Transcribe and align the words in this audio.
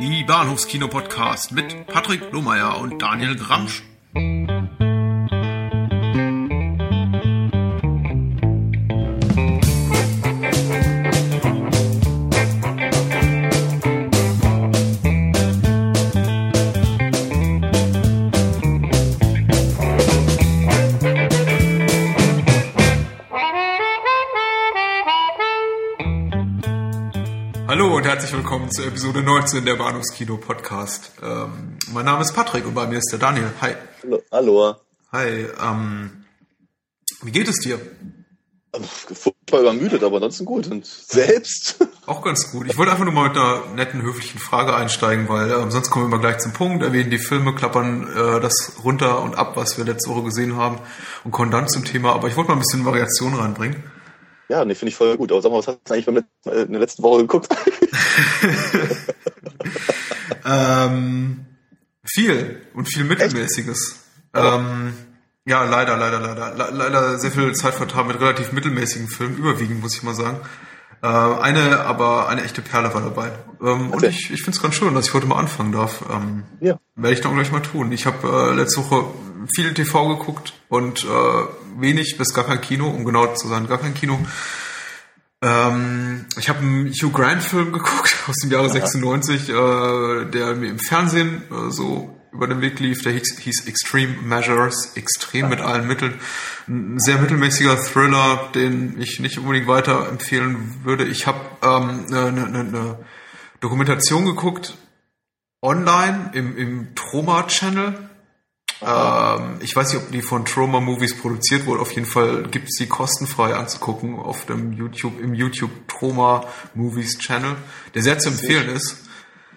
Die 0.00 0.24
Bahnhofskino-Podcast 0.24 1.52
mit 1.52 1.86
Patrick 1.86 2.32
Lohmeier 2.32 2.78
und 2.78 3.00
Daniel 3.00 3.36
Gramsch. 3.36 3.82
Zur 28.72 28.86
Episode 28.86 29.22
19 29.22 29.66
der 29.66 29.76
Bahnhofskino 29.76 30.38
Podcast. 30.38 31.12
Ähm, 31.22 31.76
mein 31.92 32.06
Name 32.06 32.22
ist 32.22 32.32
Patrick 32.32 32.64
und 32.64 32.72
bei 32.72 32.86
mir 32.86 32.98
ist 32.98 33.10
der 33.12 33.18
Daniel. 33.18 33.50
Hi. 33.60 33.74
Hallo. 34.30 34.76
Hi. 35.12 35.46
Ähm, 35.62 36.24
wie 37.22 37.32
geht 37.32 37.48
es 37.48 37.56
dir? 37.58 37.78
Furchtbar 38.72 39.60
übermüdet, 39.60 40.02
aber 40.02 40.16
ansonsten 40.16 40.46
gut. 40.46 40.68
Und 40.68 40.86
selbst? 40.86 41.86
Auch 42.06 42.22
ganz 42.22 42.50
gut. 42.50 42.66
Ich 42.66 42.78
wollte 42.78 42.92
einfach 42.92 43.04
nur 43.04 43.12
mal 43.12 43.28
mit 43.28 43.36
einer 43.36 43.66
netten, 43.74 44.00
höflichen 44.00 44.40
Frage 44.40 44.74
einsteigen, 44.74 45.28
weil 45.28 45.50
äh, 45.50 45.70
sonst 45.70 45.90
kommen 45.90 46.06
wir 46.06 46.14
immer 46.14 46.22
gleich 46.22 46.38
zum 46.38 46.54
Punkt, 46.54 46.82
erwähnen 46.82 47.10
die 47.10 47.18
Filme, 47.18 47.54
klappern 47.54 48.08
äh, 48.08 48.40
das 48.40 48.76
runter 48.82 49.20
und 49.20 49.34
ab, 49.34 49.54
was 49.54 49.76
wir 49.76 49.84
letzte 49.84 50.08
Woche 50.08 50.22
gesehen 50.22 50.56
haben 50.56 50.78
und 51.24 51.30
kommen 51.30 51.50
dann 51.50 51.68
zum 51.68 51.84
Thema. 51.84 52.14
Aber 52.14 52.28
ich 52.28 52.36
wollte 52.36 52.48
mal 52.48 52.56
ein 52.56 52.60
bisschen 52.60 52.86
Variation 52.86 53.34
reinbringen. 53.34 53.84
Ja, 54.52 54.66
nee, 54.66 54.74
finde 54.74 54.90
ich 54.90 54.96
voll 54.96 55.16
gut. 55.16 55.32
Aber 55.32 55.40
sag 55.40 55.50
mal, 55.50 55.60
was 55.60 55.66
hast 55.66 55.78
du 55.86 55.94
eigentlich 55.94 56.04
beim 56.04 56.16
letzten, 56.16 56.50
äh, 56.50 56.62
in 56.64 56.72
der 56.72 56.80
letzten 56.82 57.02
Woche 57.02 57.22
geguckt? 57.22 57.48
ähm, 60.44 61.46
viel 62.04 62.60
und 62.74 62.84
viel 62.84 63.04
Mittelmäßiges. 63.04 63.96
Ähm, 64.34 64.92
ja, 65.46 65.64
leider, 65.64 65.96
leider, 65.96 66.20
leider. 66.20 66.54
Le 66.54 66.68
leider 66.70 67.18
sehr 67.18 67.30
viel 67.30 67.54
Zeit 67.54 67.72
vertan 67.72 68.08
mit 68.08 68.20
relativ 68.20 68.52
mittelmäßigen 68.52 69.08
Filmen, 69.08 69.38
überwiegend, 69.38 69.80
muss 69.80 69.96
ich 69.96 70.02
mal 70.02 70.14
sagen. 70.14 70.42
Äh, 71.02 71.06
eine, 71.06 71.80
aber 71.80 72.28
eine 72.28 72.44
echte 72.44 72.62
Perle 72.62 72.94
war 72.94 73.00
dabei. 73.00 73.32
Ähm, 73.60 73.90
und 73.90 74.04
ich, 74.04 74.30
ich 74.30 74.42
finde 74.42 74.56
es 74.56 74.62
ganz 74.62 74.76
schön, 74.76 74.94
dass 74.94 75.08
ich 75.08 75.14
heute 75.14 75.26
mal 75.26 75.38
anfangen 75.38 75.72
darf. 75.72 76.04
Ähm, 76.10 76.44
Ja. 76.60 76.78
Werde 76.94 77.14
ich 77.14 77.20
dann 77.20 77.34
gleich 77.34 77.50
mal 77.50 77.60
tun. 77.60 77.90
Ich 77.90 78.06
habe 78.06 78.52
äh, 78.52 78.54
letzte 78.54 78.80
Woche 78.80 79.06
viel 79.54 79.74
TV 79.74 80.16
geguckt 80.16 80.52
und 80.68 81.04
äh, 81.04 81.78
wenig 81.80 82.16
bis 82.18 82.32
gar 82.32 82.44
kein 82.44 82.60
Kino, 82.60 82.88
um 82.88 83.04
genau 83.04 83.34
zu 83.34 83.48
sein, 83.48 83.66
gar 83.66 83.78
kein 83.78 83.94
Kino. 83.94 84.18
Ähm, 85.42 86.26
ich 86.38 86.48
habe 86.48 86.60
einen 86.60 86.92
Hugh 86.92 87.10
Grant-Film 87.10 87.72
geguckt 87.72 88.16
aus 88.28 88.36
dem 88.36 88.52
Jahre 88.52 88.70
96, 88.70 89.48
äh, 89.48 90.24
der 90.26 90.54
mir 90.54 90.70
im 90.70 90.78
Fernsehen 90.78 91.42
äh, 91.50 91.70
so 91.70 92.16
über 92.32 92.46
den 92.46 92.60
Weg 92.60 92.80
lief. 92.80 93.02
Der 93.02 93.12
hieß, 93.12 93.66
Extreme 93.66 94.14
Measures, 94.22 94.92
extrem 94.96 95.48
mit 95.48 95.60
allen 95.60 95.86
Mitteln. 95.86 96.14
Ein 96.66 96.98
sehr 96.98 97.18
mittelmäßiger 97.18 97.76
Thriller, 97.76 98.50
den 98.54 99.00
ich 99.00 99.20
nicht 99.20 99.38
unbedingt 99.38 99.66
weiterempfehlen 99.66 100.84
würde. 100.84 101.04
Ich 101.04 101.26
habe 101.26 101.40
ähm, 101.62 102.06
eine, 102.08 102.46
eine, 102.46 102.58
eine 102.60 102.98
Dokumentation 103.60 104.24
geguckt, 104.24 104.76
online 105.60 106.30
im, 106.34 106.56
im 106.56 106.94
Troma-Channel. 106.94 108.08
Ähm, 108.80 109.56
ich 109.60 109.76
weiß 109.76 109.92
nicht, 109.92 110.02
ob 110.02 110.10
die 110.10 110.22
von 110.22 110.44
Troma 110.44 110.80
Movies 110.80 111.16
produziert 111.16 111.66
wurde. 111.66 111.82
Auf 111.82 111.92
jeden 111.92 112.06
Fall 112.06 112.44
gibt 112.50 112.68
es 112.68 112.78
die 112.78 112.88
kostenfrei 112.88 113.54
anzugucken 113.54 114.16
auf 114.18 114.46
dem 114.46 114.72
YouTube, 114.72 115.20
im 115.20 115.34
YouTube 115.34 115.70
Troma 115.86 116.46
Movies 116.74 117.18
Channel, 117.18 117.56
der 117.94 118.02
sehr 118.02 118.18
zu 118.18 118.30
empfehlen 118.30 118.68
ist. 118.70 119.01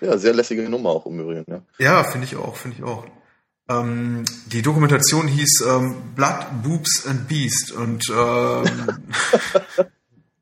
Ja, 0.05 0.17
sehr 0.19 0.33
lässige 0.33 0.69
Nummer 0.69 0.89
auch 0.91 1.05
im 1.07 1.19
Übrigen, 1.19 1.45
ja. 1.47 1.61
Ja, 1.79 2.03
finde 2.03 2.27
ich 2.27 2.35
auch, 2.35 2.55
finde 2.55 2.77
ich 2.77 2.83
auch. 2.83 3.05
Ähm, 3.67 4.23
die 4.51 4.61
Dokumentation 4.61 5.27
hieß 5.27 5.63
ähm, 5.67 5.95
Blood, 6.15 6.61
Boobs 6.63 7.07
and 7.07 7.27
Beast 7.27 7.71
und 7.71 8.03
ähm, 8.15 8.65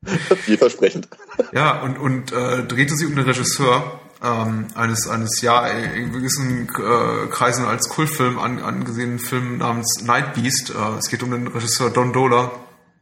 Vielversprechend. 0.42 1.08
ja 1.52 1.80
und 1.80 1.96
und 1.96 2.32
äh, 2.32 2.64
drehte 2.64 2.94
sich 2.94 3.08
um 3.08 3.16
den 3.16 3.24
Regisseur 3.24 3.98
ähm, 4.22 4.66
eines 4.74 5.08
eines 5.08 5.40
ja 5.40 5.66
in 5.66 6.12
gewissen 6.12 6.68
äh, 6.68 7.26
Kreisen 7.28 7.64
als 7.64 7.88
Kultfilm 7.88 8.38
an, 8.38 8.58
angesehenen 8.58 9.18
Film 9.18 9.56
namens 9.56 10.02
Night 10.04 10.34
Beast. 10.34 10.70
Äh, 10.70 10.98
es 10.98 11.08
geht 11.08 11.22
um 11.22 11.30
den 11.30 11.46
Regisseur 11.46 11.88
Don 11.88 12.12
Dola, 12.12 12.52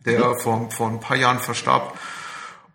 der 0.07 0.37
vor 0.37 0.71
vor 0.71 0.89
ein 0.89 1.01
paar 1.01 1.17
Jahren 1.17 1.41
verstarb 1.41 1.99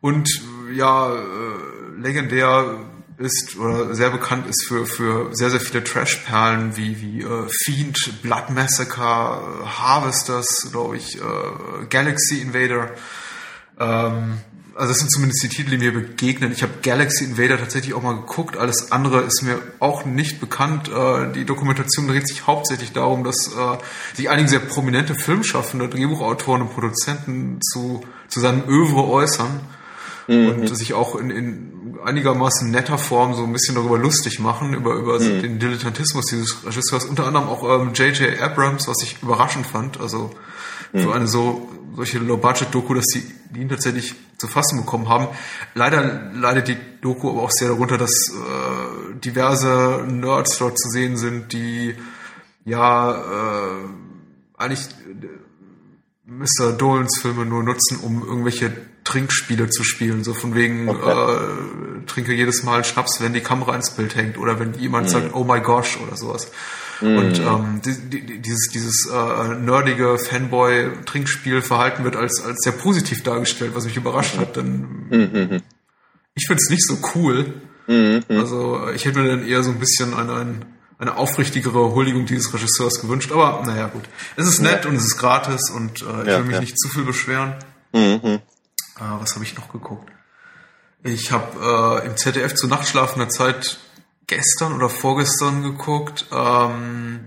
und 0.02 0.28
ja 0.74 1.16
äh, 1.16 2.02
legendär 2.02 2.78
ist 3.18 3.58
oder 3.58 3.96
sehr 3.96 4.12
bekannt 4.12 4.48
ist 4.48 4.66
für 4.68 4.86
für 4.86 5.36
sehr 5.36 5.50
sehr 5.50 5.60
viele 5.60 5.84
Trashperlen 5.84 6.78
wie 6.78 7.02
wie 7.02 7.22
äh, 7.22 7.48
Fiend, 7.64 8.22
Blood 8.22 8.52
Massacre, 8.52 9.64
äh, 9.64 9.66
Harvesters, 9.66 10.68
glaube 10.72 10.98
ich, 10.98 11.18
äh, 11.18 11.86
Galaxy 11.90 12.42
Invader. 12.42 12.92
Ähm, 13.80 14.38
also 14.76 14.90
das 14.90 15.00
sind 15.00 15.12
zumindest 15.12 15.42
die 15.42 15.50
Titel, 15.50 15.72
die 15.72 15.78
mir 15.80 15.92
begegnen. 15.92 16.52
Ich 16.52 16.62
habe 16.62 16.74
Galaxy 16.84 17.24
Invader 17.24 17.58
tatsächlich 17.58 17.96
auch 17.96 18.04
mal 18.04 18.14
geguckt. 18.14 18.58
Alles 18.58 18.92
andere 18.92 19.22
ist 19.22 19.42
mir 19.42 19.60
auch 19.80 20.06
nicht 20.06 20.40
bekannt. 20.40 20.88
Äh, 20.88 21.32
die 21.34 21.46
Dokumentation 21.46 22.08
dreht 22.08 22.28
sich 22.28 22.46
hauptsächlich 22.46 22.92
darum, 22.92 23.24
dass 23.24 23.48
äh, 23.48 23.78
sich 24.14 24.30
einige 24.30 24.50
sehr 24.50 24.60
prominente 24.60 25.16
Filmschaffende, 25.16 25.90
Drehbuchautoren 25.90 26.62
und 26.62 26.70
Produzenten 26.70 27.60
zu, 27.62 28.02
zu 28.28 28.40
seinem 28.40 28.70
Övre 28.70 29.08
äußern 29.08 29.62
und 30.28 30.68
sich 30.76 30.94
auch 30.94 31.16
in, 31.16 31.30
in 31.30 31.77
einigermaßen 32.04 32.70
netter 32.72 32.98
Form 32.98 33.34
so 33.34 33.44
ein 33.44 33.54
bisschen 33.54 33.76
darüber 33.76 33.98
lustig 33.98 34.40
machen, 34.40 34.74
über, 34.74 34.96
über 34.96 35.20
den 35.20 35.60
Dilettantismus 35.60 36.26
dieses 36.28 36.66
Regisseurs. 36.66 37.06
Unter 37.06 37.26
anderem 37.26 37.48
auch 37.48 37.64
ähm, 37.64 37.94
J.J. 37.94 38.42
Abrams, 38.42 38.88
was 38.88 39.02
ich 39.04 39.22
überraschend 39.22 39.66
fand. 39.66 40.00
Also 40.00 40.32
für 40.94 41.14
eine 41.14 41.28
so 41.28 41.70
solche 41.96 42.20
Low-Budget-Doku, 42.20 42.94
dass 42.94 43.08
die, 43.08 43.24
die 43.50 43.62
ihn 43.62 43.70
tatsächlich 43.70 44.16
zu 44.38 44.48
fassen 44.48 44.80
bekommen 44.80 45.10
haben. 45.10 45.28
Leider 45.74 46.32
leidet 46.34 46.68
die 46.68 46.78
Doku 47.02 47.30
aber 47.32 47.42
auch 47.42 47.52
sehr 47.52 47.70
darunter, 47.70 47.98
dass 47.98 48.30
äh, 48.30 49.16
diverse 49.20 50.06
Nerds 50.08 50.60
dort 50.60 50.80
zu 50.80 50.90
sehen 50.90 51.18
sind, 51.18 51.54
die 51.54 51.96
ja 52.66 53.16
äh, 53.16 53.90
eigentlich 54.58 54.88
Mr. 56.26 56.74
Dolans 56.74 57.20
Filme 57.20 57.46
nur 57.46 57.64
nutzen, 57.64 58.00
um 58.04 58.22
irgendwelche 58.22 58.72
Trinkspiele 59.08 59.70
zu 59.70 59.84
spielen. 59.84 60.24
So 60.24 60.34
von 60.34 60.54
wegen, 60.54 60.90
Okay. 60.90 61.12
äh, 61.12 62.06
trinke 62.06 62.34
jedes 62.34 62.64
Mal 62.64 62.84
Schnaps, 62.84 63.22
wenn 63.22 63.34
die 63.34 63.42
Kamera 63.42 63.74
ins 63.76 63.92
Bild 63.92 64.16
hängt 64.16 64.38
oder 64.38 64.60
wenn 64.60 64.74
jemand 64.76 65.10
sagt, 65.10 65.34
oh 65.34 65.44
my 65.46 65.62
gosh 65.62 65.98
oder 66.06 66.16
sowas. 66.18 66.52
Und 67.00 67.40
ähm, 67.40 67.82
die, 67.86 67.94
die, 68.10 68.40
dieses, 68.42 68.70
dieses 68.74 69.08
äh, 69.12 69.54
nerdige 69.56 70.18
Fanboy-Trinkspielverhalten 70.18 72.04
wird 72.04 72.16
als, 72.16 72.44
als 72.44 72.58
sehr 72.64 72.72
positiv 72.74 73.24
dargestellt, 73.24 73.72
was 73.76 73.86
mich 73.86 73.96
überrascht 73.98 74.38
hat, 74.38 74.56
denn 74.56 75.62
ich 76.36 76.48
finde 76.48 76.62
es 76.62 76.70
nicht 76.70 76.86
so 76.86 76.98
cool. 77.16 77.54
Also 78.30 78.90
ich 78.94 79.06
hätte 79.06 79.20
mir 79.20 79.28
dann 79.30 79.48
eher 79.48 79.64
so 79.64 79.70
ein 79.72 79.80
bisschen 79.80 80.14
ein, 80.14 80.30
ein, 80.30 80.66
eine 81.00 81.16
aufrichtigere 81.18 81.94
Huldigung 81.94 82.26
dieses 82.26 82.54
Regisseurs 82.54 83.00
gewünscht. 83.00 83.32
Aber 83.32 83.64
naja, 83.66 83.88
gut. 83.88 84.04
Es 84.36 84.48
ist 84.48 84.60
nett 84.62 84.86
und 84.86 84.96
es 84.96 85.06
ist 85.06 85.18
gratis 85.18 85.70
und 85.70 86.02
äh, 86.02 86.22
ich 86.24 86.28
Ja, 86.28 86.38
will 86.40 86.46
mich 86.46 86.56
ja. 86.56 86.60
nicht 86.62 86.78
zu 86.80 86.90
viel 86.90 87.04
beschweren. 87.04 87.54
Mhm. 87.94 88.40
Äh, 89.00 89.02
was 89.22 89.34
habe 89.36 89.44
ich 89.46 89.56
noch 89.56 89.72
geguckt? 89.72 90.12
Ich 91.04 91.32
habe 91.32 92.02
äh, 92.04 92.08
im 92.08 92.18
ZDF 92.18 92.56
zu 92.56 92.68
nachtschlafender 92.68 93.30
Zeit 93.30 93.78
gestern 94.26 94.74
oder 94.74 94.90
vorgestern 94.90 95.64
geguckt. 95.64 96.26
Ähm, 96.32 97.26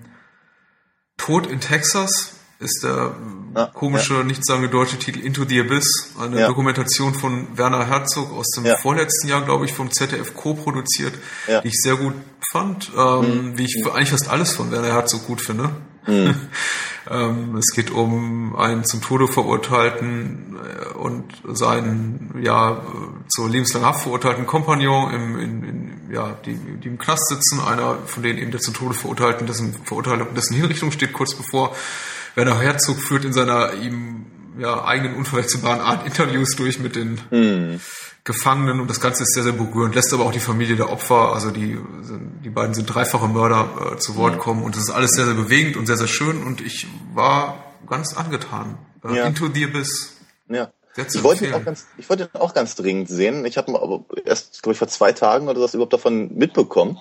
Tod 1.16 1.46
in 1.46 1.60
Texas 1.60 2.34
ist 2.58 2.80
der 2.82 3.14
Ah, 3.54 3.66
komische, 3.66 4.22
nichtssagende 4.22 4.68
deutsche 4.68 4.96
Titel 4.98 5.18
Into 5.20 5.44
the 5.44 5.58
Abyss. 5.60 6.14
Eine 6.20 6.40
Ja. 6.40 6.46
Dokumentation 6.46 7.14
von 7.14 7.56
Werner 7.58 7.86
Herzog 7.86 8.32
aus 8.32 8.50
dem 8.50 8.64
Ja. 8.64 8.76
vorletzten 8.76 9.26
Jahr, 9.28 9.42
glaube 9.42 9.64
ich, 9.64 9.72
vom 9.72 9.90
ZDF 9.90 10.34
co-produziert, 10.34 11.14
Ja. 11.48 11.58
Mhm. 11.58 11.62
die 11.62 11.68
ich 11.68 11.80
sehr 11.80 11.96
gut 11.96 12.14
fand. 12.52 12.90
Ähm, 12.96 13.56
Wie 13.58 13.64
ich 13.64 13.82
für 13.82 13.94
eigentlich 13.94 14.10
fast 14.10 14.28
alles 14.28 14.52
von 14.54 14.70
Werner 14.70 14.92
Herzog 14.92 15.26
gut 15.26 15.40
finde. 15.40 15.70
ähm, 17.10 17.56
es 17.56 17.74
geht 17.74 17.90
um 17.90 18.54
einen 18.56 18.84
zum 18.84 19.02
Tode 19.02 19.26
verurteilten 19.26 20.56
äh, 20.56 20.96
und 20.96 21.24
seinen 21.44 22.40
ja 22.40 22.80
zur 23.28 23.48
lebenslangen 23.48 23.88
Haft 23.88 24.02
verurteilten 24.02 24.46
Kompagnon 24.46 25.12
im, 25.12 25.38
in, 25.38 25.64
in, 25.64 26.10
ja, 26.12 26.36
die, 26.46 26.54
die 26.54 26.88
im 26.88 26.98
Knast 26.98 27.28
sitzen. 27.28 27.60
Einer 27.60 27.98
von 28.06 28.22
denen 28.22 28.38
eben 28.38 28.52
der 28.52 28.60
zum 28.60 28.74
Tode 28.74 28.94
verurteilten, 28.94 29.46
dessen 29.46 29.74
Verurteilung, 29.84 30.34
dessen 30.34 30.54
Hinrichtung 30.54 30.92
steht 30.92 31.12
kurz 31.12 31.34
bevor. 31.34 31.74
Werner 32.36 32.60
Herzog 32.60 33.00
führt 33.00 33.24
in 33.24 33.32
seiner 33.32 33.74
ihm 33.74 34.26
ja, 34.58 34.84
eigenen 34.84 35.16
unverwechselbaren 35.16 35.80
Art 35.80 36.06
Interviews 36.06 36.54
durch 36.56 36.78
mit 36.78 36.94
den 36.94 37.20
Gefangenen 38.24 38.80
und 38.80 38.88
das 38.88 39.00
Ganze 39.00 39.22
ist 39.22 39.32
sehr, 39.32 39.42
sehr 39.42 39.52
berührend, 39.52 39.94
lässt 39.94 40.12
aber 40.12 40.24
auch 40.24 40.32
die 40.32 40.40
Familie 40.40 40.76
der 40.76 40.90
Opfer, 40.90 41.32
also 41.32 41.50
die, 41.50 41.78
die 42.44 42.50
beiden 42.50 42.74
sind 42.74 42.86
dreifache 42.86 43.28
Mörder, 43.28 43.94
äh, 43.94 43.96
zu 43.98 44.16
Wort 44.16 44.38
kommen 44.38 44.62
und 44.62 44.76
es 44.76 44.82
ist 44.82 44.90
alles 44.90 45.10
sehr, 45.12 45.24
sehr 45.24 45.34
bewegend 45.34 45.76
und 45.76 45.86
sehr, 45.86 45.96
sehr 45.96 46.06
schön 46.06 46.42
und 46.42 46.60
ich 46.60 46.86
war 47.14 47.64
ganz 47.88 48.16
angetan. 48.16 48.78
Äh, 49.04 49.16
Ja. 49.16 49.26
Into 49.26 49.48
the 49.52 49.64
Abyss. 49.64 50.16
Ja. 50.48 50.70
Ich 50.96 51.22
wollte, 51.22 51.46
ihn 51.46 51.54
auch 51.54 51.64
ganz, 51.64 51.86
ich 51.96 52.08
wollte 52.10 52.24
ihn 52.24 52.40
auch 52.40 52.52
ganz 52.52 52.74
dringend 52.74 53.08
sehen. 53.08 53.46
Ich 53.46 53.56
habe 53.56 53.70
ihn 53.70 53.76
aber 53.76 54.04
erst, 54.24 54.62
glaube 54.62 54.72
ich, 54.72 54.78
vor 54.78 54.88
zwei 54.88 55.12
Tagen 55.12 55.48
oder 55.48 55.60
was 55.60 55.72
überhaupt 55.72 55.92
davon 55.92 56.34
mitbekommen. 56.34 56.98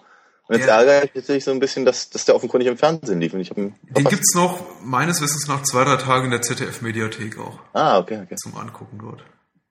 Und 0.48 0.56
jetzt 0.56 0.68
ja. 0.68 0.80
ärgere 0.80 1.04
ich 1.04 1.16
natürlich 1.16 1.44
so 1.44 1.51
ein 1.51 1.60
bisschen, 1.60 1.86
dass, 1.86 2.10
dass 2.10 2.25
der 2.25 2.36
offenkundig 2.36 2.69
im 2.69 2.77
Fernsehen 2.77 3.19
lief. 3.19 3.33
Und 3.33 3.42
ich 3.42 3.50
Den 3.50 4.06
gibt's 4.06 4.33
noch, 4.36 4.62
meines 4.83 5.21
Wissens 5.21 5.48
nach, 5.48 5.63
zwei, 5.63 5.83
drei 5.83 5.98
Tage 5.98 6.25
in 6.25 6.31
der 6.31 6.42
ZDF-Mediathek 6.42 7.38
auch. 7.39 7.60
Ah, 7.74 7.98
okay, 7.98 8.21
okay. 8.24 8.36
Zum 8.36 8.56
Angucken 8.56 9.00
dort. 9.00 9.24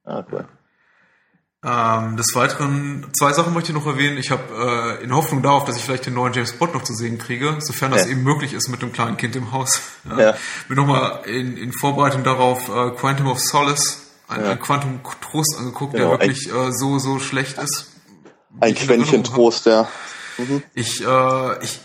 Ah, 0.03 0.23
cool. 0.31 0.47
Ähm, 1.61 2.15
des 2.15 2.33
Weiteren, 2.35 3.07
zwei 3.17 3.33
Sachen 3.33 3.53
möchte 3.53 3.71
ich 3.71 3.77
noch 3.77 3.85
erwähnen. 3.85 4.17
Ich 4.17 4.31
habe 4.31 4.97
äh, 5.01 5.03
in 5.03 5.13
Hoffnung 5.13 5.41
darauf, 5.41 5.65
dass 5.65 5.75
ich 5.75 5.83
vielleicht 5.83 6.05
den 6.05 6.13
neuen 6.13 6.31
James 6.31 6.53
Bond 6.53 6.73
noch 6.73 6.83
zu 6.83 6.93
sehen 6.93 7.17
kriege, 7.17 7.57
sofern 7.59 7.91
das 7.91 8.05
ja. 8.05 8.11
eben 8.11 8.23
möglich 8.23 8.53
ist 8.53 8.69
mit 8.69 8.81
einem 8.81 8.93
kleinen 8.93 9.17
Kind 9.17 9.35
im 9.35 9.51
Haus. 9.51 9.81
Ja. 10.09 10.19
ja. 10.19 10.37
Bin 10.69 10.77
nochmal 10.77 11.21
in, 11.25 11.57
in 11.57 11.73
Vorbereitung 11.73 12.23
darauf 12.23 12.69
äh, 12.69 12.91
Quantum 12.91 13.27
of 13.27 13.39
Solace, 13.39 14.03
ein, 14.29 14.41
ja. 14.41 14.51
ein 14.51 14.59
Quantum 14.59 15.01
Trost 15.19 15.57
angeguckt, 15.59 15.93
genau, 15.93 16.11
der 16.15 16.19
wirklich 16.19 16.47
äh, 16.47 16.71
so, 16.71 16.97
so 16.99 17.19
schlecht 17.19 17.57
ist. 17.57 17.87
Ein 18.61 18.73
Quäntchen 18.73 19.25
Trost, 19.25 19.65
ja. 19.65 19.87
Mhm. 20.37 20.63
Ich, 20.73 21.05
äh, 21.05 21.63
ich, 21.63 21.81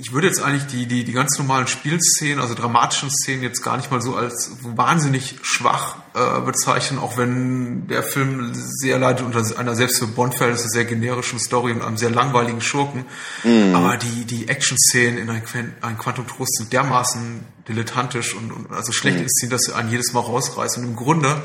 ich 0.00 0.12
würde 0.12 0.26
jetzt 0.26 0.42
eigentlich 0.42 0.66
die, 0.66 0.86
die, 0.86 1.04
die 1.04 1.12
ganz 1.12 1.38
normalen 1.38 1.66
Spielszenen, 1.66 2.40
also 2.40 2.54
dramatischen 2.54 3.10
Szenen 3.10 3.42
jetzt 3.42 3.62
gar 3.62 3.76
nicht 3.76 3.90
mal 3.90 4.00
so 4.00 4.16
als 4.16 4.50
wahnsinnig 4.62 5.36
schwach 5.42 5.96
äh, 6.14 6.40
bezeichnen, 6.40 6.98
auch 6.98 7.18
wenn 7.18 7.86
der 7.86 8.02
Film 8.02 8.52
sehr 8.54 8.98
leidet 8.98 9.26
unter 9.26 9.44
einer 9.58 9.76
selbst 9.76 9.98
für 9.98 10.06
Bond-Verhältnisse 10.06 10.68
sehr 10.68 10.86
generischen 10.86 11.38
Story 11.38 11.72
und 11.72 11.82
einem 11.82 11.98
sehr 11.98 12.10
langweiligen 12.10 12.62
Schurken. 12.62 13.04
Mhm. 13.44 13.74
Aber 13.74 13.98
die, 13.98 14.24
die 14.24 14.48
Action-Szenen 14.48 15.18
in 15.18 15.28
ein, 15.28 15.42
ein 15.82 15.98
Quantum 15.98 16.26
Trost 16.26 16.56
sind 16.56 16.72
dermaßen 16.72 17.44
dilettantisch 17.68 18.34
und, 18.34 18.52
und 18.52 18.72
also 18.72 18.92
schlecht 18.92 19.18
mhm. 19.18 19.24
inszeniert, 19.24 19.60
dass 19.60 19.66
sie 19.66 19.74
einen 19.74 19.90
jedes 19.90 20.14
Mal 20.14 20.20
rausreißen. 20.20 20.82
Und 20.82 20.90
im 20.90 20.96
Grunde 20.96 21.42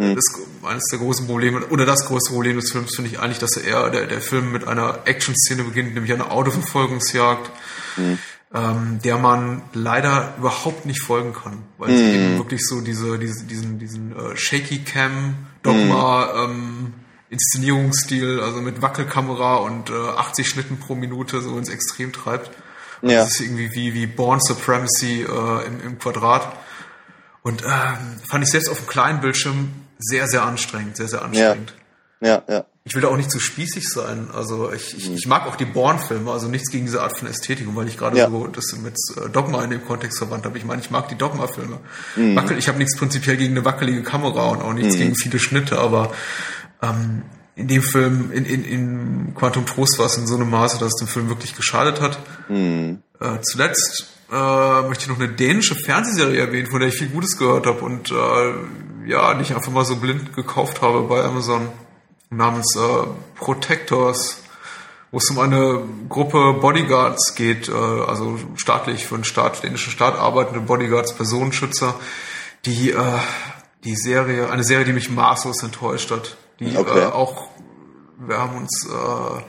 Mhm. 0.00 0.14
Das, 0.14 0.24
eines 0.62 0.84
der 0.90 0.98
großen 0.98 1.26
Probleme, 1.26 1.66
oder 1.66 1.84
das 1.84 2.06
größte 2.06 2.32
Problem 2.32 2.56
des 2.56 2.72
Films 2.72 2.96
finde 2.96 3.10
ich 3.10 3.20
eigentlich, 3.20 3.38
dass 3.38 3.58
er 3.58 3.90
der, 3.90 4.06
der 4.06 4.22
Film 4.22 4.50
mit 4.50 4.66
einer 4.66 5.00
Action-Szene 5.04 5.64
beginnt, 5.64 5.94
nämlich 5.94 6.12
einer 6.12 6.32
Autoverfolgungsjagd, 6.32 7.50
mhm. 7.96 8.18
ähm, 8.54 9.00
der 9.04 9.18
man 9.18 9.62
leider 9.72 10.34
überhaupt 10.38 10.86
nicht 10.86 11.02
folgen 11.02 11.32
kann, 11.32 11.58
weil 11.78 11.90
mhm. 11.90 11.96
sie 11.96 12.10
eben 12.12 12.38
wirklich 12.38 12.66
so 12.66 12.80
diese, 12.80 13.18
diese 13.18 13.44
diesen, 13.44 13.78
diesen 13.78 14.16
äh, 14.16 14.36
Shaky 14.36 14.84
Cam 14.84 15.34
Dogma 15.62 16.46
mhm. 16.46 16.50
ähm, 16.50 16.94
Inszenierungsstil, 17.30 18.40
also 18.40 18.60
mit 18.60 18.82
Wackelkamera 18.82 19.56
und 19.56 19.90
äh, 19.90 19.92
80 19.94 20.48
Schnitten 20.48 20.78
pro 20.78 20.96
Minute 20.96 21.40
so 21.40 21.56
ins 21.56 21.68
Extrem 21.68 22.12
treibt. 22.12 22.50
Ja. 23.02 23.20
Das 23.20 23.30
ist 23.30 23.40
irgendwie 23.40 23.72
wie, 23.72 23.94
wie 23.94 24.06
Born 24.06 24.40
Supremacy 24.40 25.22
äh, 25.22 25.66
im, 25.66 25.80
im 25.80 25.98
Quadrat. 25.98 26.52
Und 27.42 27.62
ähm, 27.62 28.20
fand 28.28 28.44
ich 28.44 28.50
selbst 28.50 28.68
auf 28.68 28.78
dem 28.78 28.86
kleinen 28.86 29.20
Bildschirm 29.20 29.70
sehr, 29.98 30.26
sehr 30.26 30.42
anstrengend, 30.42 30.96
sehr, 30.96 31.08
sehr 31.08 31.22
anstrengend. 31.22 31.74
Ja, 32.20 32.28
ja. 32.28 32.42
ja. 32.48 32.64
Ich 32.84 32.94
will 32.94 33.02
da 33.02 33.08
auch 33.08 33.16
nicht 33.16 33.30
zu 33.30 33.38
spießig 33.38 33.86
sein. 33.88 34.28
Also 34.32 34.72
ich, 34.72 34.96
ich, 34.96 35.12
ich 35.12 35.26
mag 35.26 35.46
auch 35.46 35.56
die 35.56 35.66
Born-Filme, 35.66 36.30
also 36.30 36.48
nichts 36.48 36.70
gegen 36.70 36.86
diese 36.86 37.02
Art 37.02 37.16
von 37.16 37.28
Ästhetik, 37.28 37.66
weil 37.74 37.88
ich 37.88 37.98
gerade 37.98 38.16
ja. 38.16 38.30
so 38.30 38.46
das 38.46 38.74
mit 38.82 38.96
äh, 39.16 39.28
Dogma 39.28 39.62
in 39.62 39.70
dem 39.70 39.84
Kontext 39.84 40.16
verwandt 40.16 40.46
habe. 40.46 40.56
Ich 40.56 40.64
meine, 40.64 40.80
ich 40.80 40.90
mag 40.90 41.08
die 41.08 41.16
Dogma-Filme. 41.16 41.78
Mhm. 42.16 42.36
Wackel, 42.36 42.56
ich 42.56 42.68
habe 42.68 42.78
nichts 42.78 42.96
prinzipiell 42.96 43.36
gegen 43.36 43.54
eine 43.54 43.66
wackelige 43.66 44.02
Kamera 44.02 44.48
und 44.48 44.62
auch 44.62 44.72
nichts 44.72 44.94
mhm. 44.94 44.98
gegen 44.98 45.14
viele 45.14 45.38
Schnitte, 45.38 45.78
aber 45.78 46.12
ähm, 46.80 47.22
in 47.54 47.68
dem 47.68 47.82
Film, 47.82 48.32
in, 48.32 48.46
in, 48.46 48.64
in 48.64 49.34
Quantum 49.34 49.66
Trost 49.66 49.98
war 49.98 50.06
es 50.06 50.16
in 50.16 50.26
so 50.26 50.36
einem 50.36 50.48
Maße, 50.48 50.78
dass 50.78 50.94
es 50.94 50.96
dem 50.96 51.08
Film 51.08 51.28
wirklich 51.28 51.54
geschadet 51.54 52.00
hat. 52.00 52.18
Mhm. 52.48 53.02
Äh, 53.20 53.40
zuletzt 53.42 54.06
äh, 54.32 54.82
möchte 54.82 55.02
ich 55.02 55.08
noch 55.08 55.20
eine 55.20 55.28
dänische 55.28 55.74
Fernsehserie 55.74 56.40
erwähnen, 56.40 56.68
von 56.68 56.80
der 56.80 56.88
ich 56.88 56.94
viel 56.94 57.08
Gutes 57.08 57.36
gehört 57.36 57.66
habe 57.66 57.80
und 57.80 58.10
äh, 58.10 59.08
ja, 59.10 59.34
nicht 59.34 59.54
einfach 59.54 59.70
mal 59.70 59.84
so 59.84 59.96
blind 59.96 60.34
gekauft 60.34 60.80
habe 60.80 61.02
bei 61.02 61.22
Amazon 61.22 61.68
namens 62.30 62.76
äh, 62.76 63.06
Protectors, 63.34 64.42
wo 65.10 65.18
es 65.18 65.28
um 65.30 65.38
eine 65.40 65.82
Gruppe 66.08 66.54
Bodyguards 66.54 67.34
geht, 67.34 67.68
äh, 67.68 67.72
also 67.72 68.38
staatlich 68.56 69.06
für 69.06 69.16
den 69.16 69.24
Staat, 69.24 69.62
dänischen 69.62 69.92
Staat 69.92 70.16
arbeitende 70.16 70.60
Bodyguards, 70.60 71.14
Personenschützer, 71.14 71.94
die 72.64 72.92
äh, 72.92 73.18
die 73.84 73.96
Serie, 73.96 74.50
eine 74.50 74.62
Serie, 74.62 74.84
die 74.84 74.92
mich 74.92 75.10
maßlos 75.10 75.62
enttäuscht 75.62 76.10
hat, 76.10 76.36
die 76.60 76.76
okay. 76.76 77.00
äh, 77.00 77.06
auch 77.06 77.48
wir 78.18 78.38
haben 78.38 78.56
uns 78.56 78.86
äh, 78.86 79.42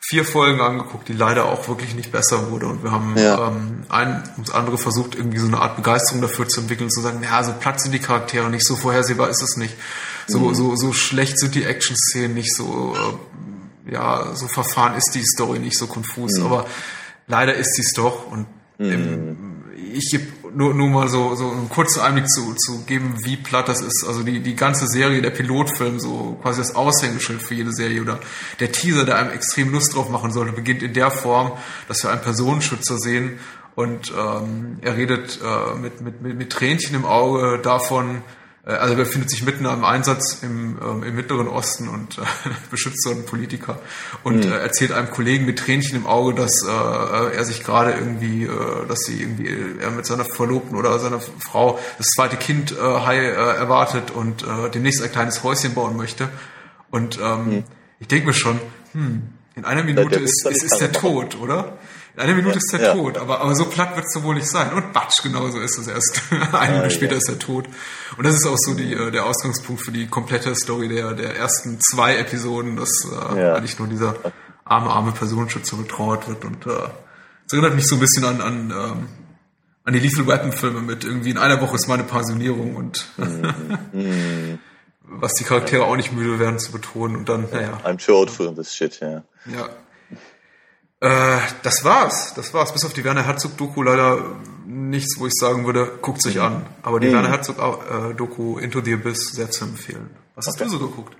vier 0.00 0.24
Folgen 0.24 0.60
angeguckt, 0.60 1.08
die 1.08 1.12
leider 1.12 1.46
auch 1.46 1.68
wirklich 1.68 1.94
nicht 1.94 2.12
besser 2.12 2.50
wurde. 2.50 2.66
Und 2.66 2.82
wir 2.82 2.90
haben 2.92 3.14
ja. 3.16 3.48
ähm, 3.48 3.84
ein 3.88 4.22
ums 4.36 4.50
andere 4.50 4.78
versucht, 4.78 5.14
irgendwie 5.14 5.38
so 5.38 5.46
eine 5.46 5.60
Art 5.60 5.76
Begeisterung 5.76 6.22
dafür 6.22 6.48
zu 6.48 6.60
entwickeln, 6.60 6.90
zu 6.90 7.00
sagen, 7.00 7.22
ja, 7.22 7.42
so 7.44 7.52
platt 7.52 7.80
sind 7.80 7.92
die 7.92 7.98
Charaktere 7.98 8.48
nicht, 8.48 8.66
so 8.66 8.76
vorhersehbar 8.76 9.28
ist 9.28 9.42
es 9.42 9.56
nicht. 9.56 9.74
So, 10.26 10.40
mhm. 10.40 10.54
so, 10.54 10.76
so 10.76 10.92
schlecht 10.92 11.38
sind 11.38 11.54
die 11.54 11.64
Action-Szenen 11.64 12.34
nicht, 12.34 12.54
so, 12.54 12.94
äh, 13.86 13.92
ja, 13.92 14.34
so 14.34 14.46
verfahren 14.48 14.94
ist 14.94 15.12
die 15.14 15.24
Story 15.24 15.58
nicht, 15.58 15.76
so 15.76 15.86
konfus. 15.86 16.38
Mhm. 16.38 16.46
Aber 16.46 16.66
leider 17.26 17.54
ist 17.54 17.74
sie 17.74 17.82
es 17.82 17.92
doch. 17.92 18.30
Und 18.30 18.46
mhm. 18.78 18.92
im, 18.92 19.64
ich 19.92 20.10
gebe 20.10 20.26
nur, 20.54 20.74
nur 20.74 20.88
mal 20.88 21.08
so, 21.08 21.34
so 21.34 21.50
einen 21.50 21.68
kurzen 21.68 22.00
Einblick 22.00 22.28
zu, 22.28 22.54
zu 22.54 22.84
geben, 22.84 23.14
wie 23.24 23.36
platt 23.36 23.68
das 23.68 23.80
ist. 23.80 24.04
Also 24.06 24.22
die, 24.22 24.40
die 24.40 24.56
ganze 24.56 24.86
Serie, 24.86 25.22
der 25.22 25.30
Pilotfilm, 25.30 26.00
so 26.00 26.38
quasi 26.42 26.60
das 26.60 26.74
Aushängeschild 26.74 27.42
für 27.42 27.54
jede 27.54 27.72
Serie 27.72 28.02
oder 28.02 28.20
der 28.60 28.72
Teaser, 28.72 29.04
der 29.04 29.16
einem 29.16 29.30
extrem 29.30 29.70
Lust 29.72 29.94
drauf 29.94 30.08
machen 30.08 30.30
sollte, 30.32 30.52
beginnt 30.52 30.82
in 30.82 30.94
der 30.94 31.10
Form, 31.10 31.52
dass 31.88 32.02
wir 32.02 32.10
einen 32.10 32.22
Personenschützer 32.22 32.98
sehen 32.98 33.38
und 33.74 34.12
ähm, 34.18 34.78
er 34.80 34.96
redet 34.96 35.38
äh, 35.40 35.78
mit, 35.78 36.00
mit, 36.00 36.20
mit, 36.20 36.36
mit 36.36 36.50
Tränchen 36.50 36.96
im 36.96 37.04
Auge 37.04 37.60
davon, 37.62 38.22
also 38.74 38.94
er 38.94 38.96
befindet 38.96 39.30
sich 39.30 39.42
mitten 39.44 39.64
am 39.66 39.84
Einsatz 39.84 40.42
im, 40.42 40.78
ähm, 40.82 41.02
im 41.02 41.14
Mittleren 41.16 41.48
Osten 41.48 41.88
und 41.88 42.18
äh, 42.18 42.22
beschützt 42.70 43.02
so 43.02 43.10
einen 43.10 43.24
Politiker 43.24 43.80
und 44.24 44.44
mhm. 44.44 44.52
äh, 44.52 44.58
erzählt 44.58 44.92
einem 44.92 45.10
Kollegen 45.10 45.46
mit 45.46 45.58
Tränchen 45.58 45.96
im 45.96 46.06
Auge, 46.06 46.34
dass 46.34 46.62
äh, 46.62 47.34
er 47.34 47.44
sich 47.44 47.64
gerade 47.64 47.92
irgendwie, 47.92 48.44
äh, 48.44 48.86
dass 48.86 49.00
sie 49.00 49.22
irgendwie 49.22 49.48
er 49.80 49.90
mit 49.90 50.04
seiner 50.04 50.24
Verlobten 50.24 50.76
oder 50.76 50.98
seiner 50.98 51.20
Frau 51.20 51.78
das 51.96 52.08
zweite 52.08 52.36
Kind 52.36 52.72
äh, 52.72 52.76
high, 52.76 53.18
äh, 53.18 53.56
erwartet 53.56 54.10
und 54.10 54.42
äh, 54.42 54.70
demnächst 54.70 55.02
ein 55.02 55.10
kleines 55.10 55.42
Häuschen 55.42 55.72
bauen 55.74 55.96
möchte. 55.96 56.28
Und 56.90 57.18
ähm, 57.22 57.44
mhm. 57.46 57.64
ich 58.00 58.08
denke 58.08 58.26
mir 58.26 58.34
schon, 58.34 58.60
hm, 58.92 59.22
in 59.54 59.64
einer 59.64 59.82
Minute 59.82 60.18
ist, 60.18 60.46
ist, 60.46 60.62
ist 60.62 60.78
der 60.78 60.92
tot, 60.92 61.38
oder? 61.40 61.78
In 62.14 62.20
einer 62.20 62.34
Minute 62.34 62.58
ist 62.58 62.72
er 62.72 62.94
tot, 62.94 63.16
aber, 63.16 63.40
aber 63.40 63.54
so 63.54 63.66
platt 63.66 63.94
wird 63.94 64.06
es 64.06 64.22
wohl 64.22 64.34
nicht 64.34 64.48
sein. 64.48 64.72
Und 64.72 64.92
Batsch, 64.92 65.22
genauso 65.22 65.60
ist 65.60 65.78
es 65.78 65.86
erst. 65.86 66.22
Eine 66.52 66.76
Minute 66.76 66.90
später 66.90 67.16
ist 67.16 67.28
er 67.28 67.38
tot. 67.38 67.66
Und 68.16 68.26
das 68.26 68.34
ist 68.34 68.46
auch 68.46 68.56
so 68.56 68.74
die, 68.74 68.92
äh, 68.92 69.10
der 69.10 69.24
Ausgangspunkt 69.26 69.82
für 69.82 69.92
die 69.92 70.08
komplette 70.08 70.54
Story 70.56 70.88
der, 70.88 71.14
der 71.14 71.36
ersten 71.36 71.78
zwei 71.80 72.16
Episoden, 72.16 72.76
dass 72.76 73.06
äh, 73.10 73.52
eigentlich 73.52 73.78
nur 73.78 73.88
dieser 73.88 74.16
arme, 74.64 74.90
arme 74.90 75.12
Personenschützer 75.12 75.76
betrauert 75.76 76.28
wird. 76.28 76.44
Und 76.44 76.66
äh, 76.66 76.88
es 77.46 77.52
erinnert 77.52 77.74
mich 77.74 77.86
so 77.86 77.96
ein 77.96 78.00
bisschen 78.00 78.24
an, 78.24 78.40
an, 78.40 78.70
ähm, 78.70 79.08
an 79.84 79.92
die 79.92 80.00
Lethal 80.00 80.26
Weapon 80.26 80.52
Filme 80.52 80.80
mit 80.82 81.04
irgendwie 81.04 81.30
in 81.30 81.38
einer 81.38 81.60
Woche 81.60 81.76
ist 81.76 81.88
meine 81.88 82.04
Pensionierung 82.04 82.76
und 82.76 83.06
mhm. 83.16 84.58
was 85.02 85.34
die 85.34 85.44
Charaktere 85.44 85.84
auch 85.84 85.96
nicht 85.96 86.12
müde 86.12 86.38
werden 86.38 86.58
zu 86.58 86.72
betonen 86.72 87.16
und 87.16 87.28
dann, 87.28 87.48
naja. 87.50 87.80
I'm 87.84 88.04
too 88.04 88.14
old 88.14 88.30
for 88.30 88.54
this 88.54 88.74
shit, 88.74 89.00
ja. 89.00 89.22
Ja. 89.46 89.68
Äh, 91.00 91.38
das 91.62 91.84
war's. 91.84 92.34
Das 92.34 92.52
war's. 92.54 92.72
Bis 92.72 92.84
auf 92.84 92.92
die 92.92 93.04
Werner 93.04 93.24
Herzog-Doku 93.24 93.82
leider 93.82 94.36
nichts, 94.66 95.18
wo 95.18 95.26
ich 95.26 95.34
sagen 95.34 95.64
würde, 95.64 95.98
guckt 96.02 96.22
sich 96.22 96.40
an. 96.40 96.66
Aber 96.82 97.00
die 97.00 97.08
mhm. 97.08 97.14
Werner 97.14 97.30
Herzog-Doku 97.30 98.58
Into 98.58 98.80
the 98.80 98.94
Abyss 98.94 99.32
sehr 99.32 99.50
zu 99.50 99.64
empfehlen. 99.64 100.10
Was 100.34 100.48
okay. 100.48 100.64
hast 100.64 100.72
du 100.72 100.78
so 100.78 100.88
geguckt? 100.88 101.16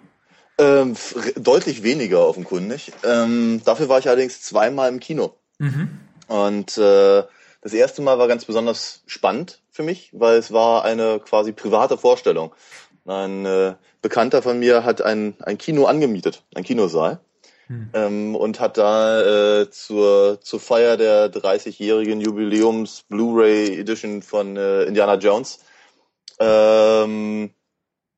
Ähm, 0.58 0.97
deutlich 1.37 1.85
weniger 1.85 2.26
offenkundig. 2.26 2.92
Ähm, 3.04 3.62
dafür 3.64 3.88
war 3.88 4.00
ich 4.00 4.08
allerdings 4.08 4.42
zweimal 4.42 4.88
im 4.88 4.99
Kino. 4.99 5.35
Mhm. 5.58 6.00
Und 6.26 6.76
äh, 6.78 7.23
das 7.61 7.73
erste 7.73 8.02
Mal 8.02 8.18
war 8.18 8.28
ganz 8.28 8.44
besonders 8.44 9.02
spannend 9.06 9.61
für 9.70 9.85
mich, 9.85 10.11
weil 10.12 10.37
es 10.38 10.52
war 10.52 10.85
eine 10.85 11.20
quasi 11.20 11.52
private 11.52 11.97
Vorstellung. 11.97 12.52
Ein 13.06 13.47
äh, 13.47 13.75
Bekannter 14.02 14.42
von 14.42 14.58
mir 14.58 14.85
hat 14.85 15.00
ein, 15.02 15.35
ein 15.40 15.58
Kino 15.58 15.87
angemietet, 15.87 16.42
ein 16.54 16.64
Kinosaal. 16.64 17.20
Hm. 17.68 17.90
Ähm, 17.92 18.37
und 18.37 18.60
hat 18.60 18.78
da 18.78 19.60
äh, 19.60 19.70
zur, 19.70 20.40
zur 20.40 20.58
Feier 20.58 20.96
der 20.96 21.30
30-jährigen 21.30 22.20
Jubiläums 22.20 23.04
Blu-ray 23.08 23.78
Edition 23.78 24.22
von 24.22 24.56
äh, 24.56 24.84
Indiana 24.84 25.14
Jones 25.14 25.60
ähm, 26.38 27.50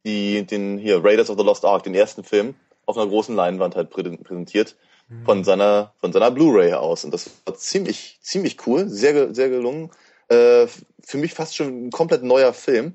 die, 0.04 0.44
den 0.46 0.78
hier 0.78 1.04
Raiders 1.04 1.30
of 1.30 1.38
the 1.38 1.44
Lost 1.44 1.64
Ark, 1.64 1.82
den 1.82 1.94
ersten 1.94 2.24
Film, 2.24 2.54
auf 2.86 2.96
einer 2.96 3.08
großen 3.08 3.34
Leinwand 3.34 3.76
halt 3.76 3.90
präsentiert 3.90 4.76
hm. 5.08 5.24
von 5.24 5.44
seiner 5.44 5.94
von 6.00 6.12
seiner 6.12 6.30
Blu-ray 6.30 6.72
aus 6.74 7.04
und 7.04 7.12
das 7.12 7.30
war 7.44 7.54
ziemlich 7.54 8.18
ziemlich 8.22 8.66
cool, 8.66 8.88
sehr 8.88 9.34
sehr 9.34 9.48
gelungen. 9.48 9.90
Äh, 10.28 10.66
für 11.02 11.18
mich 11.18 11.34
fast 11.34 11.56
schon 11.56 11.88
ein 11.88 11.90
komplett 11.90 12.22
neuer 12.22 12.52
Film 12.52 12.94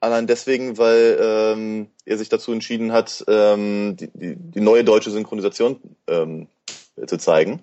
Allein 0.00 0.26
deswegen, 0.26 0.78
weil 0.78 1.18
ähm, 1.20 1.88
er 2.04 2.18
sich 2.18 2.28
dazu 2.28 2.52
entschieden 2.52 2.92
hat, 2.92 3.24
ähm, 3.26 3.96
die, 3.96 4.10
die, 4.14 4.36
die 4.36 4.60
neue 4.60 4.84
deutsche 4.84 5.10
Synchronisation 5.10 5.80
ähm, 6.06 6.46
zu 7.06 7.16
zeigen. 7.18 7.62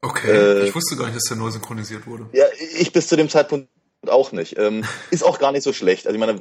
Okay, 0.00 0.30
äh, 0.30 0.66
ich 0.66 0.74
wusste 0.74 0.96
gar 0.96 1.04
nicht, 1.04 1.16
dass 1.16 1.24
der 1.24 1.36
neu 1.36 1.50
synchronisiert 1.50 2.06
wurde. 2.06 2.26
Ja, 2.32 2.44
ich 2.76 2.92
bis 2.92 3.06
zu 3.06 3.16
dem 3.16 3.28
Zeitpunkt 3.28 3.68
auch 4.08 4.32
nicht. 4.32 4.58
Ähm, 4.58 4.84
ist 5.10 5.24
auch 5.24 5.38
gar 5.38 5.52
nicht 5.52 5.62
so 5.62 5.72
schlecht. 5.72 6.06
Also 6.06 6.18
ich 6.18 6.20
meine, 6.20 6.38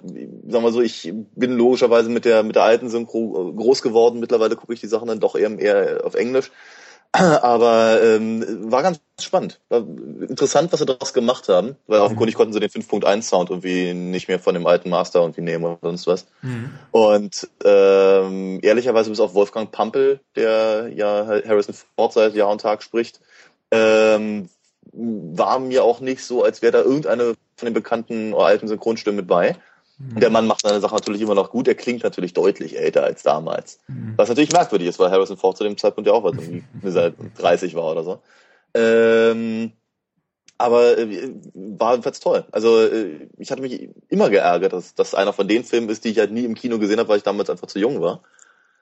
sagen 0.48 0.64
wir 0.64 0.72
so, 0.72 0.82
ich 0.82 1.14
bin 1.36 1.52
logischerweise 1.52 2.10
mit 2.10 2.26
der 2.26 2.42
mit 2.42 2.56
der 2.56 2.64
alten 2.64 2.90
Synchro 2.90 3.54
groß 3.56 3.84
geworden. 3.84 4.20
Mittlerweile 4.20 4.56
gucke 4.56 4.74
ich 4.74 4.80
die 4.80 4.88
Sachen 4.88 5.08
dann 5.08 5.20
doch 5.20 5.36
eher, 5.36 5.58
eher 5.60 6.04
auf 6.04 6.16
Englisch. 6.16 6.52
Aber 7.14 8.02
ähm, 8.02 8.72
war 8.72 8.84
ganz 8.84 9.02
spannend. 9.20 9.60
War 9.68 9.80
interessant, 9.80 10.72
was 10.72 10.80
sie 10.80 10.86
daraus 10.86 11.14
gemacht 11.14 11.50
haben, 11.50 11.76
weil 11.88 12.00
mhm. 12.00 12.06
offenkundig 12.06 12.36
konnten 12.36 12.54
sie 12.54 12.60
den 12.62 12.70
5.1 12.70 13.24
Sound 13.24 13.50
irgendwie 13.50 13.94
nicht 13.94 14.30
mehr 14.30 14.40
von 14.40 14.54
dem 14.54 14.66
alten 14.66 14.90
Master 14.90 15.20
irgendwie 15.20 15.42
nehmen 15.42 15.66
oder 15.66 15.78
sonst 15.82 16.08
was. 16.08 16.26
Mhm. 16.42 16.72
Und 16.92 17.50
ähm, 17.66 18.60
ehrlicherweise 18.62 19.10
bis 19.10 19.20
auf 19.20 19.34
Wolfgang 19.34 19.72
Pampel, 19.72 20.22
der 20.36 20.90
ja 20.94 21.28
Harrison 21.46 21.76
Ford 21.96 22.14
seit 22.14 22.34
Jahr 22.34 22.50
und 22.50 22.62
Tag 22.62 22.82
spricht, 22.82 23.20
ähm, 23.72 24.50
war 24.94 25.60
mir 25.60 25.84
auch 25.84 26.00
nicht 26.00 26.24
so, 26.24 26.44
als 26.44 26.62
wäre 26.62 26.72
da 26.72 26.82
irgendeine 26.82 27.36
von 27.58 27.66
den 27.66 27.74
bekannten 27.74 28.34
oder 28.34 28.46
alten 28.46 28.68
Synchronstimmen 28.68 29.18
mit 29.18 29.28
bei. 29.28 29.56
Mhm. 30.14 30.20
Der 30.20 30.30
Mann 30.30 30.48
macht 30.48 30.62
seine 30.62 30.80
Sache 30.80 30.96
natürlich 30.96 31.22
immer 31.22 31.36
noch 31.36 31.52
gut. 31.52 31.68
Er 31.68 31.76
klingt 31.76 32.04
natürlich 32.04 32.34
deutlich 32.34 32.78
älter 32.78 33.04
als 33.04 33.24
damals. 33.24 33.80
Mhm. 33.88 34.14
Was 34.16 34.30
natürlich 34.30 34.52
merkwürdig 34.52 34.88
ist, 34.88 35.00
weil 35.00 35.12
Harrison 35.12 35.38
Ford 35.38 35.58
zu 35.58 35.64
dem 35.64 35.78
Zeitpunkt 35.78 36.08
ja 36.08 36.14
auch 36.14 36.24
was 36.24 36.34
irgendwie 36.34 36.64
seit 36.84 37.16
30 37.38 37.76
war 37.76 37.92
oder 37.92 38.04
so. 38.04 38.20
Ähm, 38.74 39.74
aber 40.58 40.98
äh, 40.98 41.34
war 41.54 41.92
jedenfalls 41.92 42.20
toll. 42.20 42.46
Also 42.52 42.80
äh, 42.82 43.28
ich 43.38 43.52
hatte 43.52 43.62
mich 43.62 43.90
immer 44.10 44.30
geärgert, 44.30 44.74
dass 44.74 44.94
das 44.94 45.16
einer 45.16 45.34
von 45.34 45.48
den 45.48 45.64
Filmen 45.64 45.90
ist, 45.90 46.06
die 46.06 46.10
ich 46.10 46.20
halt 46.20 46.32
nie 46.32 46.46
im 46.46 46.56
Kino 46.56 46.78
gesehen 46.78 47.00
habe, 47.00 47.10
weil 47.10 47.18
ich 47.18 47.24
damals 47.24 47.50
einfach 47.50 47.68
zu 47.68 47.80
jung 47.80 48.02
war. 48.02 48.22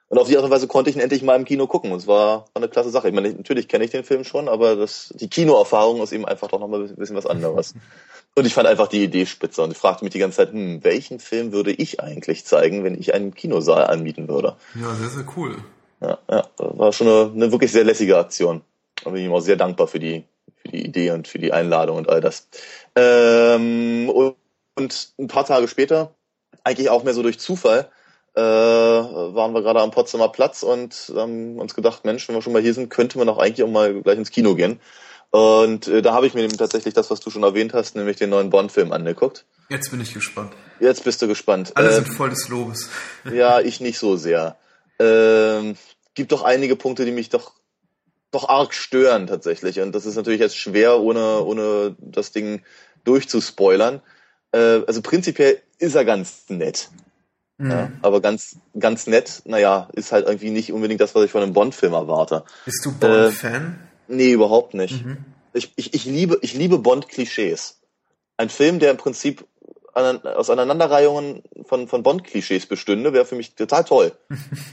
Und 0.08 0.18
auf 0.18 0.26
die 0.26 0.36
Art 0.36 0.44
und 0.44 0.50
Weise 0.50 0.66
konnte 0.66 0.90
ich 0.90 0.96
ihn 0.96 1.02
endlich 1.02 1.22
mal 1.22 1.36
im 1.36 1.44
Kino 1.44 1.68
gucken. 1.68 1.92
Und 1.92 1.98
es 1.98 2.06
war, 2.08 2.46
eine 2.52 2.68
klasse 2.68 2.90
Sache. 2.90 3.08
Ich 3.08 3.14
meine, 3.14 3.32
natürlich 3.32 3.68
kenne 3.68 3.84
ich 3.84 3.92
den 3.92 4.02
Film 4.02 4.24
schon, 4.24 4.48
aber 4.48 4.74
das, 4.74 5.14
die 5.14 5.30
Kinoerfahrung 5.30 6.02
ist 6.02 6.12
eben 6.12 6.26
einfach 6.26 6.48
doch 6.48 6.58
nochmal 6.58 6.82
ein 6.82 6.96
bisschen 6.96 7.16
was 7.16 7.26
anderes. 7.26 7.74
Und 8.40 8.46
ich 8.46 8.54
fand 8.54 8.66
einfach 8.66 8.88
die 8.88 9.04
Idee 9.04 9.26
spitze 9.26 9.60
und 9.60 9.70
ich 9.70 9.76
fragte 9.76 10.02
mich 10.02 10.14
die 10.14 10.18
ganze 10.18 10.38
Zeit, 10.38 10.52
hm, 10.52 10.82
welchen 10.82 11.20
Film 11.20 11.52
würde 11.52 11.72
ich 11.72 12.00
eigentlich 12.00 12.46
zeigen, 12.46 12.84
wenn 12.84 12.98
ich 12.98 13.12
einen 13.12 13.34
Kinosaal 13.34 13.86
anbieten 13.88 14.28
würde? 14.28 14.56
Ja, 14.80 14.94
sehr, 14.94 15.10
sehr 15.10 15.26
cool. 15.36 15.56
Ja, 16.00 16.16
ja 16.30 16.48
war 16.56 16.90
schon 16.94 17.06
eine, 17.06 17.32
eine 17.34 17.52
wirklich 17.52 17.70
sehr 17.70 17.84
lässige 17.84 18.16
Aktion. 18.16 18.62
Und 19.04 19.12
bin 19.12 19.26
ihm 19.26 19.32
auch 19.34 19.42
sehr 19.42 19.56
dankbar 19.56 19.88
für 19.88 19.98
die, 19.98 20.24
für 20.56 20.68
die 20.68 20.86
Idee 20.86 21.10
und 21.10 21.28
für 21.28 21.38
die 21.38 21.52
Einladung 21.52 21.98
und 21.98 22.08
all 22.08 22.22
das. 22.22 22.48
Ähm, 22.96 24.08
und, 24.08 24.36
und 24.74 25.12
ein 25.18 25.28
paar 25.28 25.44
Tage 25.44 25.68
später, 25.68 26.14
eigentlich 26.64 26.88
auch 26.88 27.04
mehr 27.04 27.12
so 27.12 27.22
durch 27.22 27.38
Zufall, 27.38 27.90
äh, 28.36 28.40
waren 28.40 29.52
wir 29.52 29.60
gerade 29.60 29.82
am 29.82 29.90
Potsdamer 29.90 30.30
Platz 30.30 30.62
und 30.62 31.12
haben 31.14 31.58
uns 31.58 31.74
gedacht, 31.74 32.06
Mensch, 32.06 32.26
wenn 32.26 32.36
wir 32.36 32.40
schon 32.40 32.54
mal 32.54 32.62
hier 32.62 32.72
sind, 32.72 32.88
könnte 32.88 33.18
man 33.18 33.28
auch 33.28 33.36
eigentlich 33.36 33.66
auch 33.66 33.70
mal 33.70 34.00
gleich 34.00 34.16
ins 34.16 34.30
Kino 34.30 34.54
gehen. 34.54 34.80
Und 35.30 35.86
äh, 35.86 36.02
da 36.02 36.12
habe 36.12 36.26
ich 36.26 36.34
mir 36.34 36.48
tatsächlich 36.48 36.94
das, 36.94 37.10
was 37.10 37.20
du 37.20 37.30
schon 37.30 37.44
erwähnt 37.44 37.72
hast, 37.72 37.94
nämlich 37.94 38.16
den 38.16 38.30
neuen 38.30 38.50
Bond-Film 38.50 38.92
angeguckt. 38.92 39.44
Jetzt 39.68 39.90
bin 39.90 40.00
ich 40.00 40.12
gespannt. 40.12 40.52
Jetzt 40.80 41.04
bist 41.04 41.22
du 41.22 41.28
gespannt. 41.28 41.72
Alle 41.76 41.90
äh, 41.90 41.94
sind 41.94 42.08
voll 42.08 42.30
des 42.30 42.48
Lobes. 42.48 42.90
ja, 43.32 43.60
ich 43.60 43.80
nicht 43.80 43.98
so 43.98 44.16
sehr. 44.16 44.56
Ähm, 44.98 45.76
gibt 46.14 46.32
doch 46.32 46.42
einige 46.42 46.74
Punkte, 46.74 47.04
die 47.04 47.12
mich 47.12 47.28
doch 47.28 47.52
doch 48.32 48.48
arg 48.48 48.74
stören 48.74 49.26
tatsächlich. 49.26 49.80
Und 49.80 49.92
das 49.92 50.06
ist 50.06 50.16
natürlich 50.16 50.40
jetzt 50.40 50.56
schwer, 50.56 51.00
ohne 51.00 51.44
ohne 51.44 51.96
das 52.00 52.32
Ding 52.32 52.62
durchzuspoilern. 53.04 54.02
Äh, 54.52 54.80
also 54.86 55.02
prinzipiell 55.02 55.60
ist 55.78 55.94
er 55.94 56.04
ganz 56.04 56.44
nett. 56.48 56.90
Mhm. 57.58 57.70
Ja, 57.70 57.92
aber 58.02 58.20
ganz, 58.20 58.56
ganz 58.78 59.06
nett, 59.06 59.42
naja, 59.44 59.88
ist 59.92 60.12
halt 60.12 60.26
irgendwie 60.26 60.50
nicht 60.50 60.72
unbedingt 60.72 61.00
das, 61.00 61.14
was 61.14 61.24
ich 61.24 61.30
von 61.30 61.42
einem 61.42 61.52
Bond-Film 61.52 61.92
erwarte. 61.92 62.44
Bist 62.64 62.84
du 62.84 62.92
Bond-Fan? 62.92 63.78
Äh, 63.84 63.89
Nee, 64.10 64.32
überhaupt 64.32 64.74
nicht. 64.74 65.04
Mhm. 65.04 65.18
Ich, 65.52 65.72
ich, 65.76 65.94
ich 65.94 66.04
liebe, 66.04 66.38
ich 66.42 66.54
liebe 66.54 66.78
Bond-Klischees. 66.78 67.80
Ein 68.36 68.50
Film, 68.50 68.78
der 68.80 68.90
im 68.90 68.96
Prinzip 68.96 69.44
aus 69.92 70.50
Aneinanderreihungen 70.50 71.42
von, 71.64 71.88
von 71.88 72.02
Bond-Klischees 72.02 72.66
bestünde, 72.66 73.12
wäre 73.12 73.24
für 73.24 73.34
mich 73.34 73.54
total 73.54 73.84
toll. 73.84 74.12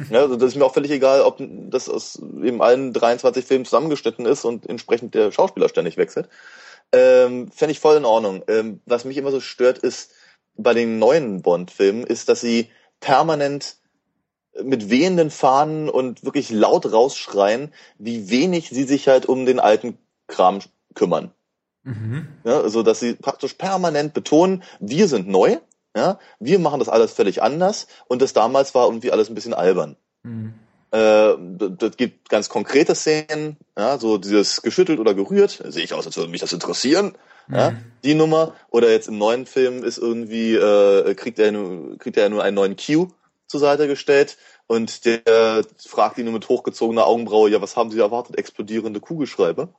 ja, 0.09 0.19
also 0.21 0.35
das 0.35 0.49
ist 0.49 0.55
mir 0.55 0.65
auch 0.65 0.73
völlig 0.73 0.91
egal, 0.91 1.21
ob 1.21 1.37
das 1.39 1.89
aus 1.89 2.19
eben 2.43 2.61
allen 2.61 2.93
23 2.93 3.45
Filmen 3.45 3.65
zusammengeschnitten 3.65 4.25
ist 4.25 4.45
und 4.45 4.67
entsprechend 4.67 5.15
der 5.15 5.31
Schauspieler 5.31 5.69
ständig 5.69 5.97
wechselt. 5.97 6.29
Ähm, 6.91 7.51
Fände 7.51 7.71
ich 7.71 7.79
voll 7.79 7.97
in 7.97 8.05
Ordnung. 8.05 8.43
Ähm, 8.47 8.81
was 8.85 9.05
mich 9.05 9.17
immer 9.17 9.31
so 9.31 9.41
stört, 9.41 9.79
ist 9.79 10.11
bei 10.55 10.73
den 10.73 10.99
neuen 10.99 11.41
Bond-Filmen, 11.41 12.03
ist, 12.05 12.29
dass 12.29 12.41
sie 12.41 12.69
permanent 12.99 13.75
mit 14.63 14.89
wehenden 14.89 15.29
Fahnen 15.29 15.89
und 15.89 16.23
wirklich 16.23 16.49
laut 16.49 16.91
rausschreien, 16.91 17.73
wie 17.97 18.29
wenig 18.29 18.69
sie 18.69 18.83
sich 18.83 19.07
halt 19.07 19.25
um 19.25 19.45
den 19.45 19.59
alten 19.59 19.97
Kram 20.27 20.59
kümmern. 20.93 21.31
Mhm. 21.83 22.27
Ja, 22.43 22.61
also, 22.61 22.83
dass 22.83 22.99
sie 22.99 23.13
praktisch 23.13 23.53
permanent 23.53 24.13
betonen, 24.13 24.63
wir 24.79 25.07
sind 25.07 25.27
neu, 25.27 25.57
ja, 25.95 26.19
wir 26.39 26.59
machen 26.59 26.79
das 26.79 26.89
alles 26.89 27.13
völlig 27.13 27.41
anders 27.41 27.87
und 28.07 28.21
das 28.21 28.33
damals 28.33 28.75
war 28.75 28.85
irgendwie 28.85 29.11
alles 29.11 29.29
ein 29.29 29.35
bisschen 29.35 29.53
albern. 29.53 29.95
Mhm. 30.23 30.53
Äh, 30.91 31.33
das 31.57 31.97
gibt 31.97 32.29
ganz 32.29 32.49
konkrete 32.49 32.95
Szenen, 32.95 33.57
ja, 33.77 33.97
so 33.97 34.17
dieses 34.17 34.61
geschüttelt 34.61 34.99
oder 34.99 35.13
gerührt, 35.13 35.63
sehe 35.67 35.83
ich 35.83 35.93
aus, 35.93 36.05
als 36.05 36.17
würde 36.17 36.31
mich 36.31 36.41
das 36.41 36.53
interessieren. 36.53 37.13
Mhm. 37.47 37.55
Ja, 37.55 37.73
die 38.03 38.13
Nummer. 38.13 38.53
Oder 38.69 38.91
jetzt 38.91 39.07
im 39.07 39.17
neuen 39.17 39.45
Film 39.45 39.83
ist 39.83 39.97
irgendwie, 39.97 40.55
äh, 40.55 41.13
kriegt 41.15 41.39
er 41.39 41.53
kriegt 41.97 42.17
er 42.17 42.29
nur 42.29 42.43
einen 42.43 42.55
neuen 42.55 42.75
Cue 42.75 43.07
zur 43.47 43.59
Seite 43.59 43.87
gestellt 43.87 44.37
und 44.67 45.05
der 45.05 45.63
fragt 45.77 46.17
ihn 46.17 46.25
nur 46.25 46.33
mit 46.33 46.49
hochgezogener 46.49 47.07
Augenbraue, 47.07 47.49
ja, 47.49 47.61
was 47.61 47.75
haben 47.75 47.91
Sie 47.91 47.99
erwartet? 47.99 48.37
Explodierende 48.37 48.99
Kugelschreiber? 48.99 49.69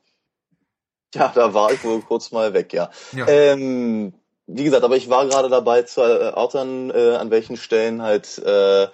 Ja, 1.15 1.33
da 1.35 1.55
war 1.55 1.73
ich 1.73 1.85
wohl 1.85 2.01
kurz 2.03 2.33
mal 2.33 2.53
weg, 2.53 2.73
ja. 2.73 2.91
ja. 3.13 3.27
Ähm, 3.29 4.13
wie 4.47 4.65
gesagt, 4.65 4.85
aber 4.85 4.97
ich 4.97 5.11
war 5.11 5.27
gerade 5.27 5.49
dabei 5.49 5.83
zu 5.83 6.01
erörtern, 6.01 6.91
äh, 6.91 7.17
an 7.17 7.31
welchen 7.31 7.57
Stellen 7.57 8.03
halt 8.03 8.39
äh, 8.39 8.89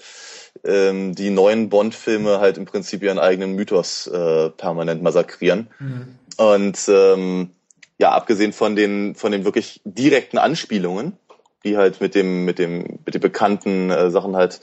ähm, 0.64 1.14
die 1.14 1.30
neuen 1.30 1.68
Bond-Filme 1.68 2.40
halt 2.40 2.58
im 2.58 2.64
Prinzip 2.64 3.02
ihren 3.02 3.18
eigenen 3.18 3.54
Mythos 3.54 4.06
äh, 4.06 4.50
permanent 4.50 5.02
massakrieren. 5.02 5.68
Mhm. 5.78 6.18
Und 6.36 6.88
ähm, 6.88 7.50
ja, 7.98 8.12
abgesehen 8.12 8.52
von 8.52 8.74
den 8.74 9.14
von 9.14 9.30
den 9.30 9.44
wirklich 9.44 9.80
direkten 9.84 10.38
Anspielungen, 10.38 11.16
die 11.64 11.76
halt 11.76 12.00
mit 12.00 12.14
dem, 12.14 12.44
mit 12.44 12.59
dem, 12.59 13.00
mit 13.04 13.14
den 13.14 13.21
bekannten 13.21 13.90
äh, 13.90 14.11
Sachen 14.11 14.37
halt 14.37 14.61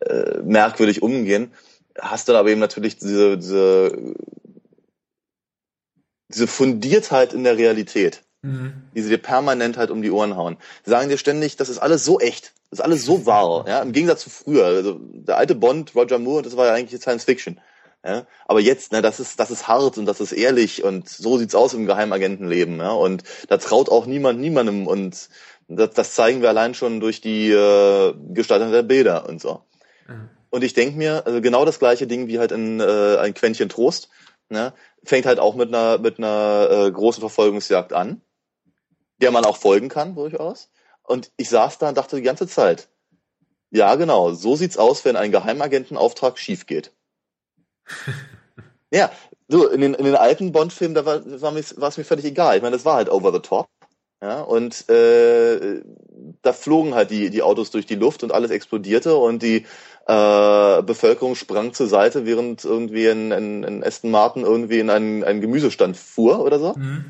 äh, 0.00 0.38
merkwürdig 0.42 1.02
umgehen, 1.02 1.52
hast 1.98 2.28
du 2.28 2.34
aber 2.34 2.50
eben 2.50 2.60
natürlich 2.60 2.98
diese, 2.98 3.36
diese, 3.38 4.14
diese 6.28 6.46
Fundiertheit 6.46 7.32
in 7.32 7.44
der 7.44 7.56
Realität, 7.56 8.22
mhm. 8.42 8.74
die 8.94 9.02
sie 9.02 9.08
dir 9.08 9.18
permanent 9.18 9.76
halt 9.76 9.90
um 9.90 10.02
die 10.02 10.10
Ohren 10.10 10.36
hauen. 10.36 10.56
Sie 10.84 10.90
sagen 10.90 11.08
dir 11.08 11.18
ständig, 11.18 11.56
das 11.56 11.68
ist 11.68 11.78
alles 11.78 12.04
so 12.04 12.20
echt, 12.20 12.52
das 12.70 12.80
ist 12.80 12.84
alles 12.84 13.04
so 13.04 13.26
wahr, 13.26 13.64
ja, 13.68 13.80
im 13.80 13.92
Gegensatz 13.92 14.22
zu 14.22 14.30
früher. 14.30 14.66
Also 14.66 14.98
der 15.00 15.38
alte 15.38 15.54
Bond, 15.54 15.94
Roger 15.94 16.18
Moore, 16.18 16.42
das 16.42 16.56
war 16.56 16.66
ja 16.66 16.74
eigentlich 16.74 17.00
Science 17.00 17.24
Fiction. 17.24 17.60
Ja, 18.04 18.24
aber 18.46 18.60
jetzt, 18.60 18.92
ne, 18.92 19.02
das 19.02 19.18
ist, 19.18 19.40
das 19.40 19.50
ist 19.50 19.66
hart 19.66 19.98
und 19.98 20.06
das 20.06 20.20
ist 20.20 20.30
ehrlich 20.30 20.84
und 20.84 21.08
so 21.08 21.38
sieht's 21.38 21.56
aus 21.56 21.74
im 21.74 21.86
Geheimagentenleben, 21.86 22.78
ja, 22.78 22.92
und 22.92 23.24
da 23.48 23.56
traut 23.56 23.88
auch 23.88 24.06
niemand 24.06 24.38
niemandem 24.38 24.86
und 24.86 25.28
das, 25.68 25.90
das 25.90 26.14
zeigen 26.14 26.42
wir 26.42 26.48
allein 26.48 26.74
schon 26.74 27.00
durch 27.00 27.20
die 27.20 27.50
äh, 27.50 28.14
Gestaltung 28.30 28.70
der 28.70 28.82
Bilder 28.82 29.28
und 29.28 29.40
so. 29.40 29.62
Mhm. 30.06 30.30
Und 30.50 30.64
ich 30.64 30.74
denke 30.74 30.96
mir, 30.96 31.26
also 31.26 31.40
genau 31.40 31.64
das 31.64 31.78
gleiche 31.78 32.06
Ding 32.06 32.28
wie 32.28 32.38
halt 32.38 32.52
in 32.52 32.80
äh, 32.80 33.16
ein 33.18 33.34
Quäntchen 33.34 33.68
Trost, 33.68 34.08
ne, 34.48 34.72
fängt 35.02 35.26
halt 35.26 35.38
auch 35.38 35.54
mit 35.54 35.68
einer 35.68 35.98
mit 35.98 36.18
einer 36.18 36.68
äh, 36.70 36.90
großen 36.90 37.20
Verfolgungsjagd 37.20 37.92
an, 37.92 38.20
der 39.20 39.30
man 39.32 39.44
auch 39.44 39.56
folgen 39.56 39.88
kann 39.88 40.14
durchaus. 40.14 40.70
Und 41.02 41.30
ich 41.36 41.48
saß 41.48 41.78
da 41.78 41.88
und 41.88 41.96
dachte 41.96 42.16
die 42.16 42.22
ganze 42.22 42.46
Zeit, 42.46 42.88
ja 43.70 43.94
genau, 43.96 44.32
so 44.32 44.56
sieht's 44.56 44.76
aus, 44.76 45.04
wenn 45.04 45.16
ein 45.16 45.32
Geheimagentenauftrag 45.32 46.38
schief 46.38 46.66
geht. 46.66 46.92
ja, 48.90 49.10
so 49.48 49.68
in 49.68 49.80
den, 49.80 49.94
in 49.94 50.04
den 50.04 50.16
alten 50.16 50.52
Bond-Filmen, 50.52 50.94
da 50.94 51.04
war, 51.04 51.24
war, 51.40 51.52
mir, 51.52 51.64
war 51.76 51.88
es 51.88 51.98
mir 51.98 52.04
völlig 52.04 52.24
egal. 52.24 52.56
Ich 52.56 52.62
meine, 52.62 52.76
das 52.76 52.84
war 52.84 52.96
halt 52.96 53.08
over 53.08 53.32
the 53.32 53.40
top. 53.40 53.68
Ja, 54.26 54.40
und 54.40 54.88
äh, 54.88 55.82
da 56.42 56.52
flogen 56.52 56.96
halt 56.96 57.12
die, 57.12 57.30
die 57.30 57.42
Autos 57.42 57.70
durch 57.70 57.86
die 57.86 57.94
Luft 57.94 58.24
und 58.24 58.32
alles 58.32 58.50
explodierte 58.50 59.14
und 59.14 59.40
die 59.40 59.66
äh, 60.08 60.82
Bevölkerung 60.82 61.36
sprang 61.36 61.74
zur 61.74 61.86
Seite, 61.86 62.26
während 62.26 62.64
irgendwie 62.64 63.06
ein, 63.06 63.30
ein, 63.30 63.64
ein 63.64 63.84
Aston 63.84 64.10
Martin 64.10 64.42
irgendwie 64.42 64.80
in 64.80 64.90
einen, 64.90 65.22
einen 65.22 65.40
Gemüsestand 65.40 65.96
fuhr 65.96 66.40
oder 66.40 66.58
so. 66.58 66.74
Mhm. 66.76 67.04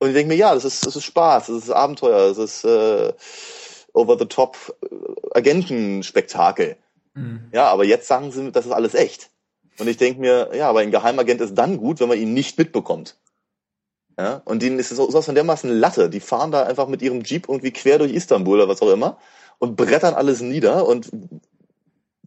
Und 0.00 0.08
ich 0.08 0.14
denke 0.14 0.34
mir, 0.34 0.38
ja, 0.38 0.52
das 0.52 0.66
ist, 0.66 0.84
das 0.84 0.96
ist 0.96 1.04
Spaß, 1.04 1.46
das 1.46 1.56
ist 1.56 1.70
Abenteuer, 1.70 2.28
das 2.28 2.36
ist 2.36 2.64
äh, 2.64 3.14
over-the-top 3.94 4.76
äh, 4.82 5.38
Agentenspektakel. 5.38 6.76
Mhm. 7.14 7.48
Ja, 7.52 7.68
aber 7.68 7.84
jetzt 7.86 8.06
sagen 8.06 8.32
sie, 8.32 8.52
das 8.52 8.66
ist 8.66 8.72
alles 8.72 8.92
echt. 8.92 9.30
Und 9.78 9.88
ich 9.88 9.96
denke 9.96 10.20
mir, 10.20 10.50
ja, 10.54 10.68
aber 10.68 10.80
ein 10.80 10.90
Geheimagent 10.90 11.40
ist 11.40 11.54
dann 11.54 11.78
gut, 11.78 12.00
wenn 12.00 12.08
man 12.08 12.18
ihn 12.18 12.34
nicht 12.34 12.58
mitbekommt. 12.58 13.16
Ja? 14.20 14.42
Und 14.44 14.60
denen 14.62 14.78
ist 14.78 14.90
sowas 14.90 15.24
von 15.24 15.34
dermaßen 15.34 15.70
Latte. 15.70 16.10
Die 16.10 16.20
fahren 16.20 16.50
da 16.50 16.64
einfach 16.64 16.88
mit 16.88 17.00
ihrem 17.00 17.22
Jeep 17.22 17.48
irgendwie 17.48 17.70
quer 17.70 17.98
durch 17.98 18.12
Istanbul 18.12 18.58
oder 18.58 18.68
was 18.68 18.82
auch 18.82 18.90
immer 18.90 19.16
und 19.58 19.76
brettern 19.76 20.14
alles 20.14 20.40
nieder 20.40 20.86
und 20.86 21.10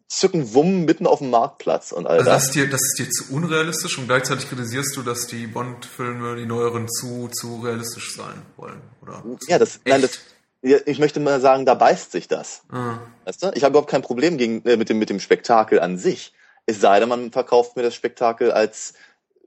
zücken 0.08 0.54
Wumm 0.54 0.86
mitten 0.86 1.08
auf 1.08 1.20
dem 1.20 1.30
Marktplatz 1.30 1.92
und 1.92 2.08
all 2.08 2.20
Also 2.20 2.30
das. 2.30 2.46
ist, 2.46 2.56
dir, 2.56 2.70
das 2.70 2.82
ist 2.82 3.00
dir 3.00 3.10
zu 3.10 3.34
unrealistisch 3.34 3.98
und 3.98 4.08
gleichzeitig 4.08 4.48
kritisierst 4.48 4.96
du, 4.96 5.02
dass 5.02 5.28
die 5.28 5.48
Bond-Filme, 5.48 6.36
die 6.36 6.46
neueren, 6.46 6.88
zu, 6.88 7.30
zu 7.30 7.62
realistisch 7.62 8.16
sein 8.16 8.42
wollen, 8.56 8.82
oder? 9.02 9.24
Ja, 9.48 9.58
das, 9.60 9.80
nein, 9.86 10.02
das, 10.02 10.20
ich 10.62 11.00
möchte 11.00 11.20
mal 11.20 11.42
sagen, 11.42 11.66
da 11.66 11.74
beißt 11.74 12.12
sich 12.12 12.28
das. 12.28 12.62
Ah. 12.70 13.00
Weißt 13.26 13.44
du? 13.44 13.52
Ich 13.56 13.64
habe 13.64 13.74
überhaupt 13.74 13.90
kein 13.90 14.02
Problem 14.02 14.38
gegen, 14.38 14.64
äh, 14.66 14.78
mit, 14.78 14.90
dem, 14.90 15.00
mit 15.00 15.10
dem 15.10 15.20
Spektakel 15.20 15.80
an 15.80 15.98
sich. 15.98 16.34
Es 16.66 16.80
sei 16.80 17.00
denn, 17.00 17.10
man 17.10 17.32
verkauft 17.32 17.76
mir 17.76 17.84
das 17.84 17.96
Spektakel 17.96 18.52
als 18.52 18.94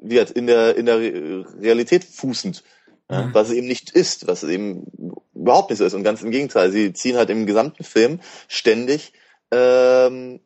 wie 0.00 0.15
gesagt, 0.15 0.33
in 0.33 0.47
der, 0.47 0.76
in 0.76 0.87
der 0.87 0.99
Re- 0.99 1.47
Realität 1.61 2.05
fußend. 2.05 2.62
Ja, 3.11 3.23
Mhm. 3.23 3.35
was 3.35 3.49
es 3.49 3.55
eben 3.55 3.69
nicht 3.69 3.91
ist, 3.91 4.26
was 4.26 4.43
es 4.43 4.49
eben 4.50 4.87
überhaupt 5.33 5.71
nicht 5.71 5.79
so 5.79 5.85
ist. 5.85 5.95
Und 5.95 6.03
ganz 6.03 6.23
im 6.23 6.33
Gegenteil, 6.33 6.73
sie 6.73 6.93
ziehen 6.93 7.17
halt 7.17 7.31
im 7.31 7.47
gesamten 7.47 7.85
Film 7.85 8.19
ständig, 8.49 9.12
ähm, 9.53 10.41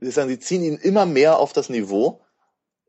sagen, 0.00 0.28
sie 0.28 0.38
ziehen 0.38 0.62
ihn 0.62 0.76
immer 0.76 1.06
mehr 1.06 1.38
auf 1.38 1.54
das 1.54 1.70
Niveau, 1.70 2.20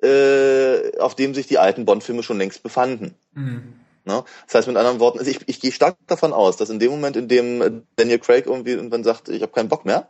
äh, 0.03 0.97
auf 0.99 1.15
dem 1.15 1.33
sich 1.33 1.47
die 1.47 1.57
alten 1.59 1.85
Bond-Filme 1.85 2.23
schon 2.23 2.37
längst 2.37 2.61
befanden. 2.61 3.15
Mhm. 3.33 3.75
Ne? 4.03 4.23
Das 4.45 4.55
heißt 4.55 4.67
mit 4.67 4.75
anderen 4.75 4.99
Worten, 4.99 5.19
also 5.19 5.31
ich, 5.31 5.39
ich 5.47 5.61
gehe 5.61 5.71
stark 5.71 5.95
davon 6.07 6.33
aus, 6.33 6.57
dass 6.57 6.69
in 6.69 6.79
dem 6.79 6.91
Moment, 6.91 7.15
in 7.15 7.27
dem 7.29 7.85
Daniel 7.95 8.19
Craig 8.19 8.45
irgendwie 8.45 8.71
irgendwann 8.71 9.03
sagt, 9.05 9.29
ich 9.29 9.41
habe 9.41 9.53
keinen 9.53 9.69
Bock 9.69 9.85
mehr, 9.85 10.09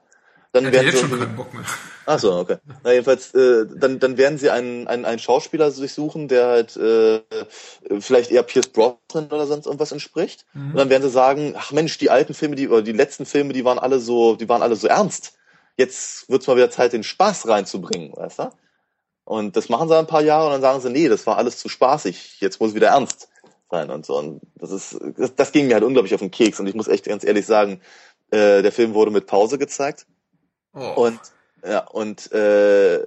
dann 0.55 0.65
Er 0.65 0.71
werden 0.71 0.85
jetzt 0.87 1.01
sie 1.01 1.07
schon 1.07 1.19
keinen 1.19 1.35
Bock 1.35 1.53
mehr. 1.53 1.63
Ach 2.05 2.19
so, 2.19 2.33
okay. 2.33 2.57
Na 2.83 2.91
jedenfalls, 2.91 3.33
äh, 3.33 3.65
dann, 3.75 3.99
dann 3.99 4.17
werden 4.17 4.37
sie 4.37 4.49
einen, 4.49 4.87
einen, 4.87 5.05
einen 5.05 5.19
Schauspieler 5.19 5.71
sich 5.71 5.93
suchen, 5.93 6.27
der 6.27 6.47
halt 6.47 6.77
äh, 6.77 7.21
vielleicht 7.99 8.31
eher 8.31 8.43
Pierce 8.43 8.67
Brosnan 8.67 9.27
oder 9.31 9.47
sonst 9.47 9.65
irgendwas 9.65 9.91
entspricht. 9.91 10.45
Mhm. 10.53 10.71
Und 10.71 10.77
dann 10.77 10.89
werden 10.89 11.03
sie 11.03 11.09
sagen, 11.09 11.55
ach 11.57 11.71
Mensch, 11.71 11.97
die 11.97 12.09
alten 12.09 12.33
Filme, 12.33 12.55
die 12.55 12.69
oder 12.69 12.81
die 12.81 12.93
letzten 12.93 13.25
Filme, 13.25 13.53
die 13.53 13.65
waren 13.65 13.79
alle 13.79 13.99
so, 13.99 14.35
die 14.35 14.47
waren 14.47 14.61
alle 14.61 14.75
so 14.75 14.87
ernst. 14.87 15.33
Jetzt 15.77 16.29
wird's 16.29 16.47
mal 16.47 16.55
wieder 16.55 16.71
Zeit, 16.71 16.93
den 16.93 17.03
Spaß 17.03 17.47
reinzubringen, 17.47 18.15
weißt 18.15 18.39
du? 18.39 18.49
Und 19.25 19.57
das 19.57 19.69
machen 19.69 19.89
sie 19.89 19.97
ein 19.97 20.07
paar 20.07 20.21
Jahre 20.21 20.45
und 20.45 20.51
dann 20.53 20.61
sagen 20.61 20.81
sie, 20.81 20.89
nee, 20.89 21.09
das 21.09 21.27
war 21.27 21.37
alles 21.37 21.57
zu 21.57 21.67
spaßig, 21.67 22.39
jetzt 22.39 22.59
muss 22.61 22.69
es 22.69 22.75
wieder 22.75 22.89
ernst 22.89 23.27
sein 23.69 23.89
und 23.89 24.05
so. 24.05 24.17
Und 24.17 24.41
das 24.55 24.71
ist, 24.71 24.97
das, 25.17 25.35
das 25.35 25.51
ging 25.51 25.67
mir 25.67 25.73
halt 25.73 25.83
unglaublich 25.83 26.13
auf 26.13 26.21
den 26.21 26.31
Keks. 26.31 26.59
Und 26.59 26.67
ich 26.67 26.75
muss 26.75 26.87
echt 26.87 27.05
ganz 27.05 27.23
ehrlich 27.23 27.45
sagen, 27.45 27.81
äh, 28.31 28.61
der 28.61 28.71
Film 28.71 28.93
wurde 28.93 29.11
mit 29.11 29.27
Pause 29.27 29.57
gezeigt. 29.57 30.05
Oh. 30.75 31.03
Und 31.05 31.19
ja, 31.67 31.79
und 31.87 32.31
äh, 32.31 33.05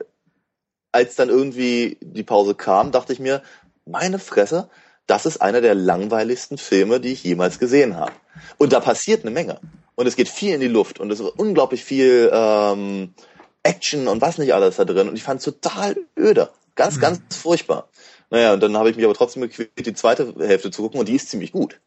als 0.92 1.14
dann 1.16 1.28
irgendwie 1.28 1.98
die 2.00 2.22
Pause 2.24 2.54
kam, 2.54 2.90
dachte 2.90 3.12
ich 3.12 3.20
mir, 3.20 3.42
meine 3.84 4.18
Fresse, 4.18 4.68
das 5.06 5.26
ist 5.26 5.40
einer 5.40 5.60
der 5.60 5.74
langweiligsten 5.74 6.58
Filme, 6.58 7.00
die 7.00 7.12
ich 7.12 7.24
jemals 7.24 7.58
gesehen 7.58 7.96
habe. 7.96 8.12
Und 8.58 8.72
da 8.72 8.80
passiert 8.80 9.22
eine 9.22 9.30
Menge. 9.30 9.60
Und 9.94 10.06
es 10.06 10.16
geht 10.16 10.28
viel 10.28 10.54
in 10.54 10.60
die 10.60 10.68
Luft 10.68 11.00
und 11.00 11.10
es 11.10 11.20
ist 11.20 11.26
unglaublich 11.38 11.84
viel 11.84 12.30
ähm, 12.32 13.14
Action 13.62 14.06
und 14.08 14.20
was 14.20 14.38
nicht 14.38 14.54
alles 14.54 14.76
da 14.76 14.84
drin. 14.84 15.08
Und 15.08 15.16
ich 15.16 15.22
fand 15.22 15.38
es 15.38 15.44
total 15.44 15.96
öde. 16.16 16.50
Ganz, 16.74 16.96
Mhm. 16.96 17.00
ganz 17.00 17.20
furchtbar. 17.36 17.88
Naja, 18.30 18.52
und 18.52 18.60
dann 18.62 18.76
habe 18.76 18.90
ich 18.90 18.96
mich 18.96 19.04
aber 19.04 19.14
trotzdem 19.14 19.42
gequält, 19.42 19.70
die 19.78 19.94
zweite 19.94 20.34
Hälfte 20.38 20.70
zu 20.70 20.82
gucken 20.82 21.00
und 21.00 21.08
die 21.08 21.16
ist 21.16 21.30
ziemlich 21.30 21.50
gut. 21.52 21.80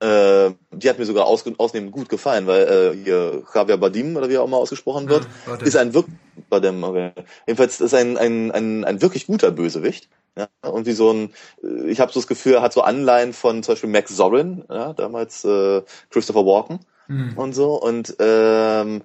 Äh, 0.00 0.50
die 0.72 0.88
hat 0.90 0.98
mir 0.98 1.06
sogar 1.06 1.26
aus, 1.26 1.44
ausnehmend 1.58 1.92
gut 1.92 2.08
gefallen, 2.08 2.46
weil 2.46 2.62
äh, 2.66 2.96
hier 3.04 3.42
Javier 3.54 3.76
Badim 3.76 4.16
oder 4.16 4.28
wie 4.28 4.34
er 4.34 4.42
auch 4.42 4.48
mal 4.48 4.56
ausgesprochen 4.56 5.08
wird, 5.08 5.24
Ja, 5.24 5.30
Bardem. 5.46 5.68
ist 5.68 5.76
ein 5.76 5.94
wirklich 5.94 6.16
Bardem, 6.50 6.82
okay. 6.82 7.12
jedenfalls 7.46 7.80
ist 7.80 7.94
ein, 7.94 8.18
ein, 8.18 8.50
ein, 8.50 8.84
ein 8.84 9.00
wirklich 9.00 9.26
guter 9.26 9.50
Bösewicht. 9.52 10.08
Ja, 10.36 10.48
und 10.68 10.86
wie 10.86 10.92
so 10.92 11.12
ein, 11.12 11.32
äh, 11.62 11.88
ich 11.88 12.00
habe 12.00 12.12
so 12.12 12.18
das 12.20 12.26
Gefühl, 12.26 12.54
er 12.54 12.62
hat 12.62 12.72
so 12.72 12.82
Anleihen 12.82 13.32
von 13.32 13.62
zum 13.62 13.74
Beispiel 13.74 13.90
Max 13.90 14.14
Zorin, 14.16 14.64
ja, 14.68 14.92
damals 14.92 15.44
äh, 15.44 15.82
Christopher 16.10 16.44
Walken 16.44 16.80
Mhm. 17.06 17.36
und 17.36 17.54
so. 17.54 17.74
Und 17.80 18.16
ähm, 18.18 19.02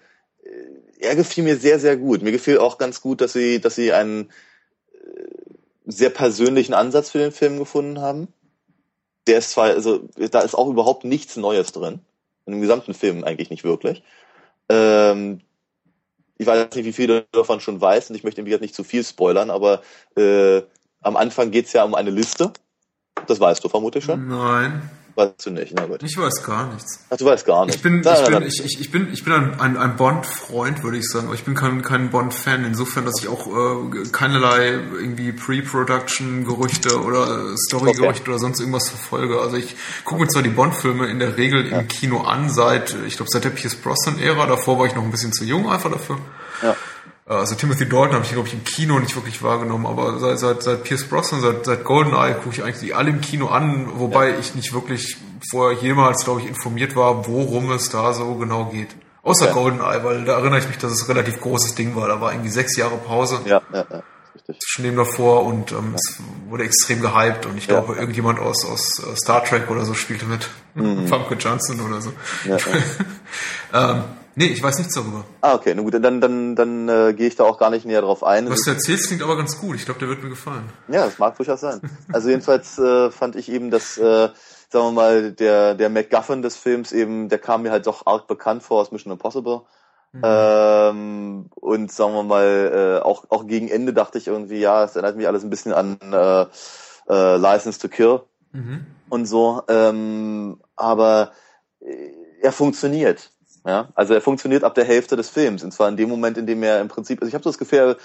er 0.99 1.15
gefiel 1.15 1.43
mir 1.43 1.57
sehr, 1.57 1.79
sehr 1.79 1.97
gut. 1.97 2.21
Mir 2.21 2.31
gefiel 2.31 2.57
auch 2.57 2.77
ganz 2.77 3.01
gut, 3.01 3.21
dass 3.21 3.33
sie, 3.33 3.59
dass 3.59 3.75
sie 3.75 3.93
einen 3.93 4.29
äh, 4.93 4.97
sehr 5.85 6.09
persönlichen 6.09 6.73
Ansatz 6.73 7.09
für 7.11 7.19
den 7.19 7.31
Film 7.31 7.59
gefunden 7.59 8.01
haben. 8.01 8.29
Der 9.29 9.37
ist 9.37 9.51
zwar, 9.51 9.65
also 9.65 10.09
da 10.31 10.39
ist 10.39 10.55
auch 10.55 10.67
überhaupt 10.67 11.03
nichts 11.03 11.37
Neues 11.37 11.71
drin. 11.71 11.99
In 12.47 12.53
dem 12.53 12.61
gesamten 12.61 12.95
Film 12.95 13.23
eigentlich 13.23 13.51
nicht 13.51 13.63
wirklich. 13.63 14.01
Ähm, 14.67 15.41
ich 16.39 16.47
weiß 16.47 16.73
nicht, 16.73 16.85
wie 16.85 16.93
viele 16.93 17.27
davon 17.31 17.59
schon 17.59 17.79
weiß 17.79 18.09
und 18.09 18.15
ich 18.15 18.23
möchte 18.23 18.43
gesagt 18.43 18.63
nicht 18.63 18.73
zu 18.73 18.83
viel 18.83 19.03
spoilern, 19.03 19.51
aber 19.51 19.83
äh, 20.17 20.63
am 21.01 21.15
Anfang 21.15 21.51
geht's 21.51 21.73
ja 21.73 21.83
um 21.83 21.93
eine 21.93 22.09
Liste. 22.09 22.51
Das 23.27 23.39
weißt 23.39 23.63
du 23.63 23.69
vermutlich 23.69 24.03
schon. 24.03 24.27
Nein, 24.29 24.89
Weißt 25.19 25.45
du 25.45 25.51
nicht, 25.51 25.73
na 25.75 25.85
gut. 25.85 26.01
ich 26.01 26.17
weiß 26.17 26.45
gar 26.45 26.71
nichts. 26.71 27.01
Ach, 27.09 27.17
du 27.17 27.25
weißt 27.25 27.45
gar 27.45 27.65
nicht. 27.65 27.75
Ich 27.75 27.81
bin, 27.81 27.99
ich 27.99 28.25
bin, 28.25 28.41
ich, 28.43 28.63
ich, 28.63 28.79
ich 28.79 28.89
bin, 28.89 29.11
ich 29.11 29.25
bin 29.25 29.33
ein, 29.33 29.59
ein, 29.59 29.75
ein 29.75 29.97
Bond-Freund, 29.97 30.81
würde 30.81 30.97
ich 30.97 31.09
sagen, 31.09 31.25
aber 31.25 31.35
ich 31.35 31.43
bin 31.43 31.55
kein, 31.55 31.81
kein 31.81 32.09
Bond-Fan, 32.09 32.63
insofern, 32.63 33.03
dass 33.03 33.15
ich 33.19 33.27
auch 33.27 33.45
äh, 33.47 34.03
keinerlei 34.13 34.69
irgendwie 34.69 35.33
Pre-Production-Gerüchte 35.33 37.01
oder 37.01 37.57
Story-Gerüchte 37.57 38.21
Okay. 38.21 38.29
oder 38.29 38.39
sonst 38.39 38.61
irgendwas 38.61 38.87
verfolge. 38.87 39.41
Also 39.41 39.57
ich 39.57 39.75
gucke 40.05 40.21
mir 40.21 40.29
zwar 40.29 40.41
die 40.41 40.49
Bond-Filme 40.49 41.07
in 41.07 41.19
der 41.19 41.35
Regel 41.35 41.65
im 41.65 41.89
Kino 41.89 42.21
an, 42.21 42.49
seit, 42.49 42.95
ich 43.05 43.17
glaube, 43.17 43.29
seit 43.29 43.43
der 43.43 43.49
Pierce 43.49 43.75
Brosnan-Ära, 43.75 44.45
davor 44.45 44.79
war 44.79 44.85
ich 44.85 44.95
noch 44.95 45.03
ein 45.03 45.11
bisschen 45.11 45.33
zu 45.33 45.43
jung 45.43 45.69
einfach 45.69 45.91
dafür. 45.91 46.17
Ja. 46.63 46.77
Äh, 47.29 47.33
Also 47.33 47.55
Timothy 47.55 47.87
Dalton 47.87 48.13
habe 48.15 48.25
ich, 48.25 48.31
glaube 48.31 48.47
ich, 48.47 48.53
im 48.53 48.63
Kino 48.63 48.99
nicht 48.99 49.15
wirklich 49.15 49.41
wahrgenommen, 49.43 49.85
aber 49.85 50.19
seit, 50.19 50.39
seit, 50.39 50.63
seit 50.63 50.83
Pierce 50.83 51.03
Brosnan, 51.05 51.41
seit, 51.41 51.65
seit 51.65 51.83
GoldenEye 51.83 52.33
gucke 52.35 52.55
ich 52.55 52.63
eigentlich 52.63 52.79
die 52.79 52.93
alle 52.93 53.09
im 53.11 53.21
Kino 53.21 53.47
an, 53.47 53.87
wobei 53.95 54.37
ich 54.39 54.55
nicht 54.55 54.73
wirklich 54.73 55.17
vorher 55.49 55.77
jemals, 55.79 56.25
glaube 56.25 56.41
ich, 56.41 56.47
informiert 56.47 56.95
war, 56.95 57.27
worum 57.27 57.71
es 57.71 57.89
da 57.89 58.11
so 58.13 58.35
genau 58.35 58.65
geht. 58.65 58.89
Außer 59.23 59.45
Okay. 59.45 59.53
GoldenEye, 59.53 60.03
weil 60.03 60.25
da 60.25 60.33
erinnere 60.39 60.59
ich 60.59 60.67
mich, 60.67 60.77
dass 60.79 60.91
es 60.91 61.01
ein 61.03 61.07
relativ 61.11 61.39
großes 61.39 61.75
Ding 61.75 61.95
war. 61.95 62.07
Da 62.07 62.19
war 62.19 62.31
irgendwie 62.31 62.49
sechs 62.49 62.75
Jahre 62.77 62.97
Pause 62.97 63.39
Ja, 63.45 63.61
ja, 63.73 63.85
ja. 63.91 64.01
Richtig. 64.35 64.59
zwischen 64.61 64.83
dem 64.83 64.95
davor 64.95 65.45
und 65.45 65.71
ähm, 65.71 65.93
es 65.95 66.19
wurde 66.47 66.63
extrem 66.63 67.01
gehypt 67.01 67.45
und 67.45 67.57
ich 67.57 67.67
Ja. 67.67 67.79
glaube, 67.79 67.95
irgendjemand 67.99 68.39
aus, 68.39 68.65
aus 68.65 68.99
äh, 68.99 69.15
Star 69.17 69.43
Trek 69.43 69.69
oder 69.69 69.85
so 69.85 69.93
spielte 69.93 70.25
mit. 70.25 70.49
Famke 71.09 71.35
Johnson 71.35 71.79
oder 71.81 72.01
so. 72.01 72.09
Mhm. 72.11 72.15
Ja, 72.45 72.57
ja. 73.73 73.91
ähm, 73.95 74.03
nee, 74.39 74.45
ich 74.47 74.63
weiß 74.63 74.77
nichts 74.79 74.95
darüber. 74.95 75.23
Ah, 75.41 75.53
okay, 75.53 75.73
na 75.75 75.81
gut, 75.83 75.93
dann, 75.93 76.19
dann, 76.21 76.55
dann 76.55 76.89
äh, 76.89 77.13
gehe 77.13 77.27
ich 77.27 77.35
da 77.35 77.43
auch 77.43 77.59
gar 77.59 77.69
nicht 77.69 77.85
näher 77.85 78.01
drauf 78.01 78.23
ein. 78.23 78.49
Was 78.49 78.63
du 78.63 78.71
erzählst, 78.71 79.07
klingt 79.07 79.21
aber 79.21 79.37
ganz 79.37 79.59
gut. 79.59 79.75
Ich 79.75 79.85
glaube, 79.85 79.99
der 79.99 80.09
wird 80.09 80.23
mir 80.23 80.29
gefallen. 80.29 80.63
Ja, 80.87 81.05
das 81.05 81.19
mag 81.19 81.35
durchaus 81.37 81.61
sein. 81.61 81.79
Also 82.11 82.29
jedenfalls 82.29 82.79
äh, 82.79 83.11
fand 83.11 83.35
ich 83.35 83.51
eben, 83.51 83.69
dass, 83.69 83.97
äh, 83.97 84.29
sagen 84.69 84.85
wir 84.87 84.91
mal, 84.91 85.31
der, 85.33 85.75
der 85.75 85.89
MacGuffin 85.89 86.41
des 86.41 86.55
Films 86.55 86.91
eben, 86.91 87.29
der 87.29 87.37
kam 87.39 87.61
mir 87.61 87.71
halt 87.71 87.85
doch 87.85 88.07
arg 88.07 88.25
bekannt 88.27 88.63
vor 88.63 88.81
aus 88.81 88.91
Mission 88.91 89.13
Impossible. 89.13 89.61
Ähm, 90.23 91.49
und 91.55 91.91
sagen 91.91 92.13
wir 92.13 92.23
mal, 92.23 92.99
äh, 93.01 93.05
auch, 93.05 93.25
auch 93.29 93.45
gegen 93.45 93.67
Ende 93.67 93.93
dachte 93.93 94.17
ich 94.17 94.27
irgendwie, 94.27 94.59
ja, 94.59 94.83
es 94.83 94.95
erinnert 94.95 95.17
mich 95.17 95.27
alles 95.27 95.43
ein 95.43 95.49
bisschen 95.51 95.73
an 95.73 95.97
äh, 96.11 96.45
äh, 97.09 97.37
License 97.37 97.79
to 97.79 97.87
Kill 97.87 98.21
Mhm. 98.51 98.87
und 99.09 99.27
so. 99.27 99.61
Ähm, 99.67 100.59
aber 100.75 101.33
äh, 101.81 102.13
er 102.41 102.51
funktioniert. 102.51 103.29
Ja, 103.65 103.89
also 103.93 104.13
er 104.13 104.21
funktioniert 104.21 104.63
ab 104.63 104.73
der 104.75 104.85
Hälfte 104.85 105.15
des 105.17 105.29
Films 105.29 105.63
und 105.63 105.73
zwar 105.73 105.89
in 105.89 105.97
dem 105.97 106.07
Moment, 106.07 106.37
in 106.37 106.47
dem 106.47 106.63
er 106.63 106.79
im 106.79 106.87
Prinzip, 106.87 107.19
also 107.21 107.27
ich 107.27 107.33
habe 107.33 107.43
so 107.43 107.49
das 107.49 107.57
Gefühl, 107.57 107.97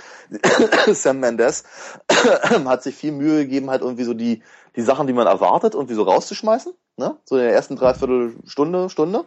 Sam 0.93 1.21
Mendes 1.21 1.64
hat 2.64 2.83
sich 2.83 2.97
viel 2.97 3.12
Mühe 3.12 3.45
gegeben, 3.45 3.71
halt 3.71 3.83
irgendwie 3.83 4.05
so 4.05 4.14
die 4.14 4.43
die 4.77 4.83
Sachen, 4.83 5.07
die 5.07 5.12
man 5.12 5.27
erwartet, 5.27 5.75
irgendwie 5.75 5.95
so 5.95 6.03
rauszuschmeißen, 6.03 6.73
ne? 6.97 7.17
So 7.25 7.37
in 7.37 7.43
der 7.43 7.53
ersten 7.53 7.77
Dreiviertelstunde, 7.77 8.90
Stunde. 8.90 9.25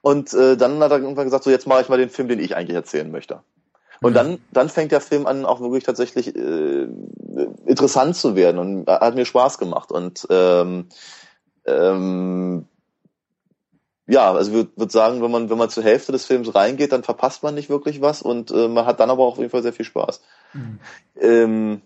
Und 0.00 0.34
äh, 0.34 0.56
dann 0.56 0.80
hat 0.80 0.90
er 0.90 0.98
irgendwann 0.98 1.24
gesagt, 1.24 1.44
so 1.44 1.50
jetzt 1.50 1.66
mache 1.66 1.82
ich 1.82 1.88
mal 1.88 1.98
den 1.98 2.10
Film, 2.10 2.28
den 2.28 2.40
ich 2.40 2.56
eigentlich 2.56 2.74
erzählen 2.74 3.10
möchte. 3.10 3.40
Und 4.02 4.10
Mhm. 4.10 4.14
dann, 4.14 4.38
dann 4.52 4.68
fängt 4.68 4.92
der 4.92 5.00
Film 5.00 5.26
an, 5.26 5.46
auch 5.46 5.60
wirklich 5.60 5.84
tatsächlich 5.84 6.34
äh, 6.34 6.88
interessant 7.66 8.16
zu 8.16 8.36
werden 8.36 8.58
und 8.58 8.86
hat 8.88 9.14
mir 9.14 9.24
Spaß 9.24 9.58
gemacht. 9.58 9.92
Und 9.92 10.26
ähm, 10.28 10.88
ähm, 11.64 12.66
ja, 14.06 14.32
also 14.32 14.50
ich 14.50 14.56
würde 14.56 14.70
würd 14.76 14.92
sagen, 14.92 15.22
wenn 15.22 15.30
man, 15.30 15.50
wenn 15.50 15.58
man 15.58 15.70
zur 15.70 15.82
Hälfte 15.82 16.12
des 16.12 16.26
Films 16.26 16.54
reingeht, 16.54 16.92
dann 16.92 17.04
verpasst 17.04 17.42
man 17.42 17.54
nicht 17.54 17.70
wirklich 17.70 18.00
was 18.00 18.22
und 18.22 18.50
äh, 18.50 18.68
man 18.68 18.86
hat 18.86 19.00
dann 19.00 19.10
aber 19.10 19.24
auch 19.24 19.32
auf 19.32 19.38
jeden 19.38 19.50
Fall 19.50 19.62
sehr 19.62 19.72
viel 19.72 19.86
Spaß. 19.86 20.20
Mhm. 20.52 20.78
Ähm, 21.20 21.82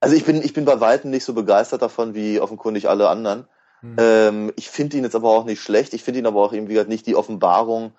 also 0.00 0.16
ich 0.16 0.24
bin, 0.24 0.42
ich 0.42 0.54
bin 0.54 0.64
bei 0.64 0.80
Weitem 0.80 1.10
nicht 1.10 1.24
so 1.24 1.34
begeistert 1.34 1.82
davon 1.82 2.14
wie 2.14 2.40
offenkundig 2.40 2.88
alle 2.88 3.08
anderen. 3.08 3.46
Mhm. 3.82 3.96
Ähm, 3.98 4.52
ich 4.56 4.70
finde 4.70 4.96
ihn 4.96 5.04
jetzt 5.04 5.14
aber 5.14 5.30
auch 5.30 5.44
nicht 5.44 5.60
schlecht. 5.60 5.92
Ich 5.94 6.02
finde 6.02 6.20
ihn 6.20 6.26
aber 6.26 6.42
auch 6.42 6.52
irgendwie 6.52 6.78
halt 6.78 6.88
nicht 6.88 7.06
die 7.06 7.16
Offenbarung 7.16 7.92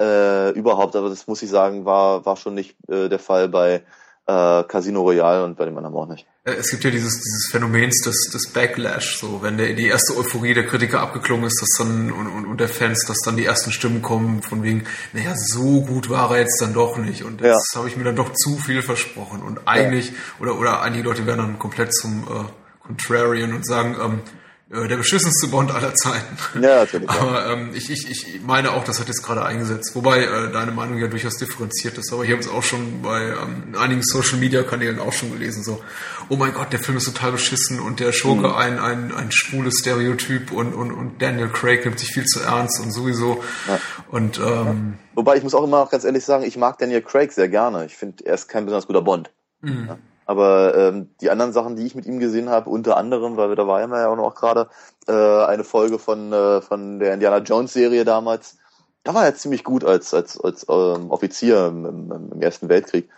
äh, 0.00 0.50
überhaupt. 0.50 0.96
Aber 0.96 1.08
das 1.08 1.26
muss 1.26 1.42
ich 1.42 1.50
sagen, 1.50 1.84
war, 1.84 2.26
war 2.26 2.36
schon 2.36 2.54
nicht 2.54 2.76
äh, 2.88 3.08
der 3.08 3.20
Fall 3.20 3.48
bei 3.48 3.82
äh, 4.26 4.64
Casino 4.64 5.02
Royale 5.02 5.44
und 5.44 5.56
bei 5.56 5.64
dem 5.64 5.76
anderen 5.76 5.94
auch 5.96 6.06
nicht. 6.06 6.26
Äh, 6.44 6.52
Es 6.52 6.70
gibt 6.70 6.84
ja 6.84 6.90
dieses, 6.90 7.20
dieses 7.20 7.48
Phänomens 7.50 8.00
des, 8.02 8.28
des 8.32 8.48
Backlash, 8.52 9.18
so 9.18 9.42
wenn 9.42 9.56
der, 9.56 9.74
die 9.74 9.86
erste 9.86 10.16
Euphorie 10.16 10.54
der 10.54 10.66
Kritiker 10.66 11.00
abgeklungen 11.00 11.46
ist, 11.46 11.60
dass 11.60 11.70
dann 11.78 12.12
und, 12.12 12.26
und, 12.26 12.46
und 12.46 12.60
der 12.60 12.68
Fans, 12.68 13.04
dass 13.06 13.18
dann 13.24 13.36
die 13.36 13.44
ersten 13.44 13.72
Stimmen 13.72 14.02
kommen 14.02 14.42
von 14.42 14.62
wegen, 14.62 14.84
naja, 15.12 15.34
so 15.36 15.82
gut 15.82 16.08
war 16.10 16.30
er 16.32 16.40
jetzt 16.42 16.60
dann 16.60 16.74
doch 16.74 16.96
nicht. 16.98 17.24
Und 17.24 17.40
Ja. 17.40 17.54
jetzt 17.54 17.74
habe 17.74 17.88
ich 17.88 17.96
mir 17.96 18.04
dann 18.04 18.16
doch 18.16 18.32
zu 18.34 18.56
viel 18.58 18.82
versprochen. 18.82 19.42
Und 19.42 19.66
eigentlich 19.66 20.12
oder 20.38 20.58
oder 20.58 20.82
einige 20.82 21.02
Leute 21.04 21.26
werden 21.26 21.38
dann 21.38 21.58
komplett 21.58 21.94
zum 21.94 22.22
äh, 22.24 22.86
Contrarian 22.86 23.52
und 23.54 23.66
sagen, 23.66 23.96
ähm, 24.02 24.20
äh, 24.20 24.43
der 24.70 24.96
beschissenste 24.96 25.48
Bond 25.48 25.70
aller 25.70 25.94
Zeiten. 25.94 26.36
Ja, 26.54 26.80
natürlich. 26.80 27.08
Aber 27.08 27.52
ähm, 27.52 27.70
ich, 27.74 27.90
ich, 27.90 28.08
ich 28.08 28.40
meine 28.42 28.72
auch, 28.72 28.82
das 28.82 28.98
hat 28.98 29.08
jetzt 29.08 29.22
gerade 29.22 29.44
eingesetzt. 29.44 29.94
Wobei 29.94 30.24
äh, 30.24 30.50
deine 30.52 30.72
Meinung 30.72 30.98
ja 30.98 31.06
durchaus 31.06 31.36
differenziert 31.36 31.98
ist. 31.98 32.12
Aber 32.12 32.24
ich 32.24 32.30
habe 32.30 32.40
es 32.40 32.48
auch 32.48 32.62
schon 32.62 33.02
bei 33.02 33.22
ähm, 33.22 33.74
einigen 33.78 34.02
Social 34.02 34.38
Media 34.38 34.62
Kanälen 34.62 34.98
auch 34.98 35.12
schon 35.12 35.32
gelesen. 35.32 35.62
So, 35.62 35.82
oh 36.30 36.36
mein 36.36 36.54
Gott, 36.54 36.72
der 36.72 36.80
Film 36.80 36.96
ist 36.96 37.04
total 37.04 37.32
beschissen 37.32 37.78
und 37.78 38.00
der 38.00 38.12
Schurke 38.12 38.48
mhm. 38.48 38.54
ein, 38.54 38.78
ein, 38.78 39.14
ein 39.14 39.32
schwules 39.32 39.80
Stereotyp 39.80 40.50
und, 40.50 40.72
und, 40.72 40.92
und 40.92 41.20
Daniel 41.20 41.48
Craig 41.48 41.84
nimmt 41.84 41.98
sich 41.98 42.08
viel 42.08 42.24
zu 42.24 42.40
ernst 42.40 42.80
und 42.80 42.90
sowieso. 42.90 43.44
Ja. 43.68 43.78
Und 44.08 44.38
ähm, 44.38 44.44
ja. 44.44 44.74
Wobei 45.16 45.36
ich 45.36 45.42
muss 45.42 45.54
auch 45.54 45.64
immer 45.64 45.80
noch 45.80 45.90
ganz 45.90 46.04
ehrlich 46.04 46.24
sagen, 46.24 46.44
ich 46.44 46.56
mag 46.56 46.78
Daniel 46.78 47.02
Craig 47.02 47.32
sehr 47.32 47.48
gerne. 47.48 47.84
Ich 47.84 47.96
finde, 47.96 48.24
er 48.24 48.34
ist 48.34 48.48
kein 48.48 48.64
besonders 48.64 48.86
guter 48.86 49.02
Bond. 49.02 49.30
Mhm. 49.60 49.86
Ja. 49.88 49.98
Aber 50.26 50.74
ähm, 50.76 51.10
die 51.20 51.30
anderen 51.30 51.52
Sachen, 51.52 51.76
die 51.76 51.86
ich 51.86 51.94
mit 51.94 52.06
ihm 52.06 52.18
gesehen 52.18 52.48
habe, 52.48 52.70
unter 52.70 52.96
anderem, 52.96 53.36
weil 53.36 53.54
da 53.54 53.66
war 53.66 53.80
ja 53.80 54.08
auch 54.08 54.16
noch 54.16 54.34
gerade 54.34 54.68
äh, 55.06 55.12
eine 55.12 55.64
Folge 55.64 55.98
von 55.98 56.32
äh, 56.32 56.60
von 56.62 56.98
der 56.98 57.14
Indiana 57.14 57.38
Jones 57.38 57.72
Serie 57.72 58.04
damals. 58.04 58.56
Da 59.02 59.14
war 59.14 59.24
er 59.24 59.34
ziemlich 59.34 59.64
gut 59.64 59.84
als 59.84 60.14
als 60.14 60.40
als 60.40 60.66
ähm, 60.68 61.10
Offizier 61.10 61.66
im, 61.66 61.84
im, 61.84 62.32
im 62.32 62.42
Ersten 62.42 62.68
Weltkrieg. 62.68 63.10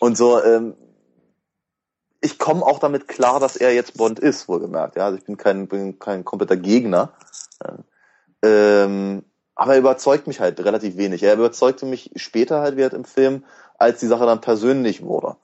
Und 0.00 0.16
so, 0.16 0.42
ähm, 0.42 0.74
ich 2.20 2.38
komme 2.38 2.64
auch 2.64 2.78
damit 2.78 3.08
klar, 3.08 3.40
dass 3.40 3.56
er 3.56 3.74
jetzt 3.74 3.96
Bond 3.96 4.20
ist, 4.20 4.48
wohlgemerkt. 4.48 4.96
Ja, 4.96 5.06
also 5.06 5.18
ich 5.18 5.24
bin 5.24 5.36
kein 5.36 5.66
bin 5.66 5.98
kein 5.98 6.24
kompletter 6.24 6.56
Gegner. 6.56 7.12
Ähm, 8.42 9.24
aber 9.54 9.74
er 9.74 9.78
überzeugt 9.78 10.26
mich 10.26 10.40
halt 10.40 10.58
relativ 10.60 10.96
wenig. 10.96 11.22
Er 11.22 11.34
überzeugte 11.34 11.86
mich 11.86 12.10
später 12.16 12.60
halt 12.60 12.76
wieder 12.76 12.92
im 12.92 13.04
Film, 13.04 13.44
als 13.78 14.00
die 14.00 14.06
Sache 14.06 14.26
dann 14.26 14.40
persönlich 14.40 15.02
wurde. 15.02 15.36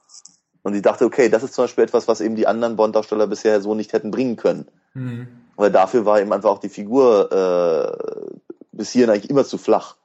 Und 0.69 0.75
ich 0.75 0.83
dachte, 0.83 1.03
okay, 1.03 1.29
das 1.29 1.41
ist 1.41 1.55
zum 1.55 1.63
Beispiel 1.63 1.83
etwas, 1.83 2.07
was 2.07 2.21
eben 2.21 2.35
die 2.35 2.45
anderen 2.45 2.75
Bond-Darsteller 2.75 3.25
bisher 3.25 3.59
so 3.59 3.73
nicht 3.73 3.91
hätten 3.91 4.11
bringen 4.11 4.35
können. 4.35 4.67
Mhm. 4.93 5.27
Weil 5.55 5.71
dafür 5.71 6.05
war 6.05 6.21
eben 6.21 6.31
einfach 6.31 6.51
auch 6.51 6.59
die 6.59 6.69
Figur 6.69 7.31
äh, 7.31 8.53
bis 8.71 8.91
hierhin 8.91 9.09
eigentlich 9.09 9.31
immer 9.31 9.45
zu 9.45 9.57
flach. 9.57 9.95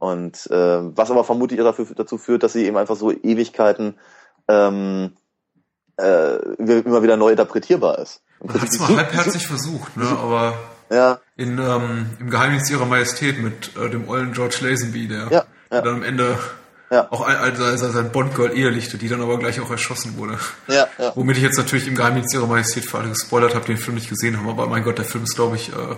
Und 0.00 0.50
äh, 0.50 0.96
was 0.96 1.12
aber 1.12 1.22
vermutlich 1.22 1.60
dafür, 1.60 1.86
dazu 1.94 2.18
führt, 2.18 2.42
dass 2.42 2.54
sie 2.54 2.66
eben 2.66 2.76
einfach 2.76 2.96
so 2.96 3.12
Ewigkeiten 3.12 3.94
ähm, 4.48 5.12
äh, 5.96 6.38
immer 6.58 7.04
wieder 7.04 7.16
neu 7.16 7.30
interpretierbar 7.30 8.00
ist. 8.00 8.20
Man 8.42 8.60
hat 8.60 8.68
es 8.68 8.80
mal 8.80 8.96
halbherzig 8.96 9.46
versucht, 9.46 9.96
ne? 9.96 10.08
aber 10.08 10.54
ja. 10.90 11.20
in, 11.36 11.56
ähm, 11.58 12.06
im 12.18 12.30
Geheimnis 12.30 12.68
ihrer 12.68 12.86
Majestät 12.86 13.40
mit 13.40 13.76
äh, 13.76 13.88
dem 13.90 14.08
ollen 14.08 14.32
George 14.32 14.56
Lazenby, 14.62 15.06
der, 15.06 15.18
ja, 15.18 15.30
ja. 15.30 15.44
der 15.70 15.82
dann 15.82 15.94
am 15.94 16.02
Ende 16.02 16.36
ja. 16.92 17.08
Auch 17.10 17.26
als 17.26 17.58
er 17.58 17.90
sein 17.90 18.12
Bond-Girl 18.12 18.52
ehelichte, 18.52 18.98
die 18.98 19.08
dann 19.08 19.22
aber 19.22 19.38
gleich 19.38 19.60
auch 19.60 19.70
erschossen 19.70 20.18
wurde. 20.18 20.38
Ja, 20.68 20.86
ja. 20.98 21.12
Womit 21.14 21.38
ich 21.38 21.42
jetzt 21.42 21.56
natürlich 21.56 21.88
im 21.88 21.94
Geheimdienst 21.94 22.34
ihrer 22.34 22.46
Majestät 22.46 22.84
für 22.84 22.98
alle 22.98 23.08
gespoilert 23.08 23.54
habe, 23.54 23.64
den 23.64 23.78
Film 23.78 23.94
nicht 23.94 24.10
gesehen 24.10 24.36
haben. 24.36 24.48
Aber 24.48 24.66
mein 24.66 24.84
Gott, 24.84 24.98
der 24.98 25.06
Film 25.06 25.24
ist, 25.24 25.34
glaube 25.34 25.56
ich, 25.56 25.70
äh, 25.70 25.96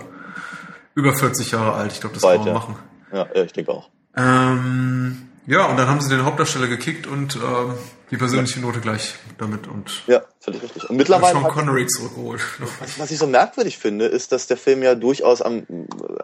über 0.95 1.13
40 1.13 1.51
Jahre 1.51 1.73
alt. 1.73 1.91
Ich 1.91 1.99
glaube, 1.99 2.15
das 2.15 2.23
Weit, 2.23 2.37
kann 2.37 2.45
man 2.45 2.47
ja. 2.47 2.53
machen. 2.53 2.75
Ja, 3.11 3.27
ich 3.43 3.51
denke 3.51 3.71
auch. 3.71 3.89
Ähm, 4.15 5.24
ja, 5.47 5.65
und 5.65 5.77
dann 5.77 5.87
haben 5.87 6.01
sie 6.01 6.09
den 6.09 6.25
Hauptdarsteller 6.25 6.67
gekickt 6.67 7.05
und 7.05 7.35
ähm, 7.35 7.73
die 8.11 8.17
persönliche 8.17 8.59
Note 8.59 8.79
gleich 8.79 9.15
damit 9.37 9.67
und 9.67 10.03
ja, 10.07 10.23
völlig 10.39 10.63
richtig. 10.63 10.89
Und 10.89 10.97
mittlerweile 10.97 11.39
Sean 11.39 11.47
Connery 11.51 11.85
zurückgeholt. 11.87 12.41
Was, 12.79 12.99
was, 12.99 13.11
ich 13.11 13.17
so 13.17 13.27
merkwürdig 13.27 13.77
finde, 13.77 14.05
ist, 14.05 14.31
dass 14.31 14.47
der 14.47 14.57
Film 14.57 14.81
ja 14.81 14.95
durchaus 14.95 15.41
am, 15.41 15.65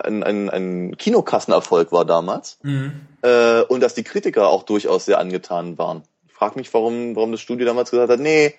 ein, 0.04 0.24
ein, 0.24 0.50
ein 0.50 0.98
Kinokassenerfolg 0.98 1.92
war 1.92 2.06
damals 2.06 2.58
mhm. 2.64 2.94
äh, 3.22 3.62
und 3.62 3.82
dass 3.82 3.94
die 3.94 4.04
Kritiker 4.04 4.48
auch 4.48 4.64
durchaus 4.64 5.06
sehr 5.06 5.20
angetan 5.20 5.78
waren. 5.78 6.04
Ich 6.28 6.34
frage 6.34 6.58
mich, 6.58 6.74
warum, 6.74 7.16
warum 7.16 7.32
das 7.32 7.42
Studio 7.42 7.68
damals 7.68 7.92
gesagt 7.92 8.12
hat, 8.12 8.20
nee, 8.20 8.56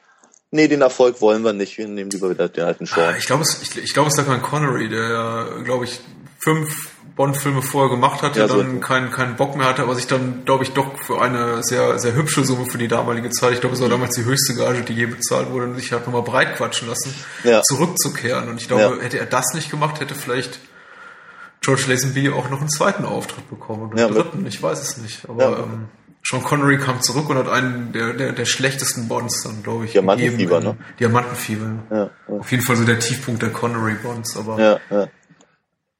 nee, 0.52 0.68
den 0.68 0.80
Erfolg 0.80 1.20
wollen 1.20 1.42
wir 1.42 1.52
nicht, 1.52 1.76
wir 1.78 1.88
nehmen 1.88 2.10
lieber 2.10 2.30
wieder 2.30 2.48
den 2.48 2.64
alten 2.64 2.86
Sean. 2.86 3.14
Ah, 3.14 3.16
ich 3.16 3.26
glaube, 3.26 3.42
es, 3.42 3.62
ich, 3.62 3.76
ich 3.82 3.94
glaube, 3.94 4.10
es 4.10 4.16
lag 4.16 4.28
an 4.28 4.42
Connery, 4.42 4.88
der, 4.88 5.62
glaube 5.64 5.86
ich, 5.86 6.00
fünf 6.38 6.91
Bond-Filme 7.14 7.62
vorher 7.62 7.90
gemacht 7.90 8.22
hatte, 8.22 8.40
ja, 8.40 8.46
dann 8.46 8.80
keinen 8.80 9.10
keinen 9.10 9.36
Bock 9.36 9.56
mehr 9.56 9.66
hatte, 9.66 9.82
aber 9.82 9.94
sich 9.94 10.06
dann, 10.06 10.44
glaube 10.44 10.64
ich, 10.64 10.72
doch 10.72 10.96
für 10.98 11.20
eine 11.20 11.62
sehr, 11.62 11.98
sehr 11.98 12.14
hübsche 12.14 12.44
Summe 12.44 12.66
für 12.66 12.78
die 12.78 12.88
damalige 12.88 13.30
Zeit, 13.30 13.52
ich 13.52 13.60
glaube, 13.60 13.76
es 13.76 13.82
war 13.82 13.88
damals 13.88 14.14
die 14.14 14.24
höchste 14.24 14.54
Gage, 14.54 14.82
die 14.82 14.94
je 14.94 15.06
bezahlt 15.06 15.50
wurde, 15.50 15.66
und 15.66 15.76
sich 15.76 15.92
halt 15.92 16.06
nochmal 16.06 16.22
breit 16.22 16.56
quatschen 16.56 16.88
lassen, 16.88 17.14
ja. 17.44 17.62
zurückzukehren. 17.62 18.48
Und 18.48 18.60
ich 18.60 18.68
glaube, 18.68 18.96
ja. 18.96 19.02
hätte 19.02 19.18
er 19.18 19.26
das 19.26 19.52
nicht 19.54 19.70
gemacht, 19.70 20.00
hätte 20.00 20.14
vielleicht 20.14 20.60
George 21.60 21.84
Lazenby 21.88 22.30
auch 22.30 22.48
noch 22.50 22.60
einen 22.60 22.70
zweiten 22.70 23.04
Auftritt 23.04 23.48
bekommen 23.50 23.82
und 23.82 23.98
einen 23.98 24.12
dritten, 24.12 24.46
ich 24.46 24.62
weiß 24.62 24.80
es 24.80 24.96
nicht. 24.96 25.28
Aber 25.28 25.58
ähm, 25.58 25.88
Sean 26.24 26.42
Connery 26.42 26.78
kam 26.78 27.02
zurück 27.02 27.28
und 27.28 27.36
hat 27.36 27.48
einen 27.48 27.92
der, 27.92 28.14
der, 28.14 28.32
der 28.32 28.44
schlechtesten 28.46 29.08
Bonds 29.08 29.42
dann, 29.42 29.62
glaube 29.62 29.84
ich. 29.84 29.92
Diamantenfieber, 29.92 30.60
ne? 30.60 30.76
Diamantenfieber. 30.98 31.82
Ja, 31.90 32.10
Auf 32.28 32.50
jeden 32.50 32.62
Fall 32.62 32.76
so 32.76 32.84
der 32.84 32.98
Tiefpunkt 32.98 33.42
der 33.42 33.50
Connery-Bonds, 33.50 34.36
aber 34.36 34.60
ja, 34.60 34.80
ja. 34.90 35.08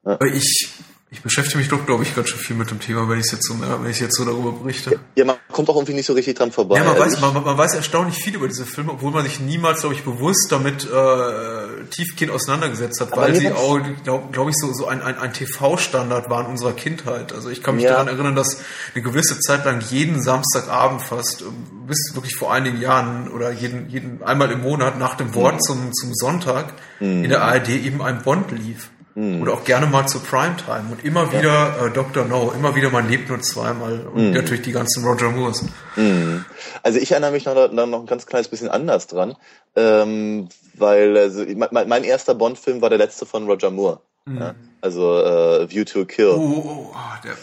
Ja. 0.05 0.19
Ich 0.35 0.73
ich 1.13 1.21
beschäftige 1.21 1.59
mich 1.59 1.69
doch, 1.69 1.85
glaube 1.85 2.05
ich, 2.05 2.17
ganz 2.17 2.31
schön 2.31 2.39
viel 2.39 2.57
mit 2.57 2.71
dem 2.71 2.81
Thema, 2.81 3.07
wenn 3.07 3.21
ich 3.21 3.31
jetzt 3.31 3.47
so, 3.47 3.55
wenn 3.61 3.91
ich 3.91 4.01
jetzt 4.01 4.17
so 4.17 4.25
darüber 4.25 4.51
berichte. 4.53 4.99
Ja, 5.15 5.27
man 5.27 5.37
kommt 5.53 5.69
auch 5.69 5.77
irgendwie 5.77 5.93
nicht 5.93 6.07
so 6.07 6.15
richtig 6.15 6.39
dran 6.39 6.51
vorbei. 6.51 6.79
Ja, 6.79 6.85
man, 6.85 6.99
weiß, 6.99 7.21
man, 7.21 7.35
man, 7.35 7.59
weiß 7.59 7.75
erstaunlich 7.75 8.17
viel 8.17 8.35
über 8.35 8.49
diese 8.49 8.65
Filme, 8.65 8.93
obwohl 8.93 9.13
man 9.13 9.23
sich 9.25 9.39
niemals, 9.39 9.81
glaube 9.81 9.95
ich, 9.95 10.05
bewusst 10.05 10.51
damit 10.51 10.85
äh, 10.91 11.85
tiefgehend 11.91 12.33
auseinandergesetzt 12.33 12.99
hat, 13.03 13.15
weil 13.15 13.35
sie 13.35 13.53
auch, 13.53 13.79
glaube 14.05 14.29
glaub 14.33 14.49
ich, 14.49 14.55
so, 14.57 14.73
so 14.73 14.87
ein, 14.87 15.03
ein, 15.03 15.19
ein 15.19 15.35
TV-Standard 15.35 16.31
waren 16.31 16.47
unserer 16.47 16.73
Kindheit. 16.73 17.35
Also 17.35 17.51
ich 17.51 17.63
kann 17.63 17.75
mich 17.75 17.85
ja. 17.85 17.91
daran 17.91 18.09
erinnern, 18.09 18.35
dass 18.35 18.63
eine 18.95 19.03
gewisse 19.03 19.39
Zeit 19.39 19.67
lang 19.67 19.83
jeden 19.91 20.23
Samstagabend 20.23 21.03
fast, 21.03 21.43
ähm, 21.43 21.87
bis 21.87 22.15
wirklich 22.15 22.37
vor 22.37 22.55
einigen 22.55 22.81
Jahren 22.81 23.29
oder 23.29 23.53
jeden, 23.53 23.91
jeden 23.91 24.23
einmal 24.23 24.51
im 24.51 24.63
Monat 24.63 24.99
nach 24.99 25.17
dem 25.17 25.35
Wort 25.35 25.57
mhm. 25.57 25.61
zum, 25.61 25.93
zum 25.93 26.15
Sonntag 26.15 26.73
mhm. 27.01 27.25
in 27.25 27.29
der 27.29 27.43
ARD 27.43 27.69
eben 27.69 28.01
ein 28.01 28.23
Bond 28.23 28.51
lief. 28.51 28.89
Mhm. 29.15 29.43
Oder 29.43 29.55
auch 29.55 29.65
gerne 29.65 29.87
mal 29.87 30.07
zur 30.07 30.23
Primetime. 30.23 30.85
Und 30.91 31.05
immer 31.05 31.33
wieder 31.33 31.77
ja. 31.77 31.87
äh, 31.87 31.91
Dr. 31.91 32.25
No, 32.25 32.53
immer 32.57 32.75
wieder 32.75 32.91
man 32.91 33.09
lebt 33.09 33.29
nur 33.29 33.41
zweimal. 33.41 34.07
Und 34.07 34.29
mhm. 34.29 34.33
natürlich 34.33 34.63
die 34.63 34.73
ganzen 34.73 35.05
Roger 35.05 35.31
Moores. 35.31 35.65
Mhm. 35.97 36.45
Also 36.83 36.99
ich 36.99 37.11
erinnere 37.11 37.33
mich 37.33 37.45
noch, 37.45 37.73
noch 37.73 38.01
ein 38.01 38.07
ganz 38.07 38.27
kleines 38.27 38.49
bisschen 38.49 38.69
anders 38.69 39.07
dran. 39.07 39.37
Ähm, 39.77 40.49
weil 40.75 41.17
also, 41.17 41.45
mein, 41.71 41.89
mein 41.89 42.05
erster 42.05 42.35
Bond-Film 42.35 42.81
war 42.81 42.89
der 42.89 42.99
letzte 42.99 43.27
von 43.27 43.47
Roger 43.47 43.71
Moore. 43.71 44.01
Mhm. 44.25 44.39
Ja? 44.39 44.55
Also 44.81 45.19
äh, 45.19 45.71
View 45.71 45.85
to 45.85 46.05
Kill. 46.05 46.35
Oh, 46.37 46.41
oh, 46.41 46.91
oh 46.91 46.95
ah, 46.95 47.21
der, 47.23 47.35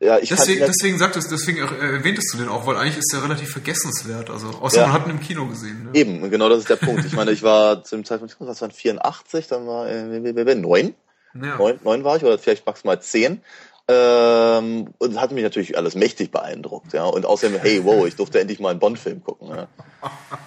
ja, 0.00 0.18
ich 0.18 0.28
deswegen, 0.28 0.64
deswegen 0.64 0.96
sagtest, 0.96 1.30
deswegen 1.32 1.58
erwähntest 1.58 2.32
du 2.32 2.38
den 2.38 2.48
auch, 2.48 2.66
weil 2.66 2.76
eigentlich 2.76 2.98
ist 2.98 3.12
der 3.12 3.24
relativ 3.24 3.50
vergessenswert. 3.50 4.30
Also 4.30 4.48
außer 4.48 4.80
ja. 4.80 4.86
man 4.86 4.92
hat 4.92 5.06
ihn 5.06 5.10
im 5.10 5.20
Kino 5.20 5.46
gesehen. 5.46 5.84
Ne? 5.84 5.90
Eben, 5.94 6.30
genau 6.30 6.48
das 6.48 6.60
ist 6.60 6.70
der 6.70 6.76
Punkt. 6.76 7.04
Ich 7.04 7.14
meine, 7.14 7.32
ich 7.32 7.42
war 7.42 7.82
zu 7.84 7.96
dem 7.96 8.04
Zeitpunkt, 8.04 8.36
was 8.38 8.60
waren 8.60 8.70
84, 8.70 9.48
dann 9.48 9.66
war 9.66 9.88
äh, 9.88 10.54
neun. 10.54 10.94
Ja. 11.34 11.56
Neun, 11.56 11.78
neun 11.84 12.04
war 12.04 12.16
ich 12.16 12.24
oder 12.24 12.38
vielleicht 12.38 12.66
maximal 12.66 13.00
zehn. 13.00 13.42
Ähm, 13.90 14.92
und 14.98 15.14
das 15.14 15.22
hat 15.22 15.32
mich 15.32 15.42
natürlich 15.42 15.78
alles 15.78 15.94
mächtig 15.94 16.30
beeindruckt, 16.30 16.92
ja. 16.92 17.04
Und 17.06 17.24
außerdem, 17.24 17.58
hey, 17.58 17.82
wow, 17.84 18.06
ich 18.06 18.16
durfte 18.16 18.38
endlich 18.38 18.60
mal 18.60 18.68
einen 18.68 18.80
Bond-Film 18.80 19.24
gucken. 19.24 19.48
Ja. 19.48 19.68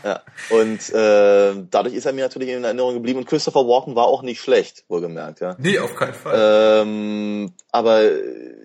ja. 0.04 0.22
Und 0.52 0.94
äh, 0.94 1.66
dadurch 1.72 1.96
ist 1.96 2.06
er 2.06 2.14
mir 2.14 2.22
natürlich 2.22 2.50
in 2.50 2.64
Erinnerung 2.64 2.94
geblieben. 2.94 3.18
Und 3.18 3.26
Christopher 3.26 3.62
Walken 3.62 3.96
war 3.96 4.06
auch 4.06 4.22
nicht 4.22 4.42
schlecht, 4.42 4.84
wohlgemerkt, 4.90 5.40
ja. 5.40 5.56
Nee, 5.58 5.80
auf 5.80 5.96
keinen 5.96 6.14
Fall. 6.14 6.84
Ähm, 6.84 7.54
aber 7.72 8.04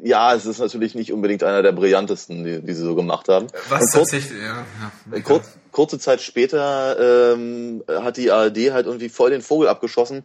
ja, 0.02 0.34
es 0.34 0.44
ist 0.44 0.58
natürlich 0.58 0.94
nicht 0.94 1.10
unbedingt 1.10 1.42
einer 1.42 1.62
der 1.62 1.72
brillantesten, 1.72 2.44
die, 2.44 2.60
die 2.60 2.74
sie 2.74 2.84
so 2.84 2.94
gemacht 2.94 3.30
haben. 3.30 3.46
Was 3.70 3.80
kurz, 3.80 3.92
tatsächlich, 3.92 4.42
ja. 4.42 4.66
ja 5.10 5.20
kurz, 5.20 5.56
kurze 5.72 5.98
Zeit 5.98 6.20
später 6.20 7.32
ähm, 7.32 7.82
hat 7.88 8.18
die 8.18 8.30
ARD 8.30 8.72
halt 8.72 8.84
irgendwie 8.84 9.08
voll 9.08 9.30
den 9.30 9.40
Vogel 9.40 9.68
abgeschossen, 9.68 10.18
äh, 10.18 10.24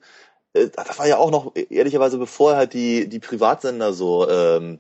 das 0.54 1.00
war 1.00 1.08
ja 1.08 1.18
auch 1.18 1.32
noch 1.32 1.54
ehrlicherweise 1.56 2.18
bevor 2.18 2.56
halt 2.56 2.74
die 2.74 3.08
die 3.08 3.20
Privatsender 3.20 3.94
so 3.94 4.30
ähm, 4.30 4.80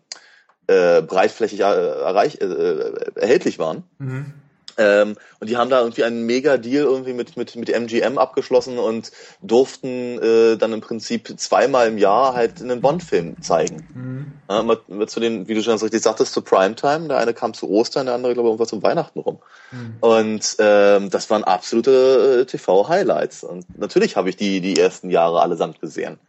äh, 0.67 1.01
breitflächig 1.01 1.59
äh, 1.59 1.63
erreich, 1.63 2.39
äh, 2.41 2.45
äh, 2.45 3.11
erhältlich 3.15 3.59
waren. 3.59 3.83
Mhm. 3.99 4.33
Ähm, 4.77 5.15
und 5.39 5.49
die 5.49 5.57
haben 5.57 5.69
da 5.69 5.79
irgendwie 5.79 6.03
einen 6.03 6.25
Mega-Deal 6.25 6.83
irgendwie 6.83 7.13
mit, 7.13 7.37
mit, 7.37 7.55
mit 7.55 7.69
MGM 7.69 8.17
abgeschlossen 8.17 8.77
und 8.77 9.11
durften 9.41 10.19
äh, 10.21 10.57
dann 10.57 10.73
im 10.73 10.81
Prinzip 10.81 11.39
zweimal 11.39 11.87
im 11.87 11.97
Jahr 11.97 12.33
halt 12.33 12.61
einen 12.61 12.81
Bond-Film 12.81 13.41
zeigen. 13.41 13.87
Mhm. 13.93 14.33
Ja, 14.49 14.63
mit, 14.63 15.09
zu 15.09 15.19
den, 15.19 15.47
wie 15.47 15.53
du 15.53 15.63
schon 15.63 15.77
richtig 15.77 16.01
sagtest, 16.01 16.33
zu 16.33 16.41
Primetime. 16.41 17.07
Der 17.07 17.17
eine 17.17 17.33
kam 17.33 17.53
zu 17.53 17.69
Ostern, 17.69 18.05
der 18.05 18.15
andere, 18.15 18.33
glaube 18.33 18.47
ich, 18.47 18.51
irgendwas 18.51 18.69
zum 18.69 18.83
Weihnachten 18.83 19.19
rum. 19.19 19.39
Mhm. 19.71 19.95
Und 20.01 20.55
ähm, 20.59 21.09
das 21.09 21.29
waren 21.29 21.43
absolute 21.43 22.41
äh, 22.41 22.45
TV-Highlights. 22.45 23.43
Und 23.43 23.79
natürlich 23.79 24.15
habe 24.15 24.29
ich 24.29 24.37
die, 24.37 24.61
die 24.61 24.77
ersten 24.77 25.09
Jahre 25.09 25.41
allesamt 25.41 25.81
gesehen. 25.81 26.19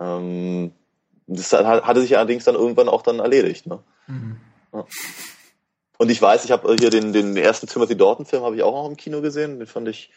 Ähm, 0.00 0.72
das 1.26 1.52
hatte 1.52 2.00
sich 2.00 2.16
allerdings 2.16 2.44
dann 2.44 2.54
irgendwann 2.54 2.88
auch 2.88 3.02
dann 3.02 3.18
erledigt. 3.18 3.66
Ne? 3.66 3.80
Mhm. 4.06 4.36
Ja. 4.72 4.84
Und 5.98 6.10
ich 6.10 6.22
weiß, 6.22 6.44
ich 6.44 6.52
habe 6.52 6.74
hier 6.78 6.90
den, 6.90 7.12
den 7.12 7.36
ersten 7.36 7.66
Timothy 7.66 7.96
Dalton-Film 7.96 8.42
habe 8.42 8.56
ich 8.56 8.62
auch 8.62 8.72
noch 8.72 8.88
im 8.88 8.96
Kino 8.96 9.20
gesehen. 9.20 9.58
Den 9.58 9.66
fand 9.66 9.88
ich 9.88 10.10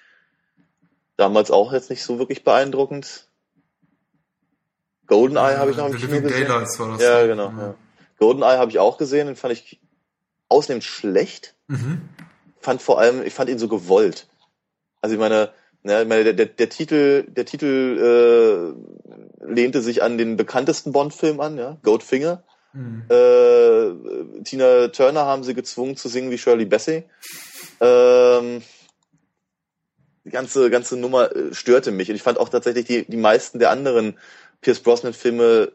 damals 1.18 1.52
auch 1.52 1.74
jetzt 1.74 1.90
nicht 1.90 2.04
so 2.04 2.20
wirklich 2.20 2.44
beeindruckend. 2.44 3.28
Goldeneye 5.08 5.58
habe 5.58 5.72
ich 5.72 5.78
noch 5.78 5.88
im 5.88 5.98
Kino 5.98 6.22
gesehen. 6.22 6.48
Daylights 6.48 6.80
war 6.80 6.90
das. 6.90 7.02
Ja, 7.02 7.26
genau. 7.26 7.52
Ja. 7.58 7.76
Goldeneye 8.20 8.58
habe 8.58 8.72
ich 8.72 8.80
auch 8.80 8.98
gesehen, 8.98 9.28
den 9.28 9.36
fand 9.36 9.54
ich 9.54 9.82
ausnehmend 10.48 10.84
schlecht. 10.84 11.56
Mhm. 11.68 12.02
Fand 12.60 12.82
vor 12.82 13.00
allem, 13.00 13.24
ich 13.26 13.34
fand 13.34 13.50
ihn 13.50 13.60
so 13.60 13.68
gewollt. 13.68 14.28
Also 15.02 15.16
ich 15.16 15.20
meine, 15.20 15.52
Ja, 15.84 16.04
ich 16.04 16.08
meine, 16.08 16.24
der, 16.24 16.34
der, 16.34 16.46
der 16.46 16.70
Titel, 16.70 17.24
der 17.28 17.46
Titel 17.46 18.76
äh, 19.42 19.52
lehnte 19.52 19.82
sich 19.82 20.04
an 20.04 20.20
den 20.20 20.38
bekanntesten 20.38 20.92
Bond-Film 20.92 21.40
an, 21.40 21.58
ja, 21.58 21.78
Goldfinger. 21.82 22.44
Mhm. 22.74 23.04
Äh, 23.10 24.44
Tina 24.44 24.88
Turner 24.90 25.26
haben 25.26 25.44
sie 25.44 25.54
gezwungen 25.54 25.98
zu 25.98 26.08
singen 26.10 26.32
wie 26.32 26.38
Shirley 26.38 26.66
Bassey. 26.66 27.04
Ähm, 27.80 28.62
die 30.24 30.30
ganze, 30.30 30.70
ganze 30.70 30.98
Nummer 30.98 31.36
äh, 31.36 31.54
störte 31.54 31.92
mich. 31.92 32.10
Und 32.10 32.16
ich 32.16 32.24
fand 32.24 32.38
auch 32.40 32.50
tatsächlich 32.50 32.86
die, 32.86 33.06
die 33.06 33.18
meisten 33.18 33.60
der 33.60 33.72
anderen 33.72 34.18
Pierce 34.62 34.80
Brosnan-Filme 34.80 35.72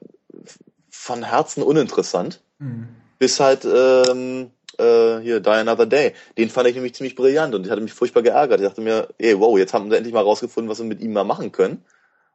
von 0.90 1.22
Herzen 1.22 1.62
uninteressant. 1.62 2.40
Mhm. 2.58 2.88
Bis 3.18 3.40
halt 3.40 3.64
ähm, 3.64 4.50
äh, 4.78 5.18
hier 5.20 5.40
Die 5.40 5.48
Another 5.48 5.86
Day. 5.86 6.14
Den 6.38 6.50
fand 6.50 6.68
ich 6.68 6.74
nämlich 6.74 6.94
ziemlich 6.94 7.14
brillant 7.14 7.54
und 7.54 7.64
ich 7.64 7.70
hatte 7.70 7.80
mich 7.80 7.92
furchtbar 7.92 8.22
geärgert. 8.22 8.60
Ich 8.60 8.66
dachte 8.66 8.80
mir, 8.80 9.08
ey, 9.18 9.38
wow, 9.38 9.58
jetzt 9.58 9.74
haben 9.74 9.90
wir 9.90 9.96
endlich 9.96 10.14
mal 10.14 10.22
rausgefunden, 10.22 10.70
was 10.70 10.78
wir 10.78 10.86
mit 10.86 11.00
ihm 11.00 11.12
mal 11.12 11.24
machen 11.24 11.52
können. 11.52 11.84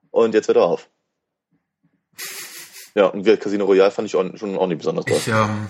Und 0.09 0.33
jetzt 0.33 0.47
hört 0.47 0.57
er 0.57 0.65
auf. 0.65 0.89
Ja, 2.95 3.07
und 3.07 3.23
Casino 3.39 3.65
Royale 3.65 3.91
fand 3.91 4.07
ich 4.07 4.15
auch, 4.15 4.25
schon 4.37 4.57
auch 4.57 4.67
nicht 4.67 4.79
besonders 4.79 5.05
toll. 5.05 5.17
Ich, 5.17 5.27
ähm, 5.27 5.67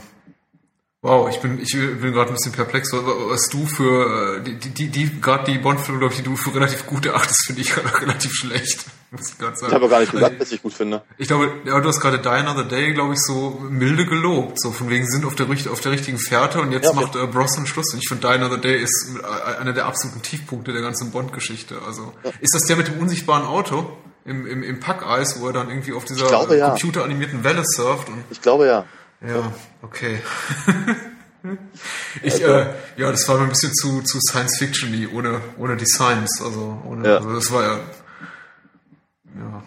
Wow, 1.03 1.29
ich 1.31 1.39
bin, 1.39 1.60
ich 1.60 1.71
bin 1.71 2.13
gerade 2.13 2.29
ein 2.29 2.36
bisschen 2.36 2.51
perplex, 2.51 2.93
was 2.93 3.49
du 3.49 3.65
für 3.65 4.38
äh, 4.38 4.43
die, 4.43 4.69
die, 4.69 4.88
die 4.89 5.19
gerade 5.19 5.51
die 5.51 5.57
Bond-Filme, 5.57 5.97
glaube 5.97 6.13
ich, 6.13 6.19
die 6.19 6.23
du 6.23 6.36
für 6.36 6.53
relativ 6.53 6.86
gut 6.86 7.07
erachtest, 7.07 7.47
finde 7.47 7.62
ich 7.62 7.75
relativ 8.01 8.31
schlecht. 8.34 8.86
Muss 9.10 9.31
ich 9.31 9.38
gerade 9.39 9.57
sagen. 9.57 9.71
Ich 9.71 9.73
habe 9.73 9.89
gar 9.89 9.99
nicht 10.01 10.12
gesagt, 10.12 10.34
also, 10.34 10.39
dass 10.39 10.51
ich 10.51 10.62
gut 10.62 10.73
finde. 10.73 11.01
Ich 11.17 11.27
glaube, 11.27 11.53
ja, 11.65 11.79
du 11.79 11.88
hast 11.88 11.99
gerade 12.01 12.19
Die 12.19 12.27
Another 12.29 12.65
Day, 12.65 12.93
glaube 12.93 13.13
ich, 13.13 13.19
so 13.19 13.60
milde 13.67 14.05
gelobt. 14.05 14.62
So 14.62 14.69
von 14.69 14.91
wegen 14.91 15.07
sind 15.07 15.25
auf 15.25 15.34
der, 15.34 15.47
auf 15.49 15.81
der 15.81 15.91
richtigen 15.91 16.19
Fährte 16.19 16.62
und 16.62 16.71
jetzt 16.71 16.86
ja, 16.86 16.93
macht 16.93 17.15
äh, 17.15 17.25
Brosnan 17.25 17.65
Schluss. 17.65 17.91
Und 17.93 18.03
ich 18.03 18.07
finde 18.07 18.27
Die 18.27 18.34
Another 18.36 18.60
Day 18.60 18.79
ist 18.79 19.10
äh, 19.19 19.60
einer 19.60 19.73
der 19.73 19.88
absoluten 19.88 20.21
Tiefpunkte 20.21 20.71
der 20.71 20.84
ganzen 20.84 21.10
Bond-Geschichte. 21.10 21.79
Also 21.84 22.13
ja. 22.23 22.29
ist 22.41 22.53
das 22.53 22.65
der 22.65 22.75
mit 22.75 22.89
dem 22.89 22.99
unsichtbaren 22.99 23.47
Auto 23.47 23.91
im, 24.25 24.45
im, 24.45 24.63
im 24.63 24.79
Packeis, 24.79 25.39
wo 25.39 25.47
er 25.47 25.53
dann 25.53 25.69
irgendwie 25.69 25.93
auf 25.93 26.05
dieser 26.05 26.27
glaube, 26.27 26.57
ja. 26.57 26.69
computeranimierten 26.69 27.43
Welle 27.43 27.63
surft? 27.65 28.10
Und 28.10 28.23
ich 28.29 28.41
glaube 28.41 28.67
ja. 28.67 28.86
Ja, 29.25 29.53
okay. 29.84 30.19
ich, 32.23 32.34
also, 32.34 32.45
äh, 32.45 32.73
ja, 32.97 33.12
das 33.12 33.27
war 33.27 33.38
mir 33.38 33.43
ein 33.43 33.49
bisschen 33.49 33.73
zu, 33.73 34.01
zu 34.01 34.19
Science-Fiction-y, 34.19 35.07
ohne, 35.07 35.41
ohne 35.57 35.77
Designs. 35.77 36.41
Also, 36.43 36.81
ohne, 36.86 37.07
ja. 37.07 37.17
also 37.17 37.34
das 37.34 37.51
war 37.51 37.63
ja. 37.63 37.79
Ja. 39.36 39.63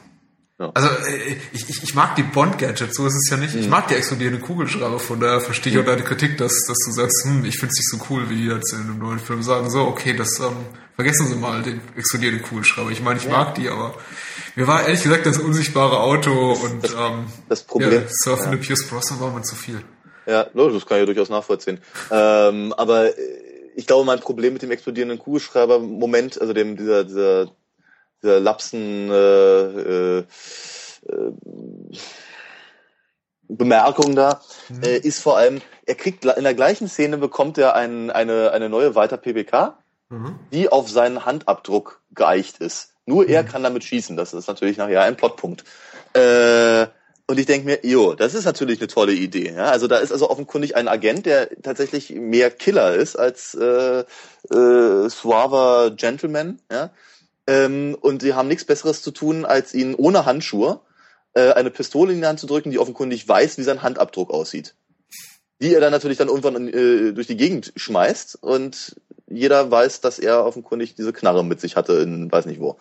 ja. 0.58 0.70
Also 0.74 0.88
äh, 0.88 1.36
ich, 1.52 1.68
ich, 1.68 1.82
ich 1.84 1.94
mag 1.94 2.16
die 2.16 2.24
Bond-Gadgets, 2.24 2.96
so 2.96 3.06
ist 3.06 3.14
es 3.14 3.30
ja 3.30 3.36
nicht. 3.36 3.54
Mhm. 3.54 3.60
Ich 3.60 3.68
mag 3.68 3.86
die 3.86 3.94
explodierende 3.94 4.40
Kugelschreiber, 4.40 4.98
von 4.98 5.20
daher 5.20 5.40
verstehe 5.40 5.72
ich 5.72 5.76
mhm. 5.78 5.84
auch 5.84 5.86
deine 5.86 6.02
Kritik, 6.02 6.36
dass, 6.36 6.64
dass 6.66 6.78
du 6.84 6.90
sagst, 6.90 7.24
hm, 7.24 7.44
ich 7.44 7.58
finde 7.58 7.72
es 7.72 7.78
nicht 7.78 7.90
so 7.90 7.98
cool, 8.10 8.28
wie 8.28 8.36
die 8.36 8.46
jetzt 8.46 8.72
in 8.72 8.80
einem 8.80 8.98
neuen 8.98 9.20
Film 9.20 9.44
sagen, 9.44 9.70
so, 9.70 9.82
okay, 9.82 10.14
das 10.14 10.40
ähm, 10.40 10.56
vergessen 10.96 11.28
Sie 11.28 11.36
mal, 11.36 11.62
den 11.62 11.80
explodierenden 11.96 12.44
Kugelschreiber. 12.44 12.90
Ich 12.90 13.02
meine, 13.02 13.18
ich 13.18 13.26
ja. 13.26 13.30
mag 13.30 13.54
die, 13.54 13.68
aber 13.68 13.94
mir 14.56 14.66
war 14.66 14.84
ehrlich 14.84 15.02
gesagt 15.02 15.26
das 15.26 15.38
unsichtbare 15.38 16.00
Auto 16.00 16.52
und 16.52 16.84
das, 16.84 16.92
ähm, 16.92 17.26
das 17.48 17.62
Problem. 17.62 18.02
Ja, 18.02 18.08
surfende 18.08 18.56
ja. 18.56 18.62
Pierce 18.62 18.88
Brosnan 18.88 19.20
war 19.20 19.30
mir 19.32 19.42
zu 19.42 19.54
viel. 19.54 19.82
Ja, 20.26 20.44
das 20.44 20.86
kann 20.86 20.96
ich 20.96 21.00
ja 21.00 21.06
durchaus 21.06 21.28
nachvollziehen. 21.28 21.80
ähm, 22.10 22.72
aber 22.72 23.18
äh, 23.18 23.44
ich 23.76 23.86
glaube, 23.86 24.04
mein 24.06 24.20
Problem 24.20 24.52
mit 24.52 24.62
dem 24.62 24.70
explodierenden 24.70 25.18
Kugelschreiber-Moment, 25.18 26.40
also 26.40 26.52
dem 26.52 26.76
dieser 26.76 27.04
dieser, 27.04 27.50
dieser 28.22 28.40
Lapsen 28.40 29.10
äh, 29.10 30.18
äh, 30.18 30.24
Bemerkung 33.48 34.14
da, 34.14 34.40
mhm. 34.68 34.82
äh, 34.82 34.96
ist 34.98 35.20
vor 35.20 35.36
allem, 35.36 35.60
er 35.86 35.94
kriegt 35.94 36.24
in 36.24 36.44
der 36.44 36.54
gleichen 36.54 36.88
Szene 36.88 37.18
bekommt 37.18 37.58
er 37.58 37.74
ein, 37.74 38.10
eine, 38.10 38.52
eine 38.52 38.68
neue 38.68 38.94
Weiter 38.94 39.16
PBK, 39.16 39.76
mhm. 40.08 40.38
die 40.52 40.70
auf 40.70 40.88
seinen 40.88 41.26
Handabdruck 41.26 42.00
geeicht 42.14 42.58
ist. 42.58 42.93
Nur 43.06 43.28
er 43.28 43.42
mhm. 43.42 43.48
kann 43.48 43.62
damit 43.62 43.84
schießen. 43.84 44.16
Das 44.16 44.32
ist 44.32 44.48
natürlich 44.48 44.76
nachher 44.76 45.02
ein 45.02 45.16
Plotpunkt. 45.16 45.64
Äh, 46.14 46.86
und 47.26 47.38
ich 47.38 47.46
denke 47.46 47.66
mir, 47.66 47.78
jo, 47.82 48.14
das 48.14 48.34
ist 48.34 48.44
natürlich 48.44 48.80
eine 48.80 48.88
tolle 48.88 49.12
Idee. 49.12 49.52
Ja? 49.56 49.70
Also 49.70 49.86
da 49.86 49.96
ist 49.96 50.12
also 50.12 50.30
offenkundig 50.30 50.76
ein 50.76 50.88
Agent, 50.88 51.24
der 51.26 51.48
tatsächlich 51.62 52.10
mehr 52.10 52.50
Killer 52.50 52.94
ist 52.94 53.16
als 53.16 53.54
äh, 53.54 54.04
äh, 54.50 55.08
suaver 55.08 55.92
Gentleman. 55.96 56.60
Ja? 56.70 56.90
Ähm, 57.46 57.96
und 58.00 58.22
sie 58.22 58.34
haben 58.34 58.48
nichts 58.48 58.64
Besseres 58.64 59.02
zu 59.02 59.10
tun, 59.10 59.44
als 59.44 59.74
ihn 59.74 59.94
ohne 59.94 60.26
Handschuhe 60.26 60.80
äh, 61.32 61.52
eine 61.52 61.70
Pistole 61.70 62.12
in 62.12 62.20
die 62.20 62.26
Hand 62.26 62.40
zu 62.40 62.46
drücken, 62.46 62.70
die 62.70 62.78
offenkundig 62.78 63.26
weiß, 63.26 63.56
wie 63.56 63.62
sein 63.62 63.82
Handabdruck 63.82 64.30
aussieht. 64.30 64.74
Die 65.62 65.72
er 65.72 65.80
dann 65.80 65.92
natürlich 65.92 66.18
dann 66.18 66.28
irgendwann 66.28 66.68
äh, 66.68 67.12
durch 67.12 67.26
die 67.26 67.36
Gegend 67.36 67.72
schmeißt 67.76 68.42
und 68.42 68.96
jeder 69.36 69.70
weiß, 69.70 70.00
dass 70.00 70.18
er 70.18 70.44
offenkundig 70.44 70.94
diese 70.94 71.12
Knarre 71.12 71.44
mit 71.44 71.60
sich 71.60 71.76
hatte 71.76 71.94
in 71.94 72.30
weiß 72.30 72.46
nicht 72.46 72.60
wo. 72.60 72.76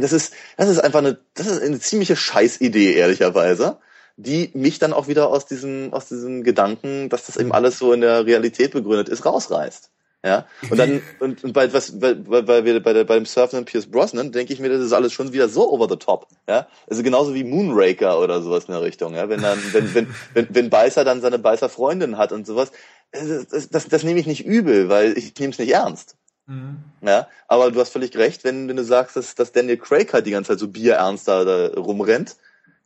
Das 0.00 0.12
ist, 0.12 0.32
das 0.56 0.68
ist 0.68 0.78
einfach 0.78 1.00
eine, 1.00 1.18
das 1.34 1.46
ist 1.46 1.62
eine 1.62 1.80
ziemliche 1.80 2.16
Scheißidee, 2.16 2.94
ehrlicherweise, 2.94 3.78
die 4.16 4.50
mich 4.54 4.78
dann 4.78 4.92
auch 4.92 5.08
wieder 5.08 5.28
aus 5.28 5.46
diesem, 5.46 5.92
aus 5.92 6.06
diesem 6.06 6.44
Gedanken, 6.44 7.08
dass 7.08 7.26
das 7.26 7.36
eben 7.36 7.52
alles 7.52 7.78
so 7.78 7.92
in 7.92 8.00
der 8.00 8.26
Realität 8.26 8.72
begründet 8.72 9.08
ist, 9.08 9.26
rausreißt. 9.26 9.90
Ja, 10.26 10.44
und 10.70 10.76
dann, 10.76 11.02
und, 11.20 11.44
und 11.44 11.52
bei, 11.52 11.72
was, 11.72 12.00
bei, 12.00 12.14
bei, 12.14 12.42
bei, 12.42 12.60
bei, 12.80 12.92
der, 12.92 13.04
bei 13.04 13.14
dem 13.14 13.26
Surfenden 13.26 13.64
Pierce 13.64 13.86
Brosnan 13.86 14.32
denke 14.32 14.52
ich 14.52 14.58
mir, 14.58 14.68
das 14.68 14.80
ist 14.80 14.92
alles 14.92 15.12
schon 15.12 15.32
wieder 15.32 15.48
so 15.48 15.70
over 15.70 15.88
the 15.88 15.94
top. 15.96 16.26
Ja, 16.48 16.66
also 16.90 17.04
genauso 17.04 17.32
wie 17.32 17.44
Moonraker 17.44 18.18
oder 18.18 18.42
sowas 18.42 18.64
in 18.64 18.72
der 18.72 18.82
Richtung. 18.82 19.14
Ja, 19.14 19.28
wenn 19.28 19.40
dann, 19.40 19.56
wenn, 19.70 19.94
wenn, 19.94 20.08
wenn, 20.34 20.48
wenn 20.50 20.68
Beißer 20.68 21.04
dann 21.04 21.20
seine 21.20 21.38
Beißer 21.38 21.68
Freundin 21.68 22.18
hat 22.18 22.32
und 22.32 22.44
sowas, 22.44 22.72
das, 23.12 23.46
das, 23.46 23.68
das, 23.68 23.88
das 23.88 24.02
nehme 24.02 24.18
ich 24.18 24.26
nicht 24.26 24.44
übel, 24.44 24.88
weil 24.88 25.16
ich 25.16 25.38
nehme 25.38 25.52
es 25.52 25.60
nicht 25.60 25.72
ernst. 25.72 26.16
Mhm. 26.46 26.78
Ja, 27.02 27.28
aber 27.46 27.70
du 27.70 27.78
hast 27.78 27.90
völlig 27.90 28.16
recht, 28.16 28.42
wenn, 28.42 28.68
wenn 28.68 28.76
du 28.76 28.84
sagst, 28.84 29.14
dass, 29.14 29.36
dass 29.36 29.52
Daniel 29.52 29.76
Craig 29.76 30.12
halt 30.12 30.26
die 30.26 30.32
ganze 30.32 30.52
Zeit 30.52 30.58
so 30.58 30.66
bierernst 30.66 31.28
da, 31.28 31.44
da 31.44 31.68
rumrennt, 31.68 32.34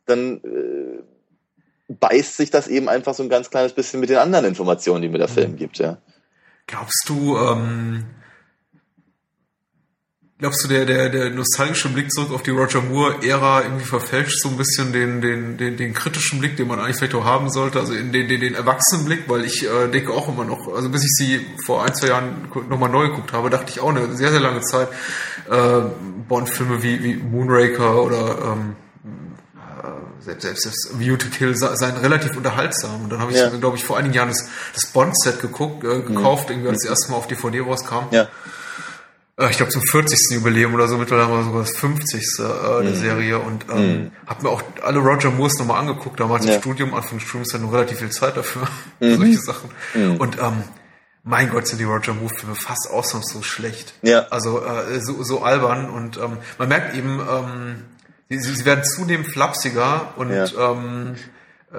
dann 0.05 0.41
äh, 0.43 1.01
beißt 1.87 2.37
sich 2.37 2.51
das 2.51 2.67
eben 2.67 2.87
einfach 2.87 3.15
so 3.15 3.23
ein 3.23 3.29
ganz 3.29 3.49
kleines 3.49 3.73
bisschen 3.73 3.99
mit 3.99 4.11
den 4.11 4.17
anderen 4.17 4.45
Informationen, 4.45 5.01
die 5.01 5.09
mir 5.09 5.17
der 5.17 5.29
mhm. 5.29 5.33
Film 5.33 5.55
gibt, 5.55 5.79
ja. 5.79 5.97
Glaubst 6.67 7.03
du, 7.07 7.37
ähm, 7.37 8.05
Glaubst 10.41 10.63
du, 10.63 10.67
der, 10.67 10.85
der, 10.85 11.09
der 11.09 11.29
nostalgische 11.29 11.87
Blick 11.89 12.11
zurück 12.11 12.31
auf 12.33 12.41
die 12.41 12.49
Roger 12.49 12.81
Moore-Ära 12.81 13.61
irgendwie 13.61 13.85
verfälscht 13.85 14.41
so 14.41 14.49
ein 14.49 14.57
bisschen 14.57 14.91
den, 14.91 15.21
den, 15.21 15.55
den, 15.57 15.77
den 15.77 15.93
kritischen 15.93 16.39
Blick, 16.39 16.57
den 16.57 16.67
man 16.67 16.79
eigentlich 16.79 16.97
vielleicht 16.97 17.13
auch 17.13 17.25
haben 17.25 17.51
sollte, 17.51 17.79
also 17.79 17.93
in 17.93 18.11
den, 18.11 18.27
den, 18.27 18.41
den 18.41 18.55
Erwachsenenblick, 18.55 19.29
weil 19.29 19.45
ich 19.45 19.63
äh, 19.63 19.87
denke 19.89 20.11
auch 20.11 20.27
immer 20.27 20.43
noch, 20.43 20.73
also 20.73 20.89
bis 20.89 21.03
ich 21.03 21.11
sie 21.11 21.45
vor 21.63 21.85
ein, 21.85 21.93
zwei 21.93 22.07
Jahren 22.07 22.49
nochmal 22.69 22.89
neu 22.89 23.09
geguckt 23.09 23.33
habe, 23.33 23.51
dachte 23.51 23.69
ich 23.69 23.81
auch 23.81 23.89
eine 23.89 24.15
sehr, 24.15 24.31
sehr 24.31 24.39
lange 24.39 24.61
Zeit, 24.61 24.87
äh, 25.47 25.81
Bond-Filme 26.27 26.81
wie, 26.81 27.03
wie 27.03 27.17
Moonraker 27.17 28.01
oder 28.01 28.53
ähm, 28.53 28.75
selbst, 30.23 30.43
selbst 30.43 30.65
das 30.65 30.99
View 30.99 31.17
to 31.17 31.27
Kill 31.29 31.55
seien 31.55 31.97
relativ 31.97 32.35
unterhaltsam. 32.37 33.03
Und 33.03 33.11
dann 33.11 33.19
habe 33.19 33.31
ich, 33.31 33.37
ja. 33.37 33.49
glaube 33.49 33.77
ich, 33.77 33.83
vor 33.83 33.97
einigen 33.97 34.13
Jahren 34.13 34.29
das, 34.29 34.47
das 34.73 34.87
Bond-Set 34.87 35.41
geguckt, 35.41 35.83
äh, 35.83 36.01
gekauft, 36.01 36.49
mhm. 36.49 36.55
irgendwie 36.55 36.69
als 36.69 36.83
das 36.83 36.89
erste 36.89 37.11
Mal 37.11 37.17
auf 37.17 37.27
DVD 37.27 37.61
rauskam. 37.61 38.05
Ja. 38.11 38.27
Äh, 39.37 39.49
ich 39.49 39.57
glaube 39.57 39.71
zum 39.71 39.81
40. 39.81 40.17
Jubiläum 40.31 40.73
oder 40.73 40.87
so, 40.87 40.97
mittlerweile 40.97 41.43
sogar 41.43 41.61
das 41.61 41.75
50. 41.77 42.21
Äh, 42.21 42.43
der 42.43 42.81
mhm. 42.81 42.95
Serie 42.95 43.39
und 43.39 43.65
ähm, 43.71 43.77
mhm. 43.77 44.11
habe 44.27 44.43
mir 44.43 44.49
auch 44.49 44.63
alle 44.83 44.99
Roger 44.99 45.31
Moores 45.31 45.57
nochmal 45.59 45.79
angeguckt, 45.79 46.19
damals 46.19 46.45
ja. 46.45 46.55
im 46.55 46.61
Studium, 46.61 46.93
Anfang 46.93 47.17
des 47.17 47.27
Studiums, 47.27 47.53
ja 47.53 47.59
nur 47.59 47.73
relativ 47.73 47.99
viel 47.99 48.11
Zeit 48.11 48.37
dafür, 48.37 48.67
mhm. 48.99 49.17
solche 49.17 49.39
Sachen. 49.39 49.69
Mhm. 49.93 50.17
Und 50.17 50.37
ähm, 50.39 50.63
mein 51.23 51.49
Gott, 51.49 51.67
sind 51.67 51.77
die 51.77 51.83
Roger 51.83 52.13
Moore-Filme 52.13 52.55
fast 52.55 52.89
ausnahmslos 52.89 53.45
schlecht. 53.45 53.93
Ja. 54.01 54.25
Also 54.29 54.63
äh, 54.65 54.99
so, 55.01 55.23
so 55.23 55.43
albern 55.43 55.89
und 55.89 56.17
ähm, 56.17 56.37
man 56.57 56.67
merkt 56.67 56.95
eben, 56.95 57.19
ähm, 57.19 57.75
sie, 58.37 58.55
sie 58.55 58.65
werden 58.65 58.83
zunehmend 58.83 59.27
flapsiger 59.27 60.13
und 60.17 60.31
ja. 60.31 60.45
ähm, 60.57 61.15
äh, 61.73 61.77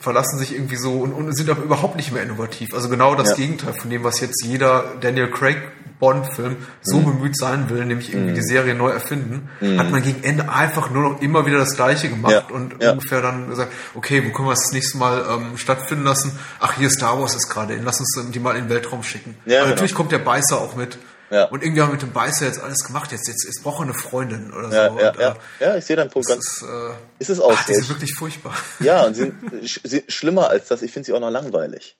verlassen 0.00 0.38
sich 0.38 0.54
irgendwie 0.54 0.76
so 0.76 0.92
und, 1.00 1.12
und, 1.12 1.36
sind 1.36 1.50
aber 1.50 1.62
überhaupt 1.62 1.96
nicht 1.96 2.12
mehr 2.12 2.22
innovativ. 2.22 2.72
Also 2.74 2.88
genau 2.88 3.14
das 3.14 3.30
ja. 3.30 3.34
Gegenteil 3.34 3.74
von 3.74 3.90
dem, 3.90 4.04
was 4.04 4.20
jetzt 4.20 4.44
jeder 4.44 4.84
Daniel 5.00 5.30
Craig 5.30 5.56
Bond-Film 5.98 6.56
so 6.82 6.98
mhm. 6.98 7.04
bemüht 7.04 7.36
sein 7.36 7.70
will, 7.70 7.84
nämlich 7.84 8.12
irgendwie 8.12 8.32
mhm. 8.32 8.36
die 8.36 8.42
Serie 8.42 8.74
neu 8.74 8.90
erfinden, 8.90 9.48
mhm. 9.60 9.78
hat 9.78 9.90
man 9.90 10.02
gegen 10.02 10.24
Ende 10.24 10.52
einfach 10.52 10.90
nur 10.90 11.10
noch 11.10 11.20
immer 11.20 11.46
wieder 11.46 11.58
das 11.58 11.76
Gleiche 11.76 12.08
gemacht 12.08 12.44
ja. 12.48 12.54
und 12.54 12.82
ja. 12.82 12.92
ungefähr 12.92 13.22
dann 13.22 13.48
gesagt, 13.48 13.72
okay, 13.94 14.22
wo 14.24 14.32
können 14.32 14.48
wir 14.48 14.52
es 14.52 14.62
das 14.62 14.72
nächste 14.72 14.98
Mal 14.98 15.24
ähm, 15.30 15.56
stattfinden 15.56 16.04
lassen? 16.04 16.36
Ach, 16.58 16.76
hier 16.76 16.90
Star 16.90 17.20
Wars 17.20 17.36
ist 17.36 17.48
gerade 17.48 17.74
in, 17.74 17.84
lass 17.84 18.00
uns 18.00 18.20
die 18.32 18.40
mal 18.40 18.56
in 18.56 18.64
den 18.64 18.70
Weltraum 18.70 19.04
schicken. 19.04 19.36
Ja, 19.46 19.60
genau. 19.60 19.70
natürlich 19.70 19.94
kommt 19.94 20.10
der 20.10 20.18
Beißer 20.18 20.60
auch 20.60 20.74
mit. 20.74 20.98
Ja. 21.32 21.44
Und 21.44 21.62
irgendwie 21.62 21.80
haben 21.80 21.88
wir 21.88 21.94
mit 21.94 22.02
dem 22.02 22.12
Beißer 22.12 22.44
jetzt 22.44 22.60
alles 22.60 22.84
gemacht. 22.84 23.10
Jetzt, 23.10 23.26
jetzt, 23.26 23.44
jetzt 23.46 23.62
braucht 23.62 23.80
er 23.80 23.84
eine 23.84 23.94
Freundin 23.94 24.52
oder 24.52 24.68
ja, 24.70 24.90
so. 24.90 25.00
Ja, 25.00 25.10
und, 25.10 25.18
ja. 25.18 25.30
Äh, 25.30 25.64
ja, 25.64 25.76
ich 25.76 25.84
sehe 25.86 25.96
deinen 25.96 26.10
Punkt 26.10 26.28
ganz. 26.28 26.44
Ist, 26.46 26.62
äh, 26.62 26.92
ist 27.20 27.30
es 27.30 27.40
auch. 27.40 27.54
Ach, 27.56 27.64
die 27.64 27.74
sind 27.74 27.88
wirklich 27.88 28.14
furchtbar. 28.14 28.54
Ja, 28.80 29.04
und 29.04 29.14
sind, 29.16 29.34
sind 29.82 30.12
schlimmer 30.12 30.50
als 30.50 30.68
das. 30.68 30.82
Ich 30.82 30.92
finde 30.92 31.06
sie 31.06 31.14
auch 31.14 31.20
noch 31.20 31.30
langweilig. 31.30 31.96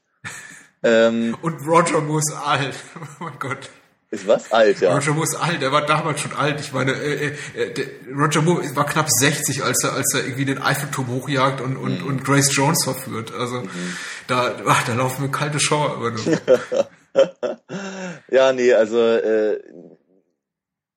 ähm, 0.82 1.34
und 1.40 1.66
Roger 1.66 2.02
Moore 2.02 2.20
ist 2.20 2.32
alt. 2.32 2.74
Oh 3.20 3.24
mein 3.24 3.38
Gott. 3.38 3.70
Ist 4.10 4.28
was? 4.28 4.52
Alt, 4.52 4.80
ja. 4.82 4.92
Roger 4.92 5.12
Moore 5.12 5.24
ist 5.24 5.36
alt, 5.36 5.62
er 5.62 5.72
war 5.72 5.86
damals 5.86 6.20
schon 6.20 6.34
alt. 6.34 6.60
Ich 6.60 6.74
meine, 6.74 6.92
äh, 6.92 7.28
äh, 7.28 7.34
äh 7.54 7.72
der, 7.72 7.86
Roger 8.14 8.42
Moore 8.42 8.62
war 8.76 8.84
knapp 8.84 9.08
60, 9.10 9.64
als 9.64 9.82
er, 9.82 9.94
als 9.94 10.12
er 10.12 10.24
irgendwie 10.24 10.44
den 10.44 10.60
Eiffelturm 10.60 11.08
hochjagt 11.08 11.62
und, 11.62 11.78
und, 11.78 12.02
mhm. 12.02 12.06
und 12.06 12.22
Grace 12.22 12.54
Jones 12.54 12.84
verführt. 12.84 13.32
Also 13.32 13.62
mhm. 13.62 13.96
da, 14.26 14.56
ach, 14.66 14.84
da 14.84 14.92
laufen 14.92 15.22
mir 15.22 15.30
kalte 15.30 15.58
Schauer 15.58 15.96
über 15.96 16.12
ja, 18.30 18.52
nee, 18.52 18.72
also 18.72 18.98
äh, 18.98 19.60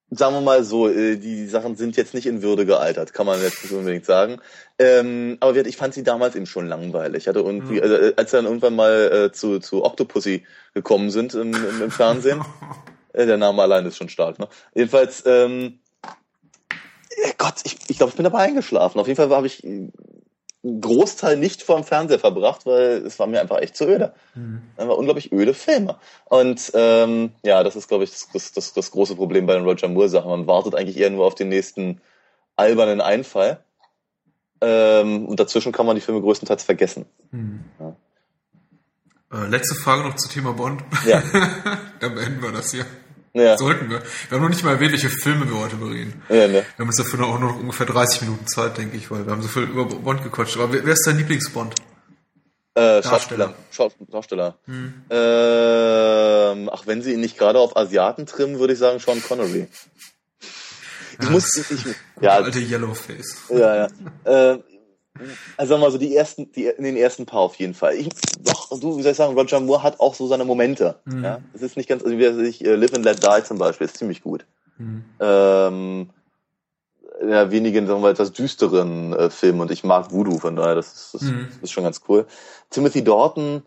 sagen 0.10 0.36
wir 0.36 0.42
mal 0.42 0.64
so, 0.64 0.88
äh, 0.88 1.18
die 1.18 1.48
Sachen 1.48 1.76
sind 1.76 1.98
jetzt 1.98 2.14
nicht 2.14 2.26
in 2.26 2.42
Würde 2.42 2.66
gealtert, 2.66 3.14
kann 3.14 3.26
man 3.26 3.42
jetzt 3.42 3.64
nicht 3.64 3.74
unbedingt 3.74 4.06
sagen. 4.06 4.40
Ähm, 4.80 5.38
aber 5.40 5.56
ich 5.56 5.78
fand 5.78 5.94
sie 5.94 6.04
damals 6.04 6.36
eben 6.36 6.46
schon 6.46 6.68
langweilig. 6.68 7.24
Ich 7.24 7.28
hatte 7.28 7.40
irgendwie, 7.40 7.82
also, 7.82 7.96
äh, 7.96 8.14
als 8.16 8.32
sie 8.32 8.38
dann 8.38 8.46
irgendwann 8.46 8.76
mal 8.76 9.12
äh, 9.12 9.32
zu, 9.32 9.60
zu 9.60 9.84
Octopussy 9.84 10.46
gekommen 10.74 11.12
sind 11.12 11.34
im, 11.34 11.54
im, 11.54 11.84
im 11.84 11.92
Fernsehen, 11.92 12.44
äh, 13.14 13.26
der 13.26 13.38
Name 13.38 13.62
allein 13.62 13.86
ist 13.86 13.98
schon 13.98 14.10
stark, 14.10 14.40
ne? 14.40 14.48
Jedenfalls, 14.74 15.24
ähm, 15.26 15.80
Gott, 17.38 17.56
ich, 17.64 17.78
ich 17.88 17.98
glaube, 17.98 18.10
ich 18.10 18.16
bin 18.16 18.26
dabei 18.26 18.40
eingeschlafen. 18.40 19.00
Auf 19.00 19.08
jeden 19.08 19.18
Fall 19.18 19.30
habe 19.30 19.48
ich 19.48 19.64
einen 20.66 20.82
Großteil 20.82 21.38
nicht 21.38 21.62
vorm 21.62 21.84
Fernseher 21.84 22.20
verbracht, 22.20 22.66
weil 22.66 23.06
es 23.06 23.20
war 23.20 23.28
mir 23.28 23.40
einfach 23.40 23.60
echt 23.60 23.78
zu 23.78 23.86
öde. 23.86 24.14
Mhm. 24.34 24.62
Einfach 24.78 24.96
unglaublich 24.96 25.32
öde 25.32 25.54
Filme. 25.54 25.98
Und 26.26 26.72
ähm, 26.74 27.32
ja, 27.44 27.64
das 27.64 27.76
ist, 27.76 27.88
glaube 27.88 28.04
ich, 28.04 28.12
das, 28.12 28.30
das, 28.34 28.52
das, 28.52 28.74
das 28.74 28.92
große 28.92 29.16
Problem 29.16 29.46
bei 29.46 29.54
den 29.54 29.64
Roger 29.64 29.88
Moore-Sachen. 29.88 30.30
Man 30.30 30.48
wartet 30.48 30.76
eigentlich 30.76 30.98
eher 30.98 31.12
nur 31.12 31.26
auf 31.26 31.36
den 31.36 31.50
nächsten 31.50 32.02
albernen 32.56 33.00
Einfall. 33.00 33.60
Ähm, 34.62 35.28
und 35.28 35.40
dazwischen 35.40 35.72
kann 35.72 35.86
man 35.86 35.96
die 35.96 36.02
Filme 36.02 36.22
größtenteils 36.22 36.64
vergessen. 36.64 37.06
Mhm. 37.32 37.66
Ja. 37.80 37.96
Äh, 39.34 39.48
letzte 39.48 39.76
Frage 39.76 40.04
noch 40.04 40.16
zum 40.16 40.32
Thema 40.32 40.54
Bond. 40.54 40.84
Ja. 41.06 41.22
Dann 42.00 42.16
beenden 42.16 42.42
wir 42.42 42.52
das 42.52 42.72
hier. 42.72 42.86
Ja. 43.36 43.58
Sollten 43.58 43.90
wir. 43.90 44.02
Wir 44.30 44.38
haben 44.38 44.44
noch 44.44 44.50
nicht 44.50 44.64
mal 44.64 44.72
erwähnt, 44.72 44.94
welche 44.94 45.10
Filme 45.10 45.50
wir 45.50 45.60
heute 45.60 45.76
bereden. 45.76 46.24
Ja, 46.30 46.48
ne? 46.48 46.54
Wir 46.54 46.64
haben 46.80 46.88
uns 46.88 46.96
dafür 46.96 47.20
noch, 47.20 47.38
noch 47.38 47.60
ungefähr 47.60 47.86
30 47.86 48.22
Minuten 48.22 48.48
Zeit, 48.48 48.78
denke 48.78 48.96
ich, 48.96 49.12
weil 49.12 49.26
wir 49.26 49.34
haben 49.34 49.42
so 49.42 49.50
viel 49.50 49.64
über 49.64 49.84
Bond 49.84 50.24
gequatscht. 50.24 50.56
Aber 50.56 50.72
wer, 50.72 50.94
ist 50.94 51.06
dein 51.06 51.18
Lieblingsbond? 51.18 51.76
Äh, 52.76 53.04
Schauspieler. 53.04 53.54
Schauspieler. 53.72 54.58
Hm. 54.66 54.94
Ähm, 55.10 56.70
ach, 56.72 56.88
wenn 56.88 57.02
sie 57.02 57.12
ihn 57.12 57.20
nicht 57.20 57.38
gerade 57.38 57.60
auf 57.60 57.76
Asiaten 57.76 58.26
trimmen, 58.26 58.58
würde 58.58 58.72
ich 58.72 58.80
sagen 58.80 59.00
Sean 59.00 59.22
Connery. 59.22 59.68
Ich 61.20 61.26
ja, 61.26 61.30
muss, 61.30 61.58
ich, 61.58 61.72
ich, 61.72 61.96
ja, 62.22 62.32
alte 62.32 62.60
Yellowface. 62.60 63.50
Ja, 63.50 63.76
ja. 63.76 63.88
Äh, 64.54 64.60
also 65.58 65.70
sagen 65.70 65.82
wir 65.82 65.86
mal 65.88 65.92
so, 65.92 65.98
die 65.98 66.16
ersten, 66.16 66.52
die, 66.52 66.66
in 66.66 66.84
den 66.84 66.98
ersten 66.98 67.26
paar 67.26 67.42
auf 67.42 67.56
jeden 67.56 67.74
Fall. 67.74 67.96
Ich, 67.96 68.10
doch, 68.42 68.70
du, 68.80 68.98
wie 68.98 69.02
soll 69.02 69.12
ich 69.12 69.18
sagen, 69.18 69.38
Roger 69.38 69.60
Moore 69.60 69.84
hat 69.84 70.00
auch 70.00 70.14
so 70.16 70.28
seine 70.28 70.46
Momente. 70.46 71.00
Mhm. 71.06 71.24
Ja, 71.24 71.42
es 71.54 71.62
ist 71.62 71.78
nicht 71.78 71.88
ganz, 71.88 72.04
also 72.04 72.18
wie 72.18 72.48
ich, 72.48 72.64
äh, 72.64 72.76
Live 72.76 72.94
and 72.94 73.06
Let 73.06 73.24
Die 73.24 73.44
zum 73.44 73.58
Beispiel, 73.58 73.86
ist 73.86 73.98
ziemlich 73.98 74.22
gut. 74.22 74.46
Mhm. 74.78 75.06
Ähm, 75.20 76.10
ja, 77.26 77.50
wenigen, 77.50 77.88
sagen 77.88 78.00
wir 78.00 78.04
mal, 78.04 78.12
etwas 78.12 78.34
düsteren 78.34 79.14
äh, 79.14 79.30
Filmen 79.30 79.62
und 79.62 79.72
ich 79.72 79.84
mag 79.84 80.12
Voodoo, 80.12 80.40
von 80.40 80.56
daher, 80.56 80.76
das 80.76 80.94
ist, 80.94 81.14
das, 81.14 81.22
mhm. 81.22 81.48
ist 81.62 81.72
schon 81.72 81.86
ganz 81.86 82.02
cool. 82.10 82.26
Timothy 82.70 83.04
Dorton 83.04 83.64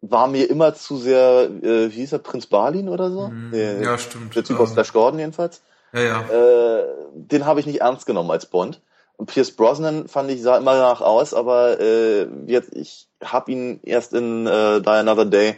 war 0.00 0.28
mir 0.28 0.48
immer 0.48 0.74
zu 0.74 0.96
sehr, 0.96 1.50
äh, 1.62 1.90
wie 1.90 1.96
hieß 1.96 2.12
er, 2.12 2.18
Prinz 2.18 2.46
Balin 2.46 2.88
oder 2.88 3.10
so? 3.10 3.28
Mhm. 3.28 3.50
Der, 3.52 3.80
ja, 3.80 3.98
stimmt. 3.98 4.36
Der 4.36 4.44
Typ 4.44 4.60
aus 4.60 4.72
Flash 4.72 4.92
Gordon 4.92 5.18
jedenfalls. 5.18 5.62
Ja, 5.92 6.00
ja. 6.00 6.20
Äh, 6.28 6.84
den 7.14 7.46
habe 7.46 7.60
ich 7.60 7.66
nicht 7.66 7.80
ernst 7.80 8.06
genommen 8.06 8.30
als 8.30 8.46
Bond. 8.46 8.80
Pierce 9.26 9.52
Brosnan 9.52 10.08
fand 10.08 10.30
ich 10.30 10.42
sah 10.42 10.58
immer 10.58 10.74
danach 10.74 11.00
aus, 11.00 11.34
aber 11.34 11.80
äh, 11.80 12.28
jetzt 12.46 12.74
ich 12.74 13.08
habe 13.22 13.50
ihn 13.50 13.80
erst 13.82 14.14
in 14.14 14.46
äh, 14.46 14.80
Die 14.80 14.88
Another 14.88 15.24
Day 15.24 15.56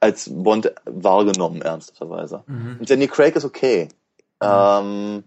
als 0.00 0.28
Bond 0.32 0.72
wahrgenommen 0.84 1.62
ernsthafterweise. 1.62 2.44
Mhm. 2.46 2.76
Und 2.80 2.90
Danny 2.90 3.08
Craig 3.08 3.36
ist 3.36 3.44
okay. 3.44 3.88
Mhm. 4.40 4.48
Ähm, 4.48 5.24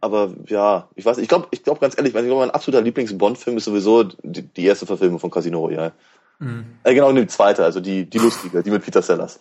aber 0.00 0.34
ja, 0.46 0.88
ich 0.94 1.04
weiß, 1.04 1.18
ich 1.18 1.28
glaube, 1.28 1.48
ich 1.50 1.62
glaube 1.64 1.80
ganz 1.80 1.96
ehrlich, 1.96 2.14
ich 2.14 2.22
glaube, 2.22 2.40
mein 2.40 2.50
absoluter 2.50 2.82
Lieblings-Bond-Film 2.82 3.56
ist 3.56 3.64
sowieso 3.64 4.04
die, 4.04 4.42
die, 4.42 4.66
erste 4.66 4.86
Verfilmung 4.86 5.18
von 5.18 5.30
Casino 5.30 5.60
Royale. 5.60 5.92
Mhm. 6.38 6.66
Äh, 6.84 6.94
genau, 6.94 7.12
die 7.12 7.26
zweite, 7.26 7.64
also 7.64 7.80
die, 7.80 8.08
die 8.08 8.18
lustige, 8.18 8.62
die 8.62 8.70
mit 8.70 8.84
Peter 8.84 9.02
Sellers. 9.02 9.40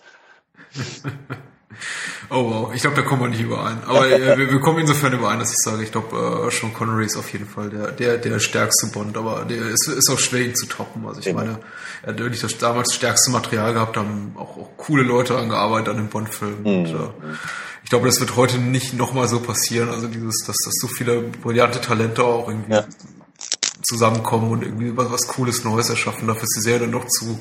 Oh 2.30 2.50
wow, 2.50 2.74
ich 2.74 2.82
glaube, 2.82 2.96
da 2.96 3.02
kommen 3.02 3.22
wir 3.22 3.30
nicht 3.30 3.42
überein. 3.42 3.84
Aber 3.86 4.10
äh, 4.10 4.38
wir, 4.38 4.52
wir, 4.52 4.60
kommen 4.60 4.80
insofern 4.80 5.14
überein, 5.14 5.40
dass 5.40 5.52
ich 5.52 5.58
sage, 5.58 5.84
ich 5.84 5.92
glaube, 5.92 6.48
äh, 6.48 6.52
Sean 6.52 6.74
Connery 6.74 7.06
ist 7.06 7.18
auf 7.18 7.32
jeden 7.32 7.48
Fall 7.48 7.70
der, 7.70 7.92
der, 7.92 8.18
der 8.18 8.40
stärkste 8.40 8.88
Bond, 8.88 9.18
aber 9.18 9.46
der 9.46 9.58
ist, 9.70 9.88
ist 9.88 10.10
auch 10.10 10.20
schwer, 10.20 10.42
ihn 10.42 10.56
zu 10.56 10.66
toppen. 10.66 11.06
Also 11.06 11.20
ich 11.20 11.28
Eben. 11.28 11.38
meine, 11.38 11.60
er 12.04 12.14
hat 12.14 12.20
wirklich 12.20 12.42
das 12.42 12.58
damals 12.58 12.94
stärkste 12.94 13.32
Material 13.32 13.74
gehabt, 13.74 13.98
haben 13.98 14.34
auch, 14.38 14.58
auch 14.58 14.78
coole 14.78 15.04
Leute 15.04 15.38
angearbeitet 15.38 15.90
an 15.90 15.98
dem 15.98 16.08
Bond-Film. 16.08 16.62
Mhm. 16.62 16.66
Und, 16.66 16.88
äh, 16.88 17.10
ich 17.84 17.90
glaube, 17.92 18.08
das 18.08 18.20
wird 18.20 18.36
heute 18.36 18.58
nicht 18.58 18.96
nochmal 18.96 19.28
so 19.28 19.40
passieren. 19.40 19.90
Also 19.90 20.08
dieses, 20.08 20.44
dass, 20.48 20.58
dass 20.58 20.74
so 20.82 20.88
viele 20.88 21.22
brillante 21.22 21.80
Talente 21.80 22.24
auch 22.24 22.48
irgendwie 22.50 22.74
ja. 22.74 22.86
zusammenkommen 23.84 24.52
und 24.52 24.64
irgendwie 24.64 24.98
was, 24.98 25.12
was 25.12 25.28
Cooles 25.28 25.64
Neues 25.64 25.90
erschaffen. 25.90 26.28
Dafür 26.28 26.44
ist 26.44 26.56
die 26.58 26.62
Serie 26.62 26.80
dann 26.82 26.92
doch 26.92 27.06
zu 27.06 27.40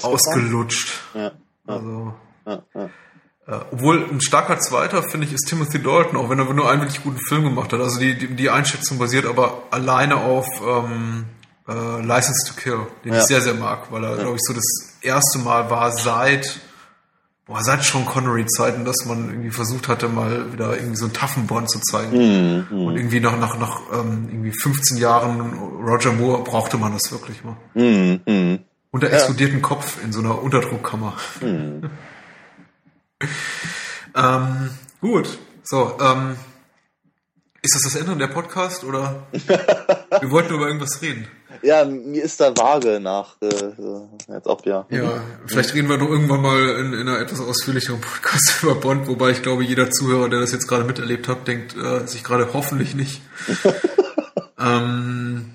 ausgelutscht. 0.00 0.92
Ja. 1.14 1.32
Also 1.66 2.14
ja, 2.46 2.62
ja. 2.74 2.90
Äh, 3.46 3.58
obwohl 3.72 4.08
ein 4.08 4.20
starker 4.20 4.58
Zweiter, 4.60 5.02
finde 5.02 5.26
ich, 5.26 5.32
ist 5.32 5.48
Timothy 5.48 5.82
Dalton, 5.82 6.16
auch 6.16 6.30
wenn 6.30 6.38
er 6.38 6.52
nur 6.52 6.70
einen 6.70 6.82
wirklich 6.82 7.02
guten 7.02 7.18
Film 7.18 7.42
gemacht 7.42 7.72
hat. 7.72 7.80
Also 7.80 7.98
die, 7.98 8.16
die, 8.16 8.28
die 8.28 8.50
Einschätzung 8.50 8.98
basiert 8.98 9.26
aber 9.26 9.64
alleine 9.70 10.16
auf 10.16 10.46
ähm, 10.64 11.24
äh, 11.68 12.02
License 12.02 12.46
to 12.46 12.54
Kill, 12.60 12.86
den 13.04 13.14
ja. 13.14 13.20
ich 13.20 13.26
sehr, 13.26 13.40
sehr 13.40 13.54
mag, 13.54 13.90
weil 13.90 14.04
er, 14.04 14.10
ja. 14.10 14.22
glaube 14.22 14.36
ich, 14.36 14.42
so 14.42 14.52
das 14.52 14.98
erste 15.00 15.40
Mal 15.40 15.70
war 15.70 15.90
seit, 15.90 16.60
boah, 17.46 17.64
seit 17.64 17.84
schon 17.84 18.06
Connery-Zeiten, 18.06 18.84
dass 18.84 19.04
man 19.06 19.28
irgendwie 19.28 19.50
versucht 19.50 19.88
hatte, 19.88 20.08
mal 20.08 20.52
wieder 20.52 20.76
irgendwie 20.76 20.96
so 20.96 21.06
einen 21.06 21.14
taffen 21.14 21.48
Bond 21.48 21.68
zu 21.68 21.80
zeigen. 21.80 22.12
Mhm, 22.16 22.66
mhm, 22.70 22.86
Und 22.86 22.96
irgendwie 22.96 23.18
nach, 23.18 23.36
nach, 23.36 23.58
nach 23.58 23.80
ähm, 23.92 24.28
irgendwie 24.30 24.52
15 24.52 24.98
Jahren 24.98 25.58
Roger 25.84 26.12
Moore 26.12 26.44
brauchte 26.44 26.78
man 26.78 26.92
das 26.92 27.10
wirklich 27.10 27.42
mal. 27.42 27.56
Mhm, 27.74 28.20
mh. 28.24 28.58
Und 28.92 29.02
er 29.02 29.12
explodiert 29.12 29.52
ein 29.52 29.62
Kopf 29.62 29.98
in 30.04 30.12
so 30.12 30.20
einer 30.20 30.40
Unterdruckkammer. 30.40 31.14
Mhm. 31.40 31.90
ähm, 34.16 34.70
gut, 35.00 35.38
so, 35.62 35.96
ähm, 36.00 36.36
ist 37.62 37.76
das 37.76 37.82
das 37.82 37.94
Ende 37.94 38.16
der 38.16 38.26
Podcast 38.26 38.82
oder 38.82 39.26
wir 39.32 40.30
wollten 40.30 40.48
nur 40.48 40.58
über 40.58 40.66
irgendwas 40.66 41.00
reden? 41.00 41.28
Ja, 41.62 41.84
mir 41.84 42.24
ist 42.24 42.40
da 42.40 42.56
vage 42.56 42.98
nach, 42.98 43.36
äh, 43.40 43.46
jetzt 44.32 44.46
ob 44.48 44.66
ja. 44.66 44.84
Ja, 44.90 45.22
vielleicht 45.46 45.72
reden 45.74 45.88
wir 45.88 45.96
noch 45.96 46.08
irgendwann 46.08 46.42
mal 46.42 46.58
in, 46.80 46.92
in 46.92 47.08
einer 47.08 47.20
etwas 47.20 47.40
ausführlicheren 47.40 48.00
Podcast 48.00 48.58
über 48.62 48.74
Bond, 48.74 49.06
wobei 49.06 49.30
ich 49.30 49.42
glaube, 49.42 49.62
jeder 49.62 49.90
Zuhörer, 49.92 50.28
der 50.28 50.40
das 50.40 50.50
jetzt 50.50 50.66
gerade 50.66 50.84
miterlebt 50.84 51.28
hat, 51.28 51.46
denkt 51.46 51.76
äh, 51.76 52.04
sich 52.06 52.24
gerade 52.24 52.52
hoffentlich 52.52 52.96
nicht. 52.96 53.22
ähm, 54.58 55.54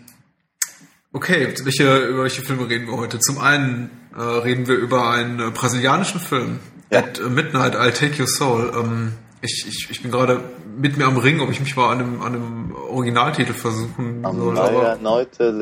okay, 1.11 1.53
welche, 1.61 2.05
über 2.05 2.23
welche 2.23 2.41
Filme 2.41 2.69
reden 2.69 2.87
wir 2.87 2.95
heute? 2.95 3.19
Zum 3.19 3.39
einen 3.39 3.89
äh, 4.15 4.21
reden 4.21 4.67
wir 4.67 4.75
über 4.75 5.09
einen 5.09 5.39
äh, 5.41 5.51
brasilianischen 5.51 6.21
Film, 6.21 6.59
ja. 6.91 6.99
At 6.99 7.19
Midnight 7.29 7.75
I'll 7.75 7.91
Take 7.91 8.19
Your 8.19 8.27
Soul. 8.27 8.71
Ähm, 8.75 9.13
ich, 9.41 9.65
ich, 9.67 9.87
ich 9.89 10.01
bin 10.01 10.11
gerade 10.11 10.41
mit 10.77 10.97
mir 10.97 11.05
am 11.05 11.17
Ring, 11.17 11.39
ob 11.41 11.51
ich 11.51 11.59
mich 11.59 11.75
mal 11.75 11.91
an 11.91 11.99
einem, 11.99 12.21
an 12.21 12.35
einem 12.35 12.75
Originaltitel 12.75 13.53
versuchen 13.53 14.23
soll. 14.23 14.57
Aber... 14.57 14.95
Noite 14.97 15.53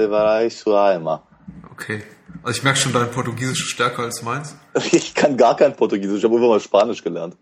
alma. 0.65 1.23
Okay. 1.71 2.03
Also 2.43 2.57
ich 2.57 2.63
merke 2.63 2.79
schon, 2.79 2.93
dein 2.93 3.09
Portugiesisch 3.11 3.61
ist 3.61 3.69
stärker 3.69 4.03
als 4.03 4.21
meins. 4.21 4.55
Ich 4.91 5.13
kann 5.13 5.35
gar 5.35 5.55
kein 5.55 5.75
Portugiesisch, 5.75 6.19
ich 6.19 6.23
habe 6.23 6.35
immer 6.35 6.49
mal 6.49 6.59
Spanisch 6.59 7.03
gelernt. 7.03 7.35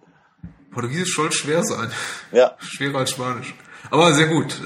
Portugiesisch 0.71 1.15
soll 1.15 1.31
schwer 1.31 1.63
sein. 1.63 1.91
Ja. 2.31 2.55
Schwerer 2.59 2.99
als 2.99 3.11
Spanisch. 3.11 3.53
Aber 3.93 4.11
sehr 4.11 4.25
gut. 4.25 4.59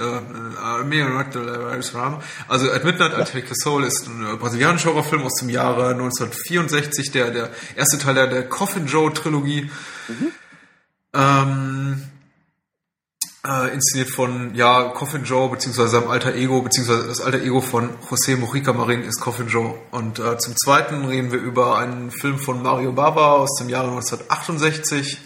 Also 2.48 2.72
At 2.72 2.86
Midnight 2.86 3.12
I 3.12 3.24
Take 3.26 3.48
the 3.50 3.56
Soul 3.62 3.84
ist 3.84 4.08
ein 4.08 4.26
äh, 4.26 4.38
brasilianischer 4.38 4.92
Horrorfilm 4.92 5.24
aus 5.24 5.34
dem 5.42 5.50
Jahre 5.50 5.90
1964, 5.90 7.12
der, 7.12 7.32
der 7.32 7.50
erste 7.76 7.98
Teil 7.98 8.16
der, 8.16 8.28
der 8.28 8.48
Coffin 8.48 8.86
Joe 8.88 9.12
Trilogie. 9.12 9.70
Mhm. 10.08 10.32
Ähm, 11.14 12.04
äh, 13.46 13.74
inszeniert 13.74 14.12
von 14.12 14.56
ja 14.56 14.92
Coffin 14.92 15.26
Joe 15.26 15.50
beziehungsweise 15.50 15.90
seinem 15.90 16.10
alter 16.10 16.34
Ego 16.34 16.62
beziehungsweise 16.62 17.08
das 17.08 17.20
alter 17.20 17.42
Ego 17.42 17.60
von 17.60 17.90
José 18.10 18.38
Mojica 18.38 18.72
Marin 18.72 19.04
ist 19.04 19.20
Coffin 19.20 19.50
Joe 19.50 19.76
und 19.92 20.20
äh, 20.20 20.38
zum 20.38 20.56
Zweiten 20.56 21.04
reden 21.04 21.34
wir 21.34 21.40
über 21.40 21.78
einen 21.78 22.12
Film 22.12 22.40
von 22.40 22.64
Mario 22.64 22.94
Bava 22.94 23.34
aus 23.34 23.58
dem 23.60 23.68
Jahre 23.68 23.90
1968 23.90 25.18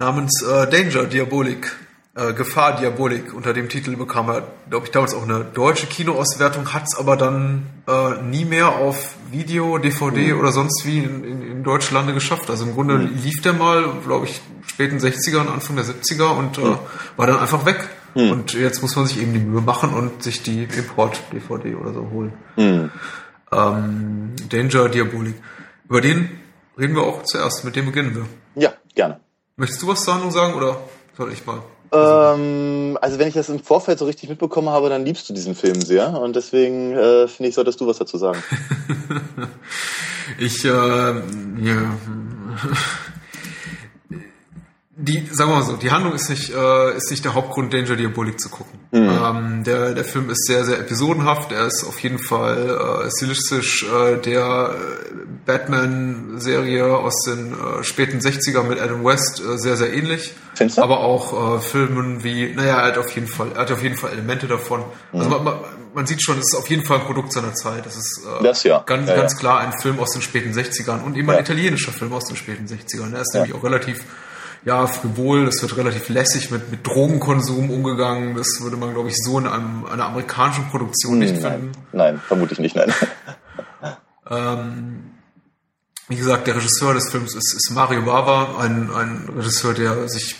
namens 0.00 0.42
äh, 0.42 0.68
Danger 0.68 1.04
Diabolik 1.04 1.76
äh, 2.18 2.32
Gefahr 2.32 2.76
Diabolik. 2.76 3.32
Unter 3.32 3.52
dem 3.52 3.68
Titel 3.68 3.96
bekam 3.96 4.28
er, 4.28 4.48
glaube 4.68 4.86
ich, 4.86 4.92
damals 4.92 5.14
auch 5.14 5.22
eine 5.22 5.44
deutsche 5.44 5.86
Kinoauswertung, 5.86 6.72
hat 6.72 6.84
es 6.84 6.98
aber 6.98 7.16
dann 7.16 7.66
äh, 7.86 8.20
nie 8.22 8.44
mehr 8.44 8.76
auf 8.76 9.14
Video, 9.30 9.78
DVD 9.78 10.32
mhm. 10.32 10.40
oder 10.40 10.50
sonst 10.50 10.84
wie 10.84 10.98
in, 10.98 11.24
in, 11.24 11.42
in 11.42 11.62
Deutschlande 11.62 12.14
geschafft. 12.14 12.50
Also 12.50 12.64
im 12.64 12.74
Grunde 12.74 12.98
mhm. 12.98 13.18
lief 13.22 13.40
der 13.42 13.52
mal, 13.52 13.84
glaube 14.04 14.26
ich, 14.26 14.40
späten 14.66 14.98
60er 14.98 15.40
und 15.40 15.48
Anfang 15.48 15.76
der 15.76 15.84
70er 15.84 16.36
und 16.36 16.58
äh, 16.58 16.62
mhm. 16.62 16.78
war 17.16 17.26
dann 17.26 17.38
einfach 17.38 17.64
weg. 17.64 17.88
Mhm. 18.14 18.30
Und 18.32 18.52
jetzt 18.54 18.82
muss 18.82 18.96
man 18.96 19.06
sich 19.06 19.20
eben 19.22 19.32
die 19.32 19.38
Mühe 19.38 19.60
machen 19.60 19.94
und 19.94 20.22
sich 20.22 20.42
die 20.42 20.64
Import-DVD 20.64 21.76
oder 21.76 21.92
so 21.92 22.10
holen. 22.10 22.32
Mhm. 22.56 22.90
Ähm, 23.52 24.34
Danger 24.48 24.88
Diabolik. 24.88 25.36
Über 25.88 26.00
den 26.00 26.28
reden 26.76 26.96
wir 26.96 27.02
auch 27.02 27.22
zuerst, 27.22 27.64
mit 27.64 27.76
dem 27.76 27.86
beginnen 27.86 28.14
wir. 28.14 28.26
Ja, 28.62 28.72
gerne. 28.94 29.20
Möchtest 29.56 29.82
du 29.82 29.88
was 29.88 30.04
sagen, 30.04 30.30
sagen 30.30 30.54
oder 30.54 30.78
soll 31.16 31.32
ich 31.32 31.46
mal? 31.46 31.62
Ähm, 31.90 32.98
also 33.00 33.18
wenn 33.18 33.28
ich 33.28 33.34
das 33.34 33.48
im 33.48 33.60
Vorfeld 33.60 33.98
so 33.98 34.04
richtig 34.04 34.28
mitbekommen 34.28 34.68
habe, 34.68 34.88
dann 34.88 35.04
liebst 35.04 35.28
du 35.28 35.32
diesen 35.32 35.54
Film 35.54 35.80
sehr 35.80 36.20
und 36.20 36.36
deswegen 36.36 36.92
äh, 36.92 37.28
finde 37.28 37.48
ich, 37.48 37.54
solltest 37.54 37.80
du 37.80 37.86
was 37.86 37.98
dazu 37.98 38.18
sagen. 38.18 38.42
ich, 40.38 40.64
äh, 40.64 40.68
ja. 40.68 41.96
Die, 45.00 45.28
sagen 45.30 45.50
wir 45.50 45.58
mal 45.58 45.62
so, 45.62 45.76
die 45.76 45.92
Handlung 45.92 46.12
ist 46.12 46.28
nicht, 46.28 46.52
äh, 46.52 46.96
ist 46.96 47.08
nicht 47.12 47.24
der 47.24 47.34
Hauptgrund, 47.34 47.72
Danger 47.72 47.94
Diabolik 47.94 48.40
zu 48.40 48.48
gucken. 48.48 48.80
Mhm. 48.90 49.08
Ähm, 49.08 49.64
der, 49.64 49.94
der 49.94 50.04
Film 50.04 50.28
ist 50.28 50.44
sehr, 50.44 50.64
sehr 50.64 50.80
episodenhaft. 50.80 51.52
Er 51.52 51.66
ist 51.66 51.84
auf 51.86 52.00
jeden 52.00 52.18
Fall 52.18 53.04
äh, 53.06 53.10
stilistisch 53.16 53.84
äh, 53.84 54.16
der 54.16 54.74
äh, 54.74 55.14
Batman-Serie 55.46 56.84
aus 56.96 57.22
den 57.22 57.52
äh, 57.52 57.84
späten 57.84 58.18
60er 58.18 58.64
mit 58.64 58.80
Adam 58.80 59.04
West 59.04 59.40
äh, 59.40 59.56
sehr, 59.56 59.76
sehr 59.76 59.92
ähnlich. 59.94 60.34
Findest 60.54 60.78
du? 60.78 60.82
Aber 60.82 60.98
auch 60.98 61.58
äh, 61.58 61.60
Filmen 61.60 62.24
wie, 62.24 62.52
naja, 62.52 62.80
er 62.80 62.86
hat 62.88 62.98
auf 62.98 63.12
jeden 63.12 63.28
Fall, 63.28 63.52
er 63.54 63.60
hat 63.60 63.70
auf 63.70 63.82
jeden 63.84 63.94
Fall 63.94 64.10
Elemente 64.10 64.48
davon. 64.48 64.80
Mhm. 65.12 65.20
Also 65.20 65.30
man, 65.30 65.44
man, 65.44 65.58
man 65.94 66.06
sieht 66.08 66.24
schon, 66.24 66.38
es 66.38 66.52
ist 66.52 66.58
auf 66.58 66.68
jeden 66.68 66.84
Fall 66.84 66.98
ein 66.98 67.04
Produkt 67.04 67.32
seiner 67.32 67.54
Zeit. 67.54 67.86
Das 67.86 67.96
ist 67.96 68.22
äh, 68.26 68.42
das, 68.42 68.64
ja. 68.64 68.82
ganz, 68.84 69.08
ja, 69.08 69.14
ganz 69.14 69.36
klar 69.36 69.60
ein 69.60 69.72
Film 69.80 70.00
aus 70.00 70.10
den 70.10 70.22
späten 70.22 70.52
60ern 70.52 71.04
und 71.04 71.16
eben 71.16 71.30
ein 71.30 71.38
italienischer 71.38 71.92
Film 71.92 72.12
aus 72.12 72.24
den 72.24 72.34
späten 72.34 72.66
60ern. 72.66 73.14
Er 73.14 73.20
ist 73.20 73.32
nämlich 73.32 73.54
auch 73.54 73.62
relativ 73.62 74.00
ja, 74.68 74.86
frivol, 74.86 75.48
es 75.48 75.62
wird 75.62 75.78
relativ 75.78 76.10
lässig 76.10 76.50
mit, 76.50 76.70
mit 76.70 76.86
Drogenkonsum 76.86 77.70
umgegangen. 77.70 78.36
Das 78.36 78.60
würde 78.60 78.76
man, 78.76 78.92
glaube 78.92 79.08
ich, 79.08 79.16
so 79.16 79.38
in 79.38 79.46
einem, 79.46 79.86
einer 79.86 80.04
amerikanischen 80.04 80.68
Produktion 80.68 81.18
nicht 81.18 81.40
nein, 81.40 81.52
finden. 81.52 81.72
Nein, 81.92 82.20
vermutlich 82.28 82.58
nicht, 82.58 82.76
nein. 82.76 82.92
ähm, 84.30 85.04
wie 86.08 86.16
gesagt, 86.16 86.46
der 86.48 86.56
Regisseur 86.56 86.92
des 86.92 87.08
Films 87.08 87.34
ist, 87.34 87.54
ist 87.54 87.70
Mario 87.70 88.02
Bava, 88.02 88.60
ein, 88.60 88.90
ein 88.94 89.30
Regisseur, 89.34 89.72
der 89.72 90.06
sich 90.06 90.36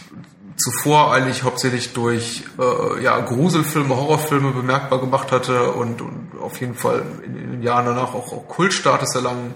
zuvor 0.59 1.11
eigentlich 1.11 1.43
hauptsächlich 1.43 1.95
durch 1.95 2.43
äh, 2.59 3.03
ja, 3.03 3.19
Gruselfilme, 3.21 3.97
Horrorfilme 3.97 4.51
bemerkbar 4.51 5.01
gemacht 5.01 5.33
hatte 5.33 5.71
und, 5.71 6.03
und 6.03 6.33
auf 6.39 6.61
jeden 6.61 6.75
Fall 6.75 7.03
in, 7.25 7.35
in 7.35 7.51
den 7.53 7.63
Jahren 7.63 7.87
danach 7.87 8.13
auch, 8.13 8.31
auch 8.31 8.47
Kultstatus 8.47 9.15
erlangen 9.15 9.55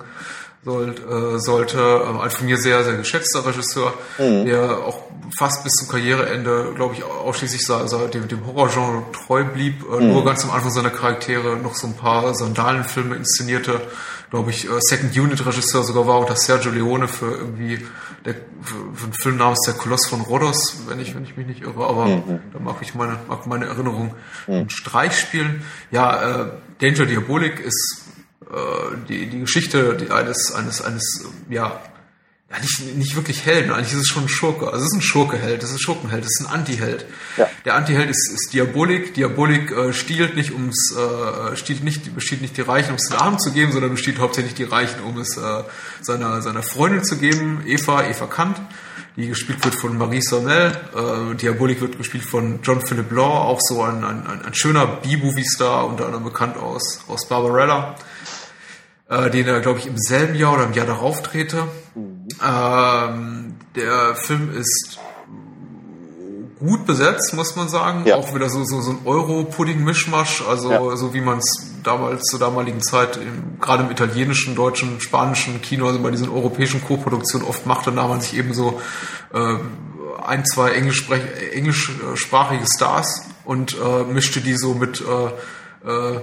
sollt, 0.65 1.01
äh, 1.01 1.39
sollte. 1.39 1.79
Ähm, 2.09 2.21
ein 2.21 2.31
von 2.31 2.47
mir 2.47 2.57
sehr, 2.57 2.85
sehr 2.85 2.95
geschätzter 2.95 3.45
Regisseur, 3.45 3.95
mhm. 4.19 4.45
der 4.45 4.79
auch 4.79 5.03
fast 5.37 5.65
bis 5.65 5.73
zum 5.73 5.89
Karriereende, 5.89 6.73
glaube 6.75 6.95
ich, 6.95 7.05
ausschließlich 7.05 7.65
sah, 7.65 7.87
sah 7.89 8.07
dem, 8.07 8.29
dem 8.29 8.47
Horrorgenre 8.47 9.03
treu 9.13 9.45
blieb, 9.45 9.83
äh, 9.83 10.01
mhm. 10.01 10.13
nur 10.13 10.25
ganz 10.25 10.45
am 10.45 10.51
Anfang 10.51 10.71
seiner 10.71 10.91
Charaktere 10.91 11.57
noch 11.57 11.75
so 11.75 11.87
ein 11.87 11.95
paar 11.95 12.35
Sandalenfilme 12.35 13.17
inszenierte, 13.17 13.81
glaube 14.31 14.51
ich, 14.51 14.67
äh, 14.67 14.81
Second 14.81 15.17
Unit 15.17 15.45
Regisseur 15.45 15.83
sogar 15.83 16.07
war 16.07 16.21
unter 16.21 16.37
Sergio 16.37 16.71
Leone 16.71 17.09
für 17.09 17.33
irgendwie 17.33 17.85
der, 18.25 18.35
für 18.63 19.05
einen 19.05 19.13
Film 19.13 19.37
namens 19.37 19.63
Der 19.67 19.75
Koloss 19.75 20.07
von 20.07 20.21
Rhodos, 20.21 20.83
wenn 20.87 21.01
ich, 21.01 21.15
wenn 21.15 21.25
ich 21.25 21.37
mich 21.37 21.47
nicht 21.47 21.63
irre, 21.63 21.87
aber 21.87 22.07
mhm. 22.07 22.41
da 22.53 22.59
mag 22.61 22.77
ich 22.81 22.95
meine, 22.95 23.19
mag 23.29 23.47
meine 23.47 23.67
Erinnerung 23.67 24.15
mhm. 24.47 24.69
Streich 24.69 25.19
spielen. 25.19 25.63
Ja, 25.91 26.45
äh, 26.45 26.51
Danger 26.81 27.07
Diabolik 27.07 27.61
ist 27.61 28.02
äh, 28.02 28.02
die, 29.09 29.27
die 29.27 29.41
Geschichte 29.41 29.97
eines, 30.11 30.53
eines, 30.53 30.83
eines, 30.83 31.25
ja, 31.49 31.81
nicht, 32.61 32.97
nicht 32.97 33.17
wirklich 33.17 33.47
Helden, 33.47 33.73
eigentlich 33.73 33.93
ist 33.93 34.01
es 34.01 34.09
schon 34.09 34.25
ein 34.25 34.29
Schurke. 34.29 34.67
Also 34.67 34.79
es 34.79 34.93
ist 34.93 34.99
ein 34.99 35.03
Schurkeheld, 35.03 35.63
es 35.63 35.71
ist 35.71 35.77
ein 35.77 35.81
Schurkenheld, 35.81 36.25
es 36.25 36.39
ist 36.39 36.47
ein 36.47 36.53
Antiheld. 36.53 37.07
Ja. 37.37 37.49
Der 37.65 37.75
Antiheld 37.75 38.11
ist, 38.11 38.31
ist 38.31 38.53
Diabolik. 38.53 39.15
Diabolik 39.15 39.71
äh, 39.71 39.93
stiehlt 39.93 40.37
nicht 40.37 40.53
ums, 40.53 40.95
äh, 40.95 41.57
stiehlt 41.57 41.83
nicht, 41.83 42.15
bestiehlt 42.15 42.43
nicht 42.43 42.57
die 42.57 42.63
Reichen, 42.63 42.91
um 42.91 42.97
es 42.97 43.09
den 43.09 43.19
Armen 43.19 43.39
zu 43.39 43.53
geben, 43.53 43.73
sondern 43.73 43.93
bestiehlt 43.93 44.19
hauptsächlich 44.19 44.55
die 44.55 44.65
Reichen, 44.65 45.01
um 45.03 45.19
es 45.19 45.37
äh, 45.37 45.63
seiner, 46.03 46.43
seiner 46.43 46.63
Freundin 46.63 47.05
zu 47.05 47.17
geben, 47.17 47.63
Eva, 47.67 48.05
Eva 48.05 48.27
Kant, 48.27 48.61
die 49.17 49.29
gespielt 49.29 49.65
wird 49.65 49.75
von 49.75 49.97
Marie 49.97 50.21
Sormel. 50.21 50.73
Äh, 50.95 51.35
Diabolik 51.37 51.81
wird 51.81 51.97
gespielt 51.97 52.25
von 52.25 52.61
John 52.63 52.87
Philip 52.87 53.11
Law, 53.13 53.45
auch 53.45 53.61
so 53.63 53.83
ein, 53.83 54.05
ein, 54.05 54.27
ein, 54.27 54.45
ein 54.45 54.55
schöner 54.55 54.87
B-Movie-Star, 54.87 55.87
unter 55.87 56.05
anderem 56.05 56.25
bekannt 56.25 56.59
aus, 56.59 57.01
aus 57.09 57.27
Barbarella 57.29 57.97
äh, 59.13 59.31
den 59.31 59.47
er, 59.47 59.61
glaube 59.61 59.79
ich, 59.79 59.87
im 59.87 59.99
selben 59.99 60.35
Jahr 60.35 60.55
oder 60.55 60.65
im 60.65 60.73
Jahr 60.73 60.87
darauf 60.87 61.23
drehte. 61.23 61.65
Mhm. 61.95 62.29
Ähm, 62.43 63.55
der 63.77 64.15
Film 64.15 64.51
ist 64.55 64.99
gut 66.59 66.87
besetzt, 66.87 67.35
muss 67.35 67.55
man 67.57 67.69
sagen. 67.69 68.07
Ja. 68.07 68.17
Auch 68.17 68.35
wieder 68.35 68.49
so, 68.49 68.65
so, 68.65 68.81
so 68.81 68.93
ein 68.93 69.01
Euro-Pudding-Mischmasch, 69.05 70.45
also 70.49 70.71
ja. 70.71 70.97
so 70.97 71.13
wie 71.13 71.21
man 71.21 71.39
es 71.39 71.73
damals 71.83 72.23
zur 72.23 72.39
damaligen 72.39 72.81
Zeit 72.81 73.19
gerade 73.61 73.83
im 73.83 73.91
italienischen, 73.91 74.55
deutschen, 74.55 75.01
spanischen 75.01 75.61
Kino, 75.61 75.89
also 75.89 75.99
bei 76.01 76.11
diesen 76.11 76.31
europäischen 76.31 76.83
Co-Produktionen 76.83 77.45
oft 77.45 77.67
machte, 77.67 77.91
nahm 77.91 78.11
man 78.11 78.21
sich 78.21 78.37
eben 78.37 78.55
so 78.55 78.81
äh, 79.35 79.57
ein, 80.25 80.47
zwei 80.47 80.71
englischsprachige 80.71 82.65
Stars 82.73 83.25
und 83.45 83.77
äh, 83.77 84.05
mischte 84.05 84.41
die 84.41 84.57
so 84.57 84.75
mit 84.75 85.03
äh, 85.03 85.89
äh, 85.91 86.21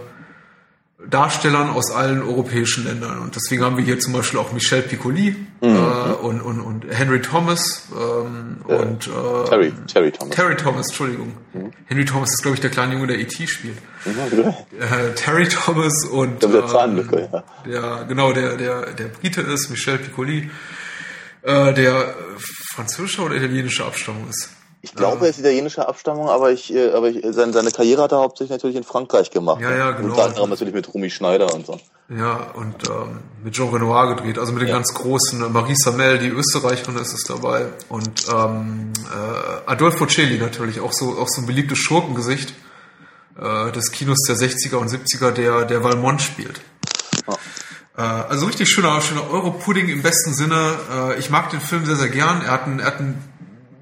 Darstellern 1.08 1.70
aus 1.70 1.91
allen 1.91 2.22
europäischen 2.22 2.84
Ländern. 2.84 3.20
Und 3.20 3.36
deswegen 3.36 3.64
haben 3.64 3.78
wir 3.78 3.86
hier 3.86 4.00
zum 4.00 4.12
Beispiel 4.12 4.38
auch 4.38 4.52
Michel 4.52 4.82
Piccoli 4.82 5.34
mhm. 5.62 5.68
äh, 5.68 5.70
und, 5.70 6.41
und, 6.41 6.60
und 6.60 6.86
Henry 6.89 7.22
Thomas 7.22 7.88
ähm, 7.93 8.58
äh, 8.68 8.74
und 8.74 9.08
äh, 9.08 9.50
Terry, 9.50 9.74
Terry 9.88 10.12
Thomas. 10.12 10.36
Terry 10.36 10.56
Thomas, 10.58 10.88
Entschuldigung. 10.88 11.34
Mhm. 11.54 11.72
Henry 11.86 12.04
Thomas 12.04 12.30
ist, 12.32 12.41
glaube 12.41 12.56
ich, 12.56 12.62
der 12.62 12.70
kleine 12.70 12.93
Junge, 12.95 13.08
der 13.08 13.20
E.T. 13.20 13.47
spielt. 13.47 13.78
Mhm, 14.04 14.54
äh, 14.78 15.14
Terry 15.16 15.47
Thomas 15.47 16.06
und 16.06 16.43
der, 16.43 16.68
Zahnlücke, 16.68 17.30
ja. 17.32 17.43
der 17.66 18.06
genau, 18.06 18.34
der, 18.34 18.58
der, 18.58 18.93
der 18.93 19.06
Brite 19.06 19.41
ist, 19.41 19.70
Michel 19.70 20.00
Piccoli, 20.00 20.50
äh, 21.43 21.74
der 21.74 22.14
französischer 22.74 23.24
oder 23.24 23.36
italienischer 23.36 23.86
Abstammung 23.86 24.28
ist. 24.30 24.50
Ich 24.82 24.96
glaube, 24.96 25.26
er 25.26 25.30
ist 25.30 25.40
italienischer 25.40 25.90
Abstammung, 25.90 26.30
aber 26.30 26.52
ich, 26.52 26.74
äh, 26.74 26.92
aber 26.92 27.10
ich, 27.10 27.22
seine, 27.32 27.52
seine 27.52 27.72
Karriere 27.72 28.04
hat 28.04 28.14
er 28.14 28.20
hauptsächlich 28.20 28.52
natürlich 28.52 28.78
in 28.78 28.86
Frankreich 28.86 29.30
gemacht. 29.30 29.60
Ja, 29.60 29.76
ja, 29.76 29.92
genau. 29.92 30.12
Unter 30.12 30.26
anderem 30.26 30.50
natürlich 30.52 30.74
mit 30.74 30.94
Rumi 30.94 31.10
Schneider 31.10 31.54
und 31.54 31.66
so. 31.66 31.78
Ja, 32.08 32.52
und 32.54 32.88
ähm, 32.90 33.20
mit 33.44 33.54
Jean 33.54 33.70
Renoir 33.70 34.16
gedreht, 34.16 34.40
also 34.40 34.54
mit 34.54 34.62
den 34.62 34.70
ja. 34.70 34.76
ganz 34.76 34.94
großen. 34.94 35.52
Marie 35.52 35.76
Samel, 35.76 36.20
die 36.20 36.30
Österreicherin, 36.30 36.96
ist 36.96 37.14
es 37.14 37.24
dabei. 37.26 37.68
Und 37.90 38.26
ähm, 38.34 38.94
äh, 39.12 39.70
Adolfo 39.70 40.06
Celli 40.06 40.38
natürlich, 40.38 40.80
auch 40.80 40.94
so, 40.94 41.18
auch 41.20 41.28
so 41.28 41.42
ein 41.42 41.46
beliebtes 41.46 41.78
Schurkengesicht 41.80 42.54
äh, 43.38 43.72
des 43.74 43.92
Kinos 43.92 44.20
der 44.28 44.38
60er 44.38 44.78
und 44.78 44.90
70er, 44.90 45.32
der, 45.32 45.66
der 45.66 45.84
Valmont 45.84 46.22
spielt. 46.22 46.62
Ja. 47.28 47.34
Äh, 47.98 48.30
also 48.30 48.46
richtig 48.46 48.70
schöner, 48.70 49.02
schöner 49.02 49.30
Euro-Pudding 49.30 49.90
im 49.90 50.02
besten 50.02 50.34
Sinne. 50.34 50.78
Äh, 50.92 51.20
ich 51.20 51.30
mag 51.30 51.50
den 51.50 51.60
Film 51.60 51.86
sehr, 51.86 51.98
sehr 51.98 52.10
gern. 52.10 52.42
Er 52.42 52.52
hat 52.52 52.64
einen, 52.64 52.80
er 52.80 52.88
hat 52.88 53.00
einen 53.00 53.29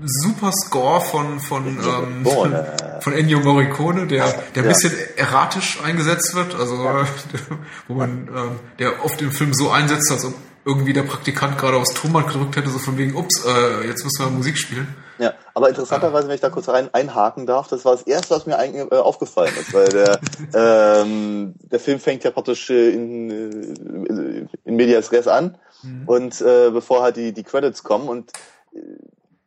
super 0.03 0.51
Score 0.51 1.01
von 1.01 1.39
von 1.39 1.65
ähm, 1.65 2.25
von 3.01 3.13
Ennio 3.13 3.39
Morricone, 3.39 4.07
der 4.07 4.25
der 4.55 4.63
ein 4.63 4.69
bisschen 4.69 4.93
erratisch 5.15 5.79
eingesetzt 5.83 6.35
wird, 6.35 6.55
also 6.55 6.77
wo 7.87 7.93
man 7.93 8.27
ähm, 8.27 8.59
der 8.79 9.03
oft 9.05 9.21
im 9.21 9.31
Film 9.31 9.53
so 9.53 9.69
einsetzt, 9.69 10.11
als 10.11 10.25
ob 10.25 10.33
irgendwie 10.67 10.91
der 10.91 11.03
Praktikant 11.03 11.57
gerade 11.57 11.77
aufs 11.77 11.93
Tonband 11.93 12.27
gedrückt 12.27 12.57
hätte, 12.57 12.69
so 12.69 12.77
von 12.77 12.97
wegen, 12.97 13.15
ups, 13.15 13.45
äh, 13.45 13.87
jetzt 13.87 14.03
müssen 14.03 14.19
wir 14.19 14.29
Musik 14.29 14.57
spielen. 14.57 14.93
Ja, 15.17 15.33
aber 15.53 15.69
interessanterweise, 15.69 16.27
wenn 16.27 16.35
ich 16.35 16.41
da 16.41 16.49
kurz 16.49 16.67
rein 16.67 16.93
einhaken 16.93 17.45
darf, 17.45 17.69
das 17.69 17.85
war 17.85 17.93
das 17.93 18.03
erste, 18.03 18.35
was 18.35 18.45
mir 18.45 18.59
eigentlich 18.59 18.91
äh, 18.91 18.95
aufgefallen 18.95 19.53
ist, 19.59 19.73
weil 19.73 19.87
der 19.87 20.19
ähm, 20.53 21.55
der 21.71 21.79
Film 21.79 21.99
fängt 22.01 22.25
ja 22.25 22.31
praktisch 22.31 22.69
äh, 22.69 22.89
in, 22.89 23.31
äh, 23.31 24.47
in 24.65 24.75
Medias 24.75 25.11
Res 25.13 25.27
an 25.27 25.57
mhm. 25.83 26.03
und 26.05 26.41
äh, 26.41 26.69
bevor 26.69 27.01
halt 27.01 27.15
die 27.15 27.31
die 27.31 27.43
Credits 27.43 27.83
kommen 27.83 28.09
und 28.09 28.31
äh, 28.73 28.79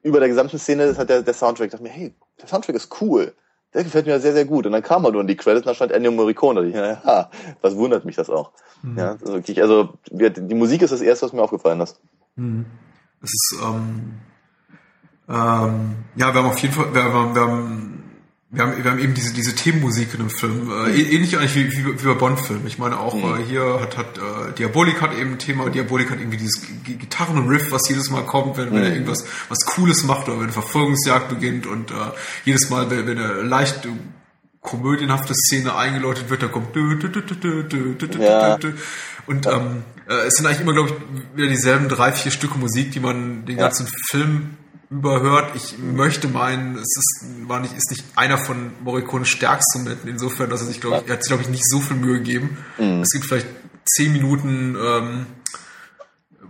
über 0.03 0.21
der 0.21 0.29
gesamten 0.29 0.59
Szene 0.59 0.85
ist 0.85 0.99
halt 0.99 1.11
der, 1.11 1.23
der 1.23 1.35
Soundtrack. 1.35 1.67
Ich 1.67 1.73
dachte 1.73 1.83
mir, 1.83 1.91
hey, 1.91 2.15
der 2.41 2.49
Soundtrack 2.49 2.77
ist 2.77 3.01
cool. 3.01 3.35
Der 3.73 3.85
gefällt 3.85 4.07
mir 4.07 4.19
sehr, 4.19 4.33
sehr 4.33 4.47
gut. 4.47 4.67
Und 4.67 4.73
dann 4.73 4.83
kam 4.83 5.05
halt 5.05 5.13
nur 5.13 5.23
in 5.23 5.29
die 5.29 5.37
Credits 5.37 5.65
und 5.65 5.71
da 5.71 5.75
stand 5.75 5.93
Ennio 5.93 6.11
Morricone. 6.11 6.65
Ich, 6.65 6.75
ja, 6.75 7.31
was 7.61 7.77
wundert 7.77 8.05
mich 8.05 8.17
das 8.17 8.31
auch. 8.31 8.53
Mhm. 8.83 8.99
Ja, 8.99 9.11
also, 9.13 9.35
wirklich, 9.35 9.63
also 9.63 9.95
die 10.11 10.55
Musik 10.55 10.83
ist 10.83 10.91
das 10.91 11.03
erste, 11.03 11.27
was 11.27 11.33
mir 11.33 11.43
aufgefallen 11.43 11.81
ist. 11.81 12.01
Mhm. 12.37 12.67
Es 13.23 13.31
ist, 13.33 13.59
ähm, 13.63 14.15
ähm, 15.29 15.97
ja, 16.17 16.35
wir 16.35 16.43
haben 16.43 16.47
auf 16.47 16.59
jeden 16.59 16.75
Fall, 16.75 16.93
wir 16.93 17.05
haben, 17.05 17.35
wir 17.35 17.43
haben 17.43 18.00
wir 18.53 18.65
haben, 18.65 18.83
wir 18.83 18.91
haben 18.91 18.99
eben 18.99 19.15
diese, 19.15 19.33
diese 19.33 19.55
Themenmusik 19.55 20.13
in 20.13 20.21
dem 20.21 20.31
Film, 20.31 20.73
äh, 20.73 20.91
ähnlich 20.91 21.39
eigentlich 21.39 21.55
wie, 21.55 21.73
wie, 21.73 22.03
wie 22.03 22.07
bei 22.07 22.15
Bond-Filmen. 22.15 22.67
Ich 22.67 22.79
meine 22.79 22.99
auch 22.99 23.15
mhm. 23.15 23.41
äh, 23.41 23.45
hier 23.45 23.79
hat, 23.81 23.97
hat 23.97 24.19
äh, 24.19 24.53
Diabolik 24.59 25.01
hat 25.01 25.17
eben 25.17 25.33
ein 25.33 25.39
Thema, 25.39 25.71
Diabolik 25.71 26.11
hat 26.11 26.19
irgendwie 26.19 26.39
dieses 26.39 26.67
Gitarren-Riff, 26.85 27.71
was 27.71 27.89
jedes 27.89 28.11
Mal 28.11 28.23
kommt, 28.27 28.57
wenn, 28.57 28.71
mhm. 28.71 28.75
wenn 28.75 28.83
er 28.83 28.89
mhm. 28.89 28.95
irgendwas 28.95 29.25
was 29.49 29.65
Cooles 29.67 30.03
macht 30.03 30.27
oder 30.27 30.39
wenn 30.39 30.45
eine 30.45 30.53
Verfolgungsjagd 30.53 31.29
beginnt 31.29 31.69
und 31.69 31.93
äh, 31.93 31.95
jedes 32.45 32.71
Mal, 32.71 32.91
wenn, 32.91 33.07
wenn 33.07 33.19
eine 33.19 33.43
leicht 33.43 33.87
komödienhafte 34.61 35.33
Szene 35.33 35.77
eingeläutet 35.77 36.29
wird, 36.29 36.43
da 36.43 36.49
kommt 36.49 36.75
ja. 38.19 38.59
und 39.27 39.47
ähm, 39.47 39.85
äh, 40.09 40.27
es 40.27 40.35
sind 40.35 40.47
eigentlich 40.47 40.61
immer, 40.61 40.73
glaube 40.73 40.91
ich, 40.91 41.37
wieder 41.37 41.49
dieselben 41.49 41.89
drei, 41.89 42.13
vier 42.13 42.33
Stücke 42.33 42.59
Musik, 42.59 42.91
die 42.91 43.01
man 43.01 43.47
den 43.47 43.57
ganzen 43.57 43.87
ja. 43.87 43.93
Film 44.11 44.57
überhört. 44.91 45.53
Ich 45.55 45.79
möchte 45.79 46.29
meinen, 46.29 46.77
es 46.77 46.97
ist, 46.97 47.25
war 47.49 47.61
nicht, 47.61 47.77
ist 47.77 47.91
nicht 47.91 48.05
einer 48.17 48.39
von 48.39 48.73
Morricones 48.83 49.29
stärksten 49.29 49.85
Momenten, 49.85 50.11
insofern, 50.11 50.51
dass 50.51 50.61
er 50.61 50.67
sich, 50.67 50.81
glaube 50.81 50.99
ich, 50.99 51.09
er 51.09 51.15
hat 51.15 51.23
sich, 51.23 51.31
glaube 51.31 51.45
ich, 51.45 51.49
nicht 51.49 51.69
so 51.69 51.79
viel 51.79 51.97
Mühe 51.97 52.19
gegeben. 52.19 52.59
Mhm. 52.77 53.01
Es 53.01 53.11
gibt 53.11 53.25
vielleicht 53.25 53.47
zehn 53.87 54.13
Minuten 54.13 54.77
ähm, 54.77 55.27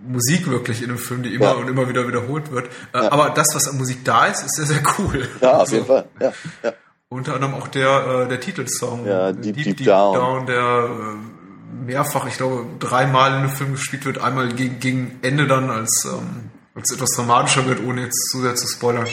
Musik 0.03 0.49
wirklich 0.49 0.83
in 0.83 0.89
dem 0.89 0.99
Film, 0.99 1.23
die 1.23 1.35
immer 1.35 1.47
ja. 1.47 1.53
und 1.53 1.69
immer 1.69 1.89
wieder 1.89 2.09
wiederholt 2.09 2.51
wird. 2.51 2.69
Äh, 2.95 3.03
ja. 3.03 3.13
Aber 3.13 3.31
das, 3.31 3.49
was 3.55 3.69
an 3.69 3.77
Musik 3.77 4.05
da 4.05 4.27
ist, 4.27 4.43
ist 4.43 4.57
sehr, 4.57 4.67
sehr 4.67 4.83
cool. 4.99 5.29
Ja, 5.43 5.53
auf 5.53 5.61
also, 5.61 5.75
jeden 5.75 5.87
Fall. 5.87 6.09
Ja, 6.19 6.33
ja. 6.63 6.73
Unter 7.11 7.35
anderem 7.35 7.55
auch 7.55 7.69
der, 7.69 8.23
äh, 8.25 8.29
der 8.29 8.41
Titelsong. 8.41 9.05
Ja, 9.05 9.33
Deep, 9.33 9.57
Deep, 9.57 9.65
Deep, 9.65 9.77
Deep 9.79 9.87
Down. 9.87 10.15
Down, 10.15 10.47
der 10.47 10.89
äh, 10.89 11.85
mehrfach, 11.85 12.27
ich 12.27 12.37
glaube, 12.37 12.65
dreimal 12.79 13.35
in 13.35 13.43
dem 13.43 13.51
Film 13.51 13.73
gespielt 13.73 14.07
wird. 14.07 14.19
Einmal 14.19 14.49
gegen, 14.49 14.81
gegen 14.81 15.19
Ende 15.21 15.47
dann 15.47 15.71
als 15.71 16.07
ähm, 16.07 16.51
als 16.81 16.93
etwas 16.93 17.11
dramatischer 17.11 17.67
wird, 17.67 17.85
ohne 17.85 18.03
jetzt 18.03 18.31
zu 18.31 18.41
sehr 18.41 18.55
zu 18.55 18.67
spoilern, 18.67 19.07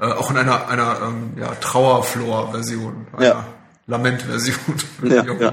äh, 0.00 0.06
auch 0.06 0.30
in 0.30 0.36
einer, 0.36 0.68
einer 0.68 1.00
ähm, 1.02 1.32
ja, 1.38 1.54
Trauerflor-Version, 1.54 3.06
einer 3.16 3.26
ja. 3.26 3.46
Lament-Version, 3.86 4.56
ja, 5.04 5.26
wie 5.38 5.42
ja. 5.42 5.52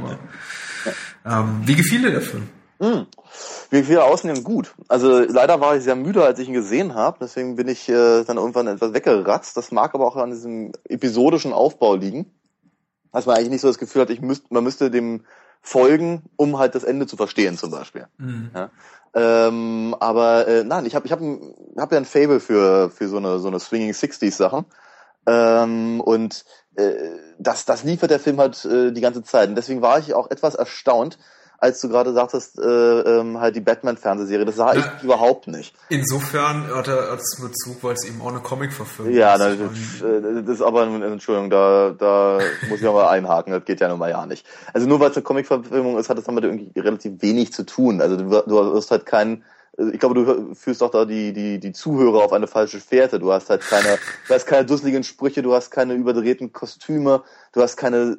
Ähm, 1.26 1.62
wie 1.66 1.76
gefiel 1.76 2.02
dir 2.02 2.12
der 2.12 2.22
Film? 2.22 2.50
Mm. 2.80 3.06
Wie 3.70 3.82
gefiel 3.82 4.00
außerdem 4.00 4.44
gut. 4.44 4.74
Also 4.88 5.20
leider 5.20 5.60
war 5.60 5.76
ich 5.76 5.84
sehr 5.84 5.96
müde, 5.96 6.24
als 6.24 6.40
ich 6.40 6.48
ihn 6.48 6.54
gesehen 6.54 6.96
habe, 6.96 7.18
deswegen 7.22 7.56
bin 7.56 7.68
ich 7.68 7.88
äh, 7.90 8.24
dann 8.24 8.38
irgendwann 8.38 8.68
etwas 8.68 8.94
weggeratzt. 8.94 9.56
Das 9.58 9.72
mag 9.72 9.94
aber 9.94 10.08
auch 10.08 10.16
an 10.16 10.32
diesem 10.32 10.72
episodischen 10.88 11.54
Aufbau 11.54 11.96
liegen. 11.96 12.32
Dass 13.12 13.26
man 13.26 13.36
eigentlich 13.36 13.50
nicht 13.50 13.62
so 13.62 13.68
das 13.68 13.80
Gefühl 13.80 14.04
hat, 14.04 14.10
ich 14.10 14.22
müsst, 14.22 14.52
man 14.52 14.64
müsste 14.64 14.92
dem 14.92 15.26
folgen, 15.62 16.24
um 16.36 16.58
halt 16.58 16.76
das 16.76 16.84
Ende 16.84 17.08
zu 17.08 17.18
verstehen, 17.18 17.58
zum 17.58 17.72
Beispiel. 17.72 18.08
Mhm. 18.18 18.52
Ja? 18.54 18.70
Ähm, 19.14 19.96
aber 20.00 20.48
äh, 20.48 20.64
nein, 20.64 20.86
ich 20.86 20.96
habe 20.96 21.06
ich 21.06 21.12
hab, 21.12 21.20
hab 21.20 21.92
ja 21.92 21.98
ein 21.98 22.06
Fable 22.06 22.40
für, 22.40 22.90
für 22.90 23.08
so 23.08 23.18
eine, 23.18 23.40
so 23.40 23.48
eine 23.48 23.60
Swinging 23.60 23.92
60s 23.92 24.36
Sachen. 24.36 24.66
Ähm, 25.26 26.02
und 26.02 26.46
äh, 26.76 26.94
das, 27.40 27.66
das 27.66 27.84
liefert 27.84 28.12
der 28.12 28.20
Film 28.20 28.40
halt 28.40 28.64
äh, 28.66 28.92
die 28.92 29.02
ganze 29.02 29.24
Zeit. 29.24 29.50
Und 29.50 29.56
deswegen 29.56 29.82
war 29.82 30.00
ich 30.00 30.14
auch 30.14 30.30
etwas 30.30 30.56
erstaunt, 30.56 31.18
als 31.62 31.82
du 31.82 31.90
gerade 31.90 32.14
sagtest, 32.14 32.58
äh, 32.58 32.62
ähm, 32.64 33.40
halt 33.40 33.56
die 33.56 33.62
Batman-Fernsehserie. 33.62 34.46
Das 34.46 34.56
sah 34.56 34.74
ja, 34.74 34.94
ich 34.98 35.04
überhaupt 35.04 35.48
nicht. 35.48 35.76
Insofern 35.90 36.68
hat 36.74 36.88
er 36.88 37.14
es 37.14 37.38
Bezug, 37.42 37.84
weil 37.84 37.94
es 37.94 38.06
eben 38.06 38.22
auch 38.22 38.30
eine 38.30 38.40
Comic-Verfilmung 38.40 39.14
ja, 39.14 39.36
ist. 39.36 39.60
Ja, 39.60 40.10
das, 40.20 40.46
das, 40.46 40.56
ist 40.56 40.62
aber, 40.62 40.84
Entschuldigung, 40.84 41.50
da, 41.50 41.94
da 41.98 42.40
muss 42.70 42.82
ich 42.82 42.88
auch 42.88 42.94
mal 42.96 43.10
einhaken, 43.10 43.54
das 43.54 43.66
geht 43.66 43.82
ja 43.82 43.90
nun 43.90 44.00
mal 44.00 44.10
ja 44.10 44.26
nicht. 44.26 44.46
Also 44.74 44.88
nur 44.88 45.00
weil 45.00 45.12
es 45.12 45.18
eine 45.18 45.24
Comic-Verfilmung 45.24 45.98
ist, 45.98 46.10
hat 46.10 46.18
das 46.18 46.26
damit 46.26 46.44
irgendwie 46.44 46.72
relativ 46.80 47.22
wenig 47.22 47.54
zu 47.54 47.66
tun. 47.66 48.02
Also 48.02 48.18
du, 48.18 48.30
du 48.30 48.76
hast 48.76 48.92
halt 48.92 49.06
keinen 49.06 49.44
ich 49.94 50.00
glaube, 50.00 50.16
du 50.16 50.56
führst 50.56 50.82
doch 50.82 50.92
da 50.92 51.06
die, 51.06 51.32
die, 51.32 51.60
die 51.60 51.72
Zuhörer 51.72 52.24
auf 52.26 52.34
eine 52.34 52.48
falsche 52.48 52.82
Fährte. 52.82 53.18
Du 53.18 53.32
hast 53.32 53.50
halt 53.50 53.62
keine, 53.62 53.98
du 54.28 54.34
hast 54.34 54.46
keine 54.46 54.66
dusseligen 54.66 55.06
Sprüche, 55.06 55.42
du 55.42 55.54
hast 55.54 55.72
keine 55.72 55.94
überdrehten 55.94 56.52
Kostüme, 56.52 57.24
du 57.54 57.62
hast 57.62 57.78
keine, 57.78 58.18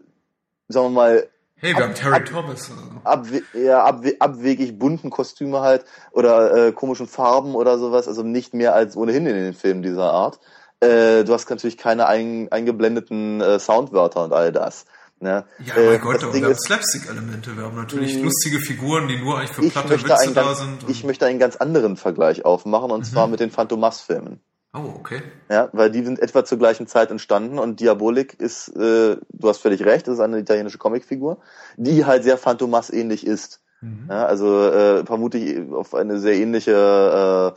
sagen 0.69 0.87
wir 0.87 0.91
mal, 0.91 1.29
Hey, 1.61 1.75
wir 1.75 1.79
ab, 1.79 1.83
haben 1.83 1.95
Terry 1.95 2.15
ab, 2.15 2.25
Thomas. 2.25 2.71
Ab, 3.05 3.27
ja, 3.53 3.85
ab, 3.85 4.03
abwegig 4.19 4.79
bunten 4.79 5.11
Kostüme 5.11 5.61
halt 5.61 5.85
oder 6.13 6.69
äh, 6.69 6.73
komischen 6.73 7.07
Farben 7.07 7.55
oder 7.55 7.79
sowas, 7.79 8.09
also 8.09 8.23
nicht 8.23 8.55
mehr 8.55 8.75
als 8.75 8.97
ohnehin 8.97 9.27
in 9.27 9.35
den 9.35 9.55
Filmen 9.55 9.83
dieser 9.83 10.11
Art. 10.11 10.41
Äh, 10.81 11.25
du 11.25 11.35
hast 11.35 11.51
natürlich 11.51 11.77
keine 11.77 12.07
ein, 12.07 12.49
eingeblendeten 12.51 13.43
äh, 13.43 13.59
Soundwörter 13.59 14.25
und 14.25 14.33
all 14.33 14.53
das. 14.53 14.87
Ne? 15.23 15.45
Ja, 15.63 15.75
äh, 15.75 15.87
mein 15.91 16.01
Gott, 16.01 16.33
wir 16.33 16.45
haben 16.47 16.55
Slapstick-Elemente. 16.55 17.55
Wir 17.55 17.65
haben 17.65 17.77
natürlich 17.77 18.17
mh, 18.17 18.25
lustige 18.25 18.59
Figuren, 18.59 19.07
die 19.07 19.19
nur 19.19 19.39
eigentlich 19.39 19.51
für 19.51 19.69
platte 19.69 19.91
Witze 19.91 20.07
ganz, 20.07 20.33
da 20.33 20.55
sind. 20.55 20.89
Ich 20.89 21.05
möchte 21.05 21.27
einen 21.27 21.39
ganz 21.39 21.57
anderen 21.57 21.99
Vergleich 21.99 22.47
aufmachen, 22.47 22.91
und 22.91 23.01
mhm. 23.01 23.05
zwar 23.05 23.27
mit 23.27 23.41
den 23.41 23.51
Phantomas-Filmen. 23.51 24.41
Oh, 24.73 24.95
okay. 24.99 25.23
Ja, 25.51 25.69
weil 25.73 25.91
die 25.91 26.05
sind 26.05 26.21
etwa 26.21 26.45
zur 26.45 26.59
gleichen 26.59 26.87
Zeit 26.87 27.11
entstanden 27.11 27.59
und 27.59 27.81
Diabolik 27.81 28.35
ist, 28.35 28.69
äh, 28.77 29.17
du 29.29 29.49
hast 29.49 29.59
völlig 29.59 29.85
recht, 29.85 30.07
das 30.07 30.15
ist 30.15 30.21
eine 30.21 30.39
italienische 30.39 30.79
Comicfigur, 30.79 31.39
die 31.77 32.05
halt 32.05 32.23
sehr 32.23 32.39
Phantomas 32.39 32.91
ähnlich 32.91 33.27
ist. 33.27 33.61
Mhm. 33.81 34.07
Ja, 34.09 34.27
also 34.27 34.65
äh, 34.69 35.05
vermute 35.05 35.39
ich 35.39 35.73
auf 35.73 35.95
eine 35.95 36.21
sehr 36.21 36.35
ähnliche 36.35 37.55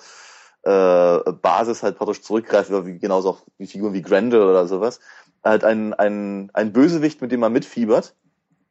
äh, 0.66 0.70
äh, 0.70 1.32
Basis 1.34 1.84
halt 1.84 1.98
praktisch 1.98 2.22
zurückgreift, 2.22 2.72
wie 2.72 2.98
genauso 2.98 3.30
auch 3.30 3.42
wie 3.60 3.68
Figuren 3.68 3.94
wie 3.94 4.02
Grendel 4.02 4.42
oder 4.42 4.68
sowas. 4.68 5.00
Halt 5.44 5.64
ein, 5.64 5.94
ein, 5.94 6.50
ein 6.54 6.74
Bösewicht, 6.74 7.22
mit 7.22 7.32
dem 7.32 7.42
man 7.42 7.54
mitfiebert, 7.54 8.16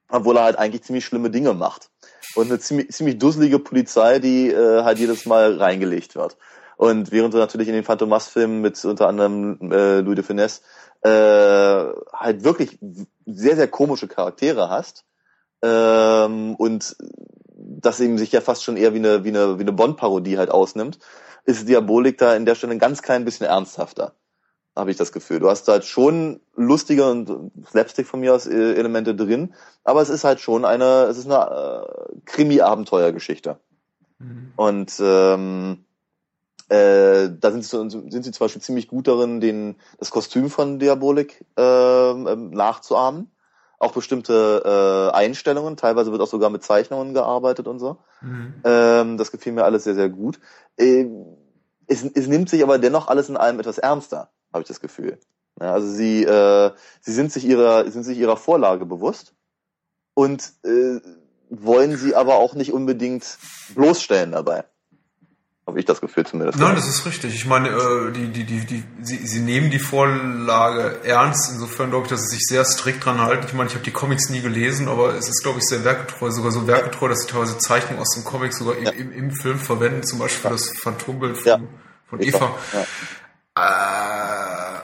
obwohl 0.09 0.37
er 0.39 0.45
halt 0.45 0.59
eigentlich 0.59 0.83
ziemlich 0.83 1.05
schlimme 1.05 1.31
Dinge 1.31 1.53
macht. 1.53 1.91
Und 2.35 2.47
eine 2.47 2.59
ziemlich, 2.59 2.91
ziemlich 2.91 3.19
dusselige 3.19 3.59
Polizei, 3.59 4.19
die 4.19 4.49
äh, 4.49 4.83
halt 4.83 4.99
jedes 4.99 5.27
Mal 5.27 5.59
reingelegt 5.59 6.17
wird. 6.17 6.37
Und 6.83 7.13
während 7.13 7.33
du 7.33 7.39
natürlich 7.39 7.69
in 7.69 7.75
den 7.75 7.85
Phantomas-Filmen 7.85 8.61
mit 8.61 8.85
unter 8.85 9.07
anderem 9.07 9.71
äh, 9.71 10.01
Louis 10.01 10.17
de 10.17 10.25
Finesse 10.25 10.63
äh, 11.03 11.93
halt 12.13 12.43
wirklich 12.43 12.77
sehr, 13.25 13.55
sehr 13.55 13.69
komische 13.69 14.09
Charaktere 14.09 14.69
hast 14.69 15.05
ähm, 15.63 16.57
und 16.57 16.97
das 17.55 18.01
eben 18.01 18.19
sich 18.19 18.33
ja 18.33 18.41
fast 18.41 18.65
schon 18.65 18.77
eher 18.77 18.95
wie 18.95 18.99
eine, 18.99 19.23
wie 19.23 19.29
eine, 19.29 19.59
wie 19.59 19.63
eine 19.63 19.71
Bond-Parodie 19.71 20.39
halt 20.39 20.51
ausnimmt, 20.51 20.99
ist 21.45 21.69
Diabolik 21.69 22.19
da 22.19 22.35
in 22.35 22.47
der 22.47 22.57
Stelle 22.57 22.73
ein 22.73 22.81
ganz 22.81 23.01
klein 23.01 23.25
bisschen 23.25 23.47
ernsthafter 23.47 24.17
habe 24.75 24.91
ich 24.91 24.97
das 24.97 25.13
Gefühl. 25.13 25.39
Du 25.39 25.49
hast 25.49 25.69
halt 25.69 25.85
schon 25.85 26.41
lustige 26.57 27.09
und 27.09 27.53
Slapstick 27.65 28.09
von 28.09 28.19
mir 28.19 28.35
aus 28.35 28.49
äh, 28.49 28.75
Elemente 28.75 29.15
drin, 29.15 29.55
aber 29.85 30.03
es 30.03 30.09
ist 30.09 30.25
halt 30.25 30.41
schon 30.41 30.65
eine, 30.65 31.05
es 31.05 31.17
ist 31.17 31.31
eine 31.31 31.87
äh, 31.87 32.21
Krimi-Abenteuergeschichte. 32.25 33.61
Mhm. 34.19 34.53
Und 34.57 34.93
ähm, 34.99 35.85
äh, 36.73 37.31
da 37.39 37.51
sind, 37.51 37.65
sind 37.65 38.25
sie 38.25 38.33
zum 38.33 38.45
Beispiel 38.45 38.63
ziemlich 38.63 38.89
gut 38.89 39.07
darin, 39.07 39.41
den, 39.41 39.77
das 39.99 40.11
Kostüm 40.11 40.49
von 40.49 40.79
Diabolik 40.79 41.45
äh, 41.57 42.15
nachzuahmen. 42.15 43.31
Auch 43.79 43.93
bestimmte 43.93 44.63
äh, 44.65 45.15
Einstellungen, 45.15 45.77
teilweise 45.77 46.13
wird 46.13 46.23
auch 46.23 46.29
sogar 46.29 46.49
mit 46.49 46.63
Zeichnungen 46.63 47.13
gearbeitet 47.13 47.67
und 47.67 47.79
so. 47.79 47.99
Mhm. 48.23 48.55
Ähm, 48.65 49.19
das 49.19 49.33
gefiel 49.33 49.53
mir 49.53 49.65
alles 49.65 49.85
sehr, 49.85 49.95
sehr 49.95 50.09
gut. 50.09 50.41
Äh, 50.79 51.07
es, 51.89 52.05
es 52.05 52.27
nimmt 52.27 52.49
sich 52.49 52.63
aber 52.63 52.79
dennoch 52.79 53.09
alles 53.09 53.29
in 53.29 53.37
allem 53.37 53.61
etwas 53.61 53.79
ernster, 53.79 54.31
habe 54.53 54.63
ich 54.63 54.69
das 54.69 54.81
Gefühl. 54.81 55.19
Ja, 55.61 55.75
also 55.75 55.89
sie, 55.89 56.25
äh, 56.25 56.71
sie 57.01 57.13
sind 57.13 57.33
sich 57.33 57.45
ihrer, 57.45 57.91
sind 57.91 58.05
sich 58.05 58.17
ihrer 58.17 58.39
Vorlage 58.39 58.87
bewusst 58.87 59.35
und 60.15 60.53
äh, 60.65 61.01
wollen 61.51 61.99
sie 61.99 62.15
aber 62.15 62.37
auch 62.37 62.55
nicht 62.55 62.73
unbedingt 62.73 63.37
bloßstellen 63.75 64.33
dabei. 64.33 64.65
Habe 65.65 65.79
ich 65.79 65.85
das 65.85 66.01
Gefühl 66.01 66.27
zumindest. 66.27 66.59
Nein, 66.59 66.75
das 66.75 66.89
ist 66.89 67.07
richtig. 67.07 67.37
Ich 67.37 67.47
meine, 67.47 67.69
äh, 67.69 68.11
die, 68.11 68.27
die, 68.29 68.43
die, 68.43 68.67
die, 68.67 68.83
sie, 69.01 69.25
sie 69.25 69.39
nehmen 69.39 69.71
die 69.71 69.79
Vorlage 69.79 70.99
ernst. 71.05 71.53
Insofern 71.53 71.91
glaube 71.91 72.07
ich, 72.07 72.11
dass 72.11 72.23
sie 72.23 72.37
sich 72.37 72.47
sehr 72.47 72.65
strikt 72.65 73.05
dran 73.05 73.21
halten. 73.21 73.45
Ich 73.47 73.53
meine, 73.53 73.69
ich 73.69 73.75
habe 73.75 73.85
die 73.85 73.93
Comics 73.93 74.29
nie 74.29 74.41
gelesen, 74.41 74.89
aber 74.89 75.15
es 75.15 75.29
ist, 75.29 75.43
glaube 75.45 75.61
ich, 75.61 75.65
sehr 75.65 75.85
werkgetreu. 75.85 76.33
Sogar 76.33 76.51
so 76.51 76.67
werkgetreu, 76.67 77.09
dass 77.09 77.21
sie 77.21 77.29
teilweise 77.29 77.59
Zeichnungen 77.59 78.01
aus 78.01 78.11
dem 78.11 78.25
Comic 78.25 78.53
sogar 78.55 78.77
ja. 78.77 78.91
im, 78.91 79.13
im, 79.13 79.31
Film 79.31 79.61
verwenden. 79.61 80.03
Zum 80.03 80.19
Beispiel 80.19 80.51
ja. 80.51 80.57
das 80.57 80.69
Phantombild 80.83 81.37
von, 81.37 81.47
ja. 81.47 81.61
von 82.11 82.21
Eva. 82.21 82.57
Äh, 83.55 84.81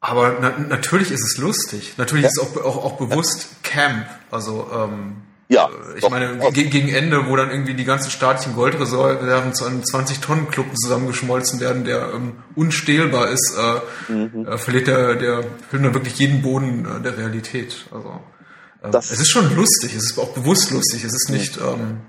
aber 0.00 0.36
na, 0.40 0.50
natürlich 0.58 1.12
ist 1.12 1.24
es 1.24 1.38
lustig. 1.38 1.94
Natürlich 1.96 2.26
ist 2.26 2.38
es 2.38 2.40
auch, 2.40 2.56
auch, 2.62 2.84
auch 2.84 2.98
bewusst 2.98 3.62
Camp. 3.62 4.06
Also 4.30 4.68
ähm, 4.70 5.22
ja. 5.50 5.68
Ich 5.96 6.02
doch, 6.02 6.10
meine, 6.10 6.38
gegen 6.52 6.88
Ende, 6.88 7.26
wo 7.26 7.34
dann 7.34 7.50
irgendwie 7.50 7.74
die 7.74 7.84
ganzen 7.84 8.08
staatlichen 8.08 8.54
Goldreserven 8.54 9.52
zu 9.52 9.64
einem 9.64 9.80
20-Tonnen-Club 9.80 10.66
zusammengeschmolzen 10.76 11.58
werden, 11.58 11.84
der 11.84 12.12
ähm, 12.14 12.34
unstehlbar 12.54 13.30
ist, 13.30 13.56
äh, 13.58 14.12
mhm. 14.12 14.46
äh, 14.46 14.58
verliert 14.58 14.86
der, 14.86 15.16
der 15.16 15.44
Film 15.68 15.82
dann 15.82 15.94
wirklich 15.94 16.16
jeden 16.20 16.42
Boden 16.42 16.86
äh, 16.86 17.02
der 17.02 17.18
Realität. 17.18 17.86
Also 17.90 18.20
äh, 18.80 18.96
es 18.96 19.10
ist 19.10 19.28
schon 19.28 19.52
lustig, 19.56 19.92
es 19.96 20.04
ist 20.04 20.18
auch 20.20 20.32
bewusst 20.34 20.70
lustig, 20.70 21.02
es 21.02 21.12
ist 21.12 21.30
nicht 21.30 21.60
mhm. 21.60 21.66
ähm, 21.66 22.00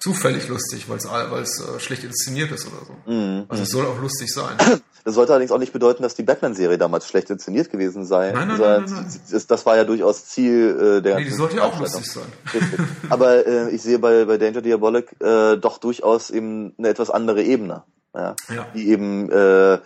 zufällig 0.00 0.48
lustig, 0.48 0.88
weil 0.88 0.98
es 1.42 1.60
äh, 1.60 1.78
schlecht 1.78 2.02
inszeniert 2.02 2.50
ist 2.50 2.66
oder 2.66 2.84
so. 2.84 3.12
Mhm. 3.12 3.44
Also 3.48 3.62
es 3.62 3.68
soll 3.68 3.86
auch 3.86 4.00
lustig 4.00 4.32
sein. 4.32 4.56
Das 5.06 5.14
sollte 5.14 5.32
allerdings 5.32 5.52
auch 5.52 5.60
nicht 5.60 5.72
bedeuten, 5.72 6.02
dass 6.02 6.16
die 6.16 6.24
Batman-Serie 6.24 6.78
damals 6.78 7.06
schlecht 7.06 7.30
inszeniert 7.30 7.70
gewesen 7.70 8.04
sei. 8.04 8.32
Nein, 8.32 8.48
nein, 8.48 8.58
nein, 8.58 8.84
nein, 8.88 9.20
Das, 9.30 9.46
das, 9.46 9.64
war 9.64 9.76
ja 9.76 9.84
durchaus 9.84 10.26
Ziel 10.26 10.96
äh, 10.98 11.00
der. 11.00 11.14
Nee, 11.20 11.26
die 11.26 11.30
sollte 11.30 11.58
ja 11.58 11.62
auch 11.62 11.78
lustig 11.78 12.10
sein. 12.10 12.24
Aber 13.08 13.46
äh, 13.46 13.70
ich 13.70 13.82
sehe 13.82 14.00
bei, 14.00 14.24
bei 14.24 14.36
Danger 14.36 14.62
Diabolic 14.62 15.14
äh, 15.20 15.58
doch 15.58 15.78
durchaus 15.78 16.30
eben 16.30 16.74
eine 16.76 16.88
etwas 16.88 17.10
andere 17.10 17.44
Ebene. 17.44 17.84
Ja? 18.16 18.34
ja. 18.52 18.66
Die 18.74 18.88
eben 18.88 19.30
äh, 19.30 19.78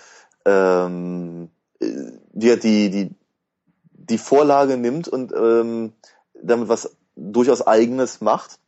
ähm, 0.47 1.51
die, 1.81 2.59
die, 2.59 2.91
die, 2.91 3.15
die 3.93 4.19
Vorlage 4.19 4.79
nimmt 4.79 5.07
und 5.07 5.35
ähm, 5.35 5.93
damit 6.43 6.71
was 6.71 6.97
durchaus 7.15 7.67
Eigenes 7.67 8.23
macht, 8.23 8.59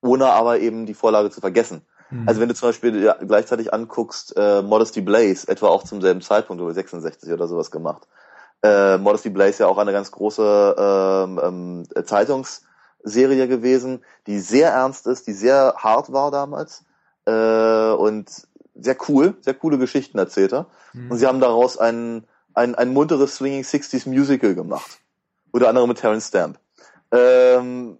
ohne 0.00 0.26
aber 0.26 0.58
eben 0.58 0.86
die 0.86 0.94
Vorlage 0.94 1.30
zu 1.30 1.40
vergessen. 1.40 1.82
Mhm. 2.10 2.28
Also 2.28 2.40
wenn 2.40 2.48
du 2.48 2.54
zum 2.54 2.68
Beispiel 2.68 3.02
ja, 3.02 3.14
gleichzeitig 3.14 3.72
anguckst, 3.72 4.34
äh, 4.36 4.62
Modesty 4.62 5.00
Blaze, 5.00 5.48
etwa 5.48 5.68
auch 5.68 5.84
zum 5.84 6.00
selben 6.00 6.20
Zeitpunkt, 6.20 6.62
oder 6.62 6.74
66 6.74 7.32
oder 7.32 7.46
sowas 7.46 7.70
gemacht. 7.70 8.06
Äh, 8.62 8.98
Modesty 8.98 9.30
Blaze 9.30 9.62
ja 9.62 9.68
auch 9.68 9.78
eine 9.78 9.92
ganz 9.92 10.10
große 10.10 10.76
ähm, 10.78 11.40
ähm, 11.42 12.04
Zeitungsserie 12.04 13.46
gewesen, 13.46 14.04
die 14.26 14.40
sehr 14.40 14.70
ernst 14.70 15.06
ist, 15.06 15.26
die 15.26 15.32
sehr 15.32 15.74
hart 15.76 16.12
war 16.12 16.30
damals 16.30 16.84
äh, 17.26 17.92
und 17.92 18.28
sehr 18.74 18.96
cool, 19.08 19.36
sehr 19.40 19.54
coole 19.54 19.78
Geschichten 19.78 20.18
erzählte. 20.18 20.66
Mhm. 20.92 21.10
Und 21.10 21.18
sie 21.18 21.26
haben 21.26 21.40
daraus 21.40 21.78
ein, 21.78 22.24
ein, 22.54 22.74
ein 22.74 22.92
munteres 22.92 23.36
Swinging 23.36 23.62
60s 23.62 24.08
Musical 24.08 24.54
gemacht. 24.54 24.98
Unter 25.50 25.68
anderem 25.68 25.88
mit 25.88 25.98
Terence 25.98 26.28
Stamp. 26.28 26.58
Ähm, 27.10 27.98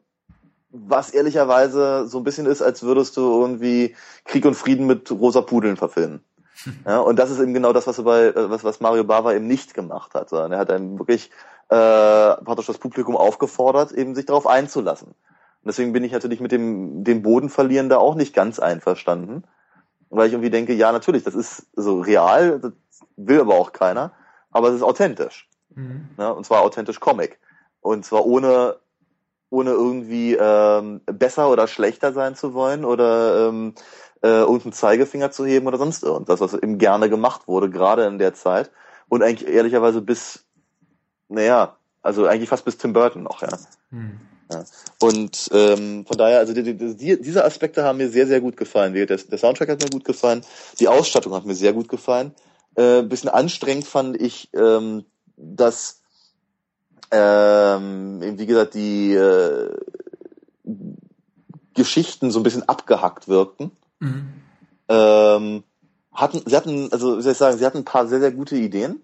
was 0.87 1.11
ehrlicherweise 1.11 2.07
so 2.07 2.19
ein 2.19 2.25
bisschen 2.25 2.47
ist, 2.47 2.63
als 2.63 2.83
würdest 2.83 3.17
du 3.17 3.41
irgendwie 3.41 3.97
Krieg 4.25 4.45
und 4.45 4.55
Frieden 4.55 4.87
mit 4.87 5.11
rosa 5.11 5.41
Pudeln 5.41 5.77
verfilmen. 5.77 6.23
Ja, 6.85 6.99
und 6.99 7.21
das 7.21 7.31
ist 7.31 7.39
eben 7.39 7.55
genau 7.55 7.73
das, 7.73 7.87
was, 7.87 8.03
bei, 8.03 8.33
was, 8.35 8.65
was 8.65 8.81
Mario 8.81 9.05
Bava 9.05 9.33
eben 9.33 9.47
nicht 9.47 9.75
gemacht 9.75 10.15
hat. 10.15 10.29
Sondern 10.29 10.51
er 10.51 10.59
hat 10.59 10.73
einem 10.73 10.99
wirklich 10.99 11.31
äh, 11.69 11.75
praktisch 11.75 12.67
das 12.67 12.79
Publikum 12.79 13.17
aufgefordert, 13.17 13.93
eben 13.93 14.17
sich 14.17 14.27
darauf 14.27 14.45
einzulassen. 14.45 15.09
Und 15.09 15.67
deswegen 15.67 15.93
bin 15.93 16.03
ich 16.03 16.11
natürlich 16.11 16.41
mit 16.41 16.51
dem, 16.51 17.05
dem 17.05 17.23
Boden 17.23 17.49
verlieren 17.49 17.89
da 17.89 17.99
auch 17.99 18.17
nicht 18.17 18.35
ganz 18.35 18.59
einverstanden. 18.59 19.45
Weil 20.11 20.27
ich 20.27 20.33
irgendwie 20.33 20.51
denke, 20.51 20.73
ja, 20.75 20.91
natürlich, 20.91 21.23
das 21.23 21.35
ist 21.35 21.67
so 21.77 22.01
real, 22.01 22.59
das 22.61 22.73
will 23.17 23.41
aber 23.41 23.55
auch 23.55 23.73
keiner, 23.73 24.13
aber 24.51 24.69
es 24.69 24.77
ist 24.77 24.83
authentisch. 24.83 25.49
Mhm. 25.75 26.09
Ja, 26.17 26.31
und 26.31 26.45
zwar 26.45 26.63
authentisch 26.63 27.01
Comic. 27.01 27.39
Und 27.81 28.05
zwar 28.05 28.25
ohne, 28.25 28.77
ohne 29.51 29.71
irgendwie 29.71 30.37
ähm, 30.39 31.01
besser 31.07 31.51
oder 31.51 31.67
schlechter 31.69 32.13
sein 32.13 32.35
zu 32.35 32.55
wollen 32.55 32.85
oder 32.85 33.49
ähm, 33.49 33.75
äh, 34.23 34.29
irgendeinen 34.29 34.73
Zeigefinger 34.73 35.31
zu 35.31 35.47
heben 35.47 35.67
oder 35.67 35.79
sonst 35.79 36.03
irgendwas, 36.03 36.41
was 36.41 36.55
eben 36.55 36.79
gerne 36.79 37.09
gemacht 37.09 37.49
wurde, 37.49 37.71
gerade 37.71 38.05
in 38.07 38.19
der 38.19 38.35
Zeit. 38.35 38.71
Und 39.09 39.23
eigentlich 39.23 39.49
ehrlicherweise 39.49 40.03
bis, 40.03 40.45
naja, 41.29 41.77
also 42.03 42.27
eigentlich 42.27 42.49
fast 42.49 42.65
bis 42.65 42.79
Tim 42.79 42.93
Burton 42.93 43.23
noch, 43.23 43.43
ja. 43.43 43.49
Hm. 43.91 44.21
ja. 44.51 44.65
Und 45.01 45.49
ähm, 45.53 46.05
von 46.07 46.19
daher, 46.19 46.39
also 46.39 46.53
die, 46.53 46.75
die, 46.75 47.21
diese 47.21 47.45
Aspekte 47.45 47.85
haben 47.85 47.99
mir 47.99 48.11
sehr, 48.11 48.27
sehr 48.27 48.41
gut 48.41 48.57
gefallen. 48.57 48.93
Der, 48.93 49.07
der 49.07 49.39
Soundtrack 49.39 49.71
hat 49.71 49.83
mir 49.83 49.91
gut 49.91 50.05
gefallen, 50.05 50.43
die 50.79 50.89
Ausstattung 50.89 51.35
hat 51.35 51.47
mir 51.47 51.55
sehr 51.55 51.73
gut 51.73 51.89
gefallen. 51.89 52.35
Äh, 52.75 53.03
bisschen 53.03 53.31
anstrengend 53.31 53.87
fand 53.87 54.21
ich, 54.21 54.51
ähm, 54.55 55.05
dass 55.37 55.98
ähm, 57.11 58.21
wie 58.39 58.47
gesagt, 58.47 58.75
die 58.75 59.15
äh, 59.15 59.71
Geschichten 61.75 62.31
so 62.31 62.41
ein 62.41 62.43
bisschen 62.43 62.69
abgehackt 62.69 63.29
wirkten. 63.29 63.71
Mhm. 64.01 64.33
Ähm, 64.89 65.65
hatten, 66.13 66.43
sie 66.45 66.57
hatten, 66.57 66.93
also 66.93 67.19
wie 67.19 67.23
soll 67.23 67.33
ich 67.33 67.39
sagen, 67.39 67.57
sie 67.57 67.65
hatten 67.65 67.79
ein 67.79 67.85
paar 67.85 68.07
sehr, 68.07 68.21
sehr 68.21 68.33
gute 68.33 68.57
Ideen. 68.57 69.03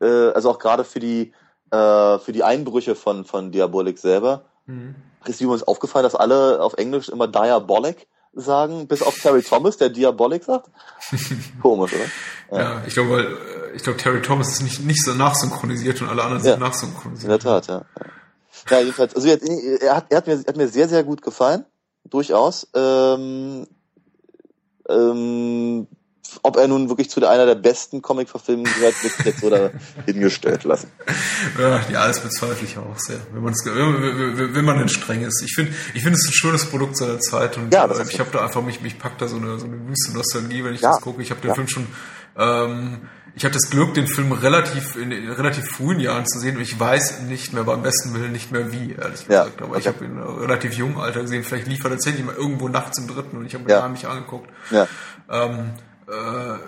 Äh, 0.00 0.30
also 0.30 0.50
auch 0.50 0.58
gerade 0.58 0.84
für 0.84 1.00
die, 1.00 1.32
äh, 1.70 2.18
für 2.18 2.32
die 2.32 2.44
Einbrüche 2.44 2.94
von, 2.94 3.24
von 3.24 3.50
Diabolik 3.52 3.98
selber. 3.98 4.44
Mhm. 4.66 4.94
Ist 5.24 5.40
übrigens 5.40 5.62
aufgefallen, 5.62 6.04
dass 6.04 6.14
alle 6.14 6.62
auf 6.62 6.74
Englisch 6.74 7.08
immer 7.08 7.28
Diabolic 7.28 8.08
sagen, 8.34 8.86
bis 8.86 9.02
auf 9.02 9.18
Terry 9.18 9.42
Thomas, 9.42 9.76
der 9.76 9.90
Diabolic 9.90 10.44
sagt? 10.44 10.70
Komisch, 11.62 11.92
oder? 11.92 12.58
Ja, 12.58 12.74
ja 12.76 12.82
ich 12.86 12.94
glaube, 12.94 13.22
äh, 13.72 13.76
ich 13.76 13.82
glaube, 13.82 13.98
Terry 13.98 14.22
Thomas 14.22 14.52
ist 14.52 14.62
nicht, 14.62 14.84
nicht 14.84 15.04
so 15.04 15.14
nachsynchronisiert 15.14 16.00
und 16.02 16.08
alle 16.08 16.22
anderen 16.22 16.42
sind 16.42 16.60
nachsynchronisiert. 16.60 17.24
In 17.24 17.28
der 17.30 17.38
Tat, 17.38 17.66
ja. 17.66 17.84
Ja, 18.70 18.80
jedenfalls, 18.80 19.14
also 19.14 19.28
er 19.28 19.96
hat, 19.96 20.06
er 20.10 20.16
hat, 20.18 20.26
mir, 20.26 20.34
er 20.34 20.46
hat 20.46 20.56
mir 20.56 20.68
sehr, 20.68 20.88
sehr 20.88 21.02
gut 21.04 21.22
gefallen 21.22 21.64
durchaus. 22.04 22.68
Ähm, 22.74 23.66
ähm, 24.88 25.86
ob 26.42 26.56
er 26.56 26.66
nun 26.68 26.88
wirklich 26.88 27.10
zu 27.10 27.26
einer 27.26 27.46
der 27.46 27.54
besten 27.54 28.00
Comic-Verfilmungen 28.00 28.72
gehört, 28.74 28.94
wird 29.02 29.12
jetzt 29.24 29.42
oder 29.42 29.70
hingestellt 30.06 30.64
lassen. 30.64 30.90
Ja, 31.58 31.80
ja, 31.90 32.06
das 32.06 32.20
bezweifle 32.20 32.66
ich 32.66 32.78
auch 32.78 32.98
sehr, 32.98 33.18
wenn 33.32 33.42
man, 33.42 33.54
wenn, 33.54 34.54
wenn 34.54 34.64
man 34.64 34.78
denn 34.78 34.88
streng 34.88 35.22
ist. 35.22 35.42
Ich 35.42 35.54
finde, 35.54 35.72
ich 35.94 36.02
finde 36.02 36.18
es 36.18 36.26
ein 36.26 36.32
schönes 36.32 36.64
Produkt 36.66 36.96
seiner 36.96 37.20
Zeit 37.20 37.56
und 37.58 37.72
ja, 37.72 37.84
äh, 37.86 38.04
ich 38.08 38.20
habe 38.20 38.30
da 38.32 38.44
einfach 38.44 38.62
mich, 38.62 38.80
mich 38.80 38.98
packt 38.98 39.20
da 39.20 39.28
so 39.28 39.36
eine, 39.36 39.58
so 39.58 39.66
eine 39.66 39.88
wüste 39.88 40.12
Nostalgie, 40.12 40.64
wenn 40.64 40.74
ich 40.74 40.80
ja. 40.80 40.92
das 40.92 41.00
gucke. 41.00 41.22
Ich 41.22 41.30
habe 41.30 41.40
den 41.40 41.48
ja. 41.48 41.54
Film 41.54 41.68
schon 41.68 41.86
ähm, 42.36 43.08
ich 43.34 43.44
hatte 43.44 43.54
das 43.54 43.70
Glück, 43.70 43.94
den 43.94 44.06
Film 44.06 44.32
relativ 44.32 44.96
in, 44.96 45.10
in, 45.10 45.30
relativ 45.30 45.66
frühen 45.66 46.00
Jahren 46.00 46.26
zu 46.26 46.38
sehen 46.38 46.56
und 46.56 46.62
ich 46.62 46.78
weiß 46.78 47.22
nicht 47.22 47.52
mehr, 47.52 47.64
beim 47.64 47.82
besten 47.82 48.14
Willen 48.14 48.32
nicht 48.32 48.52
mehr 48.52 48.72
wie, 48.72 48.92
ehrlich 48.92 49.26
ja, 49.28 49.44
gesagt. 49.44 49.62
Aber 49.62 49.70
okay. 49.70 49.80
ich 49.80 49.86
habe 49.86 50.04
ihn 50.04 50.12
in 50.12 50.22
relativ 50.22 50.74
jungen 50.74 50.98
Alter 50.98 51.22
gesehen. 51.22 51.42
Vielleicht 51.42 51.66
lief 51.66 51.82
er 51.84 51.90
tatsächlich 51.90 52.24
mal 52.24 52.34
irgendwo 52.34 52.68
nachts 52.68 52.98
im 52.98 53.08
dritten 53.08 53.38
und 53.38 53.46
ich 53.46 53.54
habe 53.54 53.64
ihn 53.64 53.70
ja. 53.70 53.88
nicht 53.88 54.04
angeguckt. 54.04 54.50
Ja. 54.70 54.86
Ähm, 55.30 55.70
äh, 56.08 56.58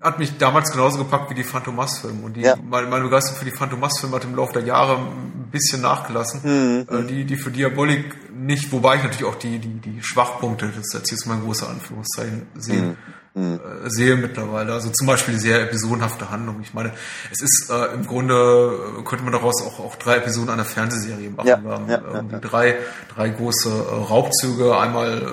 hat 0.00 0.18
mich 0.18 0.36
damals 0.36 0.70
genauso 0.70 0.98
gepackt 0.98 1.30
wie 1.30 1.34
die 1.34 1.44
Phantomas-Filme. 1.44 2.24
Und 2.24 2.34
die, 2.34 2.42
ja. 2.42 2.56
meine, 2.56 2.88
meine 2.88 3.04
Begeisterung 3.04 3.38
für 3.38 3.44
die 3.44 3.56
Phantomas-Filme 3.56 4.16
hat 4.16 4.24
im 4.24 4.34
Laufe 4.34 4.52
der 4.52 4.64
Jahre 4.64 4.98
ein 4.98 5.48
bisschen 5.50 5.80
nachgelassen. 5.82 6.40
Mhm. 6.44 6.86
Äh, 6.90 7.06
die, 7.06 7.24
die 7.24 7.36
für 7.36 7.50
Diabolik 7.50 8.30
nicht, 8.34 8.70
wobei 8.72 8.96
ich 8.96 9.02
natürlich 9.02 9.24
auch 9.24 9.36
die, 9.36 9.58
die, 9.58 9.80
die 9.80 10.02
Schwachpunkte, 10.02 10.70
das 10.76 10.94
ist 10.94 11.10
jetzt 11.10 11.26
mal 11.26 11.34
ein 11.34 11.42
großer 11.42 11.68
Anführungszeichen, 11.68 12.46
sehen. 12.54 12.88
Mhm 12.88 12.96
mhm. 13.34 13.60
äh, 13.84 13.90
sehe 13.90 14.16
mittlerweile. 14.16 14.72
Also 14.72 14.90
zum 14.90 15.06
Beispiel 15.06 15.34
die 15.34 15.40
sehr 15.40 15.60
episodenhafte 15.62 16.30
Handlung. 16.30 16.60
Ich 16.62 16.74
meine, 16.74 16.92
es 17.30 17.40
ist 17.42 17.70
äh, 17.70 17.94
im 17.94 18.06
Grunde, 18.06 18.78
äh, 18.98 19.02
könnte 19.02 19.24
man 19.24 19.32
daraus 19.32 19.62
auch, 19.62 19.80
auch 19.80 19.96
drei 19.96 20.16
Episoden 20.16 20.50
einer 20.50 20.64
Fernsehserie 20.64 21.30
machen. 21.30 21.48
Ja, 21.48 21.62
Wir 21.62 21.70
haben 21.70 21.88
ja, 21.88 22.00
irgendwie 22.00 22.34
ja, 22.34 22.40
drei, 22.40 22.76
drei 23.14 23.28
große 23.28 23.70
Raubzüge. 24.08 24.78
Einmal 24.78 25.32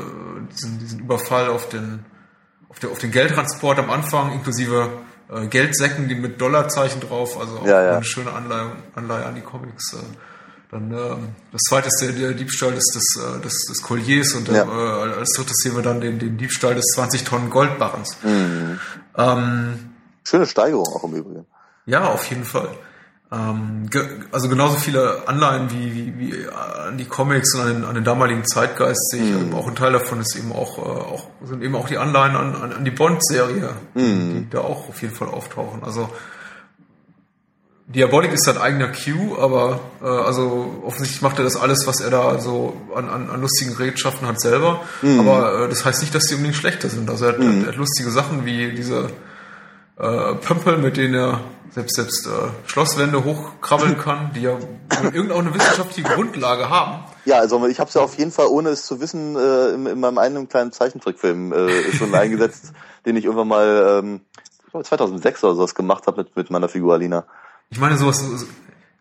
diesen, 0.52 0.80
diesen 0.80 1.00
Überfall 1.00 1.50
auf 1.50 1.70
den, 1.70 2.04
auf, 2.72 2.80
der, 2.80 2.90
auf 2.90 3.00
den 3.00 3.12
Geldtransport 3.12 3.80
am 3.80 3.90
Anfang, 3.90 4.32
inklusive 4.32 4.90
äh, 5.30 5.46
Geldsäcken, 5.48 6.08
die 6.08 6.16
mit 6.16 6.40
Dollarzeichen 6.40 7.02
drauf, 7.02 7.38
also 7.38 7.60
auch 7.60 7.66
eine 7.66 8.04
schöne 8.04 8.32
Anleihe, 8.32 8.72
Anleihe 8.96 9.26
an 9.26 9.36
die 9.36 9.42
Comics. 9.42 9.94
Äh, 9.94 9.98
dann 10.72 10.90
ähm, 10.94 11.36
das 11.52 11.64
zweite 11.68 11.90
ist 11.90 12.02
der, 12.02 12.14
der 12.14 12.32
Diebstahl 12.32 12.72
des, 12.72 12.86
des, 12.94 13.22
äh, 13.22 13.42
des, 13.42 13.66
des 13.70 13.82
Colliers 13.82 14.34
und 14.36 14.48
ja. 14.48 14.64
äh, 14.64 15.14
als 15.20 15.34
drittes 15.34 15.58
sehen 15.58 15.76
wir 15.76 15.84
dann 15.84 16.00
den, 16.00 16.18
den 16.18 16.38
Diebstahl 16.38 16.74
des 16.74 16.86
20 16.96 17.26
Tonnen 17.26 17.50
Goldbarrens. 17.50 18.16
Mhm. 18.24 18.80
Ähm, 19.18 19.90
Schöne 20.24 20.46
Steigerung 20.46 20.88
auch 20.96 21.04
im 21.04 21.16
Übrigen. 21.16 21.46
Ja, 21.86 22.06
auf 22.06 22.24
jeden 22.30 22.46
Fall. 22.46 22.70
Ähm, 23.34 23.90
ge 23.90 24.02
also 24.32 24.50
genauso 24.50 24.76
viele 24.76 25.24
Anleihen 25.26 25.72
wie, 25.72 25.96
wie, 25.96 26.20
wie 26.20 26.48
an 26.50 26.98
die 26.98 27.06
Comics 27.06 27.56
und 27.56 27.62
an 27.62 27.68
den, 27.74 27.86
an 27.86 27.96
den 27.96 28.04
damaligen 28.04 28.46
Zeitgeist 28.46 29.10
sehe 29.10 29.24
ich. 29.24 29.46
Mhm. 29.46 29.54
Auch 29.54 29.68
ein 29.68 29.76
Teil 29.76 29.94
davon 29.94 30.20
ist 30.20 30.36
eben 30.36 30.52
auch, 30.52 30.78
äh, 30.78 30.82
auch 30.82 31.28
sind 31.46 31.64
eben 31.64 31.76
auch 31.76 31.88
die 31.88 31.98
Anleihen 31.98 32.36
an, 32.36 32.56
an, 32.56 32.74
an 32.74 32.84
die 32.84 32.92
Bond-Serie, 32.92 33.70
mhm. 33.94 34.34
die 34.34 34.50
da 34.50 34.60
auch 34.60 34.90
auf 34.90 35.02
jeden 35.02 35.16
Fall 35.16 35.30
auftauchen. 35.30 35.82
Also 35.84 36.10
Diabolik 37.88 38.34
ist 38.34 38.44
sein 38.44 38.58
eigener 38.58 38.90
Q, 38.90 39.38
aber 39.38 39.80
äh, 40.02 40.06
also 40.06 40.82
offensichtlich 40.86 41.22
macht 41.22 41.38
er 41.38 41.46
das 41.46 41.56
alles, 41.56 41.88
was 41.88 42.02
er 42.02 42.10
da 42.10 42.38
so 42.40 42.76
an, 42.96 43.08
an, 43.08 43.30
an 43.30 43.42
lustigen 43.42 43.74
Redschaften 43.74 44.28
hat 44.28 44.42
selber. 44.42 44.82
Mhm. 45.02 45.22
Aber 45.22 45.66
äh, 45.66 45.70
das 45.70 45.86
heißt 45.86 46.02
nicht, 46.02 46.14
dass 46.14 46.26
die 46.26 46.36
unbedingt 46.36 46.58
schlechter 46.58 46.90
sind. 46.90 47.10
Also 47.10 47.26
er 47.26 47.34
hat, 47.34 47.40
mhm. 47.40 47.64
er 47.64 47.70
hat 47.70 47.76
lustige 47.78 48.12
Sachen 48.12 48.46
wie 48.46 48.74
diese 48.74 49.10
äh, 50.02 50.36
Pömpel, 50.36 50.78
mit 50.78 50.98
denen 50.98 51.14
er 51.14 51.42
selbst 51.70 51.96
selbst 51.96 52.28
äh, 52.28 52.30
Schlosswände 52.68 53.24
hochkrabbeln 53.24 53.98
kann, 54.04 54.32
die 54.36 54.42
ja 54.42 54.58
irgendeine 55.04 55.54
wissenschaftliche 55.54 56.10
Grundlage 56.10 56.70
haben. 56.70 57.04
Ja, 57.26 57.38
also 57.40 57.66
ich 57.68 57.80
habe 57.80 57.88
es 57.88 57.94
ja 57.94 58.02
auf 58.02 58.18
jeden 58.18 58.32
Fall, 58.32 58.48
ohne 58.48 58.70
es 58.70 58.86
zu 58.86 59.00
wissen, 59.00 59.36
äh, 59.36 59.70
in, 59.70 59.86
in 59.86 60.00
meinem 60.00 60.18
einen 60.18 60.50
kleinen 60.50 60.72
Zeichentrickfilm 60.72 61.54
äh, 61.54 61.92
schon 61.94 62.14
eingesetzt, 62.16 62.74
den 63.06 63.16
ich 63.16 63.26
irgendwann 63.26 63.48
mal 63.48 64.02
ähm, 64.04 64.22
2006 64.72 65.44
oder 65.44 65.56
sowas 65.56 65.76
gemacht 65.76 66.08
habe 66.08 66.24
mit, 66.24 66.36
mit 66.36 66.50
meiner 66.50 66.68
Figur 66.68 66.94
Alina. 66.94 67.26
Ich 67.70 67.80
meine, 67.80 67.98
sowas, 67.98 68.24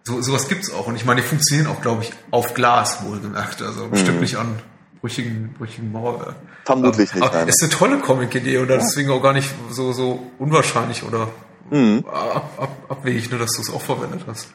so, 0.04 0.20
sowas 0.20 0.48
gibt's 0.48 0.72
auch. 0.72 0.86
Und 0.86 0.96
ich 0.96 1.04
meine, 1.04 1.22
die 1.22 1.26
funktionieren 1.26 1.68
auch, 1.68 1.80
glaube 1.80 2.02
ich, 2.02 2.12
auf 2.30 2.54
Glas 2.54 3.04
wohlgemerkt. 3.04 3.62
Also 3.62 3.86
mhm. 3.86 3.90
bestimmt 3.90 4.20
nicht 4.20 4.36
an 4.36 4.60
brüchigen, 5.00 5.54
brüchigen 5.56 5.92
Mauerwerk. 5.92 6.36
Vermutlich 6.64 7.14
nicht. 7.14 7.24
Aber 7.24 7.46
ist 7.46 7.62
eine 7.62 7.70
tolle 7.70 7.98
Comic-Idee 7.98 8.58
oder 8.58 8.76
ja. 8.76 8.80
deswegen 8.80 9.10
auch 9.10 9.22
gar 9.22 9.32
nicht 9.32 9.50
so, 9.70 9.92
so 9.92 10.30
unwahrscheinlich 10.38 11.02
oder 11.02 11.28
mhm. 11.70 12.04
ab, 12.06 12.50
ab, 12.58 12.70
abwegig, 12.88 13.30
nur 13.30 13.38
dass 13.38 13.52
du 13.52 13.62
es 13.62 13.72
auch 13.72 13.82
verwendet 13.82 14.22
hast. 14.26 14.48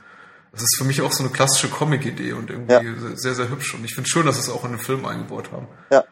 Das 0.52 0.62
ist 0.62 0.78
für 0.78 0.86
mich 0.86 1.02
auch 1.02 1.12
so 1.12 1.24
eine 1.24 1.34
klassische 1.34 1.68
Comic-Idee 1.68 2.34
und 2.34 2.50
irgendwie 2.50 2.74
ja. 2.74 3.16
sehr, 3.16 3.36
sehr 3.36 3.50
hübsch. 3.50 3.74
Und 3.74 3.84
ich 3.84 3.94
finde 3.94 4.10
schön, 4.10 4.26
dass 4.26 4.36
sie 4.36 4.42
es 4.42 4.50
auch 4.50 4.64
in 4.64 4.72
den 4.72 4.80
Film 4.80 5.06
eingebaut 5.06 5.50
haben. 5.52 5.68
Ja. 5.92 6.06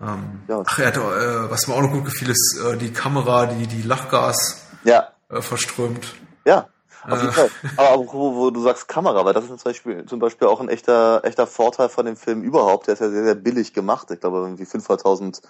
Ähm, 0.00 0.40
ja. 0.48 0.62
Ach, 0.64 0.78
er 0.78 0.86
hat, 0.86 0.96
äh, 0.96 1.50
was 1.50 1.68
mir 1.68 1.74
auch 1.74 1.82
noch 1.82 1.92
gut 1.92 2.06
gefiel, 2.06 2.30
ist 2.30 2.58
äh, 2.64 2.76
die 2.78 2.92
Kamera, 2.92 3.46
die 3.46 3.66
die 3.66 3.82
Lachgas 3.82 4.66
ja. 4.84 5.08
äh, 5.28 5.42
verströmt. 5.42 6.14
Ja. 6.46 6.68
Auf 7.08 7.20
jeden 7.20 7.32
Fall. 7.32 7.50
Aber 7.76 8.12
wo, 8.12 8.34
wo 8.34 8.50
du 8.50 8.60
sagst 8.62 8.88
Kamera, 8.88 9.24
weil 9.24 9.34
das 9.34 9.44
ist 9.44 9.60
zum 9.60 9.70
Beispiel, 9.70 10.06
zum 10.06 10.18
Beispiel 10.18 10.48
auch 10.48 10.60
ein 10.60 10.68
echter, 10.68 11.20
echter 11.24 11.46
Vorteil 11.46 11.88
von 11.88 12.06
dem 12.06 12.16
Film 12.16 12.42
überhaupt. 12.42 12.86
Der 12.86 12.94
ist 12.94 13.00
ja 13.00 13.10
sehr, 13.10 13.24
sehr 13.24 13.34
billig 13.34 13.72
gemacht. 13.74 14.10
Ich 14.10 14.20
glaube, 14.20 14.38
irgendwie 14.38 14.64
500.000 14.64 15.42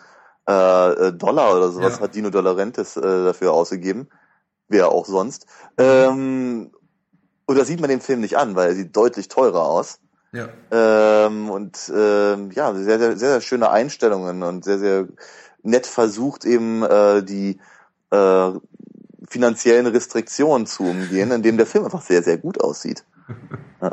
äh, 0.47 1.13
Dollar 1.13 1.57
oder 1.57 1.71
sowas 1.71 1.97
ja. 1.97 2.01
hat 2.01 2.15
Dino 2.15 2.31
Dolarentis 2.31 2.97
äh, 2.97 3.25
dafür 3.25 3.53
ausgegeben. 3.53 4.09
Wer 4.69 4.89
auch 4.89 5.07
sonst. 5.07 5.47
Ähm, 5.79 6.71
und 7.47 7.59
da 7.59 7.65
sieht 7.65 7.81
man 7.81 7.91
den 7.91 8.01
Film 8.01 8.21
nicht 8.21 8.37
an, 8.37 8.57
weil 8.57 8.71
er 8.71 8.75
sieht 8.75 8.97
deutlich 8.97 9.29
teurer 9.29 9.63
aus. 9.63 10.01
Ja. 10.33 10.49
Ähm, 10.71 11.51
und 11.51 11.93
ähm, 11.95 12.51
ja, 12.51 12.75
sehr, 12.75 12.99
sehr, 12.99 13.17
sehr, 13.17 13.17
sehr 13.17 13.41
schöne 13.41 13.71
Einstellungen 13.71 14.43
und 14.43 14.65
sehr, 14.65 14.79
sehr 14.79 15.07
nett 15.63 15.87
versucht 15.87 16.45
eben 16.45 16.83
äh, 16.83 17.23
die 17.23 17.61
äh, 18.11 18.51
finanziellen 19.35 19.89
Restriktionen 19.89 20.65
zu 20.65 20.85
umgehen, 20.85 21.33
indem 21.33 21.57
der 21.57 21.67
Film 21.67 21.85
einfach 21.85 22.03
sehr, 22.03 22.23
sehr 22.23 22.39
gut 22.39 22.61
aussieht. 22.61 23.03
Ja. 23.83 23.91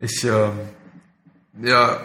Ich, 0.00 0.24
ähm, 0.24 0.52
ja, 1.62 2.00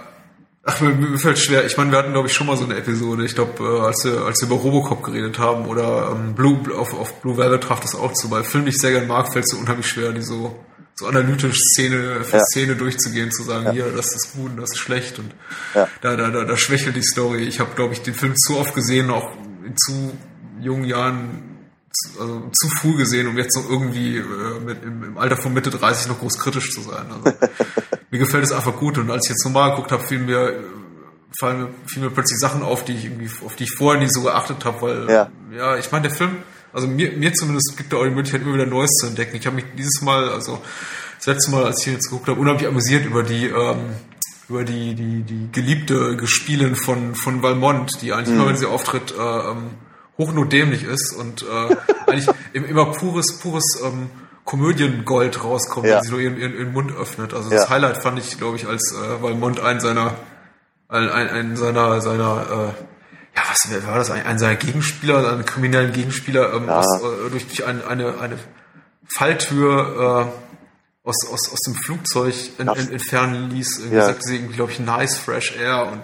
ach, 0.65 0.81
mir, 0.81 0.89
mir 0.89 1.17
fällt 1.17 1.39
schwer. 1.39 1.65
Ich 1.65 1.77
meine, 1.77 1.91
wir 1.91 1.99
hatten, 1.99 2.11
glaube 2.11 2.27
ich, 2.27 2.33
schon 2.33 2.47
mal 2.47 2.57
so 2.57 2.65
eine 2.65 2.75
Episode. 2.75 3.23
Ich 3.23 3.33
glaube, 3.33 3.63
äh, 3.63 3.85
als, 3.85 4.03
wir, 4.03 4.25
als 4.25 4.41
wir 4.41 4.47
über 4.47 4.57
Robocop 4.57 5.03
geredet 5.03 5.39
haben 5.39 5.67
oder 5.67 6.11
ähm, 6.11 6.35
Blue, 6.35 6.59
auf, 6.77 6.93
auf 6.93 7.21
Blue 7.21 7.37
Velvet 7.37 7.63
traf 7.63 7.79
das 7.79 7.95
auch 7.95 8.11
zu, 8.11 8.29
weil 8.29 8.43
Film, 8.43 8.65
den 8.65 8.71
ich 8.71 8.77
sehr 8.77 8.91
gerne 8.91 9.07
mag, 9.07 9.31
fällt 9.31 9.47
so 9.47 9.55
unheimlich 9.55 9.87
schwer, 9.87 10.11
die 10.11 10.21
so, 10.21 10.59
so 10.95 11.07
analytisch 11.07 11.59
Szene 11.73 12.25
für 12.25 12.37
ja. 12.37 12.43
Szene 12.43 12.75
durchzugehen, 12.75 13.31
zu 13.31 13.43
sagen, 13.43 13.67
ja. 13.67 13.71
hier, 13.71 13.85
das 13.95 14.13
ist 14.13 14.33
gut 14.33 14.51
und 14.51 14.57
das 14.57 14.71
ist 14.71 14.79
schlecht 14.79 15.17
und 15.17 15.33
ja. 15.75 15.87
da, 16.01 16.17
da, 16.17 16.29
da, 16.29 16.43
da 16.43 16.57
schwächelt 16.57 16.97
die 16.97 17.03
Story. 17.03 17.43
Ich 17.43 17.61
habe, 17.61 17.73
glaube 17.73 17.93
ich, 17.93 18.01
den 18.01 18.15
Film 18.15 18.35
zu 18.35 18.57
oft 18.57 18.75
gesehen, 18.75 19.11
auch 19.11 19.31
in 19.65 19.77
zu 19.77 20.11
jungen 20.59 20.83
Jahren 20.83 21.50
also 22.19 22.49
zu 22.53 22.69
früh 22.69 22.95
gesehen, 22.95 23.27
um 23.27 23.37
jetzt 23.37 23.55
noch 23.55 23.69
irgendwie 23.69 24.17
äh, 24.17 24.59
mit, 24.65 24.83
im, 24.83 25.03
im, 25.03 25.17
Alter 25.17 25.37
von 25.37 25.53
Mitte 25.53 25.69
30 25.69 26.07
noch 26.07 26.19
groß 26.19 26.39
kritisch 26.39 26.71
zu 26.71 26.81
sein. 26.81 27.05
Also, 27.11 27.37
mir 28.11 28.17
gefällt 28.19 28.43
es 28.43 28.51
einfach 28.51 28.77
gut 28.77 28.97
und 28.97 29.11
als 29.11 29.25
ich 29.25 29.31
jetzt 29.31 29.45
nochmal 29.45 29.71
geguckt 29.71 29.91
habe, 29.91 30.03
fiel 30.03 30.19
mir, 30.19 30.63
fallen 31.39 31.63
mir, 31.63 31.69
fielen 31.85 32.05
mir 32.05 32.11
plötzlich 32.11 32.39
Sachen 32.39 32.63
auf, 32.63 32.85
die 32.85 32.93
ich 32.93 33.05
irgendwie, 33.05 33.29
auf 33.45 33.55
die 33.55 33.65
ich 33.65 33.71
vorher 33.71 34.01
nicht 34.01 34.13
so 34.13 34.21
geachtet 34.21 34.63
habe, 34.65 34.81
weil 34.81 35.09
Ja. 35.09 35.31
ja, 35.55 35.77
ich 35.77 35.91
meine, 35.91 36.07
der 36.07 36.15
Film, 36.15 36.37
also 36.73 36.87
mir, 36.87 37.11
mir 37.11 37.33
zumindest 37.33 37.75
gibt 37.75 37.93
er 37.93 37.99
auch 37.99 38.03
die 38.03 38.11
Möglichkeit, 38.11 38.41
immer 38.41 38.53
wieder 38.53 38.65
Neues 38.65 38.91
zu 38.91 39.07
entdecken. 39.07 39.35
Ich 39.35 39.45
habe 39.45 39.57
mich 39.57 39.65
dieses 39.77 40.01
Mal, 40.01 40.29
also 40.29 40.61
das 41.17 41.27
letzte 41.27 41.51
Mal, 41.51 41.65
als 41.65 41.81
ich 41.81 41.87
ihn 41.87 41.93
jetzt 41.93 42.09
geguckt 42.09 42.29
habe, 42.29 42.39
unheimlich 42.39 42.67
amüsiert 42.67 43.05
über 43.05 43.23
die, 43.23 43.47
ähm, 43.47 43.89
über 44.49 44.63
die, 44.63 44.95
die, 44.95 45.23
die 45.23 45.49
geliebte 45.51 46.15
Gespielin 46.17 46.75
von, 46.75 47.15
von 47.15 47.43
Valmont, 47.43 48.01
die 48.01 48.13
eigentlich 48.13 48.35
immer, 48.35 48.47
wenn 48.47 48.57
sie 48.57 48.65
auftritt, 48.65 49.13
äh, 49.17 49.21
ähm, 49.21 49.71
hochnotdämlich 50.17 50.83
ist 50.83 51.13
und 51.15 51.43
äh, 51.43 51.75
eigentlich 52.07 52.27
im- 52.53 52.65
immer 52.65 52.85
pures, 52.91 53.39
pures 53.39 53.79
ähm, 53.83 54.09
Komödiengold 54.45 55.43
rauskommt, 55.43 55.85
Ja. 55.87 55.97
wenn 55.97 56.03
sie 56.03 56.11
nur 56.11 56.19
ihren, 56.19 56.37
ihren, 56.37 56.53
ihren 56.53 56.73
Mund 56.73 56.91
öffnet. 56.95 57.33
Also 57.33 57.49
das 57.49 57.63
Ja. 57.63 57.69
Highlight 57.69 57.97
fand 57.97 58.19
ich, 58.19 58.37
glaube 58.37 58.57
ich, 58.57 58.67
als 58.67 58.91
äh, 58.93 59.21
Valmont 59.21 59.59
einen 59.59 59.79
seiner 59.79 60.15
ein, 60.89 61.07
ein, 61.09 61.29
ein 61.29 61.55
seiner 61.57 62.01
seiner 62.01 62.45
äh, 62.49 63.37
ja 63.37 63.43
was 63.49 63.85
war 63.87 63.97
das 63.97 64.11
ein, 64.11 64.25
ein 64.25 64.39
seiner 64.39 64.55
Gegenspieler 64.55 65.31
einen 65.31 65.45
kriminellen 65.45 65.93
Gegenspieler 65.93 66.53
ähm, 66.53 66.65
Ja. 66.67 66.79
aus, 66.79 67.01
äh, 67.01 67.29
durch, 67.29 67.47
durch 67.47 67.65
eine 67.65 67.87
eine 67.87 68.19
eine 68.19 68.37
Falltür 69.07 70.31
äh, 70.33 71.07
aus, 71.07 71.15
aus, 71.31 71.51
aus 71.51 71.59
dem 71.61 71.75
Flugzeug 71.75 72.33
Ja. 72.57 72.73
en, 72.73 72.91
entfernen 72.91 73.49
ließ. 73.51 73.79
Irgendwie 73.79 73.97
Ja. 73.97 74.05
sagte 74.05 74.21
sie 74.23 74.35
irgendwie, 74.35 74.55
glaube 74.55 74.71
ich, 74.71 74.79
nice 74.79 75.17
fresh 75.17 75.55
air 75.57 75.87
und 75.91 76.01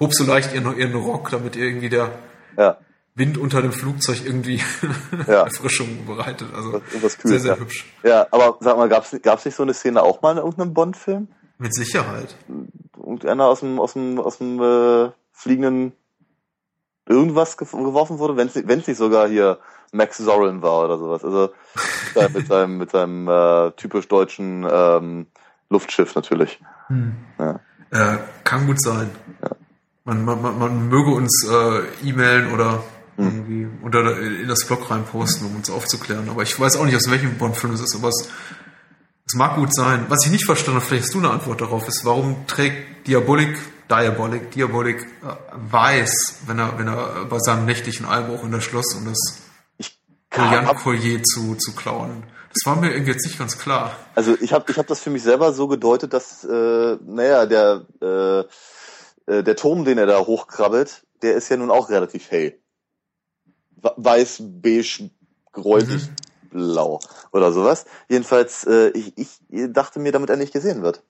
hob 0.00 0.14
so 0.14 0.24
leicht 0.24 0.54
ihren, 0.54 0.76
ihren 0.78 0.94
Rock, 0.94 1.30
damit 1.30 1.56
irgendwie 1.56 1.88
der 1.88 2.10
Ja. 2.56 2.76
Wind 3.18 3.36
unter 3.36 3.60
dem 3.62 3.72
Flugzeug 3.72 4.24
irgendwie 4.24 4.62
Ja. 5.26 5.42
Erfrischung 5.44 6.06
bereitet. 6.06 6.48
Also 6.54 6.74
Irgendwas 6.74 7.12
sehr, 7.12 7.22
Kühles, 7.22 7.42
sehr 7.42 7.54
ja. 7.54 7.60
hübsch. 7.60 7.86
Ja, 8.02 8.26
aber 8.30 8.56
sag 8.60 8.76
mal, 8.76 8.88
gab's 8.88 9.14
gab's 9.22 9.44
nicht 9.44 9.56
so 9.56 9.64
eine 9.64 9.74
Szene 9.74 10.02
auch 10.02 10.22
mal 10.22 10.32
in 10.32 10.38
irgendeinem 10.38 10.74
Bond-Film? 10.74 11.28
Mit 11.58 11.74
Sicherheit. 11.74 12.36
Irgendeiner 12.96 13.46
aus 13.46 13.60
dem, 13.60 13.80
aus 13.80 13.94
dem, 13.94 14.18
aus 14.20 14.38
dem 14.38 14.60
äh, 14.62 15.10
fliegenden 15.32 15.92
irgendwas 17.06 17.56
geworfen 17.56 18.18
wurde, 18.18 18.36
wenn 18.36 18.48
es 18.48 18.86
nicht 18.86 18.96
sogar 18.96 19.28
hier 19.28 19.58
Max 19.92 20.18
Zorin 20.18 20.62
war 20.62 20.84
oder 20.84 20.98
sowas. 20.98 21.24
Also 21.24 21.50
mit 22.34 22.46
seinem, 22.48 22.78
mit 22.78 22.90
seinem 22.90 23.28
äh, 23.28 23.72
typisch 23.72 24.06
deutschen 24.08 24.66
ähm, 24.70 25.26
Luftschiff 25.70 26.14
natürlich. 26.14 26.60
Ja. 27.38 27.60
Äh, 27.90 28.18
kann 28.44 28.66
gut 28.66 28.80
sein. 28.80 29.10
Man, 30.04 30.24
man, 30.24 30.40
man, 30.40 30.58
man 30.58 30.88
möge 30.88 31.10
uns 31.10 31.46
äh, 31.50 32.08
e-mailen 32.08 32.52
oder 32.52 32.74
Hm. 32.74 32.97
Irgendwie 33.18 33.68
unter 33.82 34.20
in 34.20 34.48
das 34.48 34.64
Blog 34.64 34.90
reinposten, 34.90 35.46
um 35.46 35.56
uns 35.56 35.70
aufzuklären. 35.70 36.28
Aber 36.28 36.42
ich 36.42 36.58
weiß 36.58 36.76
auch 36.76 36.84
nicht, 36.84 36.96
aus 36.96 37.10
welchem 37.10 37.36
Bond-Film 37.36 37.74
es 37.74 37.80
ist, 37.80 37.96
aber 37.96 38.08
es, 38.08 38.28
es 39.26 39.34
mag 39.34 39.56
gut 39.56 39.74
sein. 39.74 40.06
Was 40.08 40.24
ich 40.24 40.30
nicht 40.30 40.46
verstanden 40.46 40.80
habe, 40.80 40.86
vielleicht 40.86 41.04
hast 41.04 41.14
du 41.14 41.18
eine 41.18 41.30
Antwort 41.30 41.60
darauf, 41.60 41.86
ist, 41.88 42.04
warum 42.04 42.46
trägt 42.46 43.06
Diabolik, 43.08 43.58
Diabolik, 43.90 44.52
Diabolik 44.52 45.00
äh, 45.00 45.34
weiß, 45.52 46.42
wenn 46.46 46.58
er, 46.58 46.78
wenn 46.78 46.86
er 46.86 47.24
bei 47.24 47.38
seinem 47.40 47.66
nächtlichen 47.66 48.06
Einbruch 48.06 48.44
in 48.44 48.52
das 48.52 48.64
Schloss, 48.64 48.94
um 48.94 49.04
das 49.04 49.42
Brillant-Collier 50.30 51.22
zu, 51.22 51.56
zu 51.56 51.74
klauen. 51.74 52.24
Das 52.50 52.66
war 52.66 52.76
mir 52.76 52.92
irgendwie 52.92 53.12
jetzt 53.12 53.24
nicht 53.24 53.38
ganz 53.38 53.58
klar. 53.58 53.96
also 54.14 54.36
ich 54.40 54.52
habe 54.52 54.70
ich 54.70 54.78
hab 54.78 54.86
das 54.86 55.00
für 55.00 55.10
mich 55.10 55.22
selber 55.22 55.52
so 55.52 55.68
gedeutet, 55.68 56.12
dass, 56.12 56.44
äh, 56.44 56.96
naja, 57.04 57.46
der, 57.46 57.86
äh, 58.00 58.40
äh, 59.32 59.42
der 59.42 59.56
Turm, 59.56 59.84
den 59.84 59.98
er 59.98 60.06
da 60.06 60.20
hochkrabbelt, 60.20 61.02
der 61.22 61.34
ist 61.34 61.48
ja 61.48 61.56
nun 61.56 61.70
auch 61.70 61.90
relativ 61.90 62.30
hell. 62.30 62.58
Weiß, 63.82 64.42
beige, 64.42 65.10
gräulich, 65.52 66.08
blau 66.50 67.00
oder 67.32 67.52
sowas. 67.52 67.84
Jedenfalls, 68.08 68.64
äh, 68.64 68.88
ich, 68.90 69.12
ich 69.16 69.40
dachte 69.72 70.00
mir, 70.00 70.12
damit 70.12 70.30
er 70.30 70.36
nicht 70.36 70.52
gesehen 70.52 70.82
wird. 70.82 71.02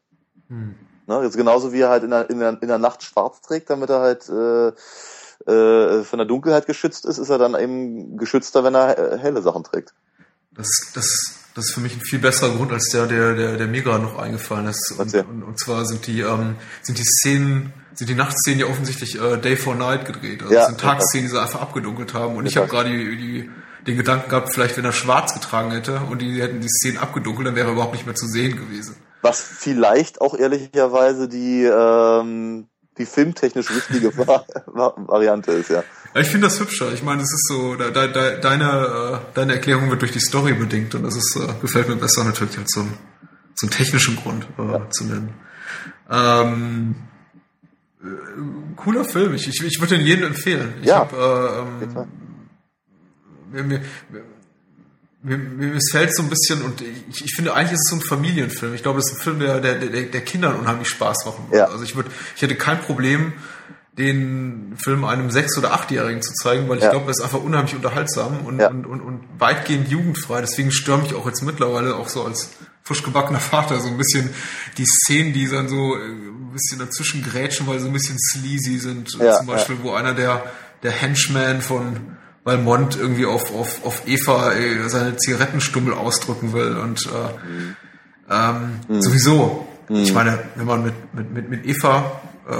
Hm. 0.49 0.75
Ne? 1.07 1.23
Jetzt 1.23 1.37
genauso 1.37 1.73
wie 1.73 1.81
er 1.81 1.89
halt 1.89 2.05
in 2.05 2.11
der, 2.11 2.29
in, 2.31 2.39
der, 2.39 2.59
in 2.61 2.69
der 2.69 2.79
Nacht 2.79 3.03
schwarz 3.03 3.41
trägt, 3.41 3.71
damit 3.71 3.91
er 3.91 4.01
halt 4.01 4.29
äh, 4.29 4.69
äh, 5.51 6.05
von 6.05 6.19
der 6.19 6.27
Dunkelheit 6.27 6.67
geschützt 6.67 7.07
ist, 7.07 7.19
ist 7.19 7.31
er 7.31 7.39
dann 7.39 7.55
eben 7.55 8.17
geschützter, 8.19 8.65
wenn 8.65 8.75
er 8.75 9.19
helle 9.19 9.43
Sachen 9.43 9.65
trägt. 9.65 9.95
Das, 10.59 10.69
das, 10.93 11.07
das 11.55 11.67
ist 11.67 11.75
für 11.75 11.81
mich 11.81 11.95
ein 11.95 12.01
viel 12.01 12.19
besserer 12.19 12.55
Grund 12.55 12.73
als 12.73 12.91
der, 12.91 13.07
der, 13.07 13.35
der, 13.35 13.57
der 13.57 13.67
mir 13.69 13.83
gerade 13.83 14.03
noch 14.03 14.19
eingefallen 14.19 14.67
ist. 14.67 14.93
Und, 14.99 15.15
und, 15.15 15.43
und 15.45 15.61
zwar 15.61 15.87
sind 15.87 16.07
die, 16.09 16.21
ähm, 16.21 16.57
sind 16.83 16.99
die 16.99 17.05
Szenen, 17.05 17.73
sind 17.95 18.11
die 18.11 18.15
Nachtszenen 18.15 18.59
ja 18.61 18.67
offensichtlich 18.67 19.21
äh, 19.21 19.37
Day 19.39 19.57
for 19.57 19.77
Night 19.77 20.05
gedreht. 20.05 20.43
Also 20.43 20.53
Ja, 20.53 20.61
das 20.61 20.69
sind 20.71 20.81
Tagsszenen, 20.81 21.27
die 21.27 21.31
sie 21.31 21.41
einfach 21.41 21.61
abgedunkelt 21.61 22.13
haben. 22.13 22.37
Und 22.37 22.47
ich 22.47 22.57
habe 22.57 22.67
gerade 22.67 22.91
die, 22.91 23.17
die, 23.17 23.51
den 23.87 23.97
Gedanken 23.97 24.29
gehabt, 24.29 24.53
vielleicht 24.53 24.77
wenn 24.77 24.85
er 24.85 24.93
schwarz 24.93 25.33
getragen 25.33 25.71
hätte 25.71 26.01
und 26.11 26.21
die 26.21 26.43
hätten 26.43 26.61
die 26.61 26.69
Szenen 26.69 26.99
abgedunkelt, 26.99 27.47
dann 27.47 27.55
wäre 27.55 27.69
er 27.69 27.73
überhaupt 27.73 27.95
nicht 27.95 28.05
mehr 28.05 28.17
zu 28.17 28.27
sehen 28.27 28.57
gewesen. 28.57 28.97
Was 29.23 29.41
vielleicht 29.41 30.21
auch 30.21 30.37
ehrlicherweise 30.37 31.29
die, 31.29 31.65
ähm, 31.65 32.67
die 32.99 33.07
filmtechnisch 33.07 33.71
richtige 33.71 34.17
Va 34.17 34.45
Va 34.67 34.95
Variante 34.97 35.53
ist, 35.53 35.71
ja. 35.71 35.85
Ja, 36.15 36.21
ich 36.21 36.29
finde 36.29 36.47
das 36.47 36.59
hübscher. 36.61 36.93
Ich 36.93 37.03
meine, 37.03 37.23
es 37.23 37.33
ist 37.33 37.49
so, 37.49 37.75
de, 37.75 37.93
de, 37.93 38.13
de, 38.13 38.41
deine, 38.41 38.65
äh, 38.65 39.19
deine 39.35 39.55
Erklärung 39.55 39.91
wird 39.91 40.03
durch 40.03 40.13
die 40.13 40.21
Story 40.21 40.55
bedingt 40.55 40.95
und 40.95 41.03
das 41.03 41.17
ist, 41.17 41.37
äh, 41.37 41.53
gefällt 41.61 41.89
mir 41.89 41.97
besser 41.97 42.25
natürlich 42.25 42.59
als 42.59 42.71
so 42.73 42.81
ein, 42.81 42.93
so 43.55 43.67
einen 43.67 43.73
technischen 43.73 44.17
Grund 44.17 44.47
äh, 44.59 44.91
zu 44.91 45.05
nennen. 45.05 45.35
Ähm, 46.11 46.95
äh, 48.03 48.07
cooler 48.77 49.05
Film. 49.05 49.35
Ich, 49.35 49.49
ich, 49.49 49.63
ich 49.63 49.81
würde 49.81 49.97
den 49.97 50.07
jedem 50.07 50.27
empfehlen. 50.27 50.75
Ich 50.81 50.87
Ja, 50.87 51.01
hab, 51.01 51.13
äh, 51.13 51.59
ähm, 51.61 52.09
mir, 53.51 53.63
mir, 53.65 53.81
mir, 55.23 55.37
mir 55.39 55.67
missfällt 55.75 56.15
so 56.15 56.23
ein 56.23 56.31
bisschen 56.31 56.63
und 56.63 56.81
ich, 56.81 57.25
ich 57.25 57.35
finde 57.35 57.55
eigentlich 57.55 57.73
ist 57.73 57.87
es 57.87 57.91
so 57.91 57.97
ein 57.97 58.03
Familienfilm. 58.03 58.75
Ich 58.75 58.83
glaube, 58.83 59.01
es 59.01 59.11
ist 59.11 59.19
ein 59.19 59.23
Film, 59.23 59.41
der, 59.41 59.61
der, 59.61 59.75
der, 59.75 60.03
der 60.05 60.21
Kindern 60.23 60.57
unheimlich 60.57 60.89
Spaß 60.89 61.27
machen 61.27 61.47
würde. 61.49 61.59
Ja. 61.59 61.65
Also 61.67 61.85
ich 61.85 61.97
würde, 61.97 62.11
ich 62.37 62.43
hätte 62.43 62.55
kein 62.55 62.81
Problem, 62.81 63.33
den 63.99 64.75
Film 64.77 65.05
einem 65.05 65.31
sechs- 65.31 65.59
oder 65.59 65.73
achtjährigen 65.73 66.23
zu 66.23 66.33
zeigen, 66.35 66.69
weil 66.69 66.79
ich 66.79 66.85
Ja. 66.85 66.91
glaube, 66.91 67.07
er 67.07 67.11
ist 67.11 67.21
einfach 67.21 67.43
unheimlich 67.43 67.75
unterhaltsam 67.75 68.41
und, 68.47 68.61
Ja. 68.61 68.69
und, 68.71 68.87
und, 68.87 69.01
und 69.01 69.21
weitgehend 69.39 69.89
jugendfrei. 69.89 70.41
Deswegen 70.41 70.71
stört 70.71 71.03
mich 71.03 71.15
auch 71.15 71.27
jetzt 71.27 71.43
mittlerweile 71.43 71.97
auch 71.97 72.09
so 72.09 72.25
als 72.25 72.51
frisch 72.85 73.03
gebackener 73.03 73.41
Vater 73.53 73.81
so 73.81 73.89
ein 73.89 73.99
bisschen 73.99 74.31
die 74.79 74.87
Szenen, 74.87 75.33
die 75.33 75.49
dann 75.49 75.69
so 75.69 75.97
äh, 75.97 75.99
ein 76.01 76.51
bisschen 76.53 76.79
dazwischen 76.79 77.23
grätschen, 77.23 77.67
weil 77.67 77.79
sie 77.79 77.83
so 77.83 77.91
ein 77.91 77.93
bisschen 77.93 78.17
sleazy 78.19 78.79
sind. 78.79 79.13
Ja, 79.19 79.37
Zum 79.39 79.47
Beispiel, 79.47 79.77
wo 79.83 79.93
einer 79.93 80.15
der, 80.15 80.45
der 80.83 80.93
Henchman 80.93 81.61
von 81.61 82.17
Valmont 82.45 82.97
irgendwie 82.97 83.27
auf, 83.27 83.53
auf, 83.55 83.85
auf 83.85 84.03
Eva 84.07 84.53
äh, 84.53 84.89
seine 84.89 85.17
Zigarettenstummel 85.17 85.93
ausdrücken 85.93 86.53
will 86.55 86.77
und 86.77 87.05
äh, 87.07 88.35
ähm, 88.35 88.81
sowieso. 89.01 89.67
Ich 89.91 90.13
meine, 90.13 90.39
wenn 90.55 90.67
man 90.67 90.83
mit, 90.85 90.95
mit, 91.15 91.33
mit, 91.33 91.49
mit 91.51 91.67
Eva 91.67 92.21
äh, 92.49 92.55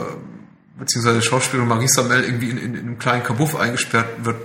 beziehungsweise 0.79 1.23
Schauspielerin 1.23 1.69
Marisa 1.69 2.03
Mel 2.03 2.25
irgendwie 2.25 2.51
in, 2.51 2.59
in, 2.59 2.75
in 2.75 2.81
einem 2.81 2.99
kleinen 2.99 3.23
Kabuff 3.23 3.57
eingesperrt 3.57 4.25
wird, 4.25 4.37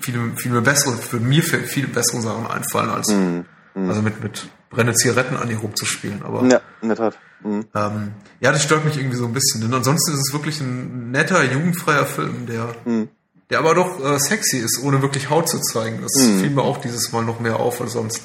viel, 0.00 0.32
viel 0.36 0.52
mehr 0.52 0.60
bessere, 0.60 0.96
für 0.96 1.20
mir 1.20 1.42
viel, 1.42 1.86
bessere 1.88 2.20
Sachen 2.20 2.46
einfallen, 2.46 2.90
als 2.90 3.08
also 3.74 4.02
mit, 4.02 4.22
mit 4.22 4.48
brennende 4.70 4.94
Zigaretten 4.94 5.36
an 5.36 5.50
ihr 5.50 5.58
rumzuspielen. 5.58 6.22
Aber 6.22 6.44
Ja, 6.44 6.60
in 6.82 6.88
der 6.88 6.96
Tat. 6.96 7.18
Mhm. 7.42 7.66
ähm, 7.74 8.12
ja, 8.40 8.52
das 8.52 8.62
stört 8.62 8.84
mich 8.84 8.96
irgendwie 8.96 9.16
so 9.16 9.26
ein 9.26 9.32
bisschen. 9.32 9.60
Denn 9.60 9.72
ansonsten 9.72 10.12
ist 10.12 10.28
es 10.28 10.32
wirklich 10.32 10.60
ein 10.60 11.10
netter, 11.10 11.42
jugendfreier 11.44 12.04
Film, 12.06 12.46
der, 12.46 12.74
der 13.50 13.58
aber 13.60 13.74
doch 13.74 14.04
äh, 14.04 14.18
sexy 14.18 14.58
ist, 14.58 14.82
ohne 14.82 15.02
wirklich 15.02 15.30
Haut 15.30 15.48
zu 15.48 15.60
zeigen. 15.60 16.02
Das 16.02 16.12
fiel 16.20 16.50
mir 16.50 16.62
auch 16.62 16.78
dieses 16.78 17.12
Mal 17.12 17.24
noch 17.24 17.40
mehr 17.40 17.60
auf 17.60 17.80
als 17.80 17.92
sonst. 17.92 18.22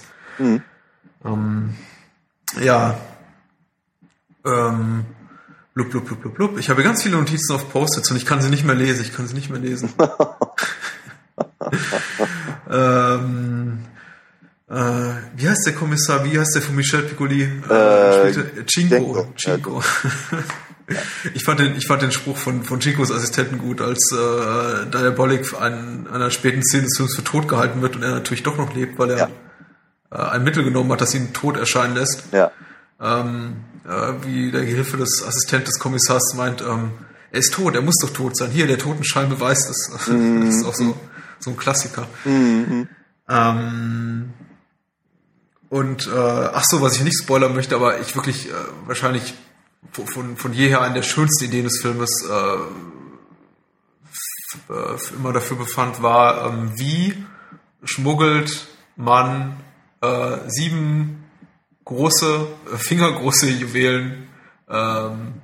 Ähm, 1.26 1.76
ja. 2.60 2.98
Ähm, 4.46 5.06
blub, 5.74 5.90
blub, 5.92 6.06
blub, 6.06 6.22
blub, 6.22 6.36
blub. 6.36 6.58
Ich 6.60 6.70
habe 6.70 6.84
ganz 6.84 7.04
viele 7.04 7.18
Notizen 7.18 7.54
auf 7.54 7.70
Post-its 7.72 8.10
und 8.12 8.18
ich 8.18 8.26
kann 8.26 8.42
sie 8.42 8.50
nicht 8.50 8.64
mehr 8.66 8.76
lesen. 8.76 9.02
Ich 9.02 9.14
kann 9.16 9.28
sie 9.28 9.34
nicht 9.34 9.50
mehr 9.50 9.60
lesen. 9.60 9.90
ähm, 12.70 13.80
äh, 14.70 14.76
wie 15.36 15.50
heißt 15.50 15.66
der 15.66 15.74
Kommissar? 15.74 16.24
Wie 16.26 16.38
heißt 16.40 16.56
der 16.56 16.62
von 16.62 16.76
Michel 16.76 17.04
Piccoli? 17.04 17.44
Äh, 17.44 17.48
spielte- 18.34 18.66
Cinco. 18.66 19.28
Cinco. 19.38 19.82
Cinco. 19.82 19.84
Ich 21.34 21.46
fand, 21.46 21.62
den, 21.62 21.78
ich 21.78 21.88
fand 21.88 22.02
den 22.02 22.12
Spruch 22.12 22.36
von, 22.36 22.62
von 22.62 22.82
Chicos 22.82 23.10
Assistenten 23.10 23.58
gut, 23.58 23.80
als 23.80 24.12
äh, 24.12 24.86
Diabolik 24.92 25.54
an 25.60 26.08
einer 26.12 26.30
späten 26.30 26.62
Szene 26.62 26.84
des 26.84 26.98
Films 26.98 27.16
für 27.16 27.24
tot 27.24 27.48
gehalten 27.48 27.82
wird 27.82 27.96
und 27.96 28.04
er 28.04 28.12
natürlich 28.12 28.44
doch 28.44 28.58
noch 28.58 28.76
lebt, 28.76 29.00
weil 29.00 29.12
er 29.12 29.18
Ja. 29.18 29.30
äh, 30.12 30.32
ein 30.32 30.44
Mittel 30.44 30.66
genommen 30.66 30.92
hat, 30.92 31.00
das 31.00 31.16
ihn 31.16 31.32
tot 31.32 31.56
erscheinen 31.56 31.96
lässt. 31.96 32.26
Ja. 32.34 32.52
Ähm, 33.02 33.56
äh, 33.86 34.14
wie 34.24 34.52
der 34.52 34.66
Gehilfe 34.66 34.98
des 34.98 35.24
Assistent 35.26 35.68
des 35.68 35.80
Kommissars 35.80 36.34
meint, 36.36 36.62
ähm, 36.62 36.92
er 37.32 37.40
ist 37.40 37.54
tot, 37.54 37.76
er 37.76 37.82
muss 37.82 37.98
doch 38.02 38.12
tot 38.12 38.38
sein. 38.38 38.52
Hier, 38.52 38.68
der 38.68 38.78
Totenschein 38.78 39.30
beweist 39.30 39.70
es. 39.70 39.90
Das 40.08 40.56
ist 40.56 40.66
auch 40.66 40.76
so, 40.76 40.96
so 41.40 41.50
ein 41.50 41.58
Klassiker. 41.58 42.08
Ähm, 43.28 44.34
und 45.70 46.08
äh, 46.08 46.12
ach 46.12 46.64
so, 46.66 46.82
was 46.82 46.98
ich 46.98 47.04
nicht 47.04 47.18
spoilern 47.18 47.56
möchte, 47.56 47.76
aber 47.76 48.00
ich 48.00 48.16
wirklich 48.16 48.50
äh, 48.50 48.54
wahrscheinlich 48.86 49.34
von, 49.92 50.38
von, 50.38 50.54
jeher 50.54 50.82
eine 50.82 50.94
der 50.94 51.02
schönsten 51.02 51.46
Ideen 51.46 51.64
des 51.64 51.82
Filmes 51.82 52.12
äh, 52.30 52.58
äh, 54.72 55.16
immer 55.16 55.34
dafür 55.34 55.58
befand, 55.58 56.04
war, 56.04 56.48
ähm, 56.48 56.74
wie 56.76 57.26
schmuggelt 57.84 58.68
man 58.96 59.58
äh, 60.02 60.38
sieben 60.48 61.23
große, 61.86 62.48
äh, 62.74 62.78
fingergroße 62.78 63.50
Juwelen 63.50 64.28
ähm, 64.70 65.42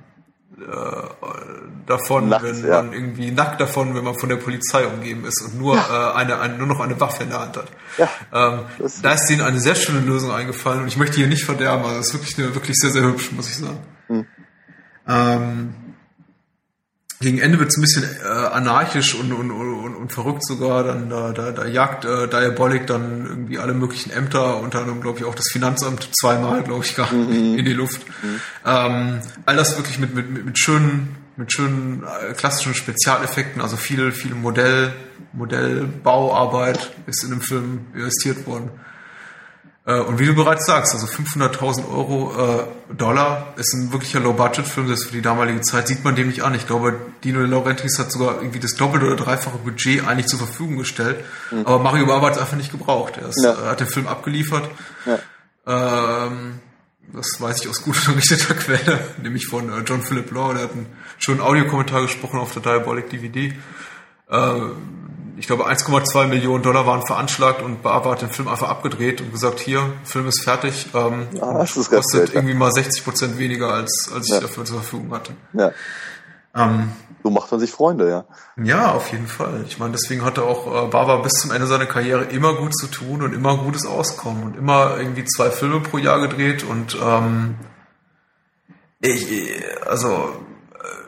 davon, 1.86 2.28
Nachts, 2.28 2.44
wenn 2.44 2.68
ja. 2.68 2.82
man 2.82 2.92
irgendwie 2.92 3.30
nackt 3.30 3.60
davon, 3.60 3.94
wenn 3.94 4.04
man 4.04 4.14
von 4.14 4.28
der 4.28 4.36
Polizei 4.36 4.86
umgeben 4.86 5.24
ist 5.24 5.42
und 5.42 5.58
nur 5.58 5.74
ja. 5.74 6.10
äh, 6.10 6.14
eine, 6.16 6.38
eine, 6.38 6.58
nur 6.58 6.66
noch 6.66 6.80
eine 6.80 7.00
Waffe 7.00 7.24
in 7.24 7.30
der 7.30 7.40
Hand 7.40 7.56
hat. 7.56 7.66
Ja, 7.98 8.08
ähm, 8.32 8.60
da 9.02 9.12
ist 9.12 9.26
denen 9.26 9.40
eine 9.40 9.60
sehr 9.60 9.74
schöne 9.74 10.00
Lösung 10.00 10.32
eingefallen 10.32 10.82
und 10.82 10.88
ich 10.88 10.96
möchte 10.96 11.16
hier 11.16 11.26
nicht 11.26 11.44
verderben, 11.44 11.84
also 11.84 11.98
es 11.98 12.08
ist 12.08 12.14
wirklich, 12.14 12.38
eine, 12.38 12.54
wirklich 12.54 12.76
sehr, 12.76 12.90
sehr 12.90 13.02
hübsch, 13.02 13.32
muss 13.32 13.48
ich 13.48 13.56
sagen. 13.56 13.78
Mhm. 14.08 14.26
Ähm, 15.08 15.74
gegen 17.22 17.38
Ende 17.38 17.58
wird 17.58 17.68
es 17.68 17.76
ein 17.76 17.82
bisschen 17.82 18.04
äh, 18.24 18.28
anarchisch 18.28 19.14
und, 19.14 19.30
und, 19.32 19.50
und, 19.50 19.94
und 19.94 20.10
verrückt 20.10 20.42
sogar. 20.46 20.84
Dann 20.84 21.10
da, 21.10 21.32
da, 21.32 21.50
da 21.50 21.66
jagt 21.66 22.06
äh, 22.06 22.26
Diabolik 22.26 22.86
dann 22.86 23.26
irgendwie 23.26 23.58
alle 23.58 23.74
möglichen 23.74 24.10
Ämter, 24.10 24.58
unter 24.58 24.80
anderem 24.80 25.02
glaube 25.02 25.18
ich 25.18 25.26
auch 25.26 25.34
das 25.34 25.50
Finanzamt 25.50 26.08
zweimal, 26.18 26.62
glaube 26.62 26.82
ich, 26.82 26.96
gar 26.96 27.12
mhm. 27.12 27.58
in 27.58 27.64
die 27.66 27.74
Luft. 27.74 28.06
Mhm. 28.22 28.40
Ähm, 28.64 29.20
all 29.44 29.56
das 29.56 29.76
wirklich 29.76 29.98
mit, 29.98 30.14
mit, 30.14 30.30
mit, 30.30 30.46
mit 30.46 30.58
schönen, 30.58 31.16
mit 31.36 31.52
schönen 31.52 32.04
äh, 32.04 32.32
klassischen 32.32 32.74
Spezialeffekten, 32.74 33.60
also 33.60 33.76
viel, 33.76 34.12
viel 34.12 34.34
Modell, 34.34 34.94
Modellbauarbeit 35.34 36.90
ist 37.06 37.22
in 37.22 37.30
dem 37.30 37.42
Film 37.42 37.80
investiert 37.92 38.46
worden. 38.46 38.70
Äh, 39.90 40.00
und 40.00 40.18
wie 40.20 40.26
du 40.26 40.34
bereits 40.34 40.66
sagst, 40.66 40.94
also 40.94 41.06
500.000 41.06 41.90
Euro 41.90 42.32
äh, 42.38 42.94
Dollar 42.94 43.54
ist 43.56 43.74
ein 43.74 43.92
wirklicher 43.92 44.20
Low-Budget-Film, 44.20 44.88
das 44.88 45.04
für 45.04 45.12
die 45.12 45.22
damalige 45.22 45.60
Zeit 45.62 45.88
sieht 45.88 46.04
man 46.04 46.14
dem 46.14 46.28
nicht 46.28 46.42
an. 46.42 46.54
Ich 46.54 46.66
glaube, 46.66 46.96
Dino 47.24 47.40
De 47.40 47.48
Laurentiis 47.48 47.98
hat 47.98 48.12
sogar 48.12 48.36
irgendwie 48.40 48.60
das 48.60 48.74
doppelte 48.74 49.06
oder 49.06 49.16
dreifache 49.16 49.58
Budget 49.58 50.06
eigentlich 50.06 50.26
zur 50.26 50.38
Verfügung 50.38 50.76
gestellt. 50.76 51.24
Mhm. 51.50 51.66
Aber 51.66 51.80
Mario 51.80 52.06
Bava 52.06 52.26
hat 52.26 52.34
es 52.34 52.38
einfach 52.38 52.56
nicht 52.56 52.70
gebraucht. 52.70 53.16
Er 53.16 53.30
ist, 53.30 53.42
ja. 53.42 53.52
äh, 53.52 53.66
hat 53.70 53.80
den 53.80 53.88
Film 53.88 54.06
abgeliefert. 54.06 54.68
Ja. 55.06 56.26
Ähm, 56.26 56.60
das 57.12 57.40
weiß 57.40 57.62
ich 57.62 57.68
aus 57.68 57.82
gut 57.82 57.96
unterrichteter 57.96 58.54
Quelle, 58.54 59.00
nämlich 59.22 59.46
von 59.46 59.72
äh, 59.72 59.82
John 59.84 60.02
Philip 60.02 60.30
Law. 60.30 60.54
Der 60.54 60.64
hat 60.64 60.72
einen 60.72 60.86
schönen 61.18 61.40
Audiokommentar 61.40 62.02
gesprochen 62.02 62.38
auf 62.38 62.52
der 62.52 62.62
Diabolic 62.62 63.10
DVD. 63.10 63.54
Äh, 64.28 64.60
ich 65.40 65.46
glaube 65.46 65.66
1,2 65.66 66.26
Millionen 66.26 66.62
Dollar 66.62 66.86
waren 66.86 67.00
veranschlagt 67.00 67.62
und 67.62 67.82
Barber 67.82 68.10
hat 68.10 68.20
den 68.20 68.28
Film 68.28 68.46
einfach 68.46 68.68
abgedreht 68.68 69.22
und 69.22 69.32
gesagt, 69.32 69.58
hier, 69.58 69.90
Film 70.04 70.28
ist 70.28 70.44
fertig, 70.44 70.88
ähm, 70.94 71.28
ja, 71.32 71.54
das 71.54 71.78
ist 71.78 71.88
kostet 71.90 72.26
Geld, 72.26 72.34
irgendwie 72.34 72.52
mal 72.52 72.70
60 72.70 73.02
Prozent 73.02 73.38
weniger, 73.38 73.72
als, 73.72 74.10
als 74.14 74.26
ich 74.26 74.34
ja. 74.34 74.40
dafür 74.40 74.66
zur 74.66 74.82
Verfügung 74.82 75.10
hatte. 75.14 75.32
Ja. 75.54 75.72
Ähm, 76.54 76.92
so 77.22 77.30
macht 77.30 77.50
man 77.50 77.58
sich 77.58 77.70
Freunde, 77.70 78.10
ja. 78.10 78.24
Ja, 78.62 78.92
auf 78.92 79.12
jeden 79.12 79.28
Fall. 79.28 79.64
Ich 79.66 79.78
meine, 79.78 79.92
deswegen 79.92 80.26
hatte 80.26 80.42
auch 80.42 80.66
äh, 80.66 80.88
Barber 80.88 81.22
bis 81.22 81.32
zum 81.32 81.52
Ende 81.52 81.66
seiner 81.66 81.86
Karriere 81.86 82.24
immer 82.24 82.54
gut 82.56 82.76
zu 82.76 82.88
tun 82.88 83.22
und 83.22 83.32
immer 83.32 83.56
gutes 83.56 83.86
Auskommen 83.86 84.42
und 84.42 84.58
immer 84.58 84.98
irgendwie 84.98 85.24
zwei 85.24 85.50
Filme 85.50 85.80
pro 85.80 85.96
Jahr 85.96 86.20
gedreht 86.20 86.64
und 86.64 86.98
ähm, 87.02 87.54
ich, 89.00 89.26
also 89.86 90.34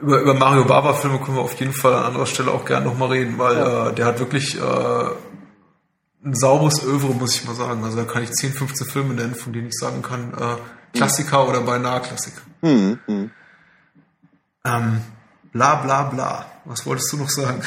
über, 0.03 0.21
über 0.21 0.35
Mario 0.35 0.65
Bava 0.65 0.95
Filme 0.95 1.19
können 1.21 1.37
wir 1.37 1.43
auf 1.43 1.55
jeden 1.55 1.73
Fall 1.73 1.95
an 1.95 2.05
anderer 2.05 2.27
Stelle 2.27 2.51
auch 2.51 2.65
gerne 2.65 2.87
nochmal 2.87 3.11
reden, 3.11 3.39
weil 3.39 3.57
ja. 3.57 3.89
äh, 3.89 3.95
der 3.95 4.07
hat 4.07 4.19
wirklich 4.19 4.59
äh, 4.59 5.05
ein 6.25 6.35
sauberes 6.35 6.85
Övre, 6.85 7.15
muss 7.15 7.37
ich 7.37 7.45
mal 7.45 7.55
sagen. 7.55 7.85
Also 7.85 7.97
da 7.97 8.05
kann 8.05 8.23
ich 8.23 8.33
10, 8.33 8.53
15 8.53 8.87
Filme 8.87 9.15
nennen, 9.15 9.35
von 9.35 9.53
denen 9.53 9.69
ich 9.69 9.79
sagen 9.79 10.03
kann, 10.03 10.35
äh, 10.35 10.97
Klassiker 10.97 11.45
mhm. 11.45 11.51
oder 11.51 11.61
beinahe 11.61 12.01
Klassiker. 12.01 12.43
Mhm. 12.63 12.99
Mhm. 13.07 13.31
Ähm, 14.65 15.01
bla 15.53 15.77
bla 15.77 16.03
bla. 16.05 16.47
Was 16.65 16.85
wolltest 16.85 17.13
du 17.13 17.17
noch 17.19 17.31
sagen? 17.31 17.63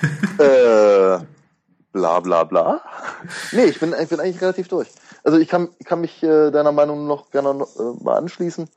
äh, 0.38 1.18
bla 1.92 2.20
bla 2.20 2.44
bla. 2.44 2.80
Nee, 3.50 3.64
ich 3.64 3.80
bin, 3.80 3.94
ich 4.00 4.08
bin 4.08 4.20
eigentlich 4.20 4.40
relativ 4.40 4.68
durch. 4.68 4.88
Also 5.24 5.38
ich 5.38 5.48
kann, 5.48 5.68
ich 5.78 5.86
kann 5.86 6.00
mich 6.00 6.22
äh, 6.22 6.50
deiner 6.50 6.72
Meinung 6.72 7.06
noch 7.06 7.30
gerne 7.30 7.54
noch, 7.54 7.76
äh, 7.76 8.02
mal 8.04 8.16
anschließen 8.16 8.68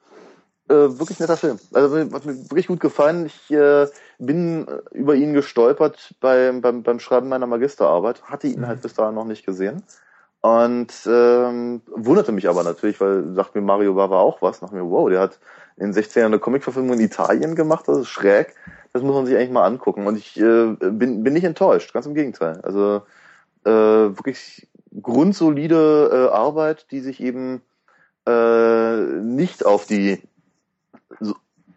äh, 0.68 0.74
wirklich 0.74 1.20
netter 1.20 1.38
Film. 1.38 1.59
Also 1.74 1.97
hat 1.97 2.26
mir 2.26 2.36
wirklich 2.49 2.68
gut 2.68 2.80
gefallen. 2.80 3.28
Ich 3.28 3.51
äh, 3.51 3.88
bin 4.18 4.68
äh, 4.68 4.97
über 4.97 5.16
ihn 5.16 5.34
gestolpert 5.34 6.16
beim, 6.20 6.61
beim, 6.61 6.84
beim 6.84 6.99
Schreiben 6.99 7.30
meiner 7.30 7.47
Magisterarbeit, 7.47 8.24
hatte 8.24 8.47
ihn 8.47 8.61
mhm. 8.61 8.68
halt 8.68 8.82
bis 8.82 8.93
dahin 8.93 9.16
noch 9.16 9.26
nicht 9.26 9.45
gesehen. 9.45 9.84
Und 10.41 10.93
ähm, 11.07 11.82
wunderte 11.88 12.32
mich 12.32 12.47
aber 12.47 12.63
natürlich, 12.63 13.01
weil 13.01 13.34
sagt 13.34 13.55
mir 13.55 13.61
Mario 13.61 13.95
war 13.95 14.11
auch 14.11 14.41
was. 14.41 14.61
Nach 14.61 14.72
mir, 14.72 14.84
wow, 14.84 15.09
der 15.09 15.20
hat 15.20 15.39
in 15.78 15.91
16 15.91 16.22
Jahren 16.22 16.34
eine 16.34 16.39
Comicverfilmung 16.39 16.93
in 16.93 16.99
Italien 16.99 17.55
gemacht, 17.55 17.88
das 17.88 17.97
ist 17.97 18.09
schräg. 18.09 18.53
Das 18.93 19.01
muss 19.01 19.16
man 19.16 19.26
sich 19.26 19.36
eigentlich 19.36 19.51
mal 19.51 19.66
angucken. 19.66 20.07
Und 20.07 20.18
ich 20.18 20.39
äh, 20.39 20.68
bin, 20.80 21.24
bin 21.24 21.34
nicht 21.34 21.43
enttäuscht, 21.43 21.93
ganz 21.93 22.05
im 22.05 22.13
Gegenteil. 22.13 22.61
Also 22.61 23.01
äh, 23.66 23.70
wirklich 23.70 24.68
grundsolide 25.01 26.09
äh, 26.11 26.34
Arbeit, 26.34 26.91
die 26.91 27.01
sich 27.01 27.22
eben 27.22 27.61
äh, 28.28 28.95
nicht 28.97 29.66
auf 29.66 29.86
die 29.86 30.22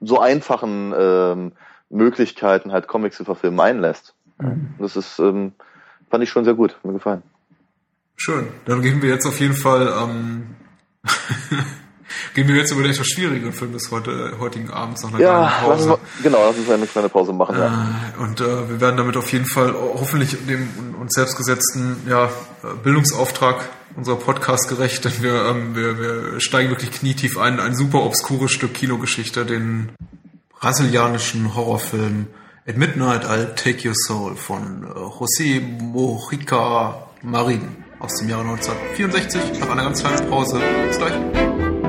so, 0.00 0.20
einfachen 0.20 0.94
ähm, 0.96 1.52
Möglichkeiten 1.90 2.72
halt 2.72 2.86
Comics 2.86 3.16
zu 3.16 3.24
verfilmen 3.24 3.60
einlässt. 3.60 4.14
Mhm. 4.40 4.74
Das 4.78 4.96
ist, 4.96 5.18
ähm, 5.18 5.52
fand 6.10 6.24
ich 6.24 6.30
schon 6.30 6.44
sehr 6.44 6.54
gut, 6.54 6.78
mir 6.82 6.92
gefallen. 6.92 7.22
Schön. 8.16 8.48
Dann 8.64 8.82
gehen 8.82 9.00
wir 9.00 9.10
jetzt 9.10 9.26
auf 9.26 9.38
jeden 9.40 9.54
Fall 9.54 9.92
ähm, 10.02 10.56
gehen 12.34 12.48
wir 12.48 12.56
jetzt 12.56 12.72
über 12.72 12.82
den 12.82 12.92
etwas 12.92 13.06
schwierigen 13.06 13.52
Film 13.52 13.72
des 13.72 13.90
heute, 13.90 14.36
heutigen 14.38 14.70
Abends 14.70 15.02
nach 15.02 15.10
einer 15.10 15.20
ja, 15.20 15.48
kleinen 15.48 15.64
Pause. 15.64 15.88
Wir, 15.88 16.30
genau, 16.30 16.38
lass 16.46 16.56
uns 16.56 16.70
eine 16.70 16.86
kleine 16.86 17.08
Pause 17.08 17.32
machen. 17.32 17.56
Äh, 17.56 17.60
ja. 17.60 17.94
Und 18.18 18.40
äh, 18.40 18.68
wir 18.68 18.80
werden 18.80 18.96
damit 18.96 19.16
auf 19.16 19.32
jeden 19.32 19.46
Fall 19.46 19.72
hoffentlich 19.74 20.36
dem 20.46 20.68
uns 21.00 21.14
selbst 21.14 21.36
gesetzten 21.36 21.96
ja, 22.08 22.30
Bildungsauftrag 22.82 23.68
unserer 23.98 24.16
Podcast 24.16 24.68
gerecht, 24.68 25.04
denn 25.04 25.22
wir, 25.22 25.46
ähm, 25.46 25.74
wir, 25.74 25.98
wir 25.98 26.40
steigen 26.40 26.70
wirklich 26.70 26.92
knietief 26.92 27.36
ein. 27.36 27.58
Ein 27.58 27.74
super 27.74 28.04
obskures 28.04 28.52
Stück 28.52 28.72
Kinogeschichte, 28.72 29.44
den 29.44 29.90
brasilianischen 30.50 31.56
Horrorfilm 31.56 32.28
At 32.66 32.76
Midnight 32.76 33.24
I'll 33.24 33.54
Take 33.56 33.88
Your 33.88 33.94
Soul 33.96 34.36
von 34.36 34.84
äh, 34.84 34.86
José 34.86 35.60
Mojica 35.60 37.08
Marin 37.22 37.84
aus 37.98 38.14
dem 38.20 38.28
Jahre 38.28 38.44
1964. 38.48 39.58
Nach 39.58 39.70
einer 39.70 39.82
ganz 39.82 40.00
kleinen 40.00 40.30
Pause. 40.30 40.60
Bis 40.86 40.98
gleich. 40.98 41.87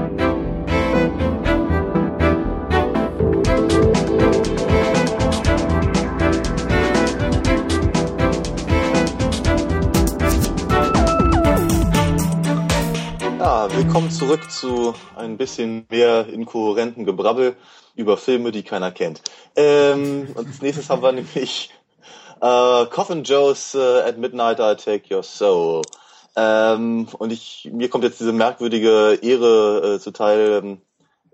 Willkommen 13.89 14.11
zurück 14.11 14.51
zu 14.51 14.93
ein 15.15 15.37
bisschen 15.37 15.87
mehr 15.89 16.27
inkohärentem 16.27 17.05
Gebrabbel 17.05 17.55
über 17.95 18.17
Filme, 18.17 18.51
die 18.51 18.61
keiner 18.61 18.91
kennt. 18.91 19.23
Ähm, 19.55 20.27
als 20.35 20.61
nächstes 20.61 20.91
haben 20.91 21.01
wir 21.01 21.11
nämlich 21.11 21.71
äh, 22.39 22.85
Coffin 22.85 23.23
Joe's 23.23 23.73
uh, 23.73 24.01
At 24.05 24.19
Midnight 24.19 24.59
I 24.59 24.75
Take 24.75 25.11
Your 25.11 25.23
Soul. 25.23 25.81
Ähm, 26.35 27.07
und 27.17 27.31
ich, 27.31 27.67
mir 27.73 27.89
kommt 27.89 28.03
jetzt 28.03 28.19
diese 28.19 28.31
merkwürdige 28.31 29.17
Ehre 29.23 29.95
äh, 29.95 29.99
zuteil, 29.99 30.61
ähm, 30.63 30.81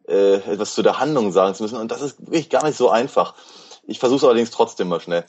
äh, 0.07 0.35
etwas 0.35 0.75
zu 0.75 0.81
der 0.81 0.97
Handlung 0.97 1.33
sagen 1.33 1.55
zu 1.55 1.63
müssen. 1.63 1.77
Und 1.77 1.91
das 1.91 2.01
ist 2.01 2.21
wirklich 2.21 2.49
gar 2.49 2.63
nicht 2.63 2.77
so 2.77 2.89
einfach. 2.89 3.35
Ich 3.83 3.99
versuche 3.99 4.19
es 4.19 4.23
allerdings 4.23 4.51
trotzdem 4.51 4.87
mal 4.87 5.01
schnell. 5.01 5.25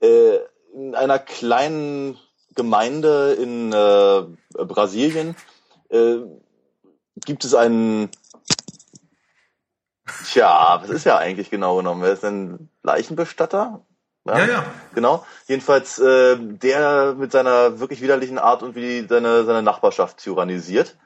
Äh, 0.00 0.40
in 0.74 0.94
einer 0.94 1.20
kleinen 1.20 2.18
Gemeinde 2.54 3.32
in 3.32 3.72
äh, 3.72 4.24
Brasilien 4.62 5.36
äh, 5.88 6.16
gibt 7.24 7.44
es 7.44 7.54
einen, 7.54 8.10
tja, 10.24 10.80
was 10.82 10.90
ist 10.90 11.04
ja 11.04 11.16
eigentlich 11.16 11.50
genau 11.50 11.76
genommen? 11.76 12.02
Wer 12.02 12.12
ist 12.12 12.22
denn 12.22 12.68
Leichenbestatter? 12.82 13.84
Ja, 14.26 14.38
ja. 14.38 14.46
ja. 14.46 14.64
Genau. 14.94 15.24
Jedenfalls 15.46 15.98
äh, 15.98 16.36
der 16.38 17.14
mit 17.16 17.32
seiner 17.32 17.80
wirklich 17.80 18.00
widerlichen 18.02 18.38
Art 18.38 18.62
und 18.62 18.74
wie 18.74 19.06
seine, 19.08 19.44
seine 19.44 19.62
Nachbarschaft 19.62 20.18
tyrannisiert, 20.18 20.96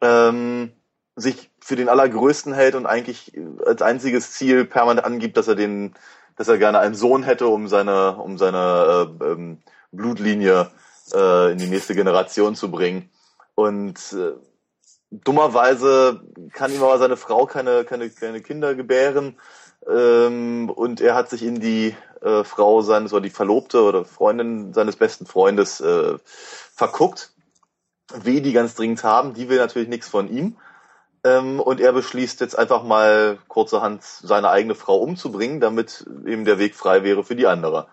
ähm, 0.00 0.72
sich 1.16 1.50
für 1.60 1.76
den 1.76 1.88
Allergrößten 1.88 2.52
hält 2.52 2.74
und 2.74 2.86
eigentlich 2.86 3.32
als 3.64 3.82
einziges 3.82 4.32
Ziel 4.32 4.64
permanent 4.64 5.06
angibt, 5.06 5.36
dass 5.36 5.48
er 5.48 5.54
den, 5.54 5.94
dass 6.36 6.48
er 6.48 6.58
gerne 6.58 6.80
einen 6.80 6.94
Sohn 6.94 7.22
hätte, 7.22 7.46
um 7.46 7.68
seine, 7.68 8.16
um 8.16 8.38
seine 8.38 9.10
äh, 9.20 9.24
ähm, 9.24 9.62
Blutlinie 9.92 10.70
äh, 11.12 11.52
in 11.52 11.58
die 11.58 11.66
nächste 11.66 11.94
Generation 11.94 12.56
zu 12.56 12.70
bringen. 12.70 13.10
Und 13.54 13.98
äh, 14.12 14.32
dummerweise 15.10 16.20
kann 16.52 16.72
ihm 16.72 16.82
aber 16.82 16.98
seine 16.98 17.16
Frau 17.16 17.46
keine, 17.46 17.84
keine, 17.84 18.10
keine 18.10 18.40
Kinder 18.40 18.74
gebären. 18.74 19.38
Ähm, 19.88 20.70
und 20.70 21.00
er 21.00 21.14
hat 21.14 21.30
sich 21.30 21.42
in 21.42 21.60
die 21.60 21.94
äh, 22.20 22.44
Frau 22.44 22.82
seines 22.82 23.12
oder 23.12 23.22
die 23.22 23.30
Verlobte 23.30 23.82
oder 23.82 24.04
Freundin 24.04 24.72
seines 24.72 24.96
besten 24.96 25.26
Freundes 25.26 25.80
äh, 25.80 26.18
verguckt. 26.74 27.32
Will 28.12 28.40
die 28.40 28.52
ganz 28.52 28.74
dringend 28.74 29.04
haben, 29.04 29.34
die 29.34 29.48
will 29.48 29.58
natürlich 29.58 29.88
nichts 29.88 30.08
von 30.08 30.28
ihm. 30.28 30.56
Ähm, 31.22 31.60
und 31.60 31.80
er 31.80 31.92
beschließt 31.92 32.40
jetzt 32.40 32.58
einfach 32.58 32.82
mal 32.82 33.38
kurzerhand 33.48 34.02
seine 34.02 34.50
eigene 34.50 34.74
Frau 34.74 34.98
umzubringen, 34.98 35.60
damit 35.60 36.06
eben 36.26 36.44
der 36.44 36.58
Weg 36.58 36.74
frei 36.74 37.02
wäre 37.02 37.24
für 37.24 37.36
die 37.36 37.46
andere. 37.46 37.88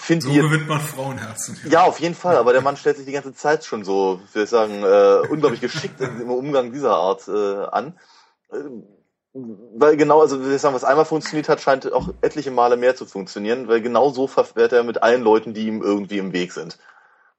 Find 0.00 0.22
so 0.22 0.30
ihr, 0.30 0.42
gewinnt 0.42 0.66
man 0.66 0.80
Frauenherzen. 0.80 1.60
Ja, 1.68 1.82
auf 1.84 2.00
jeden 2.00 2.14
Fall, 2.14 2.36
aber 2.36 2.52
der 2.52 2.62
Mann 2.62 2.76
stellt 2.76 2.96
sich 2.96 3.04
die 3.04 3.12
ganze 3.12 3.34
Zeit 3.34 3.64
schon 3.64 3.84
so, 3.84 4.20
würde 4.32 4.44
ich 4.44 4.50
sagen, 4.50 4.82
äh, 4.82 5.28
unglaublich 5.28 5.60
geschickt 5.60 6.00
im 6.00 6.30
Umgang 6.30 6.72
dieser 6.72 6.96
Art 6.96 7.28
äh, 7.28 7.64
an. 7.66 7.98
weil 9.32 9.96
genau, 9.98 10.22
also 10.22 10.42
wir 10.42 10.58
sagen, 10.58 10.74
was 10.74 10.84
einmal 10.84 11.04
funktioniert 11.04 11.50
hat, 11.50 11.60
scheint 11.60 11.92
auch 11.92 12.08
etliche 12.22 12.50
Male 12.50 12.78
mehr 12.78 12.96
zu 12.96 13.04
funktionieren, 13.04 13.68
weil 13.68 13.82
genau 13.82 14.10
so 14.10 14.26
verfährt 14.26 14.72
er 14.72 14.84
mit 14.84 15.02
allen 15.02 15.22
Leuten, 15.22 15.52
die 15.52 15.66
ihm 15.66 15.82
irgendwie 15.82 16.18
im 16.18 16.32
Weg 16.32 16.52
sind. 16.52 16.78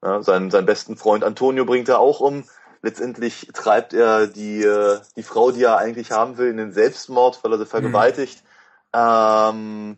Ja, 0.04 0.22
seinen, 0.22 0.52
seinen 0.52 0.66
besten 0.68 0.98
Freund 0.98 1.24
Antonio 1.24 1.66
bringt 1.66 1.90
er 1.90 2.00
auch 2.00 2.20
um. 2.20 2.44
Letztendlich 2.84 3.50
treibt 3.54 3.94
er 3.94 4.28
die, 4.28 4.62
äh, 4.64 5.00
die 5.16 5.24
Frau, 5.24 5.52
die 5.52 5.64
er 5.64 5.78
eigentlich 5.78 6.12
haben 6.12 6.38
will, 6.38 6.50
in 6.50 6.58
den 6.58 6.74
Selbstmord, 6.74 7.44
weil 7.44 7.54
er 7.54 7.58
sie 7.58 7.66
vergewaltigt. 7.66 8.44
Mhm. 8.94 9.00
Ähm, 9.00 9.98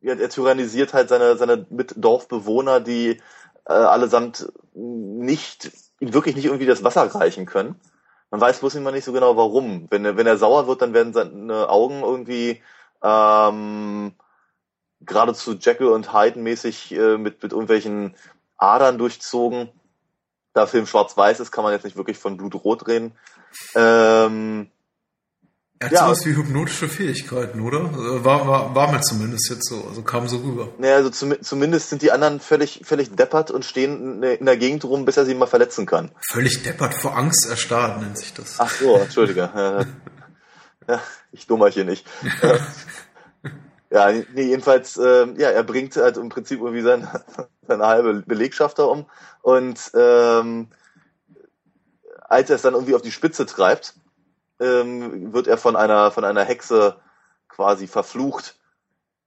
er, 0.00 0.18
er 0.20 0.28
tyrannisiert 0.28 0.94
halt 0.94 1.08
seine, 1.08 1.36
seine 1.36 1.66
Mitdorfbewohner, 1.70 2.80
die 2.80 3.20
äh, 3.66 3.72
allesamt 3.72 4.50
nicht, 4.74 5.70
wirklich 6.00 6.36
nicht 6.36 6.44
irgendwie 6.44 6.66
das 6.66 6.84
Wasser 6.84 7.02
reichen 7.14 7.46
können. 7.46 7.80
Man 8.30 8.40
weiß 8.40 8.60
bloß 8.60 8.74
immer 8.74 8.92
nicht 8.92 9.04
so 9.04 9.12
genau 9.12 9.36
warum. 9.36 9.86
Wenn 9.90 10.04
er, 10.04 10.16
wenn 10.16 10.26
er 10.26 10.36
sauer 10.36 10.66
wird, 10.66 10.82
dann 10.82 10.94
werden 10.94 11.12
seine 11.12 11.68
Augen 11.68 12.02
irgendwie 12.02 12.62
ähm, 13.02 14.14
geradezu 15.00 15.54
Jekyll 15.54 15.88
und 15.88 16.12
Hyde 16.12 16.38
mäßig 16.38 16.92
äh, 16.92 17.18
mit, 17.18 17.42
mit 17.42 17.52
irgendwelchen 17.52 18.14
Adern 18.56 18.98
durchzogen. 18.98 19.68
Da 20.52 20.66
Film 20.66 20.86
schwarz-weiß 20.86 21.40
ist, 21.40 21.52
kann 21.52 21.64
man 21.64 21.72
jetzt 21.72 21.84
nicht 21.84 21.96
wirklich 21.96 22.18
von 22.18 22.36
Blutrot 22.36 22.88
reden. 22.88 23.12
Ähm, 23.74 24.70
er 25.78 25.86
hat 25.88 25.92
ja, 25.92 26.04
sowas 26.06 26.24
wie 26.24 26.34
hypnotische 26.34 26.88
Fähigkeiten, 26.88 27.60
oder? 27.60 27.90
Also, 27.92 28.24
war, 28.24 28.46
war, 28.48 28.74
war 28.74 28.92
mir 28.92 29.02
zumindest 29.02 29.50
jetzt 29.50 29.68
so, 29.68 29.84
also 29.86 30.00
kam 30.00 30.26
so 30.26 30.38
rüber. 30.38 30.68
Naja, 30.78 30.96
also 30.96 31.10
zum, 31.10 31.34
zumindest 31.42 31.90
sind 31.90 32.00
die 32.00 32.12
anderen 32.12 32.40
völlig, 32.40 32.80
völlig 32.84 33.14
deppert 33.14 33.50
und 33.50 33.64
stehen 33.64 34.22
in 34.22 34.46
der 34.46 34.56
Gegend 34.56 34.84
rum, 34.84 35.04
bis 35.04 35.18
er 35.18 35.26
sie 35.26 35.34
mal 35.34 35.46
verletzen 35.46 35.84
kann. 35.84 36.10
Völlig 36.30 36.62
deppert, 36.62 36.94
vor 36.94 37.16
Angst 37.16 37.46
erstarrt 37.48 38.00
nennt 38.00 38.16
sich 38.16 38.32
das. 38.32 38.54
Ach 38.58 38.70
so, 38.70 38.96
entschuldige. 38.96 39.50
ja, 40.88 41.00
ich 41.32 41.46
hier 41.46 41.84
nicht. 41.84 42.06
ja, 43.90 44.12
nee, 44.12 44.42
jedenfalls, 44.42 44.96
äh, 44.96 45.26
ja, 45.36 45.50
er 45.50 45.62
bringt 45.62 45.94
halt 45.96 46.16
im 46.16 46.30
Prinzip 46.30 46.60
irgendwie 46.60 46.82
seine, 46.82 47.22
seine 47.68 47.86
halbe 47.86 48.22
Belegschaft 48.22 48.78
da 48.78 48.84
um 48.84 49.04
und 49.42 49.78
ähm, 49.94 50.68
als 52.28 52.48
er 52.48 52.56
es 52.56 52.62
dann 52.62 52.74
irgendwie 52.74 52.94
auf 52.94 53.02
die 53.02 53.12
Spitze 53.12 53.44
treibt, 53.44 53.94
ähm, 54.60 55.32
wird 55.32 55.46
er 55.46 55.58
von 55.58 55.76
einer 55.76 56.10
von 56.10 56.24
einer 56.24 56.44
Hexe 56.44 56.96
quasi 57.48 57.86
verflucht 57.86 58.56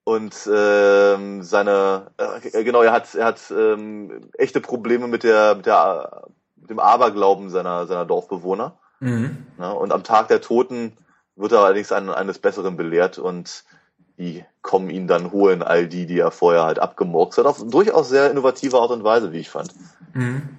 und 0.04 0.50
ähm, 0.52 1.44
seine 1.44 2.12
äh, 2.18 2.64
genau 2.64 2.82
er 2.82 2.92
hat 2.92 3.16
er 3.16 3.26
hat 3.26 3.52
ähm, 3.52 4.30
echte 4.38 4.62
Probleme 4.62 5.08
mit 5.08 5.24
der 5.24 5.56
mit 5.56 5.66
der 5.66 6.28
dem 6.56 6.80
Aberglauben 6.80 7.50
seiner 7.50 7.88
seiner 7.88 8.06
Dorfbewohner 8.06 8.78
mhm. 9.00 9.46
ja, 9.58 9.72
und 9.72 9.92
am 9.92 10.04
Tag 10.04 10.28
der 10.28 10.42
Toten 10.42 10.98
wird 11.36 11.54
er 11.54 11.60
allerdings 11.60 11.92
ein, 11.92 12.10
eines 12.10 12.40
Besseren 12.40 12.76
belehrt 12.76 13.18
und 13.18 13.64
die 14.18 14.44
kommen 14.62 14.90
ihn 14.90 15.08
dann 15.08 15.32
holen, 15.32 15.64
all 15.64 15.88
die, 15.88 16.06
die 16.06 16.20
er 16.20 16.32
vorher 16.32 16.64
halt 16.64 16.78
abgemurkst 16.78 17.38
hat, 17.38 17.46
auf 17.46 17.64
durchaus 17.66 18.10
sehr 18.10 18.30
innovative 18.30 18.78
Art 18.78 18.92
und 18.92 19.06
Weise, 19.06 19.32
wie 19.32 19.40
ich 19.40 19.50
fand. 19.50 19.74
Mhm. 20.14 20.59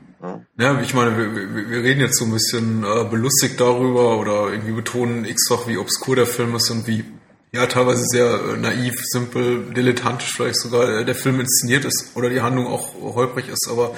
Ja, 0.58 0.80
ich 0.80 0.92
meine, 0.92 1.16
wir, 1.16 1.70
wir, 1.70 1.82
reden 1.82 2.00
jetzt 2.00 2.18
so 2.18 2.26
ein 2.26 2.32
bisschen 2.32 2.84
äh, 2.84 3.04
belustigt 3.04 3.58
darüber 3.58 4.18
oder 4.18 4.50
irgendwie 4.50 4.72
betonen 4.72 5.24
x-fach, 5.24 5.66
wie 5.66 5.78
obskur 5.78 6.16
der 6.16 6.26
Film 6.26 6.54
ist 6.54 6.70
und 6.70 6.86
wie 6.86 7.04
ja 7.52 7.66
teilweise 7.66 8.04
sehr 8.04 8.26
äh, 8.26 8.56
naiv, 8.58 8.94
simpel, 9.02 9.72
dilettantisch 9.74 10.32
vielleicht 10.34 10.56
sogar 10.56 10.88
äh, 10.88 11.04
der 11.04 11.14
Film 11.14 11.40
inszeniert 11.40 11.84
ist 11.84 12.14
oder 12.14 12.28
die 12.28 12.42
Handlung 12.42 12.66
auch 12.66 12.94
holprig 12.94 13.48
ist. 13.48 13.66
Aber 13.70 13.94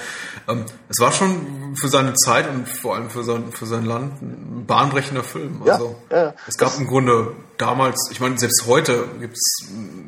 ähm, 0.47 0.65
es 0.87 0.99
war 0.99 1.11
schon 1.11 1.75
für 1.75 1.89
seine 1.89 2.13
Zeit 2.13 2.49
und 2.49 2.67
vor 2.69 2.95
allem 2.95 3.09
für 3.09 3.23
sein, 3.23 3.51
für 3.51 3.65
sein 3.65 3.85
Land 3.85 4.21
ein 4.21 4.65
bahnbrechender 4.65 5.23
Film. 5.23 5.61
Also 5.65 5.97
ja, 6.09 6.17
ja, 6.17 6.33
es 6.47 6.57
gab 6.57 6.77
im 6.79 6.87
Grunde 6.87 7.33
damals, 7.57 8.09
ich 8.11 8.19
meine, 8.19 8.37
selbst 8.37 8.63
heute 8.65 9.05
gibt's 9.19 9.67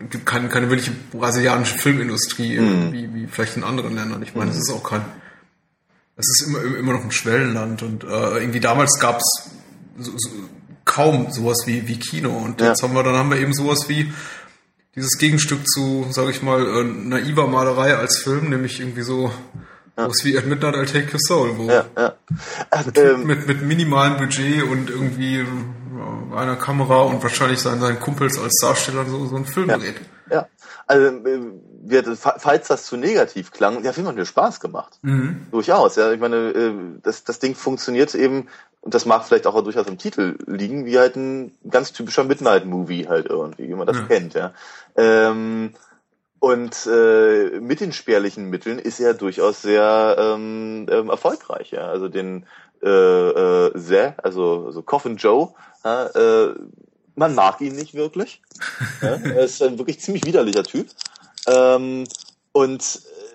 gibt 0.10 0.26
keine, 0.26 0.48
keine 0.48 0.70
wirkliche 0.70 0.92
brasilianische 1.12 1.78
Filmindustrie 1.78 2.58
mhm. 2.58 2.94
wie, 2.94 3.14
wie 3.14 3.28
vielleicht 3.28 3.58
in 3.58 3.64
anderen 3.64 3.96
Ländern. 3.96 4.24
Ich 4.24 4.34
meine, 4.34 4.52
es 4.52 4.58
ist 4.58 4.72
auch 4.72 4.84
kein 4.84 5.06
es 6.18 6.26
ist 6.30 6.48
immer, 6.48 6.64
immer 6.64 6.94
noch 6.94 7.04
ein 7.04 7.12
Schwellenland 7.12 7.84
und 7.84 8.04
äh, 8.04 8.40
irgendwie 8.40 8.60
damals 8.60 9.00
gab 9.00 9.18
es 9.18 9.50
so, 9.98 10.12
so, 10.16 10.30
kaum 10.86 11.32
sowas 11.32 11.64
wie, 11.66 11.88
wie 11.88 11.98
Kino 11.98 12.30
und 12.30 12.62
ja. 12.62 12.68
jetzt 12.68 12.84
haben 12.84 12.94
wir, 12.94 13.04
dann 13.04 13.16
haben 13.16 13.32
wir 13.32 13.40
eben 13.40 13.54
sowas 13.54 13.90
wie 13.90 14.14
dieses 14.96 15.18
Gegenstück 15.18 15.68
zu, 15.68 16.06
sage 16.12 16.32
ich 16.32 16.42
mal, 16.42 16.66
äh, 16.66 16.84
naiver 16.84 17.48
Malerei 17.48 17.96
als 17.96 18.20
Film, 18.20 18.50
nämlich 18.50 18.80
irgendwie 18.80 19.02
so 19.02 19.32
ja. 19.98 20.08
was 20.08 20.24
wie 20.24 20.38
At 20.38 20.46
Midnight 20.46 20.76
I'll 20.76 20.86
Take 20.86 21.12
Your 21.12 21.20
Soul, 21.20 21.58
wo 21.58 21.70
ja, 21.70 21.86
ja. 21.98 22.14
Mit, 22.86 22.98
ähm, 22.98 23.26
mit, 23.26 23.48
mit 23.48 23.62
minimalem 23.62 24.18
Budget 24.18 24.64
und 24.64 24.90
irgendwie 24.90 25.40
äh, 25.40 26.36
einer 26.36 26.56
Kamera 26.56 27.02
und 27.04 27.22
wahrscheinlich 27.24 27.60
seinen, 27.60 27.82
seinen 27.82 28.00
Kumpels 28.00 28.40
als 28.40 28.58
Darsteller 28.62 29.06
so, 29.06 29.26
so 29.26 29.36
einen 29.36 29.46
Film 29.46 29.70
ja, 29.70 29.78
dreht. 29.78 30.02
Ja, 30.30 30.48
also 30.88 31.08
äh, 31.08 31.24
wird, 31.24 31.42
falls 32.16 32.68
das 32.68 32.86
zu 32.86 32.98
negativ 32.98 33.52
klang, 33.52 33.84
der 33.84 33.94
Film 33.94 34.08
hat 34.08 34.16
mir 34.16 34.26
Spaß 34.26 34.60
gemacht. 34.60 35.00
Mhm. 35.02 35.48
Durchaus, 35.52 35.96
ja. 35.96 36.12
Ich 36.12 36.20
meine, 36.20 36.36
äh, 36.52 36.74
das, 37.04 37.24
das 37.24 37.40
Ding 37.40 37.56
funktioniert 37.56 38.14
eben, 38.16 38.48
und 38.82 38.94
das 38.94 39.06
mag 39.06 39.26
vielleicht 39.26 39.48
auch 39.48 39.62
durchaus 39.64 39.88
im 39.88 39.98
Titel 39.98 40.38
liegen, 40.46 40.86
wie 40.86 41.00
halt 41.00 41.16
ein 41.16 41.52
ganz 41.70 41.92
typischer 41.92 42.24
Midnight-Movie 42.24 43.08
halt 43.08 43.26
irgendwie, 43.28 43.68
wie 43.68 43.74
man 43.74 43.88
das 43.88 43.98
ja. 43.98 44.04
kennt, 44.04 44.34
ja. 44.36 44.54
Ähm, 44.96 45.74
und 46.40 46.86
äh, 46.86 47.60
mit 47.60 47.80
den 47.80 47.92
spärlichen 47.92 48.50
Mitteln 48.50 48.78
ist 48.78 49.00
er 49.00 49.16
durchaus 49.16 49.64
sehr 49.64 50.16
ähm, 50.20 50.86
ähm, 50.90 51.10
erfolgreich, 51.10 51.72
ja. 51.72 51.88
Also 51.88 52.10
den 52.10 52.46
äh, 52.84 52.90
äh, 52.90 53.74
Zeh, 53.76 54.14
also, 54.18 54.66
also 54.68 54.84
Coffin 54.84 55.18
Joe, 55.18 55.54
ja, 55.84 56.06
äh, 56.08 56.54
man 57.16 57.34
mag 57.34 57.62
ihn 57.62 57.76
nicht 57.76 57.94
wirklich. 57.94 58.42
ja, 59.02 59.08
er 59.24 59.46
ist 59.46 59.62
ein 59.64 59.78
wirklich 59.78 60.00
ziemlich 60.00 60.26
widerlicher 60.26 60.64
Typ. 60.64 60.88
Ähm, 61.48 62.06
und 62.52 62.82
äh, 62.82 63.26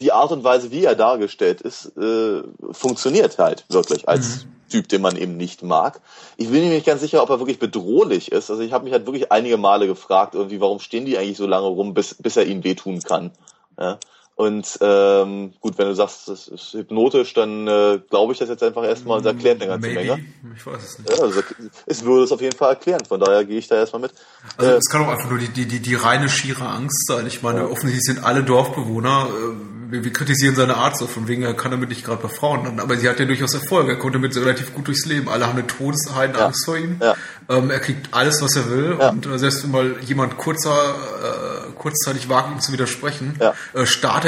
die 0.00 0.12
Art 0.12 0.30
und 0.30 0.44
Weise, 0.44 0.70
wie 0.70 0.84
er 0.84 0.94
dargestellt 0.94 1.60
ist, 1.60 1.96
äh, 1.96 2.42
funktioniert 2.72 3.38
halt 3.38 3.64
wirklich 3.68 4.08
als 4.08 4.44
mhm. 4.44 4.52
Typ, 4.68 4.88
den 4.88 5.00
man 5.00 5.16
eben 5.16 5.36
nicht 5.36 5.62
mag. 5.62 6.00
Ich 6.36 6.50
bin 6.50 6.62
mir 6.62 6.70
nicht 6.70 6.86
ganz 6.86 7.00
sicher, 7.00 7.22
ob 7.22 7.30
er 7.30 7.40
wirklich 7.40 7.58
bedrohlich 7.58 8.30
ist. 8.32 8.50
Also 8.50 8.62
ich 8.62 8.72
habe 8.72 8.84
mich 8.84 8.92
halt 8.92 9.06
wirklich 9.06 9.32
einige 9.32 9.56
Male 9.56 9.86
gefragt, 9.86 10.34
irgendwie, 10.34 10.60
warum 10.60 10.78
stehen 10.78 11.06
die 11.06 11.16
eigentlich 11.16 11.38
so 11.38 11.46
lange 11.46 11.66
rum, 11.66 11.94
bis, 11.94 12.14
bis 12.14 12.36
er 12.36 12.46
ihnen 12.46 12.64
wehtun 12.64 13.02
kann. 13.02 13.32
Ja? 13.78 13.98
Und 14.38 14.78
ähm, 14.82 15.52
gut, 15.60 15.78
wenn 15.78 15.88
du 15.88 15.96
sagst, 15.96 16.28
das 16.28 16.46
ist 16.46 16.72
hypnotisch, 16.72 17.34
dann 17.34 17.66
äh, 17.66 17.98
glaube 18.08 18.32
ich 18.32 18.38
das 18.38 18.48
jetzt 18.48 18.62
einfach 18.62 18.84
erstmal 18.84 19.18
und 19.18 19.26
erklärt 19.26 19.60
eine 19.60 19.68
ganze 19.68 19.88
Maybe. 19.88 20.14
Menge. 20.14 20.24
Ich 20.56 20.64
weiß 20.64 20.80
es 20.80 20.98
nicht. 21.00 21.10
Ja, 21.10 21.24
also, 21.24 21.40
es 21.86 22.04
würde 22.04 22.22
es 22.22 22.30
auf 22.30 22.40
jeden 22.40 22.56
Fall 22.56 22.70
erklären, 22.70 23.04
von 23.04 23.18
daher 23.18 23.44
gehe 23.44 23.58
ich 23.58 23.66
da 23.66 23.74
erstmal 23.74 24.02
mit. 24.02 24.12
Also 24.56 24.70
äh, 24.70 24.76
es 24.76 24.88
kann 24.88 25.04
auch 25.04 25.08
einfach 25.08 25.28
nur 25.28 25.40
die, 25.40 25.48
die, 25.48 25.66
die, 25.66 25.80
die 25.80 25.96
reine 25.96 26.28
schiere 26.28 26.68
Angst 26.68 27.08
sein. 27.08 27.26
Ich 27.26 27.42
meine, 27.42 27.62
ja. 27.62 27.64
offensichtlich 27.64 28.04
sind 28.04 28.24
alle 28.24 28.44
Dorfbewohner, 28.44 29.26
äh, 29.28 29.78
wir, 29.90 30.04
wir 30.04 30.12
kritisieren 30.12 30.54
seine 30.54 30.76
Art 30.76 30.96
so, 30.96 31.06
von 31.06 31.28
wegen, 31.28 31.42
er 31.42 31.54
kann 31.54 31.70
damit 31.70 31.88
nicht 31.88 32.04
gerade 32.04 32.22
bei 32.22 32.28
Frauen, 32.28 32.78
aber 32.78 32.96
sie 32.96 33.08
hat 33.08 33.18
ja 33.18 33.24
durchaus 33.24 33.54
Erfolg, 33.54 33.88
er 33.88 33.96
konnte 33.96 34.18
mit 34.18 34.36
relativ 34.36 34.74
gut 34.74 34.86
durchs 34.86 35.06
Leben. 35.06 35.28
Alle 35.28 35.46
haben 35.46 35.58
eine 35.58 35.66
Todesheidenangst 35.66 36.60
ja. 36.60 36.64
vor 36.64 36.76
ihm. 36.76 37.00
Ja. 37.00 37.16
Ähm, 37.48 37.70
er 37.70 37.80
kriegt 37.80 38.14
alles, 38.14 38.42
was 38.42 38.54
er 38.56 38.70
will 38.70 38.92
und 38.92 39.26
äh, 39.26 39.38
selbst 39.38 39.64
wenn 39.64 39.70
mal 39.70 39.96
jemand 40.02 40.36
kurzer 40.36 40.94
äh, 40.94 41.72
kurzzeitig 41.78 42.28
wagt, 42.28 42.50
ihm 42.50 42.60
zu 42.60 42.72
widersprechen, 42.72 43.36
ja. 43.40 43.54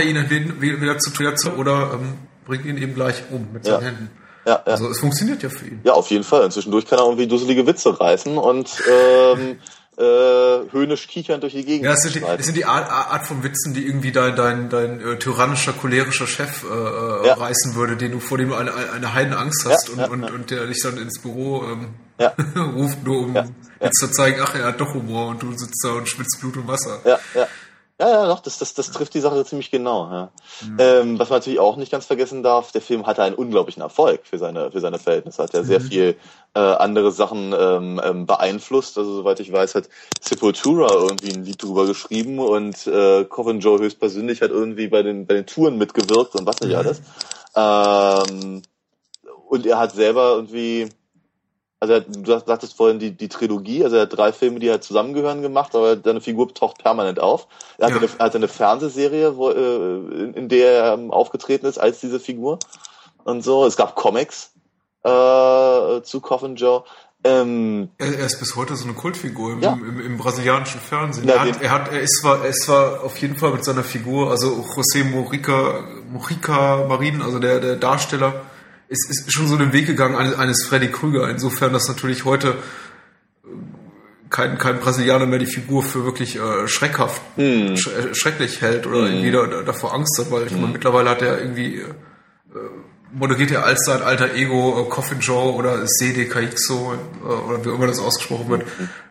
Er 0.01 0.07
ihn 0.07 0.61
wieder 0.61 0.99
zu, 0.99 1.11
zu 1.13 1.53
oder 1.53 1.93
ähm, 1.95 2.15
bringt 2.47 2.65
ihn 2.65 2.77
eben 2.77 2.95
gleich 2.95 3.23
um 3.31 3.49
mit 3.53 3.65
seinen 3.65 3.81
ja. 3.81 3.87
Händen. 3.87 4.11
Ja, 4.47 4.53
ja. 4.53 4.63
Also 4.73 4.89
es 4.89 4.99
funktioniert 4.99 5.43
ja 5.43 5.49
für 5.51 5.67
ihn. 5.67 5.81
Ja, 5.85 5.93
auf 5.93 6.11
jeden 6.11 6.25
Fall. 6.25 6.45
Und 6.45 6.53
zwischendurch 6.53 6.87
kann 6.87 6.99
er 6.99 7.05
irgendwie 7.05 7.27
dusselige 7.27 7.67
Witze 7.67 8.01
reißen 8.01 8.39
und 8.39 8.71
ähm, 8.91 9.59
äh, 9.99 10.73
höhnisch 10.73 11.07
kichern 11.09 11.41
durch 11.41 11.53
die 11.53 11.65
Gegend. 11.65 11.85
Ja, 11.85 11.93
es 11.93 12.01
sind 12.01 12.15
die, 12.15 12.23
es 12.23 12.47
sind 12.47 12.57
die 12.57 12.65
Art, 12.65 12.91
Art 12.91 13.27
von 13.27 13.43
Witzen, 13.43 13.75
die 13.75 13.87
irgendwie 13.87 14.13
dein, 14.13 14.35
dein, 14.35 14.71
dein 14.71 15.01
äh, 15.01 15.19
tyrannischer, 15.19 15.73
cholerischer 15.75 16.27
Chef 16.27 16.65
äh, 16.65 16.67
äh 16.67 17.27
ja. 17.27 17.35
reißen 17.35 17.75
würde, 17.75 17.97
den 17.97 18.13
du 18.13 18.21
vor 18.21 18.39
dem 18.39 18.53
eine, 18.53 18.73
eine 18.75 19.13
Heidenangst 19.13 19.67
hast 19.67 19.89
ja, 19.89 19.95
und, 19.95 20.01
ja, 20.01 20.07
und, 20.29 20.35
und 20.35 20.51
der 20.51 20.67
dich 20.67 20.81
dann 20.83 20.97
ins 20.97 21.21
Büro 21.21 21.65
ähm, 21.65 21.95
ruft, 22.75 23.05
nur 23.05 23.21
um 23.21 23.35
jetzt 23.81 23.99
zu 23.99 24.11
zeigen, 24.11 24.41
ach, 24.43 24.55
er 24.55 24.67
hat 24.67 24.81
doch 24.81 24.95
Humor 24.95 25.29
und 25.29 25.43
du 25.43 25.53
sitzt 25.53 25.83
da 25.85 25.93
und 25.93 26.09
schwitzt 26.09 26.41
Blut 26.41 26.57
und 26.57 26.69
Wasser. 26.69 27.01
Ja, 27.05 27.19
ja. 27.35 27.47
Ja, 28.01 28.09
ja, 28.09 28.27
doch, 28.29 28.41
das, 28.41 28.57
das, 28.57 28.73
das 28.73 28.93
trifft 28.93 29.13
die 29.13 29.21
Sache 29.21 29.45
ziemlich 29.45 29.71
genau. 29.71 30.11
Ja. 30.11 30.31
Mhm. 30.63 30.77
Ähm, 30.79 31.19
was 31.19 31.29
man 31.29 31.41
natürlich 31.41 31.61
auch 31.61 31.77
nicht 31.77 31.93
ganz 31.93 32.07
vergessen 32.07 32.43
darf, 32.43 32.73
der 32.73 32.81
Film 32.81 33.07
hatte 33.07 33.23
einen 33.23 33.35
unglaublichen 33.35 33.83
Erfolg 33.83 34.23
für 34.25 34.39
seine, 34.39 34.71
für 34.71 34.81
seine 34.81 34.99
Verhältnisse. 34.99 35.43
Hat 35.43 35.53
ja 35.53 35.63
sehr 35.63 35.81
mhm. 35.81 35.85
viel 35.85 36.17
äh, 36.55 36.61
andere 36.61 37.13
Sachen 37.13 37.53
ähm, 37.53 38.01
ähm, 38.03 38.25
beeinflusst. 38.25 38.97
Also 38.97 39.17
soweit 39.17 39.39
ich 39.41 39.53
weiß, 39.53 39.75
hat 39.75 39.91
Sepultura 40.19 40.91
irgendwie 40.95 41.35
ein 41.35 41.45
Lied 41.45 41.63
drüber 41.63 41.85
geschrieben 41.85 42.39
und 42.39 42.87
äh, 42.87 43.25
Coven 43.25 43.61
Joe 43.61 43.79
höchstpersönlich 43.79 44.41
hat 44.41 44.51
irgendwie 44.51 44.89
bei 44.89 45.03
den, 45.03 45.27
bei 45.27 45.35
den 45.35 45.45
Touren 45.45 45.77
mitgewirkt 45.77 46.35
und 46.37 46.47
was 46.47 46.61
nicht 46.61 46.71
mhm. 46.71 46.77
alles. 46.77 47.03
Ähm, 47.55 48.63
und 49.47 49.67
er 49.67 49.79
hat 49.79 49.93
selber 49.93 50.37
irgendwie 50.37 50.89
also 51.81 51.95
er, 51.95 52.01
du 52.03 52.39
sagtest 52.39 52.77
vorhin 52.77 52.99
die, 52.99 53.13
die 53.13 53.29
Trilogie, 53.29 53.83
also 53.83 53.97
er 53.97 54.03
hat 54.03 54.17
drei 54.17 54.33
Filme, 54.33 54.61
die 54.61 54.71
halt 54.71 54.85
zusammengehören 54.85 55.41
gemacht, 55.41 55.75
aber 55.75 55.97
seine 56.03 56.21
Figur 56.21 56.53
taucht 56.53 56.79
permanent 56.79 57.19
auf. 57.19 57.49
Er 57.79 57.87
hatte, 57.87 58.05
ja. 58.05 58.13
eine, 58.13 58.19
hatte 58.19 58.37
eine 58.37 58.49
Fernsehserie, 58.49 59.37
wo, 59.37 59.51
äh, 59.51 60.25
in, 60.25 60.35
in 60.35 60.49
der 60.51 60.73
er 60.73 60.95
ähm, 60.95 61.11
aufgetreten 61.11 61.65
ist 61.67 61.79
als 61.79 62.01
diese 62.01 62.21
Figur 62.21 62.59
und 63.25 63.43
so. 63.43 63.65
Es 63.65 63.77
gab 63.77 63.97
Comics 63.97 64.53
äh, 65.05 66.03
zu 66.03 66.21
Coffin 66.21 66.57
Joe. 66.57 66.85
Ähm, 67.23 67.91
er, 67.99 68.19
er, 68.19 68.27
ist 68.27 68.39
bis 68.39 68.57
heute 68.57 68.77
so 68.77 68.85
eine 68.85 68.95
Kultfigur 68.95 69.53
im, 69.53 69.61
ja. 69.61 69.73
im, 69.73 70.01
im 70.01 70.19
brasilianischen 70.19 70.81
Fernsehen. 70.81 71.25
Na, 71.27 71.35
er, 71.35 71.41
hat, 71.41 71.63
er, 71.63 71.71
hat, 71.71 71.93
er, 71.93 72.01
ist 72.01 72.19
zwar, 72.21 72.43
er 72.43 72.49
ist 72.49 72.63
zwar 72.63 73.05
auf 73.05 73.17
jeden 73.19 73.37
Fall 73.37 73.53
mit 73.53 73.65
seiner 73.65 73.85
Figur, 73.85 74.31
also 74.31 74.65
José 74.75 75.05
Morica, 75.05 75.85
Morica 76.11 76.87
Marin, 76.89 77.21
also 77.21 77.39
der, 77.39 77.61
der 77.61 77.77
Darsteller, 77.77 78.43
ist, 78.91 79.09
ist 79.09 79.33
schon 79.33 79.47
so 79.47 79.57
den 79.57 79.73
Weg 79.73 79.87
gegangen 79.87 80.17
eines, 80.17 80.37
eines 80.37 80.65
Freddy 80.67 80.89
Krüger. 80.89 81.31
Insofern, 81.31 81.73
dass 81.73 81.89
natürlich 81.89 82.25
heute 82.25 82.57
kein, 84.29 84.59
kein 84.59 84.81
Brasilianer 84.81 85.27
mehr 85.27 85.39
die 85.39 85.47
Figur 85.47 85.83
für 85.83 86.05
wirklich 86.05 86.37
äh, 86.37 86.69
schreckhaft, 86.69 87.23
hm. 87.37 87.77
sch 87.77 87.87
äh, 87.87 88.15
schrecklich 88.15 88.61
hält 88.61 88.87
oder 88.87 89.07
hm. 89.07 89.07
irgendwie 89.07 89.31
da, 89.31 89.63
davor 89.63 89.95
Angst 89.95 90.19
hat, 90.19 90.31
weil 90.31 90.47
ich 90.47 90.53
hm. 90.53 90.61
meine, 90.61 90.73
mittlerweile 90.73 91.11
hat 91.11 91.23
er 91.23 91.41
irgendwie 91.41 91.77
äh, 91.77 91.89
moderiert 93.13 93.51
er 93.53 93.65
als 93.65 93.85
sein 93.85 94.03
alter 94.03 94.35
Ego 94.35 94.83
äh, 94.83 94.89
Coffin 94.89 95.21
Joe 95.21 95.55
oder 95.55 95.85
CD 95.87 96.27
Caixo 96.27 96.95
äh, 96.95 97.27
oder 97.27 97.65
wie 97.65 97.69
immer 97.71 97.87
das 97.87 98.01
ausgesprochen 98.01 98.49
wird, 98.49 98.63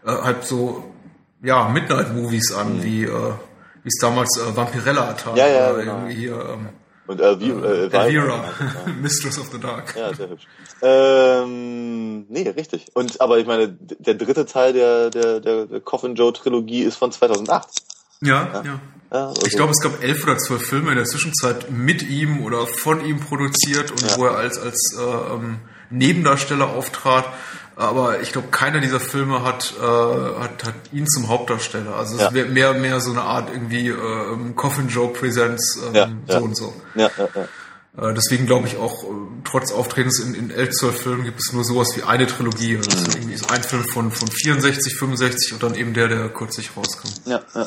äh, 0.06 0.12
halt 0.12 0.46
so 0.46 0.94
ja 1.42 1.70
Midnight 1.70 2.14
Movies 2.14 2.54
an, 2.54 2.78
mhm. 2.78 2.84
wie 2.84 3.04
äh, 3.04 3.34
wie 3.84 3.88
es 3.88 3.98
damals 4.02 4.38
äh, 4.38 4.56
Vampirella 4.56 5.14
tat. 5.14 5.38
Ja, 5.38 5.48
ja, 5.48 5.72
genau. 5.74 5.98
irgendwie 5.98 6.16
hier 6.16 6.34
ähm, 6.54 6.70
und 7.10 7.22
Elvira, 7.22 7.66
äh, 7.66 7.90
Elvira 7.90 8.46
Mistress 9.02 9.40
of 9.40 9.50
the 9.52 9.60
Dark. 9.60 9.96
Ja, 9.98 10.14
sehr 10.14 10.30
hübsch. 10.30 10.46
Ähm, 10.84 12.28
nee, 12.30 12.48
richtig. 12.50 12.86
Und 12.94 13.20
aber 13.20 13.40
ich 13.40 13.48
meine, 13.48 13.68
der 13.68 14.14
dritte 14.14 14.46
Teil 14.46 14.74
der 14.74 15.10
der 15.10 15.40
der, 15.40 15.80
Coffin 15.80 16.14
Joe 16.14 16.32
Trilogie 16.32 16.84
ist 16.84 16.98
von 16.98 17.12
2008. 17.12 17.68
Ja, 18.22 18.30
ja. 18.30 18.54
ja. 18.54 18.64
ja 19.12 19.28
also 19.28 19.48
ich 19.48 19.56
glaube, 19.56 19.72
es 19.72 19.82
gab 19.82 20.04
elf 20.04 20.24
oder 20.24 20.38
zwölf 20.38 20.64
Filme 20.64 20.92
in 20.92 20.98
der 20.98 21.06
Zwischenzeit 21.06 21.72
mit 21.72 22.04
ihm 22.04 22.44
oder 22.44 22.68
von 22.68 23.04
ihm 23.04 23.20
produziert 23.20 23.90
und 23.90 24.04
ja. 24.04 24.18
wo 24.18 24.26
er 24.26 24.38
als, 24.38 24.60
als 24.60 24.96
äh, 25.00 25.34
ähm, 25.34 25.62
Nebendarsteller 25.90 26.70
auftrat. 26.70 27.26
Aber 27.80 28.20
ich 28.20 28.34
glaube, 28.34 28.50
keiner 28.50 28.82
dieser 28.82 29.00
Filme 29.00 29.42
hat, 29.42 29.74
äh, 29.80 29.82
hat, 29.82 30.66
hat 30.66 30.76
ihn 30.92 31.08
zum 31.08 31.30
Hauptdarsteller. 31.30 31.96
Also 31.96 32.18
es 32.18 32.22
ja. 32.24 32.34
wäre 32.34 32.50
mehr, 32.50 32.74
mehr 32.74 33.00
so 33.00 33.12
eine 33.12 33.22
Art 33.22 33.50
irgendwie 33.50 33.88
äh, 33.88 34.54
Coffin 34.54 34.90
Joe 34.90 35.08
Presents 35.14 35.80
ähm, 35.94 36.22
so 36.28 36.38
und 36.40 36.58
so. 36.58 36.74
Ja, 36.96 37.10
ja, 37.18 37.30
ja. 37.34 38.10
Äh, 38.10 38.14
deswegen 38.14 38.48
glaube 38.48 38.68
ich 38.68 38.76
auch, 38.76 39.06
äh, 39.06 39.08
trotz 39.46 39.72
Auftretens 39.72 40.20
in, 40.20 40.34
in 40.34 40.52
elf, 40.52 40.74
Filmen 40.78 41.24
gibt 41.24 41.40
es 41.40 41.54
nur 41.54 41.64
sowas 41.64 41.96
wie 41.96 42.04
eine 42.04 42.28
Trilogie. 42.28 42.76
Also 42.76 42.90
mhm. 42.90 43.14
irgendwie 43.16 43.34
ist 43.36 43.50
ein 43.50 43.64
Film 43.64 43.86
von, 43.88 44.12
von 44.12 44.28
64, 44.28 44.98
65 44.98 45.54
und 45.54 45.64
dann 45.64 45.74
eben 45.74 45.94
der, 45.94 46.10
der 46.10 46.28
kürzlich 46.28 46.72
rauskam. 46.76 47.08
Ja, 47.28 47.40
ja. 47.56 47.66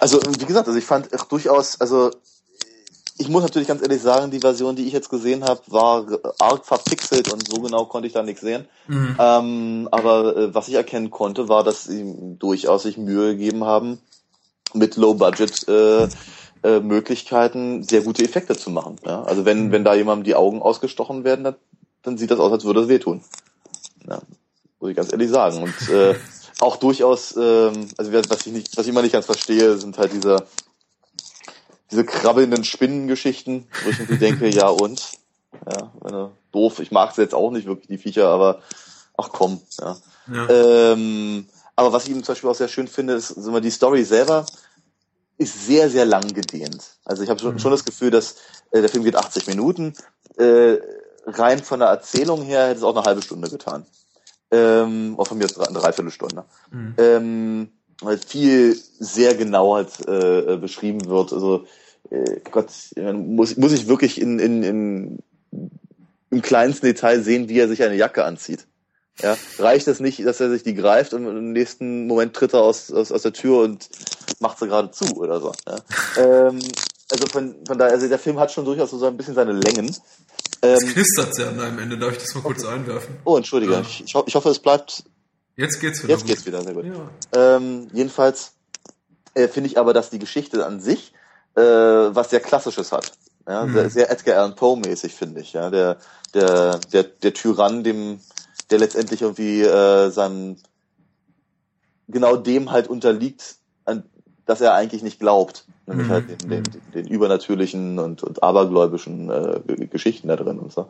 Also, 0.00 0.20
wie 0.36 0.46
gesagt, 0.46 0.66
also 0.66 0.76
ich 0.76 0.84
fand 0.84 1.14
auch 1.14 1.26
durchaus, 1.26 1.80
also 1.80 2.10
ich 3.18 3.28
muss 3.28 3.42
natürlich 3.42 3.68
ganz 3.68 3.82
ehrlich 3.82 4.00
sagen, 4.00 4.30
die 4.30 4.38
Version, 4.38 4.76
die 4.76 4.86
ich 4.86 4.92
jetzt 4.92 5.10
gesehen 5.10 5.44
habe, 5.44 5.60
war 5.66 6.06
arg 6.38 6.64
verpixelt 6.64 7.32
und 7.32 7.46
so 7.48 7.60
genau 7.60 7.84
konnte 7.84 8.06
ich 8.06 8.14
da 8.14 8.22
nichts 8.22 8.40
sehen. 8.40 8.66
Mhm. 8.86 9.16
Ähm, 9.18 9.88
aber 9.90 10.36
äh, 10.36 10.54
was 10.54 10.68
ich 10.68 10.74
erkennen 10.74 11.10
konnte, 11.10 11.48
war, 11.48 11.64
dass 11.64 11.84
sie 11.84 12.14
durchaus 12.38 12.84
sich 12.84 12.96
Mühe 12.96 13.36
gegeben 13.36 13.64
haben, 13.64 13.98
mit 14.72 14.96
Low 14.96 15.14
Budget 15.14 15.66
äh, 15.68 16.08
äh, 16.62 16.80
Möglichkeiten, 16.80 17.82
sehr 17.82 18.02
gute 18.02 18.24
Effekte 18.24 18.56
zu 18.56 18.70
machen. 18.70 18.96
Ja? 19.04 19.22
Also 19.22 19.44
wenn, 19.44 19.66
mhm. 19.66 19.72
wenn 19.72 19.84
da 19.84 19.94
jemandem 19.94 20.24
die 20.24 20.36
Augen 20.36 20.62
ausgestochen 20.62 21.24
werden, 21.24 21.44
dann, 21.44 21.56
dann 22.02 22.18
sieht 22.18 22.30
das 22.30 22.38
aus, 22.38 22.52
als 22.52 22.64
würde 22.64 22.82
es 22.82 22.88
wehtun. 22.88 23.22
Ja, 24.08 24.20
muss 24.78 24.90
ich 24.90 24.96
ganz 24.96 25.12
ehrlich 25.12 25.30
sagen. 25.30 25.62
Und 25.62 25.88
äh, 25.88 26.14
auch 26.60 26.76
durchaus, 26.76 27.36
ähm, 27.36 27.88
also 27.96 28.12
was 28.12 28.46
ich 28.46 28.52
nicht, 28.52 28.76
was 28.76 28.86
ich 28.86 28.90
immer 28.90 29.02
nicht 29.02 29.12
ganz 29.12 29.26
verstehe, 29.26 29.76
sind 29.76 29.98
halt 29.98 30.12
diese 30.12 30.46
diese 31.90 32.04
krabbelnden 32.04 32.64
Spinnengeschichten, 32.64 33.66
wo 33.84 33.90
ich 33.90 34.08
mir 34.08 34.18
denke, 34.18 34.48
ja 34.48 34.68
und? 34.68 35.12
Ja, 35.70 35.92
meine, 36.02 36.30
doof. 36.52 36.80
Ich 36.80 36.90
mag 36.90 37.14
sie 37.14 37.22
jetzt 37.22 37.34
auch 37.34 37.50
nicht 37.50 37.66
wirklich, 37.66 37.88
die 37.88 37.98
Viecher, 37.98 38.28
aber 38.28 38.60
ach 39.16 39.30
komm, 39.32 39.60
ja. 39.80 39.96
ja. 40.32 40.48
Ähm, 40.50 41.46
aber 41.76 41.92
was 41.92 42.06
ich 42.06 42.12
zum 42.12 42.22
Beispiel 42.22 42.50
auch 42.50 42.54
sehr 42.54 42.68
schön 42.68 42.88
finde, 42.88 43.14
ist, 43.14 43.30
ist 43.30 43.46
immer 43.46 43.60
die 43.60 43.70
Story 43.70 44.04
selber 44.04 44.44
ist 45.38 45.66
sehr, 45.66 45.88
sehr 45.88 46.04
lang 46.04 46.26
gedehnt. 46.34 46.96
Also 47.04 47.22
ich 47.22 47.30
habe 47.30 47.40
schon, 47.40 47.54
mhm. 47.54 47.58
schon 47.60 47.70
das 47.70 47.84
Gefühl, 47.84 48.10
dass 48.10 48.36
äh, 48.72 48.80
der 48.80 48.90
Film 48.90 49.04
geht 49.04 49.16
80 49.16 49.46
Minuten. 49.46 49.94
Äh, 50.36 50.78
rein 51.24 51.62
von 51.62 51.78
der 51.78 51.88
Erzählung 51.88 52.42
her 52.42 52.66
hätte 52.66 52.78
es 52.78 52.82
auch 52.82 52.96
eine 52.96 53.04
halbe 53.04 53.22
Stunde 53.22 53.48
getan. 53.48 53.86
Ähm, 54.50 55.14
auch 55.16 55.28
von 55.28 55.38
mir 55.38 55.44
ist 55.44 55.58
eine 55.58 55.78
Dreiviertelstunde. 55.78 56.44
Mhm. 56.70 56.94
Ähm, 56.98 57.72
viel 58.26 58.78
sehr 58.98 59.34
genau 59.34 59.74
halt 59.74 60.06
äh, 60.06 60.56
beschrieben 60.56 61.06
wird. 61.06 61.32
Also 61.32 61.66
äh, 62.10 62.40
Gott, 62.50 62.68
muss, 62.96 63.56
muss 63.56 63.72
ich 63.72 63.88
wirklich 63.88 64.20
in, 64.20 64.38
in, 64.38 64.62
in 64.62 65.18
im 66.30 66.42
kleinsten 66.42 66.86
Detail 66.86 67.22
sehen, 67.22 67.48
wie 67.48 67.58
er 67.58 67.68
sich 67.68 67.82
eine 67.82 67.96
Jacke 67.96 68.24
anzieht. 68.24 68.66
Ja, 69.20 69.36
reicht 69.58 69.88
es 69.88 69.98
nicht, 69.98 70.24
dass 70.24 70.38
er 70.38 70.48
sich 70.48 70.62
die 70.62 70.74
greift 70.74 71.12
und 71.12 71.26
im 71.26 71.52
nächsten 71.52 72.06
Moment 72.06 72.34
tritt 72.34 72.54
er 72.54 72.60
aus, 72.60 72.92
aus, 72.92 73.10
aus 73.10 73.22
der 73.22 73.32
Tür 73.32 73.62
und 73.62 73.88
macht 74.38 74.60
sie 74.60 74.68
gerade 74.68 74.92
zu 74.92 75.16
oder 75.16 75.40
so. 75.40 75.52
Ja. 75.66 75.76
Ähm, 76.18 76.60
also 77.10 77.26
von, 77.26 77.56
von 77.66 77.78
daher, 77.78 77.94
also 77.94 78.06
der 78.06 78.18
Film 78.18 78.38
hat 78.38 78.52
schon 78.52 78.64
durchaus 78.64 78.90
so 78.90 79.04
ein 79.04 79.16
bisschen 79.16 79.34
seine 79.34 79.52
Längen. 79.52 79.86
Ähm, 80.62 80.74
es 80.74 80.86
knistert 80.86 81.36
ja 81.36 81.48
an 81.48 81.58
einem 81.58 81.78
Ende, 81.80 81.98
darf 81.98 82.12
ich 82.12 82.18
das 82.18 82.34
mal 82.36 82.42
kurz 82.42 82.64
einwerfen? 82.64 83.16
Oh, 83.24 83.36
entschuldige, 83.36 83.72
ja. 83.72 83.80
ich, 83.80 84.04
ich, 84.04 84.34
hoffe, 84.34 84.50
es 84.50 84.60
bleibt. 84.60 85.02
Jetzt 85.58 85.80
geht's 85.80 86.04
wieder. 86.04 86.12
Jetzt 86.12 86.20
gut. 86.20 86.30
geht's 86.30 86.46
wieder, 86.46 86.62
sehr 86.62 86.72
gut. 86.72 86.84
Ja. 86.84 87.56
Ähm, 87.56 87.88
jedenfalls 87.92 88.52
äh, 89.34 89.48
finde 89.48 89.68
ich 89.68 89.76
aber, 89.76 89.92
dass 89.92 90.08
die 90.08 90.20
Geschichte 90.20 90.64
an 90.64 90.78
sich 90.78 91.12
äh, 91.56 91.60
was 91.60 92.30
sehr 92.30 92.38
Klassisches 92.38 92.92
hat. 92.92 93.12
Ja, 93.46 93.66
mhm. 93.66 93.72
sehr, 93.72 93.90
sehr 93.90 94.10
Edgar 94.10 94.38
Allan 94.38 94.54
Poe 94.54 94.76
mäßig 94.76 95.14
finde 95.14 95.40
ich. 95.40 95.54
Ja, 95.54 95.68
der 95.68 95.96
der 96.32 96.78
der 96.92 97.02
der 97.02 97.34
Tyrann, 97.34 97.82
dem 97.82 98.20
der 98.70 98.78
letztendlich 98.78 99.22
irgendwie 99.22 99.62
äh, 99.62 100.10
seinem 100.10 100.58
genau 102.06 102.36
dem 102.36 102.70
halt 102.70 102.86
unterliegt, 102.86 103.56
an, 103.84 104.04
dass 104.46 104.60
er 104.60 104.74
eigentlich 104.74 105.02
nicht 105.02 105.18
glaubt. 105.18 105.64
Nämlich 105.86 106.06
mhm. 106.06 106.12
halt 106.12 106.42
den, 106.42 106.50
den, 106.50 106.64
den, 106.94 107.06
übernatürlichen 107.08 107.98
und, 107.98 108.22
und 108.22 108.44
abergläubischen 108.44 109.28
äh, 109.28 109.86
Geschichten 109.86 110.28
da 110.28 110.36
drin 110.36 110.60
und 110.60 110.72
so. 110.72 110.88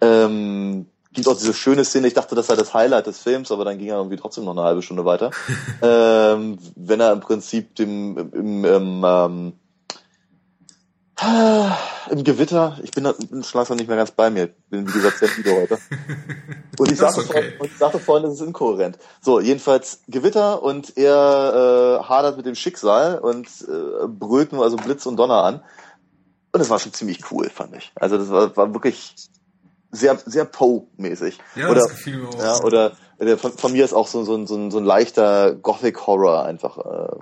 Ähm, 0.00 0.86
gibt 1.12 1.28
auch 1.28 1.36
diese 1.36 1.54
schöne 1.54 1.84
Szene, 1.84 2.06
ich 2.06 2.14
dachte, 2.14 2.34
das 2.34 2.46
sei 2.46 2.56
das 2.56 2.74
Highlight 2.74 3.06
des 3.06 3.18
Films, 3.18 3.50
aber 3.50 3.64
dann 3.64 3.78
ging 3.78 3.88
er 3.88 3.96
irgendwie 3.96 4.16
trotzdem 4.16 4.44
noch 4.44 4.52
eine 4.52 4.62
halbe 4.62 4.82
Stunde 4.82 5.04
weiter. 5.04 5.30
ähm, 5.82 6.58
wenn 6.76 7.00
er 7.00 7.12
im 7.12 7.20
Prinzip 7.20 7.74
dem 7.74 8.16
im, 8.32 8.64
im 8.64 9.04
ähm, 9.04 9.52
im 12.10 12.24
Gewitter, 12.24 12.78
ich 12.82 12.92
bin, 12.92 13.04
bin 13.04 13.44
schon 13.44 13.58
langsam 13.58 13.76
nicht 13.76 13.88
mehr 13.88 13.96
ganz 13.96 14.10
bei 14.10 14.30
mir. 14.30 14.48
Bin, 14.70 14.88
wie 14.88 14.92
gesagt, 14.92 15.18
sehr 15.18 15.28
müde 15.36 15.54
heute. 15.54 15.78
Und 16.78 16.90
ich, 16.90 16.98
sagte, 16.98 17.20
okay. 17.20 17.52
vorhin, 17.56 17.72
ich 17.72 17.78
sagte 17.78 17.98
vorhin, 17.98 18.24
das 18.24 18.34
ist 18.34 18.46
inkohärent. 18.46 18.98
So, 19.20 19.38
jedenfalls 19.38 20.00
Gewitter 20.08 20.62
und 20.62 20.96
er 20.96 22.00
äh, 22.00 22.04
hadert 22.04 22.38
mit 22.38 22.46
dem 22.46 22.54
Schicksal 22.54 23.18
und 23.18 23.46
äh, 23.46 24.06
brüllt 24.08 24.52
nur 24.52 24.64
also 24.64 24.76
Blitz 24.76 25.04
und 25.04 25.16
Donner 25.16 25.44
an. 25.44 25.56
Und 26.52 26.58
das 26.58 26.70
war 26.70 26.78
schon 26.78 26.94
ziemlich 26.94 27.30
cool, 27.30 27.50
fand 27.50 27.76
ich. 27.76 27.92
Also 27.96 28.16
das 28.16 28.30
war, 28.30 28.56
war 28.56 28.72
wirklich 28.72 29.14
sehr, 29.90 30.18
sehr 30.24 30.44
Poe-mäßig. 30.44 31.38
Ja, 31.56 31.68
oder, 31.68 31.80
das 31.80 31.90
gefiel 31.90 32.18
mir 32.18 32.28
auch. 32.28 32.38
Ja, 32.38 32.60
oder 32.62 32.92
von, 33.38 33.52
von 33.52 33.72
mir 33.72 33.84
ist 33.84 33.92
auch 33.92 34.06
so, 34.06 34.24
so, 34.24 34.46
so, 34.46 34.70
so 34.70 34.78
ein 34.78 34.84
leichter 34.84 35.54
Gothic-Horror 35.54 36.44
einfach 36.44 36.78
äh, 36.78 37.16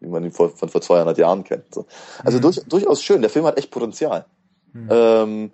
wie 0.00 0.08
man 0.08 0.24
ihn 0.24 0.32
vor, 0.32 0.50
von 0.50 0.68
vor 0.68 0.80
200 0.80 1.18
Jahren 1.18 1.44
kennt. 1.44 1.74
So. 1.74 1.86
Also 2.24 2.38
mhm. 2.38 2.42
durch, 2.42 2.60
durchaus 2.68 3.02
schön. 3.02 3.20
Der 3.20 3.30
Film 3.30 3.44
hat 3.44 3.58
echt 3.58 3.70
Potenzial. 3.70 4.24
Mhm. 4.72 4.88
Ähm, 4.90 5.50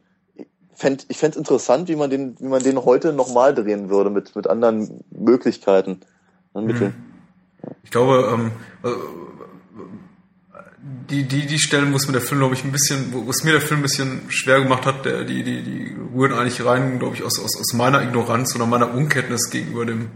fänd, 0.74 1.06
ich 1.08 1.18
fände 1.18 1.32
es 1.32 1.38
interessant, 1.38 1.88
wie 1.88 1.96
man 1.96 2.10
den, 2.10 2.38
wie 2.38 2.48
man 2.48 2.62
den 2.62 2.84
heute 2.84 3.12
nochmal 3.12 3.54
drehen 3.54 3.88
würde 3.88 4.10
mit, 4.10 4.36
mit 4.36 4.46
anderen 4.46 5.04
Möglichkeiten. 5.10 6.00
Mhm. 6.54 6.94
Ich 7.84 7.90
glaube, 7.90 8.28
ähm, 8.32 8.52
äh, 8.84 8.88
die, 10.82 11.24
die, 11.24 11.46
die 11.46 11.58
Stellen, 11.58 11.92
wo 11.92 11.96
es 11.96 12.06
mir 12.06 12.14
der 12.14 12.22
Film, 12.22 12.40
glaube 12.40 12.54
ich, 12.54 12.64
ein 12.64 12.72
bisschen, 12.72 13.12
wo 13.12 13.30
es 13.30 13.44
mir 13.44 13.52
der 13.52 13.60
Film 13.60 13.80
ein 13.80 13.82
bisschen 13.84 14.22
schwer 14.28 14.60
gemacht 14.60 14.84
hat, 14.84 15.04
der, 15.04 15.24
die, 15.24 15.44
die, 15.44 15.62
die 15.62 15.96
rühren 16.12 16.32
eigentlich 16.32 16.64
rein, 16.64 16.98
glaube 16.98 17.14
ich, 17.14 17.22
aus, 17.22 17.38
aus, 17.38 17.56
aus 17.58 17.72
meiner 17.74 18.02
Ignoranz 18.02 18.56
oder 18.56 18.66
meiner 18.66 18.92
Unkenntnis 18.92 19.50
gegenüber 19.50 19.86
dem 19.86 20.10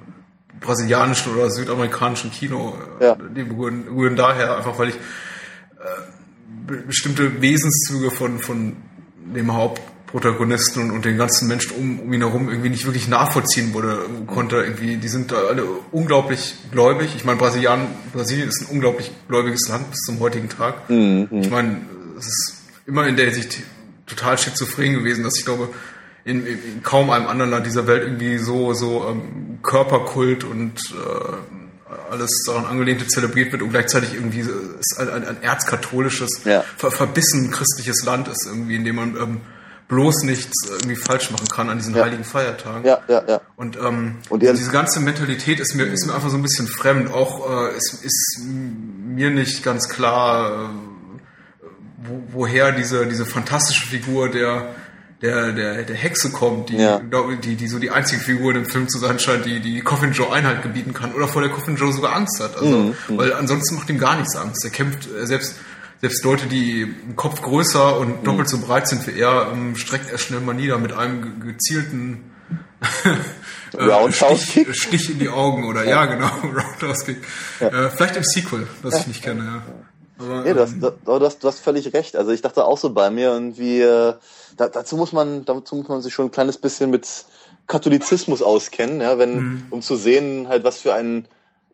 brasilianischen 0.60 1.34
oder 1.34 1.50
südamerikanischen 1.50 2.32
Kino. 2.32 2.76
Äh, 2.98 3.04
ja. 3.04 3.16
Die 3.16 3.42
rühren, 3.42 3.86
rühren 3.88 4.16
daher 4.16 4.56
einfach, 4.56 4.76
weil 4.78 4.88
ich 4.88 4.96
äh, 4.96 6.76
bestimmte 6.86 7.40
Wesenszüge 7.40 8.10
von, 8.10 8.40
von 8.40 8.76
dem 9.34 9.52
Hauptprotagonisten 9.52 9.95
und, 10.20 10.90
und 10.90 11.04
den 11.04 11.18
ganzen 11.18 11.48
Menschen 11.48 11.72
um, 11.76 12.00
um 12.00 12.12
ihn 12.12 12.20
herum 12.22 12.48
irgendwie 12.48 12.70
nicht 12.70 12.86
wirklich 12.86 13.08
nachvollziehen 13.08 13.74
wurde, 13.74 13.98
konnte. 14.26 14.56
Irgendwie, 14.56 14.96
die 14.96 15.08
sind 15.08 15.32
alle 15.32 15.64
unglaublich 15.92 16.54
gläubig. 16.72 17.14
Ich 17.16 17.24
meine, 17.24 17.38
Brasilien, 17.38 17.86
Brasilien 18.12 18.48
ist 18.48 18.62
ein 18.62 18.74
unglaublich 18.74 19.12
gläubiges 19.28 19.68
Land 19.68 19.90
bis 19.90 20.00
zum 20.00 20.20
heutigen 20.20 20.48
Tag. 20.48 20.88
Mhm. 20.88 21.28
Ich 21.32 21.50
meine, 21.50 21.80
es 22.18 22.26
ist 22.26 22.54
immer 22.86 23.06
in 23.06 23.16
der 23.16 23.26
Hinsicht 23.26 23.58
total 24.06 24.38
schizophren 24.38 24.94
gewesen, 24.94 25.24
dass 25.24 25.36
ich 25.38 25.44
glaube, 25.44 25.68
in, 26.24 26.46
in 26.46 26.82
kaum 26.82 27.10
einem 27.10 27.28
anderen 27.28 27.50
Land 27.50 27.66
dieser 27.66 27.86
Welt 27.86 28.02
irgendwie 28.02 28.38
so, 28.38 28.72
so 28.74 29.06
ähm, 29.08 29.58
Körperkult 29.62 30.44
und 30.44 30.80
äh, 30.92 32.10
alles 32.10 32.42
daran 32.46 32.64
angelehnte 32.66 33.06
zelebriert 33.06 33.52
wird 33.52 33.62
und 33.62 33.70
gleichzeitig 33.70 34.14
irgendwie 34.14 34.42
ein, 34.98 35.08
ein, 35.08 35.24
ein 35.24 35.42
erzkatholisches, 35.42 36.40
ja. 36.44 36.64
ver, 36.76 36.90
verbissen 36.90 37.50
christliches 37.50 38.04
Land 38.04 38.28
ist 38.28 38.46
irgendwie, 38.46 38.76
in 38.76 38.84
dem 38.84 38.96
man 38.96 39.16
ähm, 39.16 39.40
bloß 39.88 40.22
nichts 40.24 40.68
irgendwie 40.68 40.96
falsch 40.96 41.30
machen 41.30 41.48
kann 41.48 41.70
an 41.70 41.78
diesen 41.78 41.94
ja. 41.94 42.04
heiligen 42.04 42.24
Feiertagen. 42.24 42.84
Ja, 42.84 43.00
ja, 43.08 43.22
ja. 43.26 43.40
Und, 43.56 43.76
ähm, 43.76 44.16
und 44.28 44.42
diese 44.42 44.70
ganze 44.70 45.00
Mentalität 45.00 45.60
ist 45.60 45.74
mir, 45.74 45.84
ist 45.84 46.06
mir 46.06 46.14
einfach 46.14 46.30
so 46.30 46.36
ein 46.36 46.42
bisschen 46.42 46.66
fremd. 46.66 47.12
Auch 47.12 47.68
äh, 47.68 47.76
ist, 47.76 48.04
ist 48.04 48.40
mir 48.44 49.30
nicht 49.30 49.62
ganz 49.62 49.88
klar, 49.88 50.70
äh, 50.70 51.68
wo, 51.98 52.22
woher 52.40 52.72
diese, 52.72 53.06
diese 53.06 53.26
fantastische 53.26 53.86
Figur 53.86 54.28
der 54.28 54.74
der, 55.22 55.52
der, 55.52 55.82
der 55.82 55.96
Hexe 55.96 56.30
kommt, 56.30 56.68
die, 56.68 56.76
ja. 56.76 57.00
die, 57.42 57.56
die 57.56 57.68
so 57.68 57.78
die 57.78 57.90
einzige 57.90 58.20
Figur 58.20 58.50
in 58.50 58.62
dem 58.62 58.66
Film 58.66 58.88
zu 58.88 58.98
sein 58.98 59.18
scheint, 59.18 59.46
die, 59.46 59.60
die 59.60 59.80
Coffin 59.80 60.12
Joe 60.12 60.30
Einhalt 60.30 60.62
gebieten 60.62 60.92
kann 60.92 61.14
oder 61.14 61.26
vor 61.26 61.40
der 61.40 61.50
Coffin 61.50 61.76
Joe 61.76 61.92
sogar 61.92 62.14
Angst 62.14 62.38
hat. 62.40 62.56
Also, 62.56 62.78
mhm. 62.78 62.94
weil 63.08 63.32
ansonsten 63.32 63.76
macht 63.76 63.88
ihm 63.88 63.98
gar 63.98 64.16
nichts 64.16 64.36
Angst. 64.36 64.62
Er 64.64 64.70
kämpft, 64.70 65.08
selbst, 65.22 65.56
selbst 66.06 66.24
Leute, 66.24 66.46
die 66.46 66.82
im 66.82 67.16
Kopf 67.16 67.42
größer 67.42 67.98
und 67.98 68.24
doppelt 68.24 68.48
so 68.48 68.58
breit 68.58 68.86
sind 68.86 69.04
wie 69.08 69.18
er, 69.18 69.50
ähm, 69.52 69.74
streckt 69.74 70.12
er 70.12 70.18
schnell 70.18 70.40
mal 70.40 70.54
nieder 70.54 70.78
mit 70.78 70.92
einem 70.92 71.40
gezielten 71.40 72.30
äh, 73.76 74.12
Stich, 74.12 74.68
Stich 74.76 75.10
in 75.10 75.18
die 75.18 75.28
Augen 75.28 75.68
oder 75.68 75.82
ja, 75.82 76.04
ja 76.04 76.06
genau, 76.06 76.26
Roundhouse 76.42 77.04
Kick. 77.04 77.18
Ja. 77.58 77.68
Äh, 77.68 77.90
vielleicht 77.90 78.16
im 78.16 78.22
Sequel, 78.22 78.68
das 78.84 78.94
ja. 78.94 79.00
ich 79.00 79.06
nicht 79.08 79.22
kenne, 79.22 79.44
ja. 79.44 79.62
Aber, 80.18 80.42
nee, 80.42 80.54
du 80.54 80.60
hast, 80.60 80.74
du, 80.80 81.24
hast, 81.24 81.42
du 81.42 81.48
hast 81.48 81.58
völlig 81.58 81.92
recht. 81.92 82.16
Also 82.16 82.30
ich 82.30 82.40
dachte 82.40 82.64
auch 82.64 82.78
so 82.78 82.90
bei 82.90 83.10
mir 83.10 83.32
und 83.32 83.58
wie 83.58 83.80
äh, 83.80 84.14
da, 84.56 84.68
dazu 84.68 84.96
muss 84.96 85.12
man, 85.12 85.44
dazu 85.44 85.74
muss 85.74 85.88
man 85.88 86.02
sich 86.02 86.14
schon 86.14 86.26
ein 86.26 86.30
kleines 86.30 86.56
bisschen 86.56 86.90
mit 86.90 87.26
Katholizismus 87.66 88.42
auskennen, 88.42 89.00
ja, 89.00 89.18
wenn, 89.18 89.34
mhm. 89.34 89.66
um 89.70 89.82
zu 89.82 89.96
sehen, 89.96 90.46
halt, 90.48 90.62
was 90.62 90.78
für 90.78 90.94
ein, 90.94 91.26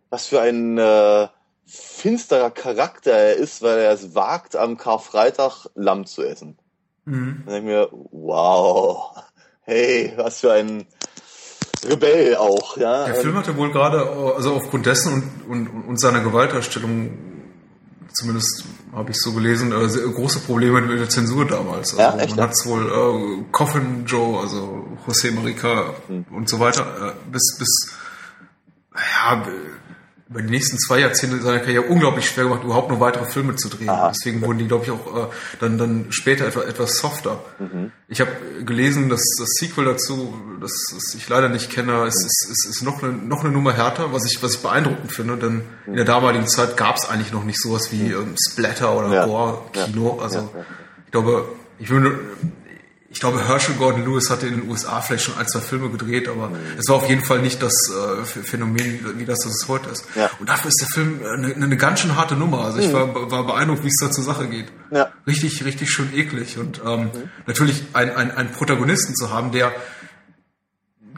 was 0.08 0.26
für 0.26 0.40
ein 0.40 0.78
äh, 0.78 1.28
finsterer 1.66 2.50
Charakter 2.50 3.12
er 3.12 3.36
ist, 3.36 3.62
weil 3.62 3.78
er 3.78 3.92
es 3.92 4.14
wagt, 4.14 4.56
am 4.56 4.76
Karfreitag 4.76 5.66
Lamm 5.74 6.06
zu 6.06 6.22
essen. 6.22 6.58
Mhm. 7.04 7.42
Dann 7.46 7.54
denke 7.54 7.58
ich 7.58 7.64
mir, 7.64 7.88
wow, 8.10 9.16
hey, 9.62 10.12
was 10.16 10.40
für 10.40 10.52
ein 10.52 10.86
Rebell 11.84 12.36
auch, 12.36 12.76
ja. 12.76 13.06
Der 13.06 13.16
Film 13.16 13.36
hatte 13.36 13.56
wohl 13.56 13.72
gerade, 13.72 14.08
also 14.36 14.54
aufgrund 14.54 14.86
dessen 14.86 15.12
und, 15.48 15.68
und, 15.68 15.88
und 15.88 16.00
seiner 16.00 16.20
Gewalterstellung 16.20 17.32
zumindest 18.12 18.64
habe 18.92 19.10
ich 19.10 19.16
so 19.20 19.32
gelesen, 19.32 19.72
äh, 19.72 19.88
sehr 19.88 20.06
große 20.06 20.40
Probleme 20.40 20.80
mit 20.82 20.98
der 20.98 21.08
Zensur 21.08 21.46
damals. 21.46 21.98
Also 21.98 22.02
ja, 22.18 22.22
echt? 22.22 22.36
man 22.36 22.44
hat 22.44 22.52
es 22.52 22.66
wohl 22.66 22.86
äh, 22.86 23.44
Coffin 23.50 24.04
Joe, 24.06 24.40
also 24.40 24.86
José 25.06 25.32
Marica 25.32 25.94
hm. 26.06 26.26
und 26.30 26.48
so 26.48 26.60
weiter, 26.60 26.84
äh, 27.08 27.30
bis, 27.30 27.56
bis 27.58 27.92
ja, 28.94 29.42
über 30.32 30.40
die 30.40 30.50
nächsten 30.50 30.78
zwei 30.78 31.00
Jahrzehnte 31.00 31.42
seiner 31.42 31.60
Karriere 31.60 31.82
unglaublich 31.82 32.26
schwer 32.26 32.44
gemacht, 32.44 32.64
überhaupt 32.64 32.90
noch 32.90 33.00
weitere 33.00 33.26
Filme 33.26 33.54
zu 33.54 33.68
drehen. 33.68 33.90
Aha. 33.90 34.12
Deswegen 34.14 34.40
wurden 34.40 34.58
die, 34.58 34.66
glaube 34.66 34.84
ich, 34.84 34.90
auch 34.90 35.28
äh, 35.28 35.30
dann, 35.60 35.76
dann 35.76 36.06
später 36.08 36.46
etwas, 36.46 36.64
etwas 36.64 36.96
softer. 36.96 37.44
Mhm. 37.58 37.92
Ich 38.08 38.22
habe 38.22 38.30
gelesen, 38.64 39.10
dass 39.10 39.20
das 39.38 39.48
Sequel 39.58 39.84
dazu, 39.84 40.34
das, 40.58 40.72
das 40.94 41.14
ich 41.14 41.28
leider 41.28 41.50
nicht 41.50 41.68
kenne, 41.68 42.06
ist, 42.06 42.24
ist, 42.24 42.48
ist, 42.50 42.66
ist 42.66 42.82
noch, 42.82 43.02
eine, 43.02 43.12
noch 43.12 43.44
eine 43.44 43.52
Nummer 43.52 43.74
härter, 43.74 44.14
was 44.14 44.24
ich, 44.24 44.42
was 44.42 44.54
ich 44.54 44.62
beeindruckend 44.62 45.12
finde, 45.12 45.36
denn 45.36 45.54
mhm. 45.56 45.62
in 45.86 45.96
der 45.96 46.06
damaligen 46.06 46.46
Zeit 46.46 46.78
gab 46.78 46.96
es 46.96 47.06
eigentlich 47.06 47.32
noch 47.32 47.44
nicht 47.44 47.60
sowas 47.60 47.92
wie 47.92 48.04
mhm. 48.04 48.14
ähm, 48.14 48.34
Splatter 48.48 48.96
oder 48.96 49.12
ja. 49.12 49.26
Gore-Kino. 49.26 50.18
Also 50.22 50.38
ja. 50.38 50.64
ich 51.04 51.12
glaube, 51.12 51.46
ich 51.78 51.90
würde 51.90 52.18
ich 53.12 53.20
glaube, 53.20 53.46
Herschel 53.46 53.74
Gordon 53.74 54.06
Lewis 54.06 54.30
hatte 54.30 54.46
in 54.46 54.58
den 54.58 54.70
USA 54.70 55.02
vielleicht 55.02 55.24
schon 55.24 55.36
ein, 55.36 55.46
zwei 55.46 55.60
Filme 55.60 55.90
gedreht, 55.90 56.28
aber 56.28 56.48
mhm. 56.48 56.56
es 56.78 56.88
war 56.88 56.96
auf 56.96 57.08
jeden 57.10 57.22
Fall 57.22 57.40
nicht 57.40 57.62
das 57.62 57.74
äh, 57.90 58.24
Phänomen, 58.24 59.18
wie 59.18 59.26
das, 59.26 59.40
das 59.40 59.68
heute 59.68 59.90
ist. 59.90 60.06
Ja. 60.14 60.30
Und 60.40 60.48
dafür 60.48 60.68
ist 60.68 60.80
der 60.80 60.88
Film 60.88 61.20
eine, 61.22 61.54
eine 61.54 61.76
ganz 61.76 62.00
schön 62.00 62.16
harte 62.16 62.36
Nummer. 62.36 62.64
Also 62.64 62.78
ich 62.78 62.88
mhm. 62.88 62.92
war, 62.94 63.30
war 63.30 63.46
beeindruckt, 63.46 63.84
wie 63.84 63.88
es 63.88 63.98
da 64.00 64.10
zur 64.10 64.24
Sache 64.24 64.48
geht. 64.48 64.72
Ja. 64.90 65.12
Richtig, 65.26 65.62
richtig 65.62 65.90
schön 65.90 66.08
eklig. 66.14 66.56
Und 66.56 66.80
ähm, 66.84 67.00
mhm. 67.00 67.10
natürlich 67.46 67.84
ein, 67.92 68.16
ein, 68.16 68.30
einen 68.30 68.50
Protagonisten 68.50 69.14
zu 69.14 69.30
haben, 69.30 69.52
der 69.52 69.72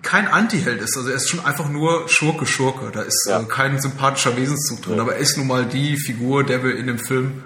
kein 0.03 0.27
Antiheld 0.27 0.83
ist. 0.83 0.97
Also 0.97 1.11
er 1.11 1.17
ist 1.17 1.29
schon 1.29 1.45
einfach 1.45 1.69
nur 1.69 2.09
Schurke, 2.09 2.45
Schurke. 2.45 2.91
Da 2.93 3.03
ist 3.03 3.25
ja. 3.29 3.41
äh, 3.41 3.45
kein 3.45 3.81
sympathischer 3.81 4.37
Wesenszug 4.37 4.83
drin. 4.83 4.99
Aber 4.99 5.15
er 5.15 5.21
ist 5.21 5.37
nun 5.39 5.47
mal 5.47 5.65
die 5.65 5.97
Figur, 5.97 6.43
der 6.43 6.65
wir 6.65 6.77
in 6.77 6.89
dem 6.89 6.99
Film 6.99 7.45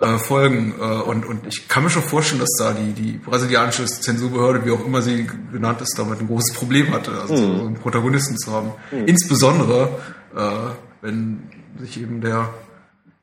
äh, 0.00 0.18
folgen. 0.18 0.74
Äh, 0.78 0.82
und, 0.82 1.24
und 1.24 1.46
ich 1.46 1.68
kann 1.68 1.82
mir 1.82 1.90
schon 1.90 2.02
vorstellen, 2.02 2.40
dass 2.40 2.54
da 2.58 2.72
die, 2.72 2.92
die 2.92 3.12
brasilianische 3.12 3.86
Zensurbehörde, 3.86 4.64
wie 4.64 4.70
auch 4.70 4.84
immer 4.84 5.02
sie 5.02 5.26
genannt 5.52 5.80
ist, 5.80 5.98
damit 5.98 6.20
ein 6.20 6.26
großes 6.26 6.54
Problem 6.54 6.92
hatte, 6.92 7.12
also 7.12 7.34
mhm. 7.34 7.58
so 7.58 7.66
einen 7.66 7.74
Protagonisten 7.76 8.36
zu 8.36 8.52
haben. 8.52 8.72
Mhm. 8.90 9.06
Insbesondere, 9.06 9.98
äh, 10.36 10.40
wenn 11.02 11.50
sich 11.80 12.00
eben 12.00 12.20
der 12.20 12.50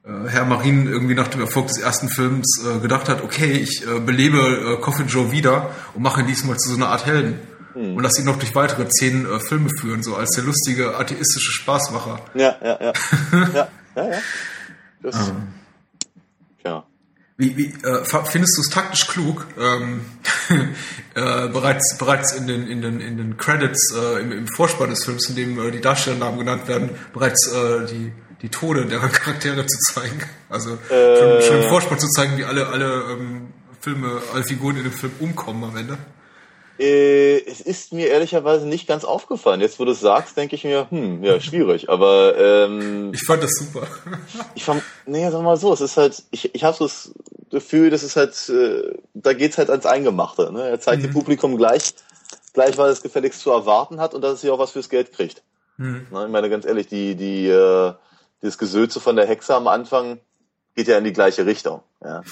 äh, 0.06 0.28
Herr 0.28 0.46
Marin 0.46 0.88
irgendwie 0.88 1.16
nach 1.16 1.28
dem 1.28 1.42
Erfolg 1.42 1.68
des 1.68 1.78
ersten 1.78 2.10
Films 2.10 2.64
äh, 2.66 2.80
gedacht 2.80 3.08
hat, 3.08 3.24
okay, 3.24 3.52
ich 3.52 3.86
äh, 3.88 4.00
belebe 4.00 4.38
äh, 4.40 4.82
Coffin 4.82 5.08
Joe 5.08 5.32
wieder 5.32 5.70
und 5.94 6.02
mache 6.02 6.22
ihn 6.22 6.28
diesmal 6.28 6.58
zu 6.58 6.70
so 6.70 6.76
einer 6.76 6.90
Art 6.90 7.06
Helden. 7.06 7.40
Mhm. 7.76 7.98
Und 7.98 8.04
lass 8.04 8.20
ihn 8.20 8.26
noch 8.26 8.38
durch 8.38 8.54
weitere 8.56 8.88
zehn 8.88 9.26
äh, 9.26 9.40
Filme 9.40 9.70
führen, 9.80 10.04
so 10.04 10.16
als 10.16 10.32
der 10.32 10.44
lustige 10.44 10.96
atheistische 10.98 11.52
Spaßmacher. 11.52 12.20
Ja, 12.34 12.56
ja, 12.64 12.80
ja. 12.82 12.94
ja, 13.54 13.68
ja, 13.96 14.10
ja. 14.10 14.18
Das, 15.02 15.30
ähm. 15.30 15.63
Wie, 17.36 17.58
wie 17.58 17.66
äh, 17.66 18.06
findest 18.26 18.58
du 18.58 18.62
es 18.62 18.70
taktisch 18.70 19.08
klug, 19.08 19.48
ähm, 19.60 20.02
äh, 21.16 21.48
bereits 21.48 21.98
bereits 21.98 22.34
in 22.34 22.46
den 22.46 22.68
in 22.68 22.82
den 22.84 23.02
in 23.02 23.18
den 23.18 23.38
Credits 23.38 23.92
äh, 23.96 24.22
im, 24.22 24.32
im 24.32 24.48
Vorspann 24.48 24.92
des 24.92 25.04
Films, 25.04 25.30
in 25.30 25.36
dem 25.36 25.60
äh, 25.60 25.72
die 25.72 25.82
Darstellernamen 25.82 26.38
genannt 26.38 26.68
werden, 26.68 26.92
bereits 27.12 27.52
äh, 27.52 27.88
die 27.88 28.12
die 28.44 28.50
Tode 28.50 28.86
der 28.86 29.00
Charaktere 29.10 29.66
zu 29.66 29.78
zeigen, 29.94 30.22
also 30.50 30.78
äh, 30.90 31.18
schon, 31.18 31.42
schon 31.42 31.64
im 31.64 31.70
Vorspann 31.70 32.00
zu 32.00 32.08
zeigen, 32.10 32.38
wie 32.38 32.46
alle 32.46 32.68
alle 32.68 33.04
ähm, 33.12 33.48
Filme, 33.82 34.22
alle 34.32 34.44
Figuren 34.44 34.78
in 34.78 34.84
dem 34.84 34.94
Film 34.94 35.14
umkommen 35.20 35.64
am 35.64 35.76
Ende? 35.76 35.98
Äh, 36.80 37.46
es 37.46 37.62
ist 37.62 37.94
mir 37.94 38.08
ehrlicherweise 38.08 38.68
nicht 38.68 38.88
ganz 38.88 39.04
aufgefallen. 39.04 39.62
Jetzt, 39.62 39.80
wo 39.80 39.86
du 39.86 39.92
es 39.92 40.00
sagst, 40.00 40.36
denke 40.38 40.56
ich 40.56 40.64
mir, 40.64 40.88
hm, 40.90 41.24
ja, 41.24 41.40
schwierig. 41.40 41.90
Aber 41.90 42.36
ähm, 42.38 43.12
ich 43.14 43.24
fand 43.24 43.44
das 43.44 43.52
super. 43.52 43.86
ich 44.56 44.64
fand, 44.64 44.82
nee, 45.06 45.30
sag 45.30 45.44
mal 45.44 45.58
so, 45.58 45.72
es 45.72 45.82
ist 45.82 45.98
halt, 45.98 46.24
ich, 46.32 46.56
ich 46.56 46.64
habe 46.64 46.76
so 46.76 46.86
das 46.86 47.12
Gefühl, 47.52 47.92
das 47.92 48.02
ist 48.02 48.16
halt, 48.16 48.50
äh, 48.50 48.98
da 49.14 49.34
geht's 49.34 49.60
halt 49.60 49.70
ans 49.70 49.86
Eingemachte. 49.86 50.52
Ne? 50.52 50.68
Er 50.68 50.80
zeigt 50.80 51.04
mhm. 51.04 51.08
dem 51.08 51.14
Publikum 51.14 51.58
gleich, 51.58 51.94
gleich, 52.54 52.76
weil 52.78 52.90
es 52.90 53.04
gefälligst 53.04 53.42
zu 53.42 53.52
erwarten 53.52 54.00
hat 54.00 54.16
und 54.16 54.22
dass 54.24 54.34
es 54.34 54.42
hier 54.42 54.54
auch 54.54 54.60
was 54.60 54.72
fürs 54.72 54.90
Geld 54.90 55.14
kriegt. 55.14 55.44
Mhm. 55.78 56.08
Ne? 56.12 56.26
Ich 56.26 56.32
meine, 56.32 56.50
ganz 56.50 56.66
ehrlich, 56.66 56.88
die, 56.88 57.16
die, 57.16 57.48
äh, 57.48 57.94
dieses 58.42 58.58
Gesülze 58.58 59.00
von 59.00 59.16
der 59.16 59.28
Hexe 59.28 59.54
am 59.54 59.68
Anfang 59.68 60.20
geht 60.76 60.88
ja 60.88 60.98
in 60.98 61.04
die 61.04 61.14
gleiche 61.14 61.46
Richtung. 61.46 61.84
Ja. 62.04 62.24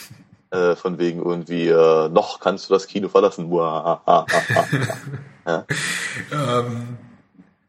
Äh, 0.52 0.76
von 0.76 1.00
wegen 1.00 1.22
irgendwie, 1.24 1.70
äh, 1.70 2.10
noch 2.10 2.42
kannst 2.42 2.70
du 2.70 2.74
das 2.74 2.86
Kino 2.86 3.08
verlassen. 3.08 3.50
ja. 5.46 5.66
ähm, 6.30 6.98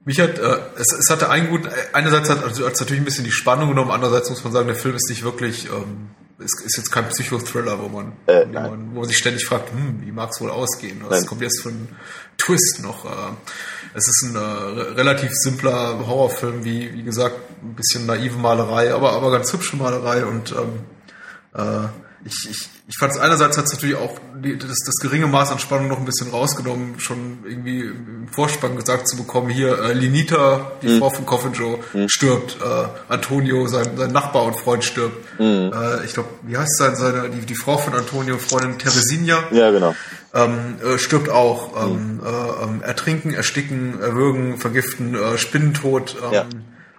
mich 0.04 0.18
hat, 0.18 0.36
äh, 0.36 0.58
es, 0.76 0.92
es 0.92 1.08
hatte 1.08 1.30
einen 1.30 1.48
guten, 1.48 1.68
einerseits 1.92 2.28
hat 2.28 2.42
also 2.42 2.66
es 2.66 2.80
natürlich 2.80 3.00
ein 3.00 3.04
bisschen 3.04 3.24
die 3.24 3.30
Spannung 3.30 3.68
genommen, 3.68 3.92
andererseits 3.92 4.30
muss 4.30 4.42
man 4.42 4.52
sagen, 4.52 4.66
der 4.66 4.74
Film 4.74 4.96
ist 4.96 5.08
nicht 5.08 5.22
wirklich, 5.22 5.66
ähm, 5.66 6.10
ist, 6.38 6.60
ist 6.64 6.76
jetzt 6.76 6.90
kein 6.90 7.08
Psychothriller, 7.08 7.80
wo 7.80 7.88
man, 7.88 8.14
äh, 8.26 8.46
man, 8.46 8.96
wo 8.96 9.00
man 9.00 9.08
sich 9.08 9.18
ständig 9.18 9.46
fragt, 9.46 9.70
hm, 9.70 10.02
wie 10.04 10.10
mag 10.10 10.30
es 10.30 10.40
wohl 10.40 10.50
ausgehen? 10.50 11.04
Was 11.06 11.24
kommt 11.24 11.40
jetzt 11.40 11.62
für 11.62 11.68
ein 11.68 11.96
Twist 12.36 12.80
noch? 12.82 13.04
Äh, 13.04 13.34
es 13.94 14.08
ist 14.08 14.24
ein 14.24 14.34
äh, 14.34 14.40
relativ 14.40 15.30
simpler 15.34 16.04
Horrorfilm, 16.04 16.64
wie, 16.64 16.92
wie 16.94 17.04
gesagt, 17.04 17.36
ein 17.62 17.74
bisschen 17.74 18.06
naive 18.06 18.38
Malerei, 18.38 18.92
aber, 18.92 19.12
aber 19.12 19.30
ganz 19.30 19.52
hübsche 19.52 19.76
Malerei 19.76 20.24
und 20.24 20.50
ähm, 20.50 20.80
äh, 21.54 21.88
ich, 22.24 22.48
ich, 22.50 22.68
ich 22.88 22.98
fand 22.98 23.12
es 23.12 23.18
einerseits 23.18 23.58
hat 23.58 23.64
es 23.64 23.72
natürlich 23.72 23.96
auch 23.96 24.18
die, 24.42 24.56
das, 24.56 24.78
das 24.84 24.96
geringe 25.00 25.26
Maß 25.26 25.50
an 25.50 25.58
Spannung 25.58 25.88
noch 25.88 25.98
ein 25.98 26.04
bisschen 26.04 26.30
rausgenommen, 26.30 27.00
schon 27.00 27.38
irgendwie 27.44 27.80
im 27.80 28.28
Vorspann 28.28 28.76
gesagt 28.76 29.08
zu 29.08 29.16
bekommen, 29.16 29.50
hier 29.50 29.78
äh, 29.78 29.92
Linita, 29.92 30.72
die 30.82 30.88
mhm. 30.88 30.98
Frau 30.98 31.10
von 31.10 31.26
Coffin 31.26 31.52
Joe, 31.52 31.78
mhm. 31.92 32.08
stirbt, 32.08 32.58
äh, 32.60 33.12
Antonio, 33.12 33.66
sein, 33.66 33.96
sein 33.96 34.12
Nachbar 34.12 34.44
und 34.44 34.56
Freund 34.56 34.84
stirbt. 34.84 35.16
Mhm. 35.40 35.72
Äh, 35.72 36.04
ich 36.04 36.14
glaube, 36.14 36.28
wie 36.42 36.56
heißt 36.56 36.76
sein, 36.76 36.96
seine, 36.96 37.30
die, 37.30 37.44
die 37.44 37.54
Frau 37.54 37.78
von 37.78 37.94
Antonio, 37.94 38.38
Freundin 38.38 38.78
Teresinha, 38.78 39.44
ja, 39.50 39.70
genau. 39.70 39.94
ähm, 40.34 40.76
äh, 40.84 40.98
stirbt 40.98 41.28
auch. 41.28 41.84
Ähm, 41.84 42.16
mhm. 42.16 42.20
äh, 42.24 42.64
ähm, 42.64 42.82
ertrinken, 42.82 43.34
ersticken, 43.34 44.00
erwürgen, 44.00 44.58
vergiften, 44.58 45.14
äh, 45.14 45.38
Spinnentod. 45.38 46.16
Ähm, 46.24 46.32
ja. 46.32 46.46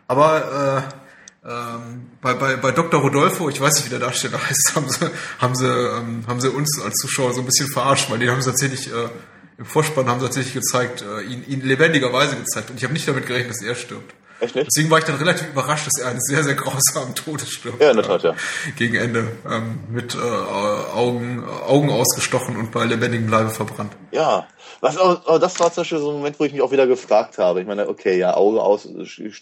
Aber 0.08 0.86
äh, 0.90 1.03
ähm, 1.46 2.12
bei, 2.22 2.34
bei, 2.34 2.56
bei 2.56 2.72
Dr. 2.72 3.02
Rodolfo, 3.02 3.50
ich 3.50 3.60
weiß 3.60 3.76
nicht, 3.76 3.86
wie 3.86 3.90
der 3.90 4.00
Darsteller 4.00 4.40
heißt, 4.50 4.74
haben 4.76 4.90
sie, 4.90 5.12
haben 5.40 5.56
sie, 5.56 5.68
ähm, 5.68 6.24
haben 6.28 6.40
sie 6.40 6.50
uns 6.50 6.82
als 6.82 6.96
Zuschauer 6.96 7.34
so 7.34 7.42
ein 7.42 7.46
bisschen 7.46 7.68
verarscht, 7.68 8.10
weil 8.10 8.20
die 8.20 8.30
haben 8.30 8.42
sie 8.42 8.50
tatsächlich, 8.50 8.88
äh, 8.88 9.10
im 9.58 9.66
Vorspann 9.66 10.08
haben 10.08 10.20
sie 10.20 10.26
tatsächlich 10.28 10.54
gezeigt, 10.54 11.02
äh, 11.04 11.22
ihn, 11.22 11.46
ihn 11.46 11.62
lebendigerweise 11.62 12.38
gezeigt. 12.38 12.70
Und 12.70 12.78
ich 12.78 12.84
habe 12.84 12.94
nicht 12.94 13.08
damit 13.08 13.28
gerechnet, 13.28 13.52
dass 13.52 13.62
er 13.62 13.76
stirbt. 13.76 14.14
Echt 14.44 14.56
nicht? 14.56 14.68
Deswegen 14.68 14.92
war 14.92 15.00
ich 15.00 15.06
dann 15.06 15.16
relativ 15.16 15.48
überrascht, 15.48 15.88
dass 15.88 16.02
er 16.02 16.10
einen 16.10 16.20
sehr, 16.20 16.44
sehr 16.44 16.56
grausamen 16.56 17.16
Todes 17.16 17.50
stirbt. 17.50 17.82
Ja, 17.82 17.92
in 17.92 17.98
der 17.98 18.06
Tat, 18.06 18.24
ja. 18.24 18.36
Gegen 18.76 18.96
Ende. 18.96 19.32
Ähm, 19.50 19.80
mit 19.90 20.16
äh, 20.16 20.18
Augen, 20.18 21.46
Augen 21.66 21.90
ausgestochen 21.90 22.58
und 22.58 22.72
bei 22.72 22.84
lebendigem 22.84 23.30
Leibe 23.30 23.50
verbrannt. 23.50 23.94
Ja, 24.12 24.48
was, 24.82 24.98
aber 24.98 25.40
das 25.40 25.58
war 25.62 25.72
zum 25.72 25.82
Beispiel 25.82 26.00
so 26.00 26.10
ein 26.10 26.18
Moment, 26.18 26.40
wo 26.42 26.44
ich 26.44 26.52
mich 26.52 26.62
auch 26.62 26.72
wieder 26.72 26.88
gefragt 26.88 27.38
habe. 27.38 27.62
Ich 27.62 27.68
meine, 27.68 27.88
okay, 27.88 28.18
ja, 28.18 28.36
Auge 28.36 28.62
ausgestochen 28.62 29.38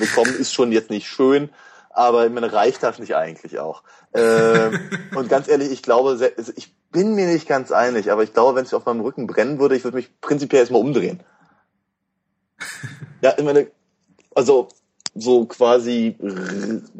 bekommen 0.00 0.34
ist 0.36 0.52
schon 0.52 0.72
jetzt 0.72 0.90
nicht 0.90 1.06
schön, 1.06 1.48
aber 1.90 2.26
ich 2.26 2.32
meine, 2.32 2.52
reicht 2.52 2.82
das 2.82 2.98
nicht 2.98 3.14
eigentlich 3.14 3.60
auch? 3.60 3.84
Ähm, 4.12 4.80
und 5.14 5.28
ganz 5.28 5.46
ehrlich, 5.46 5.70
ich 5.70 5.82
glaube, 5.82 6.32
ich 6.56 6.72
bin 6.90 7.14
mir 7.14 7.28
nicht 7.28 7.46
ganz 7.46 7.70
einig, 7.70 8.10
aber 8.10 8.24
ich 8.24 8.32
glaube, 8.32 8.56
wenn 8.56 8.64
es 8.64 8.74
auf 8.74 8.84
meinem 8.84 9.00
Rücken 9.00 9.28
brennen 9.28 9.60
würde, 9.60 9.76
ich 9.76 9.84
würde 9.84 9.96
mich 9.96 10.10
prinzipiell 10.20 10.62
erstmal 10.62 10.80
umdrehen. 10.80 11.22
ja, 13.22 13.34
ich 13.36 13.44
meine, 13.44 13.68
also 14.34 14.68
so 15.14 15.44
quasi 15.46 16.16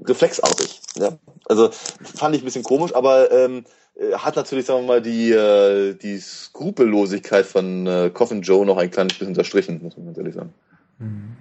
reflexartig. 0.04 0.80
Ja? 0.96 1.18
Also 1.46 1.70
fand 1.70 2.34
ich 2.34 2.42
ein 2.42 2.44
bisschen 2.44 2.64
komisch, 2.64 2.94
aber 2.94 3.30
ähm, 3.30 3.64
äh, 3.96 4.14
hat 4.14 4.36
natürlich, 4.36 4.66
sagen 4.66 4.82
wir 4.82 4.86
mal, 4.86 5.02
die, 5.02 5.30
äh, 5.30 5.94
die 5.94 6.18
Skrupellosigkeit 6.18 7.46
von 7.46 7.86
äh, 7.86 8.10
Coffin 8.12 8.42
Joe 8.42 8.66
noch 8.66 8.78
ein 8.78 8.90
kleines 8.90 9.14
bisschen 9.14 9.28
unterstrichen, 9.28 9.80
muss 9.82 9.96
man 9.96 10.06
ganz 10.06 10.18
ehrlich 10.18 10.34
sagen. 10.34 10.54
Mhm. 10.98 11.36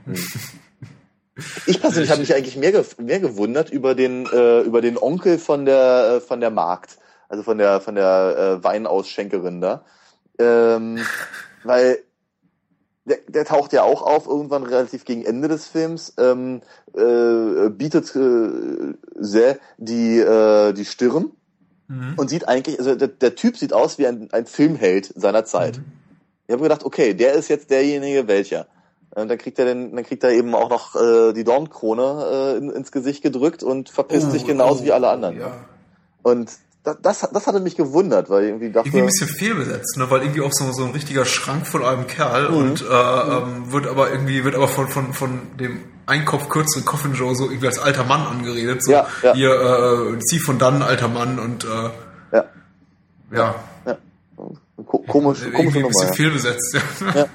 Ich 1.67 1.79
persönlich 1.79 2.09
habe 2.09 2.19
mich 2.19 2.35
eigentlich 2.35 2.57
mehr, 2.57 2.71
ge 2.71 2.83
mehr 2.97 3.19
gewundert 3.19 3.69
über 3.69 3.95
den, 3.95 4.25
äh, 4.25 4.61
über 4.61 4.81
den 4.81 4.97
Onkel 4.97 5.39
von 5.39 5.65
der, 5.65 6.15
äh, 6.17 6.21
von 6.21 6.41
der 6.41 6.49
Markt, 6.49 6.97
also 7.29 7.43
von 7.43 7.57
der, 7.57 7.79
von 7.79 7.95
der 7.95 8.59
äh, 8.59 8.63
Weinausschenkerin 8.63 9.61
da. 9.61 9.85
Ähm, 10.37 10.99
weil 11.63 11.99
der, 13.05 13.17
der 13.27 13.45
taucht 13.45 13.73
ja 13.73 13.83
auch 13.83 14.01
auf, 14.01 14.27
irgendwann 14.27 14.63
relativ 14.63 15.05
gegen 15.05 15.25
Ende 15.25 15.47
des 15.47 15.67
Films, 15.67 16.13
ähm, 16.17 16.61
äh, 16.93 17.69
bietet 17.69 18.15
äh, 18.15 18.93
sehr 19.15 19.57
die, 19.77 20.19
äh, 20.19 20.73
die 20.73 20.85
Stirn 20.85 21.31
mhm. 21.87 22.13
und 22.17 22.29
sieht 22.29 22.47
eigentlich, 22.47 22.79
also 22.79 22.95
der, 22.95 23.07
der 23.07 23.35
Typ 23.35 23.57
sieht 23.57 23.73
aus 23.73 23.97
wie 23.97 24.07
ein, 24.07 24.29
ein 24.31 24.45
Filmheld 24.45 25.11
seiner 25.15 25.45
Zeit. 25.45 25.77
Mhm. 25.77 25.85
Ich 26.47 26.53
habe 26.53 26.63
gedacht, 26.63 26.83
okay, 26.83 27.13
der 27.13 27.33
ist 27.33 27.47
jetzt 27.47 27.69
derjenige 27.69 28.27
welcher. 28.27 28.67
Und 29.11 29.27
dann 29.27 29.37
kriegt 29.37 29.57
er 29.59 29.65
den, 29.65 29.95
dann 29.95 30.03
kriegt 30.03 30.23
er 30.23 30.31
eben 30.31 30.53
auch 30.53 30.69
noch 30.69 30.95
äh, 30.95 31.33
die 31.33 31.43
Dornkrone 31.43 32.55
äh, 32.55 32.57
in, 32.57 32.69
ins 32.69 32.91
Gesicht 32.91 33.23
gedrückt 33.23 33.63
und 33.63 33.89
verpisst 33.89 34.27
oh, 34.27 34.31
sich 34.31 34.45
genauso 34.45 34.81
oh, 34.81 34.85
wie 34.85 34.91
alle 34.91 35.09
anderen. 35.09 35.39
Ja. 35.39 35.51
Und 36.21 36.51
das, 36.95 37.27
das 37.31 37.47
hatte 37.47 37.59
mich 37.59 37.75
gewundert, 37.75 38.29
weil 38.29 38.43
ich 38.43 38.49
irgendwie 38.49 38.71
dachte. 38.71 38.87
Irgendwie 38.87 39.01
ein 39.01 39.05
bisschen 39.07 39.27
fehlbesetzt, 39.27 39.97
ne? 39.97 40.09
weil 40.09 40.21
irgendwie 40.21 40.41
auch 40.41 40.51
so, 40.51 40.71
so 40.71 40.85
ein 40.85 40.91
richtiger 40.91 41.25
Schrank 41.25 41.67
von 41.67 41.83
einem 41.83 42.07
Kerl 42.07 42.49
mhm. 42.49 42.57
und 42.57 42.81
äh, 42.81 43.39
mhm. 43.39 43.71
wird 43.71 43.87
aber 43.87 44.11
irgendwie, 44.11 44.43
wird 44.43 44.55
aber 44.55 44.67
von, 44.67 44.87
von, 44.87 45.13
von 45.13 45.57
dem 45.59 45.83
Einkopf 46.05 46.49
kürzeren 46.49 46.85
Coffin 46.85 47.13
Joe 47.13 47.35
so 47.35 47.45
irgendwie 47.45 47.67
als 47.67 47.79
alter 47.79 48.03
Mann 48.03 48.21
angeredet. 48.25 48.83
So, 48.83 48.91
ja, 48.91 49.07
ja. 49.21 49.33
Hier, 49.33 49.51
äh, 49.51 50.19
zieh 50.19 50.39
von 50.39 50.57
dann, 50.57 50.81
alter 50.81 51.07
Mann 51.07 51.39
und 51.39 51.65
äh, 51.65 51.67
ja. 52.31 52.45
ja. 53.31 53.55
ja. 53.85 53.97
Ko 54.85 54.99
komisch, 54.99 55.39
komische 55.51 55.79
ein 55.79 55.87
bisschen 55.87 56.03
Nummer, 56.03 56.13
fehlbesetzt, 56.13 56.73
ja. 56.73 57.21
ja. 57.21 57.25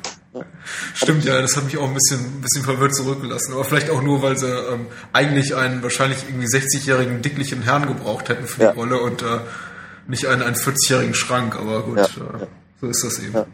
Stimmt, 0.95 1.25
ja, 1.25 1.41
das 1.41 1.57
hat 1.57 1.65
mich 1.65 1.79
auch 1.79 1.89
ein 1.89 1.95
bisschen, 1.95 2.21
ein 2.21 2.41
bisschen 2.41 2.65
verwirrt 2.65 2.95
zurückgelassen. 2.95 3.53
Aber 3.53 3.65
vielleicht 3.65 3.91
auch 3.91 4.03
nur, 4.03 4.23
weil 4.23 4.37
sie 4.37 4.51
ähm, 4.51 4.87
eigentlich 5.13 5.55
einen 5.55 5.83
wahrscheinlich 5.83 6.25
irgendwie 6.29 6.47
60-jährigen 6.47 7.23
dicklichen 7.23 7.63
Herrn 7.63 7.87
gebraucht 7.87 8.29
hätten 8.29 8.47
für 8.47 8.61
die 8.61 8.67
ja. 8.67 8.73
Rolle 8.73 9.01
und 9.01 9.23
äh, 9.23 9.41
nicht 10.07 10.27
einen, 10.27 10.43
einen 10.43 10.57
40-jährigen 10.57 11.15
Schrank. 11.15 11.57
Aber 11.57 11.83
gut, 11.83 11.99
ja, 11.99 12.05
äh, 12.05 12.47
so 12.81 12.87
ist 12.87 13.05
das 13.05 13.19
eben. 13.21 13.45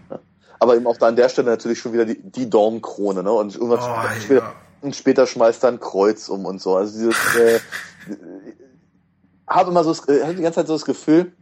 Aber 0.58 0.76
eben 0.76 0.86
auch 0.86 0.96
da 0.96 1.08
an 1.08 1.16
der 1.16 1.28
Stelle 1.28 1.50
natürlich 1.50 1.80
schon 1.80 1.92
wieder 1.92 2.04
die, 2.04 2.20
die 2.22 2.48
Dornkrone, 2.48 3.22
ne? 3.22 3.32
Und 3.32 3.54
irgendwann 3.54 3.78
oh, 3.80 4.20
später, 4.20 4.54
später 4.92 5.26
schmeißt 5.26 5.64
er 5.64 5.70
ein 5.70 5.80
Kreuz 5.80 6.28
um 6.28 6.44
und 6.44 6.60
so. 6.60 6.76
Also 6.76 6.98
dieses, 6.98 7.36
äh, 7.36 7.60
habe 9.46 9.70
immer 9.70 9.84
so, 9.84 9.90
das, 9.90 10.08
äh, 10.08 10.22
habe 10.22 10.34
die 10.34 10.42
ganze 10.42 10.60
Zeit 10.60 10.66
so 10.66 10.74
das 10.74 10.84
Gefühl, 10.84 11.32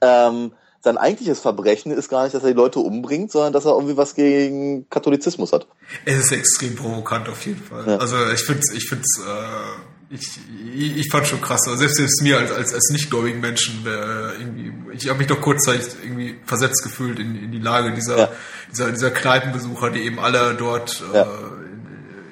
ähm, 0.00 0.52
sein 0.80 0.96
eigentliches 0.96 1.40
Verbrechen 1.40 1.90
ist 1.92 2.08
gar 2.08 2.24
nicht, 2.24 2.34
dass 2.34 2.42
er 2.42 2.50
die 2.50 2.56
Leute 2.56 2.78
umbringt, 2.78 3.32
sondern 3.32 3.52
dass 3.52 3.64
er 3.64 3.72
irgendwie 3.72 3.96
was 3.96 4.14
gegen 4.14 4.88
Katholizismus 4.90 5.52
hat. 5.52 5.66
Es 6.04 6.16
ist 6.16 6.32
extrem 6.32 6.76
provokant 6.76 7.28
auf 7.28 7.44
jeden 7.46 7.62
Fall. 7.62 7.84
Ja. 7.86 7.96
Also 7.96 8.16
ich 8.30 8.42
finde 8.42 8.62
ich 8.74 8.88
find's, 8.88 9.18
äh, 9.18 10.14
ich, 10.14 10.38
ich, 10.74 10.96
ich 10.98 11.10
fand 11.10 11.26
schon 11.26 11.40
krass. 11.40 11.66
Also 11.66 11.76
selbst, 11.76 11.96
selbst 11.96 12.22
mir 12.22 12.38
als, 12.38 12.52
als, 12.52 12.72
als 12.72 12.90
nicht-gläubigen 12.90 13.40
Menschen, 13.40 13.84
äh, 13.86 14.40
irgendwie, 14.40 14.72
ich 14.92 15.08
habe 15.08 15.18
mich 15.18 15.26
doch 15.26 15.40
kurzzeitig 15.40 15.88
irgendwie 16.02 16.36
versetzt 16.46 16.82
gefühlt 16.84 17.18
in, 17.18 17.34
in 17.34 17.50
die 17.50 17.58
Lage 17.58 17.92
dieser, 17.92 18.18
ja. 18.18 18.28
dieser, 18.70 18.92
dieser 18.92 19.10
Kneipenbesucher, 19.10 19.90
die 19.90 20.02
eben 20.02 20.20
alle 20.20 20.54
dort 20.54 21.02
äh, 21.12 21.22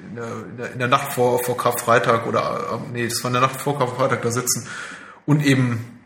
in, 0.09 0.15
der, 0.15 0.25
in, 0.49 0.57
der, 0.57 0.71
in 0.71 0.79
der 0.79 0.87
Nacht 0.87 1.13
vor, 1.13 1.43
vor 1.43 1.57
Karfreitag 1.57 2.25
oder 2.25 2.81
äh, 2.81 2.91
nee, 2.93 3.07
das 3.07 3.21
war 3.23 3.29
in 3.29 3.33
der 3.33 3.41
Nacht 3.41 3.59
vor 3.59 3.77
Karfreitag 3.77 4.21
da 4.21 4.31
sitzen 4.31 4.67
und 5.25 5.45
eben 5.45 5.96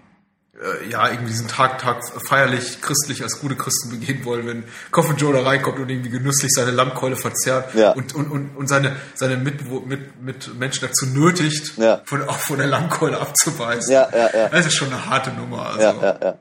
äh, 0.61 0.89
ja, 0.89 1.09
irgendwie 1.09 1.31
diesen 1.31 1.47
Tag, 1.47 1.79
Tag 1.79 2.03
feierlich, 2.27 2.81
christlich 2.81 3.23
als 3.23 3.39
gute 3.39 3.55
Christen 3.55 3.89
begehen 3.89 4.23
wollen, 4.25 4.45
wenn 4.45 4.63
Coffin 4.91 5.17
Joe 5.17 5.33
da 5.33 5.41
reinkommt 5.41 5.79
und 5.79 5.89
irgendwie 5.89 6.11
genüsslich 6.11 6.51
seine 6.53 6.71
Lammkeule 6.71 7.15
verzerrt 7.15 7.73
ja. 7.73 7.91
und, 7.93 8.13
und, 8.13 8.29
und, 8.29 8.55
und 8.55 8.67
seine, 8.67 8.95
seine 9.15 9.37
mit, 9.37 9.67
mit, 9.87 10.21
mit 10.21 10.59
Menschen 10.59 10.87
dazu 10.87 11.07
nötigt, 11.07 11.77
ja. 11.77 12.01
von, 12.05 12.21
auch 12.27 12.37
von 12.37 12.57
der 12.57 12.67
Lammkeule 12.67 13.19
abzubeißen. 13.19 13.91
Ja, 13.91 14.07
ja, 14.11 14.29
ja. 14.33 14.49
Das 14.49 14.67
ist 14.67 14.75
schon 14.75 14.89
eine 14.89 15.05
harte 15.09 15.31
Nummer. 15.31 15.65
Also. 15.65 15.81
Ja, 15.81 15.93
ja, 16.01 16.17
ja. 16.21 16.37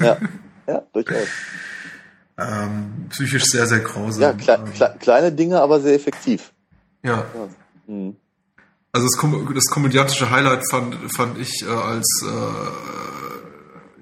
ja, 0.00 0.16
ja 0.66 0.82
durchaus. 0.92 1.28
Ähm, 2.38 3.08
psychisch 3.10 3.44
sehr, 3.44 3.66
sehr 3.66 3.80
grausam. 3.80 4.22
Ja, 4.22 4.32
kle 4.32 4.64
kle 4.74 4.96
kleine 4.98 5.32
Dinge, 5.32 5.60
aber 5.60 5.80
sehr 5.80 5.94
effektiv. 5.94 6.52
Ja. 7.02 7.26
ja. 7.34 7.48
Mhm. 7.86 8.16
Also 8.92 9.06
das, 9.06 9.18
kom 9.18 9.54
das 9.54 9.66
komödiantische 9.66 10.30
Highlight 10.30 10.68
fand, 10.68 10.96
fand 11.14 11.38
ich 11.38 11.62
äh, 11.62 11.68
als 11.68 12.24
äh, 12.24 13.19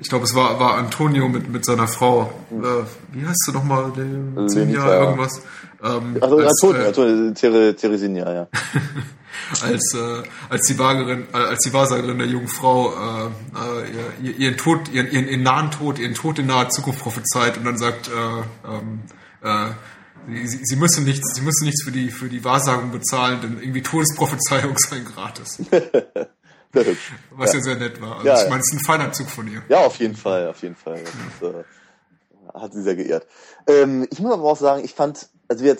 ich 0.00 0.08
glaube, 0.08 0.24
es 0.24 0.34
war, 0.34 0.60
war 0.60 0.74
Antonio 0.74 1.28
mit, 1.28 1.48
mit 1.48 1.64
seiner 1.64 1.88
Frau. 1.88 2.32
Äh, 2.50 2.64
wie 3.12 3.26
heißt 3.26 3.44
sie 3.46 3.52
nochmal? 3.52 3.92
Lenita 3.96 5.00
irgendwas. 5.00 5.42
Ähm, 5.82 6.16
also 6.20 6.38
als, 6.38 6.62
Antonio, 6.62 6.82
äh, 6.82 6.86
Antonio 6.88 7.34
Tere, 7.34 7.76
Teresinia, 7.76 8.32
ja. 8.32 8.48
als, 9.62 9.94
äh, 9.94 10.22
als 10.48 10.66
die 10.66 10.78
Wagerin, 10.78 11.26
äh, 11.32 11.36
als 11.36 11.60
die 11.60 11.72
Wahrsagerin 11.72 12.18
der 12.18 12.26
jungen 12.26 12.48
Frau 12.48 12.92
äh, 12.92 13.26
äh, 13.26 14.28
ihr, 14.28 14.36
ihren 14.36 14.56
Tod, 14.56 14.88
ihren, 14.92 15.10
ihren, 15.10 15.28
ihren 15.28 15.42
nahen 15.42 15.70
Tod, 15.70 15.98
ihren 15.98 16.14
Tod 16.14 16.38
in 16.38 16.46
naher 16.46 16.68
Zukunft 16.68 17.00
prophezeit 17.00 17.56
und 17.58 17.64
dann 17.64 17.78
sagt, 17.78 18.08
äh, 18.08 18.68
ähm, 18.68 19.02
äh, 19.42 19.72
Sie, 20.30 20.60
sie, 20.62 20.76
müssen 20.76 21.04
nichts, 21.04 21.36
sie 21.36 21.40
müssen 21.40 21.64
nichts 21.64 21.82
für 21.82 21.90
die, 21.90 22.10
für 22.10 22.28
die 22.28 22.44
Wahrsagung 22.44 22.90
bezahlen, 22.90 23.40
denn 23.40 23.58
irgendwie 23.62 23.80
Todesprophezeiung 23.80 24.76
sei 24.76 24.98
gratis. 25.00 25.62
Was 26.72 27.52
ja. 27.52 27.58
ja. 27.58 27.64
sehr 27.64 27.76
nett 27.76 28.00
war. 28.00 28.16
Also 28.16 28.26
ja, 28.26 28.42
ich 28.42 28.48
meine, 28.48 28.60
es 28.60 28.72
ist 28.72 28.80
ein 28.80 28.84
feiner 28.84 29.12
Zug 29.12 29.28
von 29.28 29.48
ihr. 29.48 29.62
Ja, 29.68 29.78
auf 29.78 29.96
jeden 29.96 30.16
Fall, 30.16 30.48
auf 30.48 30.62
jeden 30.62 30.76
Fall. 30.76 31.00
Das, 31.40 31.50
äh, 31.50 31.64
hat 32.54 32.72
sie 32.72 32.82
sehr 32.82 32.96
geehrt. 32.96 33.26
Ähm, 33.66 34.06
ich 34.10 34.20
muss 34.20 34.32
aber 34.32 34.44
auch 34.44 34.56
sagen, 34.56 34.84
ich 34.84 34.94
fand, 34.94 35.28
also 35.48 35.64
wir, 35.64 35.76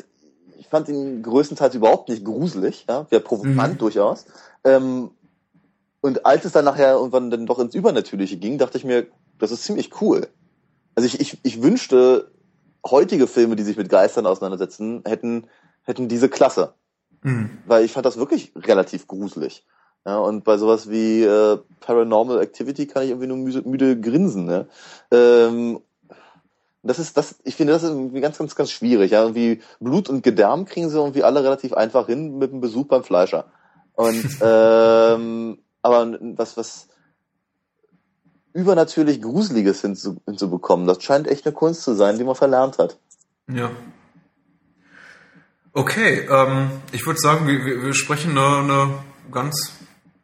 ich 0.59 0.69
fand 0.69 0.89
ihn 0.89 1.23
größtenteils 1.23 1.75
überhaupt 1.75 2.09
nicht 2.09 2.25
gruselig, 2.25 2.87
ja, 2.89 3.07
wäre 3.11 3.23
provokant 3.23 3.75
mhm. 3.75 3.79
durchaus. 3.79 4.27
Ähm, 4.65 5.11
und 6.01 6.27
als 6.27 6.45
es 6.45 6.53
dann 6.53 6.65
nachher 6.65 6.93
irgendwann 6.93 7.31
dann 7.31 7.47
doch 7.47 7.59
ins 7.59 7.75
Übernatürliche 7.75 8.37
ging, 8.37 8.59
dachte 8.59 8.79
ich 8.79 8.85
mir, 8.85 9.07
das 9.39 9.51
ist 9.51 9.65
ziemlich 9.65 10.01
cool. 10.01 10.29
Also 10.95 11.07
ich, 11.07 11.21
ich, 11.21 11.39
ich 11.43 11.63
wünschte, 11.63 12.31
heutige 12.85 13.27
Filme, 13.27 13.57
die 13.57 13.63
sich 13.63 13.77
mit 13.77 13.89
Geistern 13.89 14.27
auseinandersetzen, 14.27 15.03
hätten, 15.05 15.47
hätten 15.83 16.09
diese 16.09 16.29
Klasse. 16.29 16.75
Mhm. 17.23 17.59
Weil 17.67 17.85
ich 17.85 17.93
fand 17.93 18.07
das 18.07 18.17
wirklich 18.17 18.53
relativ 18.57 19.07
gruselig. 19.07 19.65
Ja, 20.09 20.17
und 20.21 20.43
bei 20.43 20.57
sowas 20.57 20.89
wie 20.89 21.23
äh, 21.23 21.59
Paranormal 21.81 22.41
Activity 22.41 22.87
kann 22.87 23.03
ich 23.03 23.11
irgendwie 23.11 23.27
nur 23.27 23.37
müde, 23.37 23.61
müde 23.69 24.01
grinsen. 24.01 24.47
Ne? 24.47 24.67
Ähm, 25.11 25.81
das 26.83 26.99
ist, 26.99 27.19
das, 27.19 27.35
ich 27.45 27.57
finde, 27.57 27.75
das 27.75 27.83
ist 27.83 27.91
irgendwie 27.91 28.23
ganz, 28.23 28.39
ganz, 28.39 28.55
ganz 28.55 28.71
schwierig. 28.71 29.11
Ja? 29.11 29.21
Irgendwie 29.21 29.61
Blut 29.81 30.09
und 30.09 30.23
Gedärm 30.23 30.65
kriegen 30.65 30.89
sie 30.89 30.97
irgendwie 30.97 31.25
alle 31.25 31.45
relativ 31.45 31.75
einfach 31.75 32.07
hin 32.07 32.39
mit 32.39 32.53
einem 32.53 32.63
Besuch 32.63 32.87
beim 32.87 33.05
Fleischer. 33.05 33.53
Und 33.93 34.25
ähm, 34.41 35.59
aber 35.83 36.19
was, 36.37 36.57
was 36.57 36.89
übernatürlich 38.55 39.21
Gruseliges 39.21 39.83
hinzu, 39.83 40.23
hinzubekommen, 40.25 40.87
das 40.87 41.03
scheint 41.03 41.29
echt 41.29 41.45
eine 41.45 41.55
Kunst 41.55 41.83
zu 41.83 41.93
sein, 41.93 42.17
die 42.17 42.25
man 42.25 42.35
verlernt 42.35 42.79
hat. 42.79 42.99
Ja. 43.47 43.71
Okay, 45.75 46.27
ähm, 46.31 46.71
ich 46.93 47.05
würde 47.05 47.21
sagen, 47.21 47.47
wir, 47.47 47.83
wir 47.83 47.93
sprechen 47.93 48.39
eine, 48.39 48.61
eine 48.61 48.95
ganz 49.31 49.78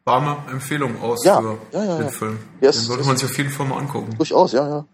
warme 0.05 0.37
Empfehlung 0.51 1.01
aus 1.01 1.25
ja, 1.25 1.41
für 1.41 1.57
ja, 1.71 1.83
ja, 1.83 1.97
den 1.97 2.09
Film. 2.09 2.39
Yes, 2.61 2.77
den 2.77 2.85
sollte 2.85 3.05
man 3.05 3.17
sich 3.17 3.29
auf 3.29 3.37
jeden 3.37 3.49
Fall 3.49 3.65
mal 3.65 3.79
angucken. 3.79 4.15
Durchaus, 4.17 4.51
ja, 4.51 4.67
ja. 4.67 4.85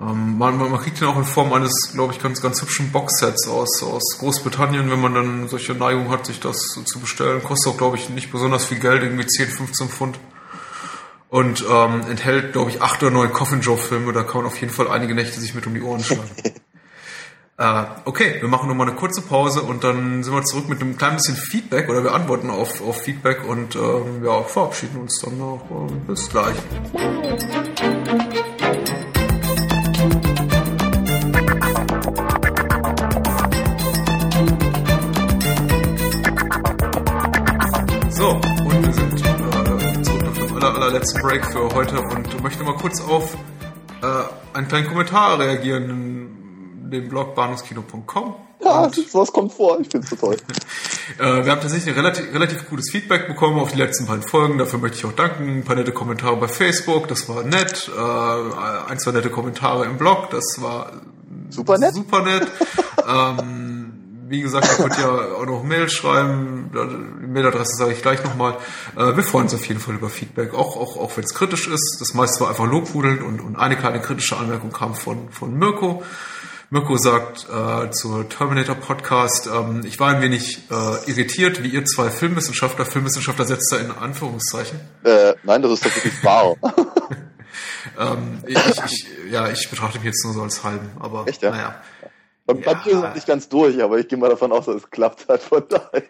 Ähm, 0.00 0.36
man, 0.36 0.58
man, 0.58 0.76
kriegt 0.78 1.00
den 1.00 1.08
auch 1.08 1.16
in 1.16 1.24
Form 1.24 1.52
eines, 1.52 1.92
glaube 1.94 2.12
ich, 2.12 2.20
ganz, 2.20 2.42
ganz 2.42 2.60
hübschen 2.60 2.90
Boxsets 2.90 3.48
aus, 3.48 3.82
aus 3.82 4.18
Großbritannien, 4.18 4.90
wenn 4.90 5.00
man 5.00 5.14
dann 5.14 5.48
solche 5.48 5.72
Neigung 5.74 6.10
hat, 6.10 6.26
sich 6.26 6.40
das 6.40 6.58
zu 6.84 7.00
bestellen. 7.00 7.42
Kostet 7.42 7.72
auch, 7.72 7.78
glaube 7.78 7.96
ich, 7.96 8.10
nicht 8.10 8.30
besonders 8.30 8.66
viel 8.66 8.78
Geld, 8.78 9.02
irgendwie 9.02 9.26
10, 9.26 9.48
15 9.48 9.88
Pfund. 9.88 10.18
Und 11.28 11.64
ähm, 11.70 12.02
enthält, 12.10 12.52
glaube 12.52 12.70
ich, 12.70 12.82
acht 12.82 13.02
oder 13.02 13.12
neun 13.12 13.32
Coffin 13.32 13.60
Joe 13.60 13.78
Filme. 13.78 14.12
Da 14.12 14.22
kann 14.22 14.42
man 14.42 14.46
auf 14.46 14.60
jeden 14.60 14.72
Fall 14.72 14.88
einige 14.88 15.14
Nächte 15.14 15.40
sich 15.40 15.54
mit 15.54 15.66
um 15.66 15.74
die 15.74 15.82
Ohren 15.82 16.02
schlagen. 16.02 16.30
Äh, 17.58 17.84
okay, 18.04 18.36
wir 18.40 18.48
machen 18.50 18.68
nochmal 18.68 18.86
eine 18.86 18.96
kurze 18.96 19.22
Pause 19.22 19.62
und 19.62 19.82
dann 19.82 20.22
sind 20.22 20.34
wir 20.34 20.44
zurück 20.44 20.68
mit 20.68 20.82
einem 20.82 20.98
kleinen 20.98 21.16
bisschen 21.16 21.36
Feedback 21.36 21.88
oder 21.88 22.04
wir 22.04 22.12
antworten 22.12 22.50
auf, 22.50 22.86
auf 22.86 23.00
Feedback 23.00 23.48
und 23.48 23.74
ähm, 23.76 24.22
ja, 24.22 24.42
verabschieden 24.42 25.00
uns 25.00 25.18
dann 25.20 25.38
noch. 25.38 25.62
Bis 26.06 26.28
gleich. 26.28 26.54
So, 38.10 38.28
und 38.32 38.86
wir 38.86 38.92
sind 38.92 39.24
äh, 39.24 40.02
zurück 40.02 40.22
nach 40.24 40.36
dem 40.36 40.56
aller, 40.56 40.74
allerletzten 40.74 41.22
Break 41.22 41.46
für 41.46 41.70
heute 41.70 42.02
und 42.02 42.42
möchte 42.42 42.62
mal 42.64 42.76
kurz 42.76 43.00
auf 43.00 43.34
äh, 44.02 44.06
einen 44.52 44.68
kleinen 44.68 44.88
Kommentar 44.88 45.38
reagieren 45.38 46.35
dem 46.90 47.08
Blog 47.08 47.34
bahnhofskino.com. 47.34 48.34
Ja, 48.64 48.90
sowas 48.90 49.32
kommt 49.32 49.52
vor, 49.52 49.78
ich 49.80 49.88
find's 49.88 50.10
so 50.10 50.16
toll. 50.16 50.36
äh, 51.18 51.44
wir 51.44 51.52
haben 51.52 51.60
tatsächlich 51.60 51.94
ein 51.94 52.00
relativ, 52.00 52.32
relativ 52.32 52.68
gutes 52.68 52.90
Feedback 52.90 53.28
bekommen 53.28 53.60
auf 53.60 53.72
die 53.72 53.78
letzten 53.78 54.06
beiden 54.06 54.22
Folgen, 54.22 54.58
dafür 54.58 54.78
möchte 54.78 54.98
ich 54.98 55.04
auch 55.04 55.12
danken. 55.12 55.58
Ein 55.58 55.64
paar 55.64 55.76
nette 55.76 55.92
Kommentare 55.92 56.36
bei 56.36 56.48
Facebook, 56.48 57.06
das 57.08 57.28
war 57.28 57.42
nett. 57.44 57.90
Äh, 57.94 58.90
ein, 58.90 58.98
zwei 58.98 59.12
nette 59.12 59.30
Kommentare 59.30 59.84
im 59.84 59.98
Blog, 59.98 60.30
das 60.30 60.56
war 60.58 60.92
super 61.50 61.78
nett. 61.78 61.94
Super 61.94 62.22
nett. 62.22 62.46
ähm, 63.08 63.86
wie 64.28 64.40
gesagt, 64.40 64.66
ihr 64.66 64.84
könnt 64.84 64.98
ja 64.98 65.08
auch 65.08 65.46
noch 65.46 65.62
Mail 65.62 65.88
schreiben. 65.88 66.70
Die 67.22 67.26
Mailadresse 67.26 67.76
sage 67.76 67.92
ich 67.92 68.02
gleich 68.02 68.24
nochmal. 68.24 68.56
Äh, 68.96 69.16
wir 69.16 69.22
freuen 69.22 69.44
uns 69.44 69.54
auf 69.54 69.66
jeden 69.66 69.80
Fall 69.80 69.94
über 69.94 70.08
Feedback, 70.08 70.54
auch, 70.54 70.76
auch, 70.76 70.96
auch 70.96 71.16
wenn 71.16 71.24
es 71.24 71.34
kritisch 71.34 71.68
ist. 71.68 71.98
Das 72.00 72.14
meiste 72.14 72.40
war 72.40 72.48
einfach 72.48 72.66
Lobhudeln 72.66 73.22
und, 73.22 73.40
und 73.40 73.56
eine 73.56 73.76
kleine 73.76 74.00
kritische 74.00 74.36
Anmerkung 74.36 74.72
kam 74.72 74.94
von, 74.94 75.30
von 75.30 75.54
Mirko. 75.54 76.02
Mirko 76.68 76.96
sagt 76.96 77.46
äh, 77.48 77.90
zur 77.92 78.28
Terminator 78.28 78.74
Podcast, 78.74 79.46
ähm, 79.46 79.82
ich 79.84 80.00
war 80.00 80.08
ein 80.08 80.20
wenig 80.20 80.58
äh, 80.68 81.10
irritiert, 81.10 81.62
wie 81.62 81.68
ihr 81.68 81.84
zwei 81.84 82.10
Filmwissenschaftler, 82.10 82.84
Filmwissenschaftler 82.84 83.44
setzt 83.44 83.70
da 83.70 83.76
in 83.76 83.92
Anführungszeichen. 83.92 84.80
Äh, 85.04 85.34
nein, 85.44 85.62
das 85.62 85.72
ist 85.72 85.84
tatsächlich 85.84 86.24
wahr. 86.24 86.56
ähm, 88.00 88.42
ich, 88.48 88.58
ich, 88.84 89.06
ja, 89.30 89.48
ich 89.48 89.70
betrachte 89.70 89.98
mich 89.98 90.06
jetzt 90.06 90.24
nur 90.24 90.34
so 90.34 90.42
als 90.42 90.64
halben, 90.64 90.90
aber 90.98 91.28
Echt, 91.28 91.42
ja? 91.42 91.52
naja. 91.52 91.82
Beim 92.46 92.60
ja. 92.60 92.74
Papier 92.74 92.98
sind 92.98 93.14
nicht 93.14 93.28
ganz 93.28 93.48
durch, 93.48 93.80
aber 93.80 93.98
ich 94.00 94.08
gehe 94.08 94.18
mal 94.18 94.30
davon 94.30 94.50
aus, 94.50 94.66
dass 94.66 94.76
es 94.76 94.90
klappt 94.90 95.28
hat, 95.28 95.42
von 95.42 95.62
daher. 95.68 96.02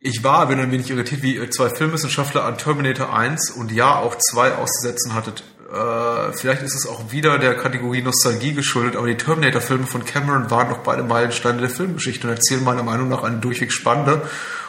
Ich 0.00 0.24
war, 0.24 0.48
bin 0.48 0.58
ein 0.58 0.72
wenig 0.72 0.90
irritiert, 0.90 1.22
wie 1.22 1.48
zwei 1.50 1.70
Filmwissenschaftler 1.70 2.44
an 2.44 2.58
Terminator 2.58 3.16
1 3.16 3.52
und 3.52 3.70
ja 3.70 4.00
auch 4.00 4.16
2 4.16 4.56
auszusetzen 4.56 5.14
hattet. 5.14 5.44
Äh, 5.72 6.32
vielleicht 6.32 6.62
ist 6.62 6.74
es 6.74 6.86
auch 6.86 7.10
wieder 7.10 7.38
der 7.38 7.54
Kategorie 7.54 8.02
Nostalgie 8.02 8.52
geschuldet, 8.52 8.96
aber 8.96 9.06
die 9.06 9.16
Terminator-Filme 9.16 9.86
von 9.86 10.04
Cameron 10.04 10.50
waren 10.50 10.68
doch 10.68 10.78
beide 10.78 11.02
Meilensteine 11.02 11.60
der 11.60 11.70
Filmgeschichte 11.70 12.26
und 12.26 12.34
erzählen 12.34 12.62
meiner 12.62 12.82
Meinung 12.82 13.08
nach 13.08 13.22
eine 13.22 13.38
durchweg 13.38 13.72
spannende 13.72 14.22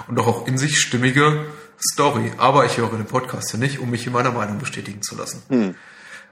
und 0.07 0.15
doch 0.15 0.27
auch 0.27 0.47
in 0.47 0.57
sich 0.57 0.79
stimmige 0.79 1.45
Story. 1.91 2.31
Aber 2.37 2.65
ich 2.65 2.77
höre 2.77 2.89
den 2.89 3.05
Podcast 3.05 3.51
ja 3.53 3.59
nicht, 3.59 3.79
um 3.79 3.89
mich 3.89 4.07
in 4.07 4.13
meiner 4.13 4.31
Meinung 4.31 4.57
bestätigen 4.57 5.01
zu 5.01 5.17
lassen. 5.17 5.41
Hm. 5.49 5.75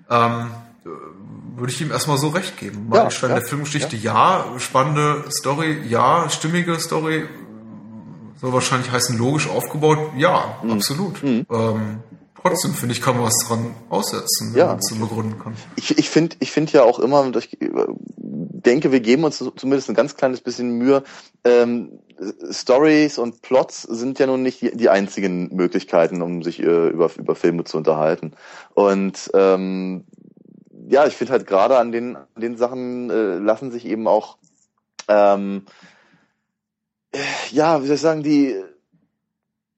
Ähm, 0.09 0.51
würde 1.55 1.71
ich 1.71 1.81
ihm 1.81 1.91
erstmal 1.91 2.17
so 2.17 2.29
recht 2.29 2.57
geben. 2.57 2.87
Meilenstein 2.89 3.29
ja, 3.29 3.35
ja, 3.35 3.39
der 3.41 3.49
Filmgeschichte, 3.49 3.95
ja. 3.95 4.45
ja. 4.53 4.59
Spannende 4.59 5.25
Story, 5.29 5.81
ja. 5.87 6.29
Stimmige 6.29 6.79
Story, 6.79 7.25
soll 8.39 8.53
wahrscheinlich 8.53 8.91
heißen, 8.91 9.17
logisch 9.17 9.47
aufgebaut, 9.47 9.99
ja, 10.17 10.57
mhm. 10.63 10.71
absolut. 10.71 11.23
Mhm. 11.23 11.45
Ähm, 11.49 11.99
trotzdem 12.43 12.73
finde 12.73 12.93
ich, 12.93 13.01
kann 13.01 13.15
man 13.15 13.25
was 13.25 13.45
dran 13.47 13.73
aussetzen, 13.89 14.53
wenn 14.53 14.59
ja. 14.59 14.67
man 14.67 14.79
es 14.79 14.87
so 14.87 14.95
begründen 14.95 15.39
kann. 15.39 15.55
Ich, 15.75 15.97
ich 15.97 16.09
finde 16.09 16.35
ich 16.39 16.51
finde 16.51 16.73
ja 16.73 16.83
auch 16.83 16.99
immer, 16.99 17.29
ich 17.35 17.57
denke, 18.17 18.91
wir 18.91 18.99
geben 18.99 19.23
uns 19.23 19.37
zumindest 19.37 19.89
ein 19.89 19.95
ganz 19.95 20.15
kleines 20.15 20.41
bisschen 20.41 20.77
Mühe. 20.77 21.03
Ähm, 21.43 21.99
Stories 22.51 23.17
und 23.17 23.41
Plots 23.41 23.81
sind 23.81 24.19
ja 24.19 24.27
nun 24.27 24.43
nicht 24.43 24.61
die, 24.61 24.75
die 24.75 24.89
einzigen 24.89 25.53
Möglichkeiten, 25.55 26.21
um 26.21 26.43
sich 26.43 26.61
äh, 26.61 26.87
über, 26.87 27.09
über 27.17 27.35
Filme 27.35 27.63
zu 27.63 27.77
unterhalten. 27.77 28.33
Und 28.73 29.31
ähm, 29.33 30.05
ja, 30.87 31.07
ich 31.07 31.15
finde 31.15 31.33
halt 31.33 31.47
gerade 31.47 31.77
an 31.77 31.91
den, 31.91 32.15
an 32.15 32.27
den 32.37 32.57
Sachen 32.57 33.09
äh, 33.09 33.37
lassen 33.37 33.71
sich 33.71 33.85
eben 33.85 34.07
auch 34.07 34.37
ähm, 35.07 35.65
äh, 37.11 37.19
ja, 37.51 37.81
wie 37.81 37.87
soll 37.87 37.95
ich 37.95 38.01
sagen, 38.01 38.23
die 38.23 38.55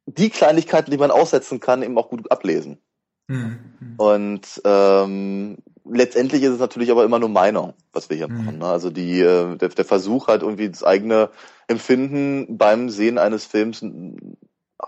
die 0.06 0.30
Kleinigkeiten, 0.30 0.92
die 0.92 0.98
man 0.98 1.12
aussetzen 1.12 1.60
kann, 1.60 1.84
eben 1.84 1.98
auch 1.98 2.10
gut 2.10 2.32
ablesen. 2.32 2.80
Mhm. 3.28 3.96
Und 3.98 4.62
ähm, 4.64 5.58
letztendlich 5.90 6.44
ist 6.44 6.54
es 6.54 6.60
natürlich 6.60 6.92
aber 6.92 7.04
immer 7.04 7.20
nur 7.20 7.30
Meinung, 7.30 7.74
was 7.92 8.10
wir 8.10 8.18
hier 8.18 8.28
mhm. 8.28 8.38
machen. 8.38 8.58
Ne? 8.60 8.66
Also 8.68 8.90
die, 8.90 9.20
äh, 9.22 9.56
der, 9.56 9.70
der 9.70 9.86
Versuch 9.86 10.28
halt 10.28 10.42
irgendwie 10.42 10.70
das 10.70 10.84
eigene 10.84 11.30
Empfinden 11.68 12.58
beim 12.58 12.90
Sehen 12.90 13.18
eines 13.18 13.46
Films 13.46 13.84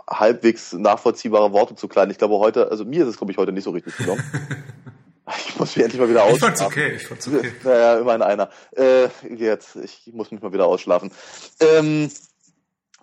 halbwegs 0.10 0.73
nachvollziehbare 0.73 1.52
Worte 1.53 1.76
zu 1.76 1.88
kleiden. 1.88 2.11
Ich 2.11 2.18
glaube 2.18 2.38
heute, 2.38 2.69
also 2.69 2.85
mir 2.85 3.03
ist 3.03 3.10
es 3.10 3.18
glaube 3.18 3.31
ich 3.31 3.38
heute 3.38 3.52
nicht 3.52 3.64
so 3.64 3.72
richtig 3.72 3.98
gelungen. 3.98 4.23
ich 5.48 5.57
muss 5.57 5.76
mich 5.76 5.84
endlich 5.84 5.99
mal 5.99 6.10
wieder 6.10 6.23
ausschlafen. 6.23 6.53
Ich 6.53 6.60
fand's 6.60 6.61
okay, 6.61 6.95
ich 6.95 7.07
fand's 7.07 7.27
okay. 7.27 7.52
Naja, 7.64 7.99
immerhin 7.99 8.22
einer. 8.22 8.49
Äh, 8.76 9.07
jetzt, 9.35 9.76
ich 9.77 10.11
muss 10.14 10.31
mich 10.31 10.41
mal 10.41 10.53
wieder 10.53 10.68
ausschlafen. 10.68 11.11
Ähm, 11.60 12.10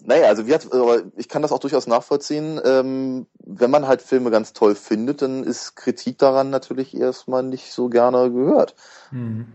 naja, 0.06 0.28
also 0.28 0.46
wie 0.46 0.54
hat, 0.54 0.68
ich 1.16 1.28
kann 1.28 1.42
das 1.42 1.52
auch 1.52 1.58
durchaus 1.58 1.86
nachvollziehen. 1.86 2.60
Ähm, 2.64 3.26
wenn 3.38 3.70
man 3.70 3.88
halt 3.88 4.02
Filme 4.02 4.30
ganz 4.30 4.52
toll 4.52 4.74
findet, 4.74 5.22
dann 5.22 5.44
ist 5.44 5.76
Kritik 5.76 6.18
daran 6.18 6.50
natürlich 6.50 6.96
erstmal 6.96 7.42
nicht 7.42 7.72
so 7.72 7.88
gerne 7.88 8.30
gehört. 8.30 8.74
Mhm. 9.10 9.46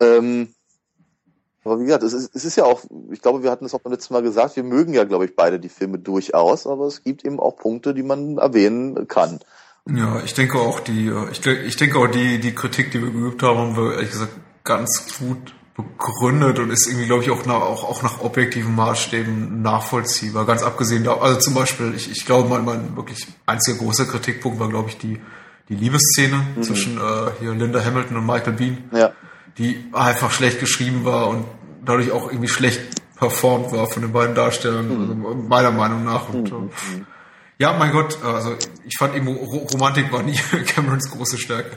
Ähm, 0.00 0.48
aber 1.64 1.80
wie 1.80 1.84
gesagt, 1.84 2.04
es 2.04 2.12
ist, 2.12 2.36
es 2.36 2.44
ist 2.44 2.56
ja 2.56 2.64
auch, 2.64 2.82
ich 3.10 3.22
glaube, 3.22 3.42
wir 3.42 3.50
hatten 3.50 3.64
es 3.64 3.74
auch 3.74 3.80
beim 3.80 3.92
letzten 3.92 4.14
Mal 4.14 4.22
gesagt, 4.22 4.54
wir 4.54 4.62
mögen 4.62 4.94
ja, 4.94 5.04
glaube 5.04 5.24
ich, 5.24 5.34
beide 5.34 5.58
die 5.58 5.68
Filme 5.68 5.98
durchaus, 5.98 6.66
aber 6.66 6.86
es 6.86 7.02
gibt 7.02 7.24
eben 7.24 7.40
auch 7.40 7.56
Punkte, 7.56 7.92
die 7.92 8.04
man 8.04 8.38
erwähnen 8.38 9.08
kann. 9.08 9.40
Ja, 9.88 10.20
ich 10.22 10.34
denke 10.34 10.58
auch 10.58 10.80
die, 10.80 11.12
ich, 11.32 11.44
ich 11.44 11.76
denke 11.76 11.98
auch 11.98 12.06
die, 12.06 12.38
die 12.38 12.54
Kritik, 12.54 12.92
die 12.92 13.02
wir 13.02 13.10
geübt 13.10 13.42
haben, 13.42 13.58
haben 13.58 13.76
wir 13.76 13.94
ehrlich 13.94 14.10
gesagt 14.10 14.32
ganz 14.62 15.18
gut 15.18 15.55
begründet 15.76 16.58
und 16.58 16.70
ist 16.70 16.86
irgendwie, 16.86 17.06
glaube 17.06 17.22
ich, 17.22 17.30
auch 17.30 17.44
nach, 17.44 17.60
auch, 17.60 17.84
auch 17.84 18.02
nach 18.02 18.20
objektiven 18.20 18.74
Maßstäben 18.74 19.60
nachvollziehbar. 19.60 20.46
Ganz 20.46 20.62
abgesehen 20.62 21.04
da, 21.04 21.16
also 21.18 21.38
zum 21.38 21.54
Beispiel, 21.54 21.92
ich, 21.94 22.10
ich 22.10 22.24
glaube, 22.24 22.48
mein, 22.48 22.64
mein 22.64 22.96
wirklich 22.96 23.26
einziger 23.44 23.78
großer 23.78 24.06
Kritikpunkt 24.06 24.58
war, 24.58 24.68
glaube 24.68 24.88
ich, 24.88 24.98
die, 24.98 25.20
die 25.68 25.74
Liebesszene 25.74 26.46
mhm. 26.56 26.62
zwischen 26.62 26.96
äh, 26.96 27.30
hier 27.40 27.52
Linda 27.54 27.84
Hamilton 27.84 28.16
und 28.16 28.26
Michael 28.26 28.54
Bean, 28.54 28.84
ja. 28.92 29.12
die 29.58 29.84
einfach 29.92 30.30
schlecht 30.30 30.60
geschrieben 30.60 31.04
war 31.04 31.28
und 31.28 31.44
dadurch 31.84 32.10
auch 32.10 32.30
irgendwie 32.30 32.48
schlecht 32.48 32.80
performt 33.16 33.72
war 33.72 33.86
von 33.86 34.02
den 34.02 34.12
beiden 34.12 34.34
Darstellern, 34.34 34.88
mhm. 34.88 35.26
also 35.26 35.42
meiner 35.42 35.70
Meinung 35.70 36.04
nach. 36.04 36.28
Und, 36.30 36.52
mhm. 36.52 36.70
Ja, 37.58 37.72
mein 37.72 37.90
Gott, 37.90 38.22
also 38.22 38.54
ich 38.84 38.98
fand 38.98 39.14
eben 39.16 39.28
Romantik 39.28 40.12
war 40.12 40.22
nie 40.22 40.36
Camerons 40.66 41.10
große 41.10 41.38
Stärke. 41.38 41.70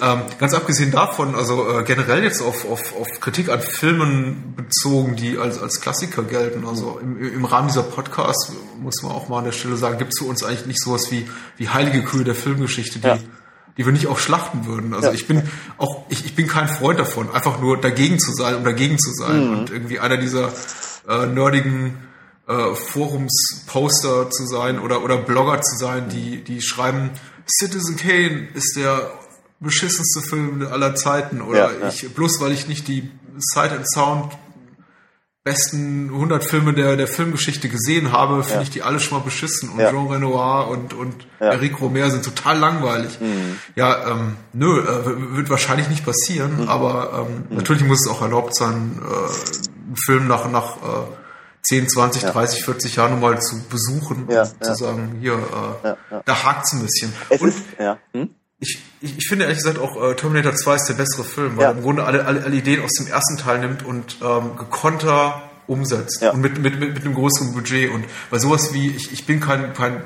Ähm, 0.00 0.20
ganz 0.38 0.54
abgesehen 0.54 0.92
davon, 0.92 1.34
also 1.34 1.68
äh, 1.68 1.82
generell 1.82 2.22
jetzt 2.22 2.40
auf, 2.40 2.64
auf, 2.64 2.94
auf 2.94 3.08
Kritik 3.20 3.48
an 3.48 3.60
Filmen 3.60 4.54
bezogen, 4.54 5.16
die 5.16 5.36
als, 5.36 5.60
als 5.60 5.80
Klassiker 5.80 6.22
gelten. 6.22 6.64
Also 6.64 7.00
im, 7.02 7.20
im 7.20 7.44
Rahmen 7.44 7.66
dieser 7.66 7.82
Podcasts 7.82 8.52
muss 8.80 9.02
man 9.02 9.10
auch 9.10 9.28
mal 9.28 9.38
an 9.38 9.46
der 9.46 9.52
Stelle 9.52 9.76
sagen, 9.76 9.98
gibt 9.98 10.12
es 10.12 10.20
für 10.20 10.26
uns 10.26 10.44
eigentlich 10.44 10.66
nicht 10.66 10.80
sowas 10.80 11.10
wie, 11.10 11.28
wie 11.56 11.70
heilige 11.70 12.04
Kühe 12.04 12.22
der 12.22 12.36
Filmgeschichte, 12.36 13.00
die, 13.00 13.08
ja. 13.08 13.18
die 13.76 13.84
wir 13.84 13.92
nicht 13.92 14.06
auch 14.06 14.20
schlachten 14.20 14.64
würden. 14.64 14.94
Also 14.94 15.08
ja. 15.08 15.14
ich 15.14 15.26
bin 15.26 15.42
auch, 15.76 16.04
ich, 16.08 16.24
ich 16.24 16.36
bin 16.36 16.46
kein 16.46 16.68
Freund 16.68 17.00
davon, 17.00 17.34
einfach 17.34 17.60
nur 17.60 17.80
dagegen 17.80 18.20
zu 18.20 18.32
sein, 18.32 18.54
um 18.54 18.62
dagegen 18.62 18.96
zu 18.96 19.10
sein. 19.12 19.44
Mhm. 19.44 19.58
Und 19.58 19.70
irgendwie 19.70 19.98
einer 19.98 20.18
dieser 20.18 20.52
äh, 21.08 21.26
nerdigen 21.26 22.06
äh, 22.48 22.74
Forumsposter 22.74 24.30
zu 24.30 24.46
sein 24.46 24.78
oder, 24.78 25.02
oder 25.02 25.16
Blogger 25.16 25.60
zu 25.60 25.76
sein, 25.76 26.08
die, 26.08 26.42
die 26.42 26.62
schreiben, 26.62 27.10
Citizen 27.48 27.96
Kane 27.96 28.48
ist 28.54 28.76
der 28.76 29.12
beschissenste 29.60 30.20
Film 30.20 30.66
aller 30.70 30.94
Zeiten 30.94 31.40
oder 31.40 31.72
ja, 31.72 31.80
ja. 31.80 31.88
ich, 31.88 32.14
bloß 32.14 32.40
weil 32.40 32.52
ich 32.52 32.68
nicht 32.68 32.88
die 32.88 33.10
Sight 33.38 33.72
and 33.72 33.90
Sound 33.90 34.36
besten 35.46 36.08
100 36.12 36.42
Filme 36.44 36.74
der, 36.74 36.96
der 36.96 37.06
Filmgeschichte 37.06 37.68
gesehen 37.68 38.10
habe, 38.10 38.42
finde 38.42 38.56
ja. 38.56 38.62
ich 38.62 38.70
die 38.70 38.82
alle 38.82 38.98
schon 38.98 39.18
mal 39.18 39.24
beschissen. 39.24 39.68
Und 39.68 39.78
ja. 39.78 39.92
Jean 39.92 40.08
Renoir 40.08 40.66
und, 40.68 40.92
und 40.92 41.14
ja. 41.38 41.52
Eric 41.52 41.80
Romer 41.80 42.10
sind 42.10 42.24
total 42.24 42.58
langweilig. 42.58 43.20
Mhm. 43.20 43.56
Ja, 43.76 44.10
ähm, 44.10 44.34
nö, 44.52 44.80
äh, 44.80 45.36
wird 45.36 45.48
wahrscheinlich 45.48 45.88
nicht 45.88 46.04
passieren, 46.04 46.62
mhm. 46.62 46.68
aber 46.68 47.28
ähm, 47.28 47.44
mhm. 47.48 47.56
natürlich 47.58 47.84
muss 47.84 48.04
es 48.04 48.10
auch 48.10 48.22
erlaubt 48.22 48.56
sein, 48.56 49.00
äh, 49.00 49.06
einen 49.06 49.96
Film 50.04 50.26
nach, 50.26 50.50
nach 50.50 50.78
äh, 50.78 51.06
10, 51.68 51.88
20, 51.88 52.22
ja. 52.22 52.30
30, 52.30 52.64
40 52.64 52.96
Jahre 52.96 53.10
nochmal 53.10 53.40
zu 53.40 53.62
besuchen 53.68 54.28
ja, 54.30 54.42
und 54.42 54.64
zu 54.64 54.74
sagen, 54.74 55.18
hier, 55.20 55.34
äh, 55.34 56.18
da 56.24 56.44
hakt's 56.44 56.72
ein 56.72 56.82
bisschen. 56.82 57.12
Es 57.28 57.40
und 57.40 57.48
ist, 57.48 57.62
ja. 57.78 57.98
Hm? 58.12 58.30
ich, 58.60 58.78
ich, 59.00 59.18
ich 59.18 59.28
finde 59.28 59.44
ehrlich 59.44 59.58
gesagt 59.58 59.78
auch 59.78 60.02
äh, 60.02 60.14
Terminator 60.14 60.54
2 60.54 60.74
ist 60.76 60.88
der 60.88 60.94
bessere 60.94 61.24
Film, 61.24 61.56
weil 61.56 61.64
er 61.64 61.70
im 61.72 61.82
Grunde 61.82 62.04
alle, 62.04 62.24
alle, 62.24 62.44
alle 62.44 62.56
Ideen 62.56 62.82
aus 62.82 62.92
dem 62.92 63.06
ersten 63.06 63.36
Teil 63.36 63.58
nimmt 63.58 63.84
und 63.84 64.18
ähm, 64.22 64.56
gekonter 64.56 65.42
umsetzt 65.66 66.22
und 66.22 66.40
mit, 66.40 66.58
mit, 66.58 66.78
mit, 66.78 66.94
mit 66.94 67.04
einem 67.04 67.14
größeren 67.14 67.52
Budget 67.52 67.90
und 67.90 68.04
weil 68.30 68.38
sowas 68.38 68.72
wie, 68.72 68.90
ich, 68.90 69.12
ich 69.12 69.26
bin 69.26 69.40
kein, 69.40 69.72
kein 69.74 70.02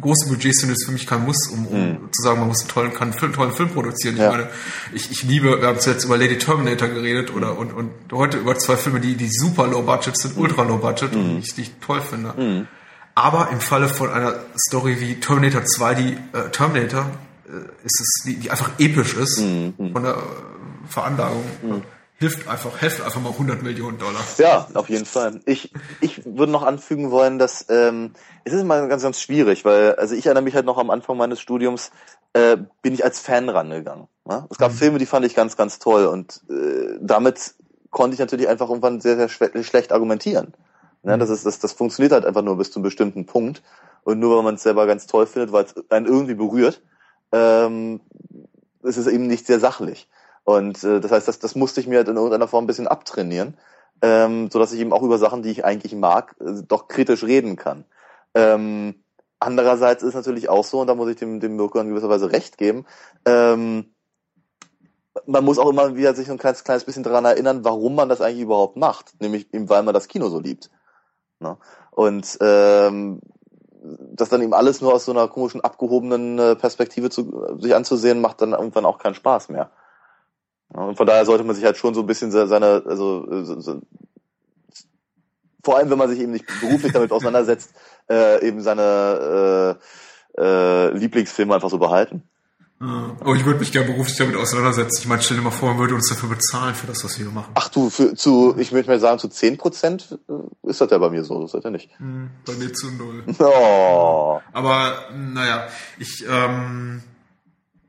große 0.00 0.28
Budgets 0.28 0.60
sind 0.60 0.70
es 0.70 0.84
für 0.84 0.92
mich 0.92 1.06
kein 1.06 1.24
Muss, 1.24 1.48
um, 1.48 1.66
um 1.66 1.80
mhm. 1.80 2.12
zu 2.12 2.22
sagen, 2.22 2.40
man 2.40 2.48
muss 2.48 2.60
einen 2.60 2.68
tollen, 2.68 2.92
kann 2.94 3.12
einen 3.12 3.32
tollen 3.32 3.52
Film 3.52 3.70
produzieren. 3.70 4.16
Ich 4.16 4.22
ja. 4.22 4.30
meine, 4.30 4.48
ich, 4.92 5.10
ich 5.10 5.22
liebe, 5.22 5.60
wir 5.60 5.68
haben 5.68 5.80
zuletzt 5.80 6.04
über 6.04 6.18
Lady 6.18 6.38
Terminator 6.38 6.88
geredet 6.88 7.34
oder 7.34 7.58
und, 7.58 7.72
und 7.72 7.90
heute 8.12 8.38
über 8.38 8.56
zwei 8.58 8.76
Filme, 8.76 9.00
die, 9.00 9.16
die 9.16 9.28
super 9.30 9.66
low 9.66 9.82
budget 9.82 10.16
sind, 10.16 10.36
mhm. 10.36 10.42
ultra 10.42 10.62
low 10.62 10.78
budget 10.78 11.14
mhm. 11.14 11.20
und 11.20 11.38
ich, 11.38 11.54
die 11.54 11.62
ich 11.62 11.72
toll 11.80 12.00
finde. 12.00 12.34
Mhm. 12.36 12.68
Aber 13.14 13.50
im 13.50 13.60
Falle 13.60 13.88
von 13.88 14.10
einer 14.10 14.34
Story 14.68 15.00
wie 15.00 15.16
Terminator 15.16 15.64
2, 15.64 15.94
die 15.94 16.12
äh, 16.12 16.50
Terminator, 16.52 17.10
äh, 17.48 17.84
ist 17.84 18.00
es, 18.00 18.22
die, 18.24 18.36
die 18.36 18.50
einfach 18.50 18.70
episch 18.78 19.14
ist, 19.14 19.40
mhm. 19.40 19.74
von 19.92 20.02
der 20.02 20.14
äh, 20.14 20.88
Veranlagung. 20.88 21.44
Hilft 22.20 22.48
einfach, 22.48 22.76
hilft 22.78 23.00
einfach 23.00 23.20
mal 23.20 23.30
100 23.30 23.62
Millionen 23.62 23.96
Dollar. 23.98 24.20
Ja, 24.38 24.66
auf 24.74 24.88
jeden 24.88 25.06
Fall. 25.06 25.40
Ich, 25.44 25.72
ich 26.00 26.24
würde 26.24 26.50
noch 26.50 26.64
anfügen 26.64 27.12
wollen, 27.12 27.38
dass 27.38 27.66
ähm, 27.68 28.12
es 28.42 28.52
ist 28.52 28.64
mal 28.64 28.88
ganz, 28.88 29.04
ganz 29.04 29.20
schwierig, 29.20 29.64
weil 29.64 29.94
also 29.94 30.16
ich 30.16 30.26
erinnere 30.26 30.42
mich 30.42 30.56
halt 30.56 30.66
noch 30.66 30.78
am 30.78 30.90
Anfang 30.90 31.16
meines 31.16 31.40
Studiums, 31.40 31.92
äh, 32.32 32.56
bin 32.82 32.92
ich 32.92 33.04
als 33.04 33.20
Fan 33.20 33.48
rangegangen. 33.48 34.08
Ne? 34.24 34.46
Es 34.50 34.58
gab 34.58 34.72
mhm. 34.72 34.76
Filme, 34.76 34.98
die 34.98 35.06
fand 35.06 35.26
ich 35.26 35.36
ganz, 35.36 35.56
ganz 35.56 35.78
toll 35.78 36.06
und 36.06 36.42
äh, 36.50 36.98
damit 37.00 37.54
konnte 37.90 38.14
ich 38.14 38.20
natürlich 38.20 38.48
einfach 38.48 38.68
irgendwann 38.68 39.00
sehr, 39.00 39.16
sehr 39.16 39.28
schlecht 39.28 39.92
argumentieren. 39.92 40.54
Ne? 41.04 41.14
Mhm. 41.14 41.20
Das, 41.20 41.30
ist, 41.30 41.46
das, 41.46 41.60
das 41.60 41.72
funktioniert 41.72 42.12
halt 42.12 42.24
einfach 42.24 42.42
nur 42.42 42.58
bis 42.58 42.72
zu 42.72 42.80
einem 42.80 42.84
bestimmten 42.84 43.26
Punkt 43.26 43.62
und 44.02 44.18
nur 44.18 44.38
wenn 44.38 44.44
man 44.44 44.56
es 44.56 44.64
selber 44.64 44.88
ganz 44.88 45.06
toll 45.06 45.26
findet, 45.26 45.52
weil 45.52 45.66
es 45.66 45.74
einen 45.88 46.06
irgendwie 46.06 46.34
berührt, 46.34 46.82
ähm, 47.30 48.00
ist 48.82 48.96
es 48.96 49.06
eben 49.06 49.28
nicht 49.28 49.46
sehr 49.46 49.60
sachlich. 49.60 50.08
Und 50.48 50.82
äh, 50.82 50.98
das 50.98 51.12
heißt, 51.12 51.28
das, 51.28 51.40
das 51.40 51.56
musste 51.56 51.78
ich 51.82 51.86
mir 51.86 51.98
halt 51.98 52.08
in 52.08 52.16
irgendeiner 52.16 52.48
Form 52.48 52.64
ein 52.64 52.66
bisschen 52.66 52.88
abtrainieren, 52.88 53.58
ähm, 54.00 54.48
so 54.50 54.58
dass 54.58 54.72
ich 54.72 54.80
eben 54.80 54.94
auch 54.94 55.02
über 55.02 55.18
Sachen, 55.18 55.42
die 55.42 55.50
ich 55.50 55.62
eigentlich 55.62 55.94
mag, 55.94 56.36
äh, 56.40 56.62
doch 56.66 56.88
kritisch 56.88 57.22
reden 57.22 57.56
kann. 57.56 57.84
Ähm, 58.32 58.94
andererseits 59.40 60.02
ist 60.02 60.14
natürlich 60.14 60.48
auch 60.48 60.64
so, 60.64 60.80
und 60.80 60.86
da 60.86 60.94
muss 60.94 61.10
ich 61.10 61.16
dem, 61.16 61.38
dem 61.40 61.56
Mirko 61.56 61.78
in 61.80 61.90
gewisser 61.90 62.08
Weise 62.08 62.32
recht 62.32 62.56
geben, 62.56 62.86
ähm, 63.26 63.92
man 65.26 65.44
muss 65.44 65.58
auch 65.58 65.68
immer 65.68 65.96
wieder 65.96 66.14
sich 66.14 66.30
ein 66.30 66.38
kleines, 66.38 66.64
kleines 66.64 66.84
bisschen 66.84 67.02
daran 67.02 67.26
erinnern, 67.26 67.62
warum 67.62 67.94
man 67.94 68.08
das 68.08 68.22
eigentlich 68.22 68.44
überhaupt 68.44 68.78
macht. 68.78 69.20
Nämlich 69.20 69.52
eben, 69.52 69.68
weil 69.68 69.82
man 69.82 69.92
das 69.92 70.08
Kino 70.08 70.30
so 70.30 70.40
liebt. 70.40 70.70
Ne? 71.40 71.58
Und 71.90 72.38
ähm, 72.40 73.20
das 73.82 74.30
dann 74.30 74.40
eben 74.40 74.54
alles 74.54 74.80
nur 74.80 74.94
aus 74.94 75.04
so 75.04 75.12
einer 75.12 75.28
komischen, 75.28 75.60
abgehobenen 75.60 76.38
äh, 76.38 76.56
Perspektive 76.56 77.10
zu, 77.10 77.58
sich 77.58 77.74
anzusehen, 77.74 78.22
macht 78.22 78.40
dann 78.40 78.52
irgendwann 78.52 78.86
auch 78.86 78.96
keinen 78.96 79.14
Spaß 79.14 79.50
mehr. 79.50 79.70
Ja, 80.74 80.82
und 80.82 80.96
von 80.96 81.06
daher 81.06 81.24
sollte 81.24 81.44
man 81.44 81.56
sich 81.56 81.64
halt 81.64 81.76
schon 81.76 81.94
so 81.94 82.00
ein 82.00 82.06
bisschen 82.06 82.30
seine, 82.30 82.82
also 82.86 83.44
so, 83.44 83.60
so, 83.60 83.80
vor 85.64 85.76
allem 85.76 85.90
wenn 85.90 85.98
man 85.98 86.08
sich 86.08 86.20
eben 86.20 86.32
nicht 86.32 86.46
beruflich 86.60 86.92
damit 86.92 87.12
auseinandersetzt, 87.12 87.72
äh, 88.10 88.46
eben 88.46 88.60
seine 88.60 89.78
äh, 90.36 90.42
äh, 90.42 90.96
Lieblingsfilme 90.96 91.54
einfach 91.54 91.70
so 91.70 91.78
behalten. 91.78 92.22
Oh, 92.80 93.34
ich 93.34 93.44
würde 93.44 93.58
mich 93.58 93.72
gerne 93.72 93.90
beruflich 93.90 94.16
damit 94.16 94.36
auseinandersetzen. 94.36 94.98
Ich 95.00 95.08
meine, 95.08 95.20
stell 95.20 95.36
dir 95.36 95.42
mal 95.42 95.50
vor, 95.50 95.70
man 95.70 95.78
würde 95.78 95.96
uns 95.96 96.08
dafür 96.10 96.28
bezahlen, 96.28 96.76
für 96.76 96.86
das, 96.86 97.02
was 97.02 97.18
wir 97.18 97.26
machen. 97.26 97.50
Ach 97.54 97.68
du, 97.70 97.90
für, 97.90 98.14
zu, 98.14 98.54
ich 98.56 98.70
möchte 98.70 98.88
mal 98.88 99.00
sagen, 99.00 99.18
zu 99.18 99.28
10 99.28 99.58
Prozent 99.58 100.16
äh, 100.28 100.68
ist 100.68 100.80
das 100.80 100.88
ja 100.88 100.98
bei 100.98 101.10
mir 101.10 101.24
so, 101.24 101.40
das 101.40 101.46
ist 101.46 101.54
das 101.54 101.64
ja 101.64 101.70
nicht. 101.70 101.90
Hm, 101.98 102.30
bei 102.46 102.52
mir 102.52 102.72
zu 102.72 102.92
null. 102.92 103.24
Oh. 103.40 104.40
Aber, 104.52 105.08
naja, 105.12 105.66
ich, 105.98 106.24
ähm, 106.30 107.02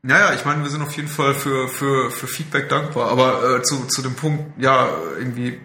naja, 0.02 0.32
ich 0.34 0.44
meine, 0.44 0.62
wir 0.62 0.70
sind 0.70 0.82
auf 0.82 0.96
jeden 0.96 1.08
Fall 1.08 1.34
für, 1.34 1.68
für, 1.68 2.10
für 2.10 2.26
Feedback 2.26 2.68
dankbar. 2.68 3.10
Aber 3.10 3.56
äh, 3.56 3.62
zu, 3.62 3.86
zu 3.86 4.02
dem 4.02 4.14
Punkt, 4.14 4.58
ja, 4.58 4.88
irgendwie 5.18 5.60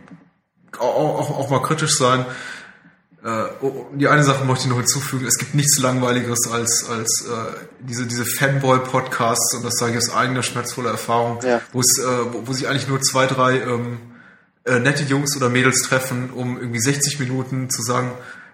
auch, 0.77 1.19
auch, 1.19 1.39
auch 1.39 1.49
mal 1.49 1.61
kritisch 1.61 1.97
sein. 1.97 2.25
Äh, 3.23 3.45
oh, 3.61 3.87
die 3.93 4.07
eine 4.07 4.23
Sache 4.23 4.43
möchte 4.43 4.65
ich 4.65 4.69
noch 4.69 4.77
hinzufügen. 4.77 5.25
Es 5.25 5.37
gibt 5.37 5.55
nichts 5.55 5.79
Langweiligeres 5.79 6.51
als, 6.51 6.87
als 6.89 7.25
äh, 7.27 7.57
diese, 7.79 8.05
diese 8.05 8.25
Fanboy-Podcasts, 8.25 9.55
und 9.55 9.65
das 9.65 9.75
sage 9.75 9.93
ich 9.93 9.97
aus 9.97 10.13
eigener 10.13 10.43
schmerzvoller 10.43 10.91
Erfahrung, 10.91 11.39
ja. 11.43 11.61
wo, 11.71 11.79
es, 11.79 11.97
äh, 11.97 12.33
wo, 12.33 12.47
wo 12.47 12.53
sich 12.53 12.67
eigentlich 12.67 12.87
nur 12.87 13.01
zwei, 13.01 13.25
drei 13.25 13.61
ähm, 13.61 13.97
äh, 14.65 14.79
nette 14.79 15.03
Jungs 15.03 15.35
oder 15.37 15.49
Mädels 15.49 15.81
treffen, 15.83 16.29
um 16.31 16.59
irgendwie 16.59 16.79
60 16.79 17.19
Minuten 17.19 17.69
zu 17.69 17.81
sagen, 17.81 18.11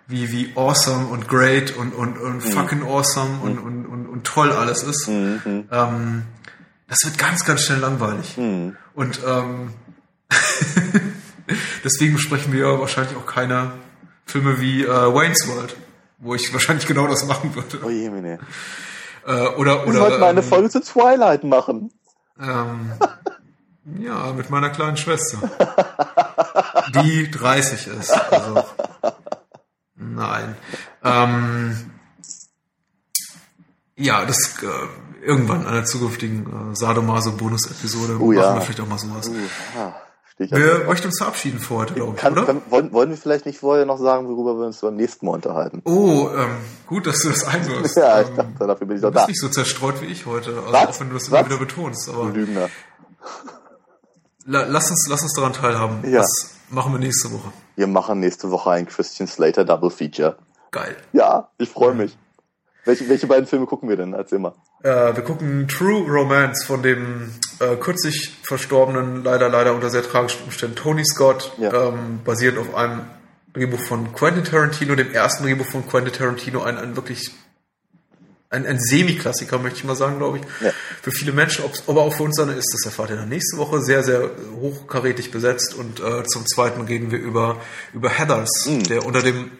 wie, 0.07 0.31
wie 0.31 0.53
awesome 0.55 1.07
und 1.07 1.27
great 1.27 1.75
und, 1.75 1.93
und, 1.93 2.17
und 2.17 2.35
mhm. 2.37 2.41
fucking 2.41 2.83
awesome 2.83 3.37
mhm. 3.37 3.41
und, 3.41 3.59
und, 3.59 3.85
und, 3.85 4.00
und 4.21 4.27
toll 4.27 4.51
alles 4.51 4.83
ist. 4.83 5.07
Mhm. 5.07 5.67
Ähm, 5.71 6.23
das 6.87 6.99
wird 7.03 7.17
ganz, 7.17 7.43
ganz 7.43 7.63
schnell 7.63 7.79
langweilig. 7.79 8.37
Mhm. 8.37 8.77
Und 8.93 9.19
ähm, 9.25 9.73
deswegen 11.83 12.19
sprechen 12.19 12.53
wir 12.53 12.79
wahrscheinlich 12.79 13.17
auch 13.17 13.25
keine 13.25 13.71
Filme 14.25 14.61
wie 14.61 14.83
äh, 14.83 14.87
Wayne's 14.87 15.47
World, 15.47 15.75
wo 16.19 16.35
ich 16.35 16.53
wahrscheinlich 16.53 16.85
genau 16.85 17.07
das 17.07 17.25
machen 17.25 17.55
würde. 17.55 17.79
Oh 17.83 17.89
je, 17.89 18.09
meine. 18.09 18.39
Äh, 19.25 19.31
oder, 19.31 19.83
oder, 19.83 19.85
wir 19.85 19.93
sollten 19.93 20.23
eine 20.23 20.39
ähm, 20.41 20.45
Folge 20.45 20.69
zu 20.69 20.81
Twilight 20.81 21.43
machen. 21.43 21.91
Ähm, 22.39 22.91
ja, 23.99 24.33
mit 24.33 24.49
meiner 24.49 24.69
kleinen 24.69 24.97
Schwester. 24.97 25.39
die 26.93 27.29
30 27.31 27.87
ist. 27.87 28.11
Also, 28.11 28.63
nein. 29.95 30.55
Ähm, 31.03 31.91
ja, 34.01 34.25
das 34.25 34.57
äh, 34.61 35.25
irgendwann 35.25 35.61
in 35.61 35.67
einer 35.67 35.85
zukünftigen 35.85 36.71
äh, 36.71 36.75
Sadomaso-Bonus-Episode 36.75 38.17
oh, 38.19 38.31
ja. 38.31 38.41
machen 38.41 38.55
wir 38.55 38.61
vielleicht 38.61 38.81
auch 38.81 38.87
mal 38.87 38.97
sowas. 38.97 39.29
Uh, 39.29 39.33
ja. 39.75 39.95
Wir 40.37 40.85
möchten 40.87 41.07
uns 41.07 41.19
verabschieden 41.19 41.59
für 41.59 41.75
heute, 41.75 41.93
glaube 41.93 42.13
ich, 42.15 42.21
Kann, 42.21 42.33
oder? 42.33 42.45
Kann, 42.45 42.61
wollen, 42.69 42.91
wollen 42.93 43.09
wir 43.11 43.17
vielleicht 43.17 43.45
nicht 43.45 43.59
vorher 43.59 43.85
noch 43.85 43.99
sagen, 43.99 44.27
worüber 44.27 44.57
wir 44.57 44.65
uns 44.65 44.79
beim 44.79 44.95
nächsten 44.95 45.27
Mal 45.27 45.33
unterhalten? 45.33 45.83
Oh, 45.85 46.29
ähm, 46.35 46.57
gut, 46.87 47.05
dass 47.05 47.21
du 47.21 47.29
das 47.29 47.45
einwirfst. 47.45 47.95
ja, 47.97 48.21
ich 48.21 48.29
ähm, 48.29 48.35
dachte, 48.37 48.67
dafür 48.67 48.87
bin 48.87 48.95
ich 48.95 49.03
doch 49.03 49.11
da. 49.11 49.21
Du 49.21 49.27
bist 49.27 49.29
nicht 49.29 49.41
so 49.41 49.49
zerstreut 49.49 50.01
wie 50.01 50.07
ich 50.07 50.25
heute, 50.25 50.51
also 50.51 50.73
Was? 50.73 50.87
auch 50.87 50.99
wenn 50.99 51.09
du 51.09 51.13
das 51.13 51.27
immer 51.27 51.45
wieder 51.45 51.57
betonst. 51.57 52.09
Aber 52.09 52.25
du 52.25 52.39
Lügner. 52.39 52.69
La, 54.45 54.63
lass, 54.63 54.89
uns, 54.89 55.07
lass 55.07 55.21
uns 55.21 55.33
daran 55.33 55.53
teilhaben. 55.53 55.99
Ja. 56.09 56.21
Das 56.21 56.55
machen 56.69 56.93
wir 56.93 56.99
nächste 56.99 57.31
Woche. 57.31 57.51
Wir 57.75 57.85
machen 57.85 58.19
nächste 58.19 58.49
Woche 58.49 58.71
ein 58.71 58.87
Christian 58.87 59.27
Slater 59.27 59.63
Double 59.63 59.91
Feature. 59.91 60.37
Geil. 60.71 60.95
Ja, 61.13 61.49
ich 61.59 61.69
freue 61.69 61.93
mich. 61.93 62.17
Welche, 62.85 63.07
welche 63.09 63.27
beiden 63.27 63.45
Filme 63.45 63.65
gucken 63.67 63.89
wir 63.89 63.95
denn? 63.97 64.13
Erzähl 64.13 64.39
mal. 64.39 64.53
Äh, 64.83 65.15
wir 65.15 65.23
gucken 65.23 65.67
True 65.67 66.03
Romance 66.09 66.65
von 66.65 66.81
dem 66.81 67.29
äh, 67.59 67.75
kürzlich 67.75 68.35
verstorbenen, 68.43 69.23
leider, 69.23 69.49
leider 69.49 69.75
unter 69.75 69.89
sehr 69.91 70.03
tragischen 70.03 70.43
Umständen 70.45 70.75
Tony 70.75 71.05
Scott, 71.05 71.51
Ja. 71.59 71.89
ähm, 71.89 72.21
basiert 72.25 72.57
auf 72.57 72.73
einem 72.73 73.01
Drehbuch 73.53 73.81
von 73.81 74.13
Quentin 74.13 74.43
Tarantino, 74.43 74.95
dem 74.95 75.11
ersten 75.11 75.43
Drehbuch 75.43 75.65
von 75.67 75.87
Quentin 75.87 76.13
Tarantino, 76.13 76.63
ein, 76.63 76.77
ein 76.77 76.95
wirklich 76.95 77.31
ein, 78.49 78.65
ein 78.65 78.79
Semi-Klassiker, 78.79 79.59
möchte 79.59 79.77
ich 79.79 79.83
mal 79.85 79.95
sagen, 79.95 80.17
glaube 80.17 80.39
ich. 80.39 80.43
Ja. 80.65 80.71
Für 81.01 81.11
viele 81.11 81.31
Menschen, 81.31 81.63
ob's, 81.63 81.83
ob 81.87 81.95
er 81.97 82.01
auch 82.01 82.13
für 82.13 82.23
uns 82.23 82.37
eine 82.39 82.51
ist, 82.53 82.73
das 82.73 82.85
erfahrt 82.85 83.09
ihr 83.11 83.15
dann 83.15 83.29
nächste 83.29 83.57
Woche. 83.57 83.81
Sehr, 83.81 84.03
sehr 84.03 84.29
hochkarätig 84.59 85.31
besetzt. 85.31 85.73
Und 85.75 85.99
äh, 86.01 86.23
zum 86.25 86.45
Zweiten 86.45 86.81
reden 86.81 87.11
wir 87.11 87.19
über, 87.19 87.57
über 87.93 88.09
Heathers, 88.09 88.65
Mhm. 88.67 88.83
der 88.83 89.05
unter 89.05 89.21
dem 89.21 89.51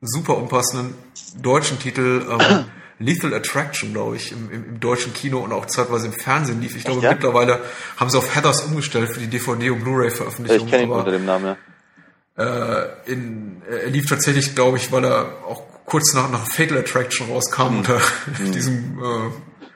super 0.00 0.38
unpassenden 0.38 0.94
deutschen 1.36 1.78
Titel 1.78 2.22
ähm, 2.30 2.64
Lethal 3.00 3.32
Attraction, 3.34 3.92
glaube 3.92 4.16
ich, 4.16 4.32
im, 4.32 4.50
im, 4.50 4.64
im 4.64 4.80
deutschen 4.80 5.12
Kino 5.14 5.38
und 5.38 5.52
auch 5.52 5.66
zeitweise 5.66 6.06
im 6.08 6.12
Fernsehen 6.12 6.60
lief. 6.60 6.76
Ich 6.76 6.84
glaube, 6.84 7.00
ja? 7.02 7.12
mittlerweile 7.12 7.60
haben 7.96 8.10
sie 8.10 8.18
auf 8.18 8.34
Heathers 8.34 8.62
umgestellt 8.62 9.10
für 9.10 9.20
die 9.20 9.28
DVD- 9.38 9.70
und 9.70 9.84
Blu-ray-Veröffentlichung. 9.84 10.66
Ich 10.66 10.70
kenne 10.72 10.84
ihn 10.84 10.90
unter 10.90 11.12
dem 11.12 11.24
Namen, 11.24 11.56
ja. 12.36 12.44
äh, 12.44 12.88
in, 13.06 13.62
er 13.70 13.90
lief 13.90 14.08
tatsächlich, 14.08 14.54
glaube 14.54 14.78
ich, 14.78 14.90
weil 14.90 15.04
er 15.04 15.44
auch 15.46 15.62
kurz 15.84 16.12
nach, 16.14 16.28
nach 16.30 16.46
Fatal 16.46 16.78
Attraction 16.78 17.28
rauskam 17.30 17.70
Mhm. 17.72 17.78
unter 17.78 18.00
diesem 18.52 18.98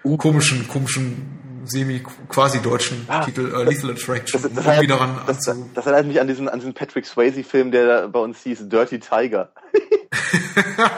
äh, 0.04 0.16
komischen, 0.16 0.66
komischen, 0.68 1.38
semi 1.64 2.02
quasi 2.28 2.60
deutschen 2.60 3.04
Ah. 3.06 3.24
Titel 3.24 3.54
äh, 3.54 3.62
Lethal 3.62 3.92
Attraction, 3.92 4.42
Das, 4.42 4.52
das, 4.52 4.66
erinnert, 4.66 4.90
daran 4.90 5.20
das, 5.28 5.38
das 5.74 5.86
erinnert 5.86 6.06
mich 6.06 6.20
an 6.20 6.26
diesen, 6.26 6.48
an 6.48 6.58
diesen 6.58 6.74
Patrick 6.74 7.06
Swayze-Film, 7.06 7.70
der 7.70 7.86
da 7.86 8.06
bei 8.08 8.18
uns 8.18 8.42
hieß 8.42 8.68
Dirty 8.68 8.98
Tiger. 8.98 9.52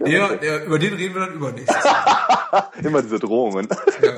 Der, 0.00 0.36
der, 0.36 0.64
über 0.66 0.78
den 0.78 0.94
reden 0.94 1.14
wir 1.14 1.22
dann 1.26 1.34
übernächstes. 1.34 1.76
Immer 2.82 3.02
diese 3.02 3.18
Drohungen. 3.18 3.68
ja. 4.00 4.12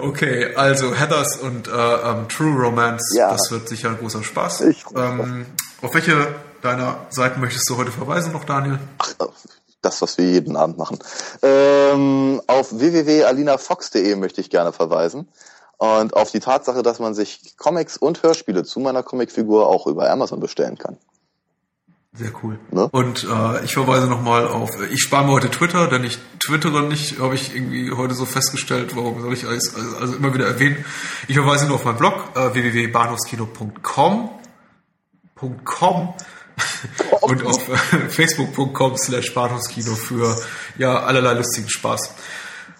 Okay, 0.00 0.54
also 0.56 0.92
Heathers 0.94 1.36
und 1.36 1.68
äh, 1.68 1.70
ähm, 1.70 2.28
True 2.28 2.60
Romance, 2.60 3.16
Ja. 3.16 3.30
das 3.30 3.50
wird 3.52 3.68
sicher 3.68 3.90
ein 3.90 3.98
großer 3.98 4.24
Spaß. 4.24 4.62
Ich 4.62 4.84
ähm, 4.96 5.46
auf 5.80 5.94
welche 5.94 6.34
deiner 6.60 7.06
Seiten 7.10 7.40
möchtest 7.40 7.68
du 7.70 7.76
heute 7.76 7.92
verweisen 7.92 8.32
noch, 8.32 8.44
Daniel? 8.44 8.80
Das, 9.80 10.02
was 10.02 10.18
wir 10.18 10.24
jeden 10.28 10.56
Abend 10.56 10.76
machen. 10.76 10.98
Ähm, 11.42 12.40
auf 12.46 12.72
www.alinafox.de 12.72 14.16
möchte 14.16 14.40
ich 14.40 14.50
gerne 14.50 14.72
verweisen. 14.72 15.28
Und 15.78 16.14
auf 16.14 16.30
die 16.30 16.40
Tatsache, 16.40 16.82
dass 16.82 16.98
man 16.98 17.14
sich 17.14 17.56
Comics 17.56 17.96
und 17.96 18.22
Hörspiele 18.22 18.64
zu 18.64 18.78
meiner 18.80 19.02
Comicfigur 19.02 19.66
auch 19.68 19.86
über 19.86 20.10
Amazon 20.10 20.38
bestellen 20.40 20.78
kann. 20.78 20.96
Sehr 22.14 22.30
cool. 22.42 22.58
Ne? 22.70 22.88
Und 22.88 23.24
äh, 23.24 23.64
ich 23.64 23.72
verweise 23.72 24.06
nochmal 24.06 24.46
auf, 24.46 24.70
ich 24.90 25.00
spare 25.00 25.24
mir 25.24 25.32
heute 25.32 25.50
Twitter, 25.50 25.86
denn 25.86 26.04
ich 26.04 26.18
twittere 26.44 26.82
nicht, 26.82 27.18
habe 27.20 27.34
ich 27.34 27.54
irgendwie 27.54 27.90
heute 27.92 28.14
so 28.14 28.26
festgestellt, 28.26 28.94
warum 28.94 29.22
soll 29.22 29.32
ich 29.32 29.46
alles, 29.46 29.74
also, 29.74 29.96
also 29.96 30.16
immer 30.16 30.34
wieder 30.34 30.46
erwähnen. 30.46 30.84
Ich 31.28 31.36
verweise 31.36 31.66
nur 31.66 31.76
auf 31.76 31.84
meinen 31.84 31.96
Blog, 31.96 32.32
äh, 32.34 32.52
www.bahnhofskino.com 32.54 34.30
.com 35.64 36.14
und 37.22 37.46
auf 37.46 37.68
äh, 37.68 38.08
facebook.com 38.08 38.96
slash 38.96 39.34
Bahnhofskino 39.34 39.94
für 39.94 40.36
ja 40.78 41.00
allerlei 41.00 41.34
lustigen 41.34 41.68
Spaß. 41.68 42.14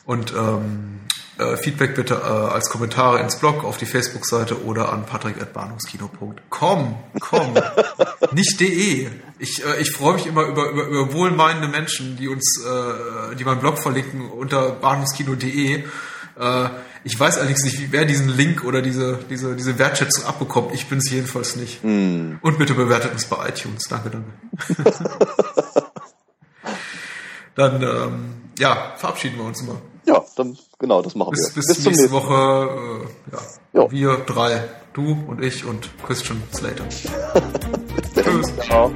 Und 0.04 0.32
ähm, 0.32 1.00
äh, 1.42 1.56
Feedback 1.56 1.94
bitte 1.94 2.14
äh, 2.14 2.26
als 2.26 2.70
Kommentare 2.70 3.20
ins 3.20 3.38
Blog 3.38 3.64
auf 3.64 3.76
die 3.76 3.86
Facebook-Seite 3.86 4.64
oder 4.64 4.92
an 4.92 5.04
patrick.bahnhofskino.com. 5.06 6.96
Com. 7.20 7.54
Nicht 8.32 8.60
de. 8.60 9.08
Ich, 9.38 9.64
äh, 9.64 9.80
ich 9.80 9.90
freue 9.90 10.14
mich 10.14 10.26
immer 10.26 10.44
über, 10.44 10.70
über, 10.70 10.86
über 10.86 11.12
wohlmeinende 11.12 11.68
Menschen, 11.68 12.16
die 12.16 12.28
uns, 12.28 12.64
äh, 12.64 13.34
die 13.36 13.44
meinen 13.44 13.60
Blog 13.60 13.78
verlinken 13.78 14.30
unter 14.30 14.70
bahnhofskino.de. 14.70 15.84
Äh, 16.38 16.68
ich 17.04 17.18
weiß 17.18 17.38
allerdings 17.38 17.64
nicht, 17.64 17.90
wer 17.90 18.04
diesen 18.04 18.28
Link 18.28 18.64
oder 18.64 18.80
diese, 18.80 19.18
diese, 19.28 19.56
diese 19.56 19.78
Wertschätzung 19.78 20.24
abbekommt. 20.24 20.72
Ich 20.72 20.86
bin 20.86 20.98
es 20.98 21.10
jedenfalls 21.10 21.56
nicht. 21.56 21.82
Und 21.82 22.58
bitte 22.58 22.74
bewertet 22.74 23.12
uns 23.12 23.24
bei 23.24 23.48
iTunes. 23.48 23.84
Danke, 23.88 24.10
danke. 24.10 24.30
Dann, 27.54 27.82
ähm, 27.82 28.34
ja, 28.58 28.94
verabschieden 28.96 29.36
wir 29.38 29.44
uns 29.44 29.62
mal. 29.62 29.80
Ja, 30.04 30.24
dann 30.36 30.56
genau, 30.78 31.02
das 31.02 31.14
machen 31.14 31.32
bis, 31.32 31.54
wir. 31.54 31.62
Bis, 31.62 31.76
bis 31.76 31.86
nächste 31.86 32.10
Woche. 32.10 33.06
Äh, 33.32 33.32
ja. 33.32 33.82
Jo. 33.82 33.90
Wir 33.90 34.16
drei. 34.26 34.68
Du 34.92 35.16
und 35.26 35.42
ich 35.42 35.64
und 35.64 35.88
Christian 36.04 36.42
Slater. 36.52 36.84
Tschüss. 38.14 38.52
Ciao. 38.66 38.92